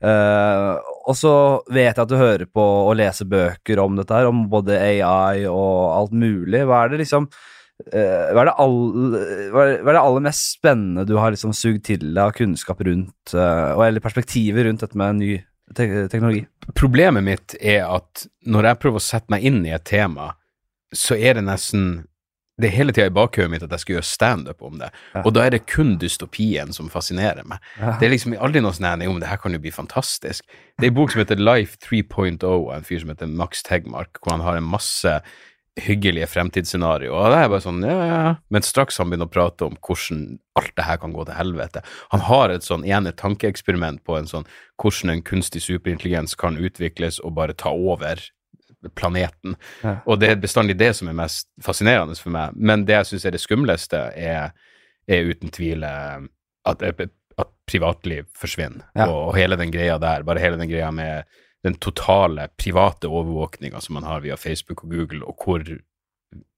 Uh, 0.00 0.80
og 1.10 1.12
så 1.12 1.30
vet 1.68 1.90
jeg 1.90 2.00
at 2.00 2.08
du 2.08 2.16
hører 2.16 2.48
på 2.48 2.62
og 2.64 2.94
leser 2.96 3.28
bøker 3.28 3.82
om 3.82 3.98
dette 3.98 4.16
her, 4.16 4.30
om 4.30 4.46
både 4.48 4.78
AI 4.80 5.44
og 5.44 5.90
alt 5.92 6.14
mulig. 6.16 6.62
Hva 6.64 6.86
er 6.86 6.94
det 6.94 7.02
liksom 7.02 7.26
uh, 7.28 8.30
hva, 8.32 8.40
er 8.40 8.48
det 8.48 8.56
all, 8.64 8.78
hva, 9.52 9.66
er, 9.66 9.74
hva 9.82 9.92
er 9.92 9.98
det 9.98 10.04
aller 10.06 10.24
mest 10.24 10.54
spennende 10.56 11.04
du 11.04 11.18
har 11.20 11.34
liksom 11.34 11.52
sugd 11.56 11.84
til 11.90 12.06
deg 12.14 12.22
av 12.24 12.32
kunnskap 12.38 12.80
rundt, 12.88 13.34
uh, 13.36 13.76
eller 13.76 14.04
perspektiver 14.04 14.70
rundt 14.70 14.86
dette 14.86 15.00
med 15.00 15.20
ny 15.20 15.34
te 15.76 15.90
teknologi? 16.08 16.46
Problemet 16.72 17.26
mitt 17.26 17.58
er 17.60 17.84
at 17.84 18.24
når 18.48 18.70
jeg 18.70 18.80
prøver 18.80 19.02
å 19.02 19.08
sette 19.10 19.36
meg 19.36 19.44
inn 19.50 19.60
i 19.68 19.74
et 19.76 19.84
tema, 19.84 20.32
så 20.96 21.18
er 21.18 21.36
det 21.36 21.44
nesten 21.46 21.90
det 22.60 22.68
er 22.70 22.76
hele 22.76 22.92
tida 22.92 23.08
i 23.10 23.14
bakhodet 23.16 23.50
mitt 23.50 23.62
at 23.66 23.72
jeg 23.74 23.80
skal 23.84 23.94
gjøre 23.96 24.08
standup 24.10 24.62
om 24.66 24.78
det, 24.78 24.90
Ja. 25.14 25.22
og 25.24 25.32
da 25.34 25.46
er 25.46 25.50
det 25.56 25.66
kun 25.66 25.96
dystopien 25.98 26.72
som 26.76 26.88
fascinerer 26.92 27.44
meg. 27.48 27.58
Ja. 27.80 27.96
Det 27.98 28.06
er 28.06 28.14
liksom 28.14 28.36
aldri 28.38 28.60
noe 28.62 28.72
sånn 28.76 29.06
om 29.08 29.20
det 29.20 29.28
her 29.28 29.36
kan 29.42 29.52
jo 29.52 29.58
bli 29.62 29.70
fantastisk. 29.74 30.44
Det 30.78 30.86
er 30.86 30.92
en 30.92 30.98
bok 31.00 31.10
som 31.12 31.20
heter 31.24 31.40
Life 31.40 31.78
3.0 31.82 32.44
av 32.44 32.74
en 32.76 32.82
fyr 32.86 33.00
som 33.00 33.08
heter 33.14 33.26
Max 33.28 33.62
Tegmark, 33.62 34.20
hvor 34.20 34.36
han 34.36 34.44
har 34.46 34.56
en 34.60 34.68
masse 34.68 35.20
hyggelige 35.80 36.26
fremtidsscenarioer, 36.26 37.14
og 37.14 37.30
det 37.32 37.38
er 37.40 37.48
bare 37.48 37.62
sånn, 37.64 37.78
ja, 37.86 37.94
ja, 38.04 38.16
ja. 38.26 38.32
Men 38.52 38.62
straks 38.66 38.98
han 39.00 39.08
begynner 39.08 39.28
å 39.30 39.32
prate 39.32 39.64
om 39.68 39.76
hvordan 39.80 40.24
alt 40.58 40.72
det 40.76 40.84
her 40.84 40.98
kan 41.00 41.12
gå 41.14 41.24
til 41.24 41.34
helvete. 41.38 41.82
Han 42.12 42.24
har 42.26 42.50
et 42.52 42.66
sånn 42.66 42.84
ene 42.84 43.12
tankeeksperiment 43.16 44.02
på 44.04 44.18
en 44.18 44.26
sånn 44.28 44.44
hvordan 44.82 45.14
en 45.14 45.22
kunstig 45.22 45.62
superintelligens 45.64 46.34
kan 46.36 46.58
utvikles 46.60 47.20
og 47.24 47.36
bare 47.38 47.54
ta 47.56 47.70
over 47.70 48.20
planeten. 48.94 49.56
Ja. 49.84 49.98
Og 50.06 50.20
det 50.20 50.30
er 50.30 50.42
bestandig 50.42 50.78
det 50.80 50.94
som 50.96 51.10
er 51.10 51.18
mest 51.18 51.48
fascinerende 51.64 52.16
for 52.18 52.32
meg. 52.34 52.56
Men 52.56 52.86
det 52.88 52.96
jeg 52.96 53.10
syns 53.12 53.26
er 53.28 53.36
det 53.36 53.42
skumleste, 53.42 54.02
er, 54.16 54.54
er 55.10 55.30
uten 55.30 55.52
tvil 55.54 55.84
eh, 55.86 56.26
at, 56.70 56.82
at 56.82 57.06
privatliv 57.70 58.26
forsvinner. 58.36 58.88
Ja. 58.94 59.08
Og, 59.08 59.30
og 59.30 59.38
hele 59.38 59.58
den 59.60 59.72
greia 59.74 59.98
der, 60.02 60.24
bare 60.26 60.42
hele 60.42 60.58
den 60.60 60.70
greia 60.70 60.90
med 60.94 61.28
den 61.64 61.76
totale 61.76 62.48
private 62.56 63.08
overvåkninga 63.08 63.80
som 63.84 63.98
man 63.98 64.06
har 64.08 64.22
via 64.24 64.36
Facebook 64.40 64.84
og 64.84 64.94
Google, 64.94 65.24
og 65.28 65.44
hvor 65.44 65.64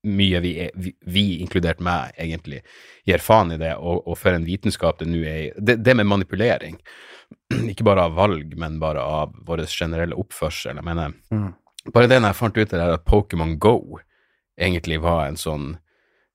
mye 0.02 0.40
vi, 0.42 0.52
er, 0.66 0.74
vi, 0.74 0.92
vi 1.06 1.24
inkludert 1.42 1.80
meg, 1.82 2.12
egentlig 2.20 2.60
gir 3.08 3.22
faen 3.22 3.54
i 3.54 3.58
det, 3.60 3.72
og, 3.78 4.02
og 4.06 4.18
for 4.18 4.34
en 4.34 4.46
vitenskap 4.46 5.00
det 5.00 5.08
nå 5.10 5.22
er 5.26 5.40
i 5.40 5.48
det, 5.56 5.78
det 5.82 5.96
med 5.98 6.08
manipulering, 6.10 6.78
ikke 7.72 7.86
bare 7.86 8.06
av 8.08 8.16
valg, 8.18 8.54
men 8.58 8.78
bare 8.82 9.02
av 9.02 9.34
vår 9.46 9.64
generelle 9.70 10.18
oppførsel. 10.18 10.78
Jeg 10.78 10.86
mener, 10.86 11.18
Mm. 11.32 11.50
Bare 11.90 12.06
det 12.06 12.20
når 12.20 12.32
jeg 12.32 12.38
fant 12.38 12.58
ut 12.58 12.70
det 12.70 12.78
der 12.78 12.94
at 12.94 13.06
Pokémon 13.08 13.56
Go 13.58 13.98
egentlig 14.58 15.00
var 15.02 15.26
en 15.26 15.40
sånn 15.40 15.72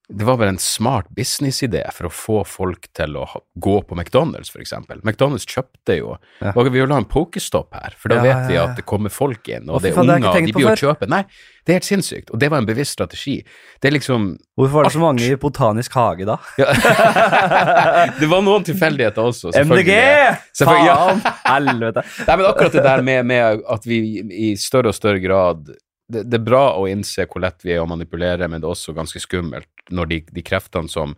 Det 0.10 0.24
var 0.24 0.38
bare 0.40 0.54
en 0.54 0.58
smart 0.58 1.10
businessidé 1.12 1.82
for 1.92 2.08
å 2.08 2.12
få 2.16 2.36
folk 2.48 2.86
til 2.96 3.18
å 3.20 3.26
gå 3.60 3.74
på 3.84 3.96
McDonald's, 3.98 4.54
eksempel. 4.56 5.02
McDonald's 5.04 5.44
kjøpte 5.44 5.98
jo 5.98 6.14
Ja. 6.40 6.54
og 6.56 6.64
Vi 6.70 6.80
vil 6.80 6.88
ha 6.94 6.98
en 7.02 7.06
pokestopp 7.12 7.74
her, 7.76 7.92
for 8.00 8.08
da 8.14 8.16
Ja, 8.16 8.22
vet 8.24 8.48
vi 8.48 8.56
at 8.56 8.76
det 8.78 8.86
kommer 8.88 9.12
folk 9.12 9.50
inn, 9.50 9.68
og 9.70 9.76
Å, 9.76 9.82
det 9.84 9.92
er 9.92 10.00
unger, 10.00 10.46
de 10.46 10.54
blir 10.56 10.64
jo 10.70 10.76
kjøpe 10.88 11.10
Nei, 11.12 11.24
det 11.66 11.74
er 11.74 11.80
helt 11.82 11.90
sinnssykt, 11.90 12.32
og 12.32 12.40
det 12.40 12.50
var 12.50 12.60
en 12.64 12.66
bevisst 12.70 12.96
strategi. 12.96 13.44
Det 13.82 13.90
er 13.90 13.98
liksom 13.98 14.38
Hvorfor 14.56 14.72
var 14.78 14.84
det 14.88 14.94
så 14.96 15.00
mange 15.04 15.28
i 15.28 15.36
Botanisk 15.36 15.94
hage 16.00 16.24
da? 16.26 16.38
ja. 16.58 16.72
Det 18.22 18.30
var 18.32 18.42
noen 18.48 18.64
tilfeldigheter 18.64 19.28
også, 19.28 19.52
MDG! 19.52 19.92
selvfølgelig. 19.92 20.86
Ja. 20.88 20.96
Faen! 20.96 21.22
Helvete. 21.52 22.06
Nei, 22.28 22.36
men 22.40 22.46
akkurat 22.48 22.72
det 22.80 22.84
der 22.88 23.04
med, 23.04 23.26
med 23.26 23.62
at 23.68 23.84
vi 23.86 24.00
i 24.24 24.56
større 24.56 24.94
og 24.94 24.96
større 24.96 25.20
grad 25.20 25.68
det, 26.08 26.24
det 26.32 26.38
er 26.40 26.44
bra 26.48 26.70
å 26.80 26.86
innse 26.88 27.26
hvor 27.28 27.44
lett 27.44 27.60
vi 27.68 27.74
er 27.76 27.84
å 27.84 27.90
manipulere, 27.90 28.48
men 28.48 28.62
det 28.64 28.68
er 28.70 28.72
også 28.72 28.96
ganske 28.96 29.20
skummelt 29.20 29.68
når 29.90 30.12
de, 30.12 30.22
de 30.36 30.44
kreftene 30.46 30.92
som 30.92 31.16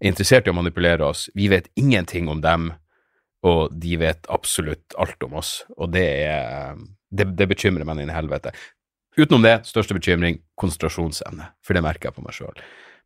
er 0.00 0.10
interessert 0.10 0.46
i 0.46 0.52
å 0.52 0.56
manipulere 0.56 1.06
oss, 1.06 1.28
vi 1.34 1.48
vet 1.52 1.70
ingenting 1.80 2.28
om 2.28 2.42
dem, 2.44 2.72
og 3.44 3.74
de 3.76 3.98
vet 4.00 4.26
absolutt 4.32 4.96
alt 5.00 5.22
om 5.26 5.36
oss, 5.40 5.62
og 5.76 5.92
det 5.96 6.06
er 6.26 6.76
Det, 7.14 7.28
det 7.38 7.46
bekymrer 7.46 7.86
meg 7.86 8.00
inn 8.02 8.10
i 8.10 8.14
helvete. 8.16 8.50
Utenom 9.14 9.44
det, 9.44 9.60
største 9.68 9.94
bekymring, 9.94 10.40
konsentrasjonsevne, 10.58 11.52
for 11.62 11.76
det 11.76 11.82
merker 11.84 12.08
jeg 12.08 12.16
på 12.16 12.24
meg 12.24 12.34
sjøl. 12.34 12.56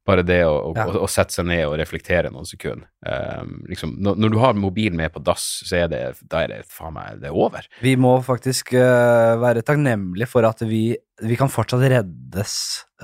Bare 0.09 0.22
det 0.24 0.38
å, 0.48 0.54
å, 0.70 0.72
Ja. 0.76 0.86
å, 0.88 1.02
å 1.04 1.09
sette 1.12 1.36
seg 1.36 1.44
ned 1.50 1.66
og 1.68 1.74
reflektere 1.76 2.30
noen 2.32 2.48
sekunder. 2.48 2.86
Um, 3.04 3.59
liksom, 3.68 3.92
når, 4.02 4.16
når 4.24 4.32
du 4.32 4.38
har 4.40 4.56
mobilen 4.59 4.96
med 4.96 5.12
på 5.12 5.20
dass, 5.22 5.44
så 5.68 5.82
er 5.82 5.90
det, 5.92 6.00
da 6.32 6.40
er 6.46 6.48
det 6.54 6.61
faen 6.72 6.94
meg 6.96 7.20
det 7.20 7.28
er 7.28 7.36
over. 7.36 7.68
Vi 7.84 7.92
må 8.00 8.14
faktisk 8.24 8.72
uh, 8.78 9.36
være 9.42 9.61
takknemlige 9.68 10.30
for 10.32 10.48
at 10.48 10.64
vi, 10.66 10.96
vi 11.28 11.36
kan 11.38 11.52
fortsatt 11.52 11.84
reddes 11.92 12.54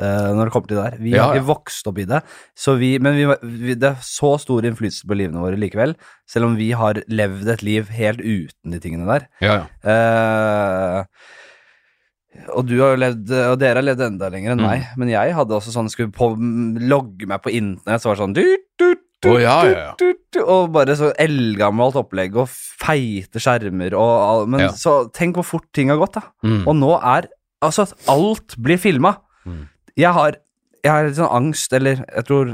uh, 0.00 0.32
når 0.32 0.48
det 0.48 0.54
kommer 0.56 0.72
til 0.72 0.80
det 0.80 0.86
der. 0.88 0.98
Vi 1.04 1.12
Ja, 1.14 1.28
har 1.28 1.36
ikke 1.38 1.50
vokst 1.52 1.92
opp 1.92 2.00
i 2.00 2.08
det, 2.08 2.22
så 2.56 2.74
vi, 2.80 2.94
men 3.04 3.20
vi, 3.20 3.28
vi, 3.68 3.76
det 3.78 3.92
er 3.92 4.02
så 4.08 4.34
stor 4.42 4.64
innflytelse 4.64 5.04
på 5.10 5.20
livene 5.20 5.44
våre 5.44 5.60
likevel, 5.60 5.92
selv 6.30 6.48
om 6.48 6.56
vi 6.58 6.72
har 6.72 7.04
levd 7.12 7.52
et 7.58 7.66
liv 7.68 7.92
helt 7.94 8.24
uten 8.24 8.74
de 8.74 8.80
tingene 8.82 9.06
der. 9.12 9.28
Ja, 9.44 9.60
ja. 9.60 9.64
Eh, 9.92 11.42
og 12.54 12.66
du 12.68 12.74
har 12.80 12.94
jo 12.94 13.00
levd, 13.00 13.32
og 13.52 13.56
dere 13.62 13.80
har 13.80 13.86
levd 13.86 14.04
enda 14.08 14.28
lenger 14.32 14.52
enn 14.54 14.60
Mm. 14.62 14.66
meg, 14.68 14.86
men 15.00 15.08
jeg 15.12 15.34
hadde 15.36 15.54
også 15.56 15.72
sånn, 15.74 15.90
skulle 15.92 16.12
på, 16.12 16.32
logge 16.88 17.26
meg 17.30 17.42
på 17.42 17.52
internett, 17.54 18.02
så 18.02 18.10
var 18.10 18.16
det 18.16 18.22
sånn 18.24 18.36
du, 18.36 18.44
du, 18.78 18.86
du, 19.22 19.28
oh, 19.30 19.38
ja, 19.40 19.56
ja, 19.64 19.84
ja. 19.94 20.42
Og 20.44 20.72
bare 20.74 20.96
så 20.98 21.12
eldgammelt 21.22 21.96
opplegg, 21.96 22.34
og 22.36 22.48
feite 22.50 23.38
skjermer, 23.40 23.94
og 23.96 24.48
Men 24.50 24.68
så 24.76 25.08
tenk 25.14 25.38
hvor 25.38 25.46
fort 25.46 25.68
ting 25.72 25.88
har 25.92 26.00
gått, 26.00 26.18
da. 26.18 26.24
Mm. 26.44 26.66
Og 26.66 26.76
nå 26.76 26.92
er 27.00 27.30
Altså, 27.64 27.86
at 27.86 28.08
alt 28.12 28.58
blir 28.60 28.76
filma. 28.76 29.14
Mm. 29.46 29.62
Jeg 29.96 30.12
har 30.12 30.34
Jeg 30.84 30.90
har 30.92 31.06
litt 31.06 31.16
sånn 31.16 31.32
angst, 31.32 31.72
eller 31.72 32.02
jeg 32.04 32.24
tror 32.28 32.50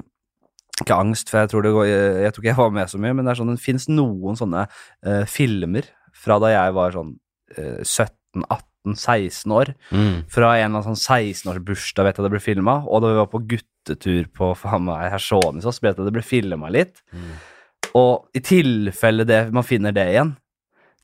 ikke 0.81 0.95
angst, 0.97 1.29
for 1.33 1.41
jeg 1.41 1.51
tror, 1.51 1.63
det 1.63 1.73
går, 1.75 1.87
jeg, 1.91 2.33
tror 2.33 2.43
ikke 2.45 2.53
jeg 2.53 2.57
var 2.61 2.71
med 2.71 2.89
så 2.93 2.99
mye, 3.03 3.13
men 3.17 3.25
det 3.27 3.33
er 3.33 3.41
sånn, 3.41 3.51
det 3.57 3.61
fins 3.65 3.89
noen 3.91 4.39
sånne 4.39 4.63
uh, 4.71 5.25
filmer 5.27 5.89
fra 6.15 6.39
da 6.39 6.53
jeg 6.55 6.77
var 6.77 6.95
sånn 6.95 7.11
uh, 7.59 7.83
17, 7.83 8.45
18, 8.87 8.97
16 8.97 9.55
år. 9.57 9.73
Mm. 9.91 10.25
Fra 10.31 10.55
en 10.57 10.65
eller 10.65 10.81
annen 10.81 10.97
sånn 10.97 11.19
16-årsbursdag 11.21 12.07
vet 12.07 12.21
jeg 12.21 12.27
det 12.27 12.33
ble 12.35 12.43
filma, 12.43 12.81
og 12.87 13.03
da 13.03 13.13
vi 13.13 13.21
var 13.21 13.31
på 13.33 13.43
guttetur 13.55 14.29
på 14.37 14.53
faen 14.59 14.87
meg 14.89 15.11
Hersonisos, 15.13 15.83
vet 15.83 15.97
jeg 15.99 16.09
det 16.09 16.15
ble 16.17 16.25
filma 16.25 16.71
litt. 16.73 17.03
Og 17.99 18.29
i 18.37 18.43
tilfelle 18.45 19.27
det, 19.27 19.49
man 19.55 19.67
finner 19.67 19.95
det 19.95 20.07
igjen 20.13 20.37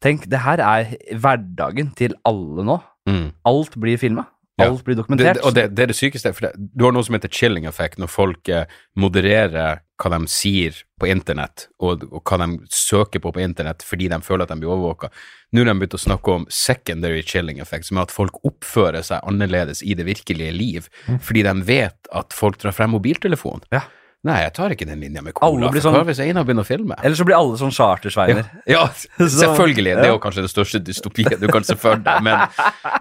Tenk, 0.04 0.26
det 0.28 0.42
her 0.44 0.60
er 0.60 0.90
hverdagen 1.16 1.88
til 1.96 2.12
alle 2.28 2.64
nå. 2.68 2.74
Mm. 3.08 3.30
Alt 3.48 3.78
blir 3.80 3.96
filma. 3.96 4.26
Alt 4.64 4.84
blir 4.84 4.94
Det, 4.96 5.02
dokumentert. 5.02 5.42
og 5.44 5.52
det, 5.54 5.66
det 5.76 5.82
er 5.82 5.90
det 5.92 5.96
sykeste, 5.98 6.32
for 6.32 6.46
det, 6.46 6.52
du 6.56 6.84
har 6.86 6.92
noe 6.96 7.04
som 7.04 7.14
heter 7.14 7.28
chilling 7.28 7.66
effect, 7.68 7.98
når 8.00 8.08
folk 8.08 8.48
eh, 8.48 8.64
modererer 8.96 9.82
hva 10.00 10.10
de 10.12 10.28
sier 10.28 10.78
på 11.00 11.08
internett, 11.08 11.66
og, 11.80 12.06
og 12.12 12.22
hva 12.24 12.38
de 12.40 12.58
søker 12.72 13.20
på 13.20 13.32
på 13.32 13.40
internett 13.44 13.84
fordi 13.84 14.08
de 14.12 14.18
føler 14.24 14.44
at 14.46 14.52
de 14.52 14.58
blir 14.60 14.72
overvåka. 14.72 15.10
Nå 15.52 15.60
har 15.64 15.70
de 15.70 15.76
begynt 15.80 15.98
å 15.98 16.00
snakke 16.00 16.32
om 16.38 16.46
secondary 16.52 17.22
chilling 17.22 17.60
effect, 17.60 17.88
som 17.88 18.00
er 18.00 18.08
at 18.08 18.14
folk 18.16 18.40
oppfører 18.48 19.04
seg 19.04 19.20
annerledes 19.28 19.82
i 19.84 19.94
det 19.96 20.08
virkelige 20.08 20.52
liv, 20.56 20.88
fordi 21.20 21.44
de 21.46 21.54
vet 21.68 22.10
at 22.12 22.32
folk 22.36 22.58
drar 22.60 22.76
frem 22.76 22.92
mobiltelefonen. 22.96 23.64
Mm. 23.68 23.78
Ja. 23.78 23.84
Nei, 24.24 24.40
jeg 24.42 24.52
tar 24.56 24.72
ikke 24.74 24.86
den 24.88 25.00
linja 25.04 25.22
med 25.22 25.34
cola, 25.38 25.68
sånn- 25.70 25.94
hva 25.94 26.02
hvis 26.08 26.18
Einar 26.24 26.42
begynner 26.44 26.64
å 26.64 26.66
filme? 26.66 26.96
Eller 27.04 27.14
så 27.14 27.24
blir 27.28 27.36
alle 27.36 27.58
sånn 27.60 27.70
chartersveiner. 27.70 28.48
Ja, 28.66 28.86
selvfølgelig. 29.18 29.92
Det 30.00 30.06
er 30.08 30.12
jo 30.14 30.18
kanskje 30.24 30.42
det 30.42 30.50
største 30.50 30.80
dystopiet 30.82 31.38
du 31.40 31.46
kan 31.52 31.62
se 31.62 31.76
for 31.78 32.00
deg, 32.02 32.22
men 32.26 32.48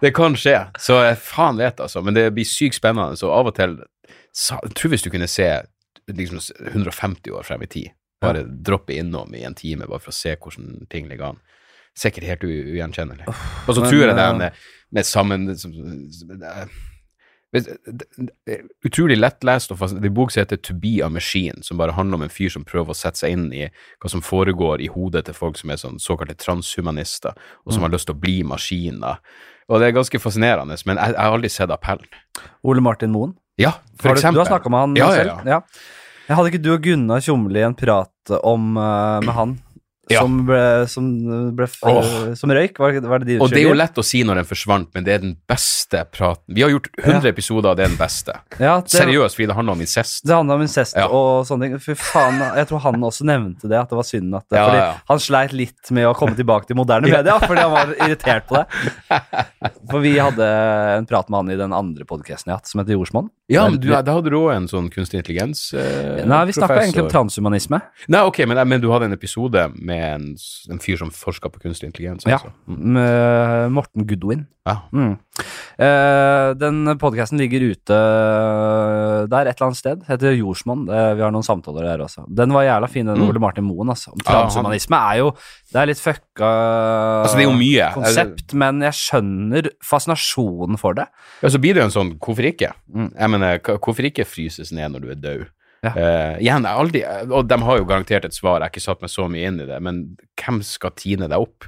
det 0.03 0.11
kan 0.13 0.36
skje. 0.38 0.57
Så 0.78 0.99
jeg 1.07 1.18
faen 1.18 1.57
vet, 1.57 1.80
altså. 1.82 2.03
Men 2.05 2.13
det 2.13 2.28
blir 2.36 2.45
sykt 2.45 2.78
spennende. 2.78 3.18
Så 3.18 3.32
av 3.34 3.47
og 3.49 3.55
til 3.57 3.80
Jeg 4.36 4.76
tror 4.76 4.91
hvis 4.91 5.01
du 5.05 5.09
kunne 5.09 5.28
se 5.32 5.47
liksom 6.11 6.43
150 6.76 7.32
år 7.34 7.43
frem 7.47 7.63
i 7.63 7.68
tid, 7.72 7.89
bare 8.22 8.43
droppe 8.45 8.93
innom 8.93 9.34
i 9.34 9.41
en 9.47 9.55
time 9.57 9.88
bare 9.88 9.99
for 10.03 10.11
å 10.11 10.18
se 10.20 10.36
hvordan 10.36 10.86
ting 10.91 11.07
ligger 11.09 11.32
an. 11.32 11.39
Sikkert 11.97 12.28
helt 12.28 12.43
ugjenkjennelig. 12.43 13.26
Og 13.66 13.74
så 13.74 13.82
tror 13.88 14.01
jeg 14.03 14.13
det 14.13 14.20
er 14.28 14.36
med, 14.38 14.51
med 14.91 15.07
sammen 15.07 15.47
Utrolig 18.85 19.17
lettlest 19.17 19.71
og 19.73 19.79
fascinerende. 19.79 20.03
Det 20.03 20.09
er 20.09 20.13
en 20.13 20.17
bok 20.19 20.33
som 20.33 20.41
heter 20.43 20.61
To 20.67 20.75
be 20.81 20.93
a 21.05 21.09
machine, 21.09 21.63
som 21.63 21.79
bare 21.81 21.95
handler 21.97 22.19
om 22.19 22.25
en 22.27 22.33
fyr 22.33 22.51
som 22.53 22.65
prøver 22.67 22.93
å 22.93 22.97
sette 22.97 23.21
seg 23.21 23.35
inn 23.35 23.47
i 23.55 23.65
hva 24.03 24.11
som 24.11 24.23
foregår 24.25 24.83
i 24.83 24.91
hodet 24.91 25.25
til 25.27 25.37
folk 25.37 25.59
som 25.59 25.73
er 25.73 25.81
sånn 25.81 25.99
såkalte 26.01 26.37
transhumanister, 26.41 27.35
og 27.65 27.75
som 27.75 27.85
har 27.85 27.93
lyst 27.95 28.09
til 28.09 28.17
å 28.17 28.21
bli 28.21 28.39
maskiner. 28.47 29.21
Og 29.71 29.81
det 29.81 29.89
er 29.89 29.97
ganske 29.97 30.21
fascinerende, 30.21 30.77
men 30.85 30.99
jeg, 31.01 31.15
jeg 31.15 31.21
har 31.23 31.35
aldri 31.39 31.51
sett 31.53 31.73
appellen. 31.73 32.09
Ole 32.67 32.83
Martin 32.85 33.13
Moen. 33.15 33.33
Ja, 33.57 33.77
for 33.95 34.11
Har 34.11 34.17
du, 34.17 34.19
eksempel. 34.19 34.35
du 34.35 34.43
har 34.43 34.51
snakka 34.51 34.69
med 34.69 34.83
han 34.83 34.95
Ja, 34.99 35.11
ja, 35.15 35.23
ja. 35.29 35.37
Ja. 35.47 35.61
Jeg 36.25 36.35
hadde 36.37 36.49
ikke 36.51 36.63
du 36.65 36.71
og 36.73 36.81
Gunnar 36.83 37.21
Tjomli 37.23 37.61
en 37.63 37.75
prat 37.77 38.33
om 38.41 38.73
uh, 38.75 39.21
med 39.23 39.33
han 39.37 39.53
Ja. 40.11 40.21
som 40.21 40.37
ble, 40.45 40.61
som 40.91 41.05
ble 41.57 41.65
oh. 41.89 42.09
Som 42.37 42.51
røyk? 42.53 42.77
Var, 42.77 42.99
var 43.09 43.23
det 43.23 43.29
de 43.31 43.37
Og 43.41 43.49
det 43.49 43.63
er 43.63 43.69
jo 43.69 43.77
lett 43.77 43.97
å 43.97 44.03
si 44.05 44.21
når 44.27 44.41
den 44.41 44.47
forsvant, 44.49 44.91
men 44.93 45.05
det 45.07 45.15
er 45.15 45.23
den 45.23 45.33
beste 45.49 46.03
praten. 46.13 46.43
Vi 46.53 46.61
har 46.61 46.69
gjort 46.73 46.89
100 47.01 47.29
episoder, 47.31 47.71
og 47.71 47.79
det 47.79 47.87
er 47.87 47.93
den 47.93 47.97
beste. 47.97 48.35
Ja, 48.59 48.75
det, 48.83 48.93
Seriøst, 48.93 49.37
fordi 49.39 49.47
det 49.49 49.57
handler 49.57 49.77
om 49.77 49.81
incest. 49.85 50.21
Det 50.25 50.35
handler 50.35 50.59
om 50.59 50.65
incest 50.67 50.99
Ja. 50.99 51.07
og 51.09 51.47
sånne 51.49 51.71
ting. 51.71 51.79
Fy 51.81 51.95
faen, 51.97 52.37
jeg 52.59 52.69
tror 52.69 52.83
han 52.85 53.07
også 53.09 53.25
nevnte 53.25 53.71
det, 53.71 53.79
at 53.81 53.89
det 53.89 53.97
var 53.97 54.07
synd 54.07 54.37
at 54.37 54.45
Ja, 54.53 54.65
Fordi 54.67 54.83
ja. 54.83 54.91
han 55.09 55.23
sleit 55.25 55.55
litt 55.57 55.91
med 55.95 56.09
å 56.09 56.13
komme 56.17 56.37
tilbake 56.37 56.69
til 56.69 56.77
moderne 56.77 57.09
media, 57.09 57.39
fordi 57.41 57.65
han 57.65 57.73
var 57.73 57.95
irritert 57.97 58.45
på 58.49 58.61
det. 58.61 58.65
For 59.89 60.01
vi 60.05 60.15
hadde 60.21 60.45
en 60.99 61.09
prat 61.09 61.29
med 61.29 61.41
han 61.41 61.49
i 61.55 61.59
den 61.59 61.73
andre 61.73 62.05
podkasten 62.05 62.49
jeg 62.51 62.55
har 62.55 62.61
hatt, 62.61 62.69
som 62.69 62.81
heter 62.81 62.97
Jordsmonn. 62.97 63.31
Ja, 63.51 63.67
men 63.69 63.77
du, 63.77 63.91
da 63.93 64.15
hadde 64.15 64.31
du 64.33 64.39
òg 64.39 64.49
en 64.55 64.65
sånn 64.65 64.87
kunstig 64.89 65.19
intelligens 65.19 65.67
eh, 65.77 66.23
Nei, 66.25 66.39
vi 66.49 66.55
snakka 66.57 66.79
egentlig 66.81 67.03
om 67.03 67.11
transhumanisme. 67.11 67.77
Nei, 68.09 68.23
ok, 68.25 68.39
men, 68.49 68.57
men 68.65 68.81
du 68.81 68.87
hadde 68.89 69.11
en 69.11 69.13
episode 69.13 69.67
med 69.75 70.01
en, 70.07 70.25
en 70.73 70.81
fyr 70.81 70.97
som 70.97 71.11
forska 71.13 71.51
på 71.53 71.61
kunstig 71.67 71.91
intelligens? 71.91 72.25
Altså. 72.25 72.49
Ja. 72.49 72.77
Med 72.97 73.75
Morten 73.77 74.07
Goodwin. 74.09 74.47
Ja. 74.66 74.76
Mm. 74.93 75.18
Eh, 75.78 76.53
den 76.57 76.97
podkasten 76.97 77.38
ligger 77.38 77.61
ute 77.72 77.97
der 79.30 79.49
et 79.49 79.55
eller 79.59 79.68
annet 79.70 79.80
sted. 79.80 80.03
Heter 80.07 80.34
Jordsmonn. 80.38 80.86
Eh, 80.89 81.11
vi 81.20 81.24
har 81.26 81.34
noen 81.36 81.45
samtaler 81.45 81.86
der 81.86 82.03
også. 82.05 82.24
Den 82.34 82.53
var 82.55 82.66
jævla 82.66 82.89
fin, 82.89 83.05
den 83.05 83.20
Mm. 83.20 83.28
Ole 83.30 83.39
Martin 83.43 83.63
Moen. 83.68 83.89
Altså. 83.93 84.11
Om 84.13 84.20
Ja, 84.26 84.32
han- 84.32 84.41
Transhumanisme 84.49 84.97
er 84.97 85.18
jo 85.20 85.32
Det 85.72 85.82
er 85.82 85.86
litt 85.88 85.97
fucka 85.99 86.49
Altså, 87.26 87.36
det 87.38 87.45
er 87.45 87.51
jo 87.51 87.57
mye. 87.57 87.93
konsept, 87.93 88.53
men 88.53 88.80
jeg 88.82 88.93
skjønner 88.93 89.70
fascinasjonen 89.84 90.78
for 90.80 90.93
det. 90.93 91.07
Ja, 91.41 91.49
så 91.49 91.57
blir 91.59 91.74
det 91.74 91.82
jo 91.84 91.84
en 91.84 91.89
sånn 91.91 92.20
Hvorfor 92.20 92.45
ikke? 92.45 92.72
Mm. 92.93 93.11
Jeg 93.20 93.30
mener, 93.30 93.59
hvorfor 93.59 94.03
ikke 94.05 94.26
fryses 94.26 94.72
ned 94.72 94.91
når 94.91 95.01
du 95.01 95.09
er 95.11 95.16
død? 95.16 95.45
Ja. 95.84 95.89
Uh, 95.91 96.39
igjen, 96.41 96.66
aldri 96.66 97.03
Og 97.32 97.47
de 97.47 97.57
har 97.59 97.78
jo 97.78 97.86
garantert 97.86 98.26
et 98.26 98.34
svar, 98.34 98.57
jeg 98.59 98.61
har 98.63 98.70
ikke 98.70 98.82
satt 98.82 99.01
meg 99.01 99.09
så 99.09 99.30
mye 99.30 99.45
inn 99.47 99.59
i 99.61 99.66
det, 99.66 99.82
men 99.84 100.18
hvem 100.36 100.63
skal 100.63 100.89
tine 100.91 101.28
deg 101.30 101.38
opp? 101.38 101.66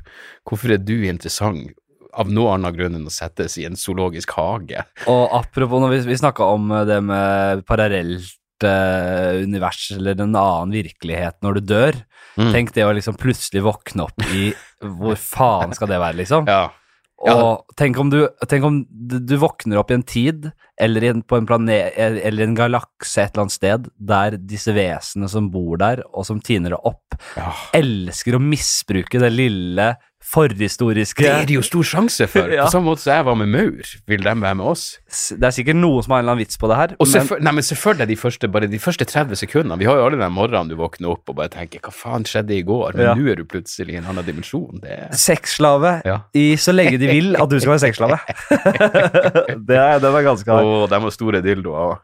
Hvorfor 0.48 0.72
er 0.74 0.78
du 0.78 1.04
interessant 1.06 1.70
av 2.18 2.32
noe 2.34 2.56
annen 2.56 2.76
grunn 2.76 2.98
enn 3.00 3.08
å 3.10 3.14
settes 3.14 3.58
i 3.62 3.68
en 3.68 3.78
zoologisk 3.80 4.34
hage? 4.38 4.84
Og 5.10 5.38
apropos, 5.38 5.84
når 5.84 5.96
vi, 5.96 6.02
vi 6.12 6.20
snakka 6.24 6.50
om 6.56 6.72
eh, 6.74 6.86
det 6.90 7.00
med 7.06 7.64
parallelt 7.70 8.36
eh, 8.64 9.44
univers 9.44 9.92
eller 9.96 10.18
en 10.18 10.36
annen 10.36 10.74
virkelighet 10.76 11.40
når 11.46 11.60
du 11.60 11.62
dør. 11.74 12.02
Mm. 12.38 12.52
Tenk 12.54 12.74
det 12.76 12.86
å 12.86 12.94
liksom 12.94 13.18
plutselig 13.18 13.64
våkne 13.66 14.06
opp 14.06 14.28
i 14.30 14.52
Hvor 14.78 15.18
faen 15.18 15.74
skal 15.74 15.90
det 15.90 16.02
være, 16.04 16.22
liksom? 16.24 16.50
Ja. 17.18 17.34
Og 17.34 17.74
tenk 17.74 17.98
om, 17.98 18.12
du, 18.14 18.20
tenk 18.46 18.66
om 18.68 18.76
du, 18.86 19.16
du 19.26 19.32
våkner 19.42 19.80
opp 19.82 19.90
i 19.90 19.96
en 19.96 20.04
tid, 20.06 20.44
eller 20.78 21.02
i 21.02 21.10
en, 21.10 21.24
på 21.26 21.40
en 21.40 21.48
planet, 21.50 21.96
eller 21.98 22.46
en 22.46 22.54
galakse 22.54 23.24
et 23.24 23.32
eller 23.32 23.48
annet 23.48 23.56
sted, 23.56 23.88
der 23.98 24.38
disse 24.38 24.76
vesenene 24.78 25.30
som 25.32 25.48
bor 25.50 25.80
der, 25.82 26.04
og 26.14 26.28
som 26.30 26.38
tiner 26.38 26.76
det 26.76 26.80
opp, 26.86 27.18
ja. 27.34 27.50
elsker 27.80 28.38
å 28.38 28.44
misbruke 28.44 29.18
det 29.24 29.32
lille 29.34 29.90
forhistoriske 30.28 31.24
Det 31.24 31.30
er 31.32 31.46
det 31.48 31.56
jo 31.56 31.62
stor 31.66 31.86
sjanse 31.88 32.28
for. 32.28 32.50
Ja. 32.58 32.66
På 32.68 32.72
samme 32.74 32.90
måte 32.92 33.04
som 33.04 33.14
jeg 33.14 33.26
var 33.28 33.36
med 33.40 33.48
maur, 33.54 33.92
vil 34.08 34.24
de 34.26 34.34
være 34.42 34.56
med 34.58 34.66
oss? 34.66 34.84
Det 35.32 35.44
er 35.48 35.54
sikkert 35.56 35.78
noen 35.80 36.04
som 36.04 36.12
har 36.16 36.20
en 36.20 36.26
eller 36.26 36.36
annen 36.36 36.44
vits 36.46 36.58
på 36.60 36.68
det 36.72 36.78
her, 36.80 36.94
Og 37.00 37.08
men 37.14 37.44
nei, 37.46 37.54
men 37.60 37.64
selvfølgelig 37.68 38.08
de 38.12 38.18
første, 38.20 38.50
bare 38.52 38.68
de 38.72 38.80
første 38.80 39.06
30 39.08 39.36
sekundene. 39.40 39.78
Vi 39.80 39.86
har 39.88 39.96
jo 40.00 40.06
alle 40.08 40.20
den 40.20 40.34
morgenen 40.36 40.70
du 40.72 40.76
våkner 40.80 41.14
opp 41.14 41.30
og 41.30 41.36
bare 41.40 41.50
tenker 41.54 41.80
'hva 41.80 41.94
faen 41.94 42.26
skjedde 42.28 42.54
i 42.58 42.64
går', 42.64 42.96
men 42.96 43.06
Ja. 43.06 43.14
nå 43.16 43.28
er 43.32 43.36
du 43.36 43.46
plutselig 43.46 43.94
i 43.94 43.98
en 43.98 44.06
annen 44.06 44.26
dimensjon. 44.26 44.82
Det 44.82 44.92
er 44.92 45.08
sexslave 45.16 46.02
Ja. 46.06 46.20
i 46.34 46.56
så 46.56 46.74
lenge 46.74 46.98
de 47.00 47.08
vil 47.08 47.36
at 47.36 47.50
du 47.50 47.60
skal 47.60 47.72
være 47.78 47.86
sexslave. 47.88 48.20
det 49.68 49.78
er, 49.78 50.00
den 50.00 50.16
er 50.16 50.24
ganske 50.24 50.52
hard. 50.52 50.66
Og 50.66 50.90
de 50.90 51.00
har 51.00 51.10
store 51.10 51.42
dildoer 51.42 51.78
òg. 51.94 51.98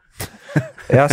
Ja, 0.90 1.08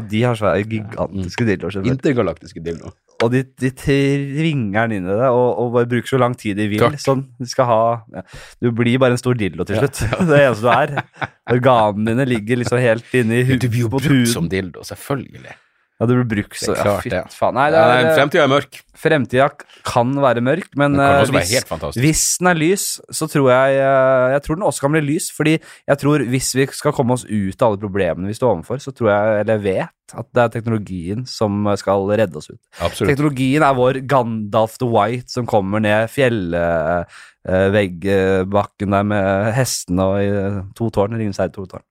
de 0.00 0.22
har 0.22 0.34
svære, 0.34 0.64
gigantiske 0.64 1.44
dildoer. 1.44 1.82
Intergalaktiske 1.84 2.62
dildoer. 2.64 2.92
Og 3.24 3.32
de, 3.32 3.42
de 3.62 3.70
tvinger 3.72 4.90
den 4.90 4.98
inn 4.98 5.08
i 5.08 5.14
det, 5.16 5.28
og, 5.32 5.46
og 5.62 5.70
bare 5.76 5.88
bruker 5.88 6.10
så 6.10 6.20
lang 6.20 6.34
tid 6.36 6.58
de 6.60 6.66
vil. 6.68 6.84
Sånn, 7.00 7.24
de 7.40 7.48
skal 7.48 7.68
ha 7.70 7.82
ja. 8.12 8.24
Du 8.60 8.68
blir 8.76 8.98
bare 9.00 9.16
en 9.16 9.20
stor 9.20 9.38
dildo 9.38 9.64
til 9.68 9.80
slutt. 9.80 10.02
Det 10.28 10.36
er 10.36 10.50
eneste 10.50 10.66
du 10.66 10.72
er. 10.74 11.30
Organene 11.56 12.12
dine 12.12 12.26
ligger 12.28 12.60
liksom 12.60 12.82
helt 12.82 13.14
inni 13.16 13.40
huden 13.46 13.62
Du 13.62 13.70
blir 13.72 13.86
jo 13.86 13.92
brukt 13.94 14.32
som 14.32 14.50
dildo, 14.52 14.84
selvfølgelig. 14.84 15.56
Ja, 15.96 16.04
det 16.04 16.12
blir 16.18 16.26
brukt 16.28 16.58
så 16.60 16.74
Det 16.76 16.82
ja, 16.84 16.98
fy 17.00 17.08
faen. 17.32 17.56
Nei, 17.56 17.72
det 17.72 17.78
er, 17.80 17.88
nei, 17.88 18.12
Fremtida 18.18 18.42
er 18.44 18.50
mørk. 18.52 18.74
Fremtida 19.00 19.46
kan 19.86 20.10
være 20.20 20.42
mørk, 20.44 20.66
men 20.76 20.92
Den 20.92 21.00
eh, 21.00 21.24
hvis, 21.32 21.64
hvis 21.96 22.36
den 22.40 22.48
er 22.50 22.56
lys, 22.60 23.00
så 23.16 23.24
tror 23.32 23.48
jeg 23.52 23.76
eh, 23.80 24.32
Jeg 24.34 24.42
tror 24.44 24.54
den 24.58 24.66
også 24.68 24.82
kan 24.84 24.92
bli 24.92 25.00
lys, 25.06 25.26
fordi 25.32 25.54
jeg 25.56 25.96
tror 26.02 26.18
hvis 26.28 26.48
vi 26.58 26.64
skal 26.76 26.92
komme 26.96 27.12
oss 27.16 27.24
ut 27.24 27.62
av 27.62 27.68
alle 27.70 27.80
problemene 27.80 28.28
vi 28.28 28.36
står 28.36 28.52
overfor, 28.58 28.76
så 28.84 28.90
tror 28.92 29.08
jeg, 29.14 29.22
eller 29.40 29.52
jeg 29.56 29.64
vet, 29.64 29.96
at 30.20 30.28
det 30.36 30.42
er 30.42 30.54
teknologien 30.58 31.20
som 31.28 31.50
skal 31.80 32.00
redde 32.12 32.36
oss 32.42 32.50
ut. 32.52 32.62
Absolutt. 32.76 33.10
Teknologien 33.14 33.62
er 33.64 33.80
vår 33.80 33.94
Gandalf 34.04 34.76
the 34.82 34.88
White 34.92 35.30
som 35.32 35.48
kommer 35.48 35.80
ned 35.80 36.12
fjellveggbakken 36.12 38.88
der 39.00 39.04
med 39.16 39.24
hestene 39.56 40.02
og 40.04 40.20
i 40.20 40.28
to 40.76 40.92
tårn. 40.92 41.16
Ringenes 41.16 41.40
herre 41.40 41.56
to 41.56 41.64
tårn. 41.72 41.88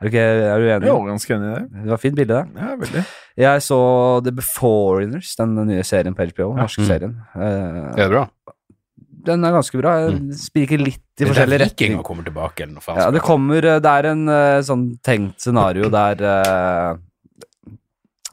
Er 0.00 0.08
du, 0.08 0.08
ikke, 0.08 0.22
er 0.24 0.58
du 0.58 0.66
enig? 0.72 0.88
Er 0.88 1.08
ganske 1.10 1.34
enig 1.36 1.48
i 1.50 1.54
det. 1.54 1.82
Det 1.84 1.90
var 1.92 1.98
fint 2.00 2.16
bilde, 2.16 2.38
det. 2.40 2.62
Ja, 2.64 2.76
veldig. 2.80 3.02
Jeg 3.36 3.62
så 3.66 3.80
The 4.24 4.32
Beforeigners, 4.32 5.34
den 5.36 5.54
nye 5.68 5.82
serien 5.84 6.14
på 6.16 6.24
HBO. 6.30 6.54
Den 6.54 6.62
norske 6.64 6.80
Mm. 6.80 6.88
serien. 6.88 7.16
Eh, 7.36 7.92
Er 8.00 8.08
det 8.08 8.10
bra? 8.14 8.26
den 9.26 9.44
er 9.44 9.52
ganske 9.52 9.76
bra. 9.76 10.08
Mm. 10.08 10.32
Spriker 10.32 10.78
litt 10.80 11.02
i 11.20 11.24
Det 11.24 11.28
forskjellige 11.28 11.60
retninger. 11.60 11.98
vikinger 11.98 12.02
kommer 12.02 12.24
tilbake, 12.24 12.62
eller 12.64 12.72
noe 12.72 12.80
faen. 12.80 12.96
Ja, 13.02 13.10
det 13.10 13.20
kommer 13.20 13.56
eh, 13.62 13.78
Det 13.84 13.90
er 13.92 14.06
en 14.14 14.22
uh, 14.28 14.62
sånn 14.64 14.86
tenkt 15.04 15.40
scenario 15.44 15.90
der 15.92 16.16
uh, 16.24 16.96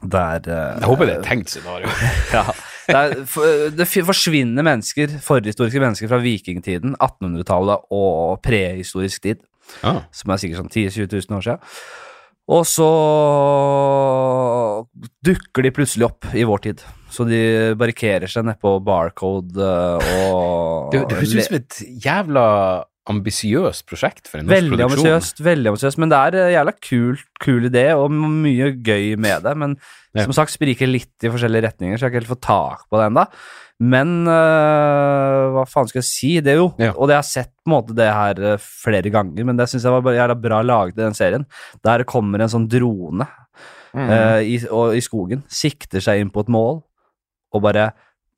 Der 0.08 0.40
eh, 0.48 0.78
Jeg 0.80 0.88
håper 0.88 1.06
det 1.06 1.14
er 1.16 1.20
et 1.20 1.26
tenkt 1.28 1.50
scenario. 1.52 1.86
Ja. 2.32 2.44
Det, 2.88 2.96
er, 2.96 3.24
for, 3.28 3.68
det 3.76 3.84
forsvinner 3.84 4.64
mennesker, 4.64 5.18
forhistoriske 5.20 5.80
mennesker 5.82 6.08
fra 6.08 6.16
vikingtiden, 6.24 6.94
1800-tallet 6.96 7.82
og 7.92 8.38
prehistorisk 8.40 9.20
tid, 9.26 9.42
Ah. 9.86 10.02
som 10.12 10.30
er 10.34 10.40
sikkert 10.42 10.62
sånn 10.62 10.70
10 10.72 10.86
000-20 11.06 11.28
000 11.30 11.38
år 11.38 11.46
siden. 11.48 11.72
Og 12.48 12.62
så 12.64 12.88
dukker 15.26 15.66
de 15.66 15.72
plutselig 15.76 16.06
opp 16.08 16.28
i 16.36 16.44
vår 16.48 16.62
tid. 16.68 16.84
Så 17.12 17.24
de 17.28 17.40
barrikerer 17.78 18.28
seg 18.30 18.46
nedpå 18.48 18.76
Barcode 18.84 19.56
eh, 19.64 20.12
og 20.28 20.90
Det, 20.92 21.02
det 21.10 21.18
høres 21.18 21.34
ut 21.34 21.46
som 21.48 21.58
et 21.58 21.78
jævla 22.04 22.44
ambisiøst 23.08 23.86
prosjekt 23.88 24.26
for 24.28 24.40
en 24.40 24.44
norsk 24.48 24.52
Veldig 24.58 24.74
produksjon. 24.74 24.98
ambisiøst, 25.06 25.38
veldig 25.46 25.70
ambisiøst, 25.70 26.00
men 26.02 26.10
det 26.12 26.18
er 26.18 26.34
en 26.42 26.50
jævla 26.52 26.74
kul, 26.84 27.22
kul 27.40 27.68
idé 27.70 27.86
og 27.96 28.12
mye 28.12 28.68
gøy 28.84 29.14
med 29.20 29.46
det. 29.48 29.54
Men 29.56 29.78
Ja. 30.16 30.24
som 30.26 30.32
sagt 30.36 30.52
spriker 30.52 30.88
litt 30.88 31.24
i 31.24 31.30
forskjellige 31.32 31.64
retninger, 31.68 31.96
så 31.96 32.04
jeg 32.04 32.08
har 32.08 32.12
ikke 32.12 32.20
helt 32.24 32.32
fått 32.34 32.44
tak 32.48 32.84
på 32.88 33.00
det 33.00 33.06
ennå. 33.08 33.24
Men 33.80 34.26
øh, 34.26 35.52
hva 35.54 35.62
faen 35.70 35.86
skal 35.90 36.00
jeg 36.00 36.08
si? 36.08 36.30
Det 36.42 36.52
er 36.56 36.58
jo 36.58 36.68
Ja. 36.82 36.92
Og 36.96 37.06
det 37.08 37.14
jeg 37.14 37.22
har 37.22 37.28
sett 37.28 37.52
på 37.62 37.70
en 37.70 37.74
måte 37.76 37.94
det 37.94 38.08
her 38.10 38.40
øh, 38.54 38.58
flere 38.58 39.10
ganger, 39.14 39.44
men 39.46 39.56
det 39.56 39.68
syns 39.70 39.84
jeg 39.86 39.92
var 39.94 40.02
bare 40.02 40.16
jævla 40.18 40.34
bra 40.42 40.62
laget 40.66 40.98
i 40.98 41.02
den 41.04 41.14
serien. 41.14 41.46
Der 41.86 42.02
kommer 42.04 42.40
en 42.42 42.48
sånn 42.54 42.68
drone 42.70 43.26
Mm. 43.96 44.10
øh, 44.12 44.40
i, 44.44 44.56
og, 44.68 44.90
i 44.94 45.00
skogen, 45.00 45.40
sikter 45.48 46.02
seg 46.04 46.20
inn 46.20 46.28
på 46.30 46.42
et 46.44 46.48
mål 46.52 46.82
og 47.56 47.62
bare 47.64 47.86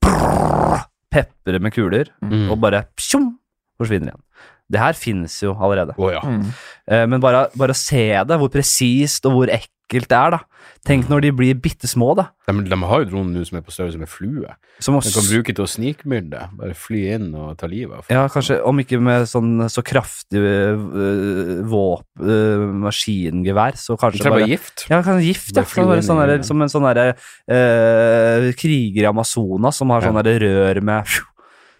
prrr, 0.00 0.84
peprer 1.10 1.58
med 1.60 1.72
kuler, 1.74 2.06
Mm. 2.22 2.50
og 2.52 2.60
bare 2.62 2.84
pjom, 2.96 3.32
forsvinner 3.76 4.12
igjen. 4.12 4.22
Det 4.70 4.78
her 4.80 4.92
finnes 4.94 5.34
jo 5.42 5.56
allerede. 5.58 5.96
Oh, 5.98 6.12
ja. 6.14 6.20
Mm. 6.22 6.44
Eh, 6.86 7.02
men 7.10 7.20
bare, 7.20 7.48
bare 7.58 7.74
å 7.74 7.76
se 7.76 8.04
det, 8.24 8.38
hvor 8.38 8.48
presist 8.54 9.26
og 9.26 9.32
hvor 9.34 9.50
ekkelt 9.50 9.74
det 9.98 10.12
er, 10.14 10.30
da. 10.30 10.38
Tenk 10.86 11.08
når 11.10 11.20
de 11.26 11.30
blir 11.36 11.54
bitte 11.60 11.88
små, 11.88 12.14
da. 12.16 12.28
De, 12.48 12.52
de 12.64 12.76
har 12.86 13.02
jo 13.02 13.08
dronen 13.10 13.34
nå 13.34 13.42
som 13.44 13.58
er 13.58 13.62
på 13.66 13.72
størrelse 13.74 13.98
med 14.00 14.08
flue. 14.08 14.48
Som 14.80 14.94
også, 14.96 15.10
De 15.10 15.14
kan 15.18 15.26
bruke 15.34 15.54
til 15.56 15.64
å 15.64 15.68
snikmyrde. 15.68 16.40
Bare 16.56 16.74
fly 16.78 17.00
inn 17.16 17.34
og 17.34 17.58
ta 17.60 17.66
livet 17.68 17.92
av 17.98 18.04
folk. 18.06 18.12
Ja, 18.14 18.22
kanskje, 18.32 18.60
om 18.64 18.78
ikke 18.80 19.00
med 19.02 19.26
sånn 19.28 19.66
så 19.72 19.82
kraftig 19.84 20.40
øh, 20.40 21.64
våp, 21.68 22.06
øh, 22.22 22.64
maskingevær, 22.86 23.76
så 23.80 23.96
kanskje 24.00 24.30
bare 24.32 24.48
gift. 24.48 24.86
ja, 24.88 25.02
kanskje 25.02 25.26
gift, 25.26 25.52
ja. 25.56 25.64
Bare 25.66 25.98
inn 26.00 26.06
sånn 26.06 26.22
der, 26.22 26.42
som 26.46 26.62
en 26.64 26.72
sånn 26.72 26.86
derre 26.88 27.08
øh, 27.50 28.50
kriger 28.60 29.04
i 29.04 29.10
Amazonas 29.10 29.76
som 29.80 29.90
har 29.90 30.00
Ja. 30.02 30.08
sånn 30.10 30.22
derre 30.22 30.38
rør 30.40 30.80
med 30.82 31.04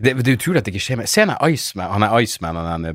Det, 0.01 0.14
det 0.24 0.32
er 0.32 0.38
utrolig 0.38 0.61
at 0.62 0.64
det 0.68 0.72
ikke 0.74 0.84
skjer 0.86 0.98
mer. 1.01 1.09
Se 1.12 1.20
han 1.20 1.32
er 1.34 1.53
Iceman. 1.53 1.90
Han 1.92 2.05
er 2.07 2.14
Iceman, 2.24 2.57
han 2.57 2.88
er, 2.88 2.94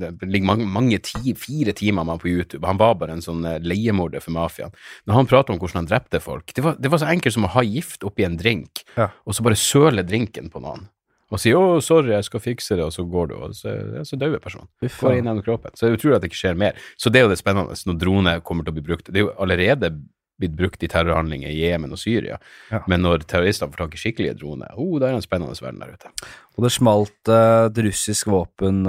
det 0.00 0.28
ligger 0.28 0.48
mange, 0.50 0.66
mange 0.66 0.98
ti, 1.06 1.34
fire 1.38 1.72
timer 1.78 2.02
med 2.04 2.16
han 2.16 2.22
på 2.22 2.30
YouTube. 2.32 2.66
Han 2.66 2.80
var 2.80 2.96
bare 2.98 3.14
en 3.14 3.22
sånn 3.24 3.44
eh, 3.46 3.60
leiemorder 3.62 4.22
for 4.24 4.34
mafiaen. 4.34 4.74
Når 5.06 5.14
han 5.20 5.30
prater 5.30 5.54
om 5.54 5.60
hvordan 5.62 5.84
han 5.84 5.90
drepte 5.92 6.20
folk, 6.24 6.50
det 6.56 6.64
var, 6.66 6.74
det 6.82 6.90
var 6.90 7.02
så 7.02 7.10
enkelt 7.12 7.36
som 7.36 7.46
å 7.46 7.52
ha 7.54 7.62
gift 7.66 8.02
oppi 8.08 8.26
en 8.26 8.38
drink, 8.40 8.82
Ja. 8.96 9.12
og 9.24 9.36
så 9.36 9.46
bare 9.46 9.58
søle 9.60 10.02
drinken 10.06 10.50
på 10.50 10.60
noen. 10.64 10.88
Og 11.30 11.38
si 11.38 11.52
'Å, 11.54 11.78
sorry, 11.80 12.10
jeg 12.10 12.24
skal 12.26 12.40
fikse 12.42 12.74
det', 12.74 12.82
og 12.84 12.90
så 12.92 13.04
går 13.06 13.28
du, 13.30 13.34
og 13.38 13.52
så, 13.54 13.70
ja, 13.70 14.02
så 14.02 14.18
dauer 14.18 14.40
personen. 14.42 14.66
Går 14.82 15.12
inn 15.14 15.24
gjennom 15.30 15.44
kroppen. 15.46 15.70
Så 15.78 15.86
det 15.86 15.92
er 15.92 15.98
utrolig 16.00 16.16
at 16.16 16.22
det 16.22 16.30
ikke 16.32 16.40
skjer 16.42 16.56
mer. 16.58 16.72
Så 16.98 17.06
det 17.12 17.20
er 17.20 17.28
jo 17.28 17.30
det 17.30 17.38
spennende 17.38 17.76
når 17.86 17.98
droner 18.00 18.40
kommer 18.42 18.64
til 18.66 18.72
å 18.74 18.78
bli 18.80 18.82
brukt. 18.82 19.06
Det 19.06 19.20
er 19.20 19.28
jo 19.28 19.34
allerede 19.38 19.92
blitt 20.40 20.56
brukt 20.58 20.82
i 20.82 20.88
terrorhandlinger 20.90 21.52
i 21.52 21.60
Jemen 21.68 21.92
og 21.92 22.00
Syria, 22.00 22.38
Ja. 22.72 22.80
men 22.88 23.04
når 23.04 23.26
terroristene 23.28 23.70
får 23.70 23.84
tak 23.84 23.94
i 23.94 24.00
skikkelige 24.02 24.38
droner, 24.40 24.72
oh, 24.76 24.98
da 24.98 25.06
er 25.10 25.14
det 25.14 25.20
en 25.22 25.28
spennende 25.28 25.54
verden 25.60 25.80
der 25.84 25.92
ute. 25.94 26.10
Og 26.56 26.64
det 26.66 26.72
smalt 26.74 27.28
uh, 27.30 27.68
et 27.70 27.78
russisk 27.86 28.26
våpen 28.32 28.82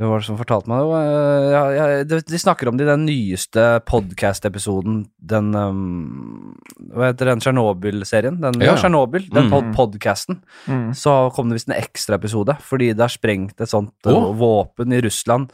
Hvem 0.00 0.08
var 0.08 0.22
det 0.22 0.24
som 0.30 0.38
fortalte 0.40 0.70
meg 0.70 0.80
det? 0.80 0.92
Uh, 0.96 1.46
ja, 1.52 1.62
ja, 1.76 2.04
de, 2.08 2.18
de 2.24 2.38
snakker 2.40 2.70
om 2.70 2.78
det 2.78 2.86
i 2.86 2.88
den 2.88 3.02
nyeste 3.04 3.64
podcast-episoden, 3.84 5.02
den 5.20 5.50
um, 5.52 6.54
Hva 6.94 7.10
heter 7.10 7.28
den 7.28 7.42
Tsjernobyl-serien? 7.44 8.38
Den, 8.40 8.56
ja, 8.64 8.70
Ja. 8.70 8.78
Tsjernobyl, 8.80 9.26
den 9.28 9.50
Mm. 9.50 9.52
pod 9.52 9.68
podcasten. 9.76 10.40
Mm. 10.64 10.94
Så 10.96 11.18
kom 11.36 11.50
det 11.52 11.58
visst 11.58 11.68
en 11.68 11.76
ekstraepisode, 11.76 12.56
fordi 12.64 12.94
det 12.96 13.04
er 13.04 13.12
sprengt 13.12 13.60
et 13.60 13.68
sånt 13.68 13.92
oh. 14.08 14.32
Våpen 14.40 14.96
i 14.96 15.02
Russland 15.04 15.52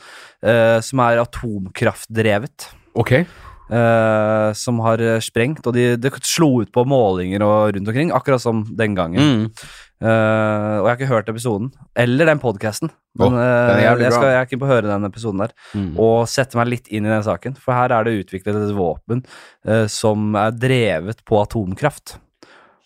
som 0.87 1.01
er 1.03 1.19
atomkraftdrevet. 1.25 2.69
Ok. 2.97 3.19
Uh, 3.67 4.53
som 4.55 4.79
har 4.85 5.01
øh, 5.03 5.17
sprengt, 5.19 5.65
og 5.67 5.75
de, 5.75 5.97
det 5.99 6.13
slo 6.23 6.61
ut 6.63 6.71
på 6.71 6.85
målinger 6.87 7.43
og 7.43 7.75
rundt 7.75 7.89
omkring, 7.91 8.13
akkurat 8.15 8.43
som 8.43 8.63
den 8.79 8.95
gangen. 8.95 9.19
Mm. 9.19 9.49
Uh, 9.97 10.07
og 10.07 10.87
jeg 10.87 10.91
har 10.91 10.99
ikke 11.01 11.09
hørt 11.11 11.31
episoden, 11.33 11.73
eller 11.99 12.31
den 12.31 12.43
podkasten. 12.43 12.93
Men 13.17 13.33
uh, 13.33 13.41
eh, 13.41 13.83
jævlig 13.87 14.05
jeg, 14.07 14.13
skal, 14.13 14.29
jeg 14.35 14.45
er 14.45 14.61
på 14.61 14.69
å 14.69 14.71
høre 14.71 14.91
den 14.91 15.09
episoden 15.09 15.43
der, 15.43 15.55
Mm. 15.73 15.89
og 16.05 16.29
sette 16.29 16.59
meg 16.59 16.69
litt 16.69 16.91
inn 16.93 17.09
i 17.09 17.13
den 17.13 17.25
saken. 17.25 17.57
For 17.59 17.75
her 17.77 17.95
er 17.97 18.07
det 18.07 18.19
utviklet 18.21 18.59
et 18.61 18.77
våpen 18.77 19.25
eh, 19.67 19.87
som 19.93 20.37
er 20.37 20.55
drevet 20.55 21.25
på 21.27 21.41
atomkraft. 21.41 22.19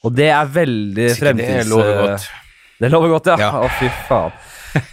Og 0.06 0.14
det 0.16 0.30
er 0.32 0.48
veldig 0.54 1.10
fremtids... 1.18 1.66
det 1.66 1.68
lover 1.68 1.90
eh, 1.90 2.00
godt. 2.04 2.30
Det 2.80 2.92
lover 2.94 3.12
godt, 3.16 3.32
ja. 3.34 3.36
Ja. 3.42 3.50
oh, 3.60 3.76
fy 3.80 3.90
faen. 4.08 4.32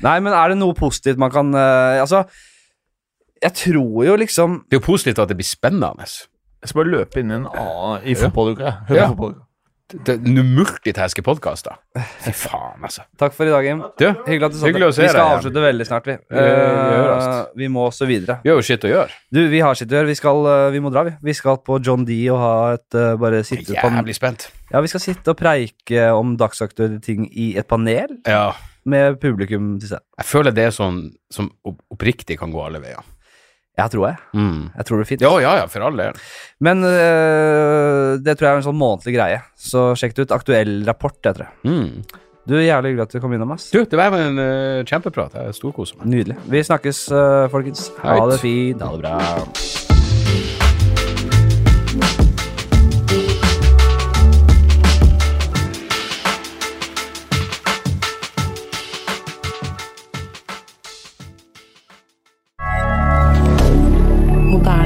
Nei, 0.03 0.18
men 0.26 0.34
er 0.34 0.51
det 0.51 0.57
noe 0.59 0.74
positivt 0.76 1.20
man 1.22 1.30
kan 1.30 1.53
eh, 1.53 2.01
Altså, 2.01 2.24
jeg 3.42 3.54
tror 3.54 4.06
jo 4.06 4.16
liksom 4.20 4.62
Det 4.70 4.78
er 4.78 4.82
jo 4.82 4.86
positivt 4.86 5.20
at 5.20 5.30
det 5.30 5.38
blir 5.40 5.48
spennende. 5.48 6.08
Jeg 6.08 6.72
skal 6.72 6.84
bare 6.84 6.94
løpe 6.94 7.20
inn 7.22 7.32
i 7.32 7.38
en 7.42 7.50
annen 7.52 8.08
i 8.08 8.16
fotballuka. 8.18 8.80
Ja. 8.90 9.10
fotballuka. 9.12 9.48
Det 9.88 10.18
da 10.20 10.44
multitaske 10.44 11.24
podkaster. 11.24 11.78
Fy 11.96 12.34
faen, 12.36 12.82
altså. 12.84 13.06
Takk 13.20 13.32
for 13.38 13.48
i 13.48 13.54
dag, 13.54 13.64
Jim. 13.64 13.86
Du, 13.96 14.04
Hyggelig 14.26 14.50
at 14.50 14.52
du 14.52 14.58
satt 14.60 14.68
Hyggelig 14.68 14.90
å 14.90 14.96
se 14.98 15.06
Vi 15.06 15.12
skal 15.14 15.22
deg 15.22 15.36
avslutte 15.38 15.64
veldig 15.64 15.88
snart, 15.88 16.10
vi. 16.10 16.16
Eh, 16.28 17.12
oss. 17.14 17.30
vi 17.56 17.70
må 17.72 17.86
også 17.88 18.08
videre. 18.10 18.36
vi 18.44 18.52
har 18.52 18.60
jo 18.60 18.66
shit 18.68 18.84
å 18.84 18.92
gjøre. 18.92 19.16
Du, 19.32 19.40
vi 19.48 19.62
har 19.64 19.80
shit 19.80 19.94
å 19.94 19.96
gjøre. 19.96 20.10
Vi, 20.12 20.18
skal, 20.20 20.44
eh, 20.52 20.68
vi 20.76 20.82
må 20.84 20.92
dra, 20.92 21.06
vi. 21.08 21.16
Vi 21.30 21.38
skal 21.40 21.62
på 21.64 21.80
John 21.80 22.04
D 22.10 22.20
og 22.36 22.42
ha 22.44 22.54
et 22.76 23.00
uh, 23.00 23.14
Bare 23.22 23.40
sitte 23.48 23.78
er 23.78 23.80
på 23.80 23.94
jævlig 23.96 24.18
spent. 24.20 24.50
Ja, 24.74 24.84
vi 24.84 24.92
skal 24.92 25.06
sitte 25.06 25.32
og 25.32 25.40
preike 25.40 26.10
om 26.20 26.36
dagsaktuelle 26.42 27.00
ting 27.00 27.30
i 27.32 27.54
et 27.56 27.72
panel 27.72 28.18
Ja. 28.28 28.50
med 28.84 29.22
publikum 29.24 29.78
til 29.80 29.94
stede. 29.94 30.04
Jeg 30.20 30.28
føler 30.28 30.52
det 30.52 30.68
er 30.68 30.76
sånn 30.76 31.06
som 31.32 31.48
opp 31.64 31.80
oppriktig 31.96 32.36
kan 32.44 32.52
gå 32.52 32.60
alle 32.60 32.84
veier. 32.84 33.08
Ja, 33.78 33.86
tror 33.93 34.07
jeg. 34.09 34.17
Mm. 34.34 34.61
Jeg 34.73 34.88
tror 34.88 34.97
det 34.97 35.05
er 35.05 35.09
fint. 35.11 35.25
Ja, 35.25 35.34
ja, 35.43 35.51
ja, 35.59 35.65
for 35.69 35.86
all 35.86 35.99
del. 35.99 36.21
Men 36.65 36.82
eh, 36.88 38.15
det 38.25 38.38
tror 38.38 38.47
jeg 38.47 38.55
er 38.55 38.61
en 38.63 38.65
sånn 38.65 38.80
månedlig 38.80 39.13
greie. 39.19 39.41
Så 39.53 39.91
sjekk 39.99 40.17
det 40.17 40.25
ut. 40.25 40.34
Aktuell 40.39 40.80
rapport, 40.88 41.19
heter 41.21 41.45
det. 41.45 41.51
Mm. 41.69 42.23
Du, 42.47 42.55
Jævlig 42.63 42.93
hyggelig 42.93 43.05
at 43.05 43.17
du 43.17 43.19
kom 43.21 43.36
innom, 43.36 43.51
ass. 43.53 43.67
Du, 43.75 43.82
det 43.84 43.99
var 43.99 44.15
en 44.17 44.39
uh, 44.39 44.86
kjempeprat. 44.88 45.36
Jeg 45.36 45.57
storkoser 45.59 45.99
meg. 45.99 46.09
Nydelig. 46.15 46.39
Vi 46.47 46.63
snakkes, 46.71 47.03
uh, 47.11 47.45
folkens. 47.53 47.89
Ha 48.05 48.17
det 48.32 48.39
fint. 48.41 48.82
Ha 48.82 48.95
det 48.95 49.03
bra. 49.03 49.87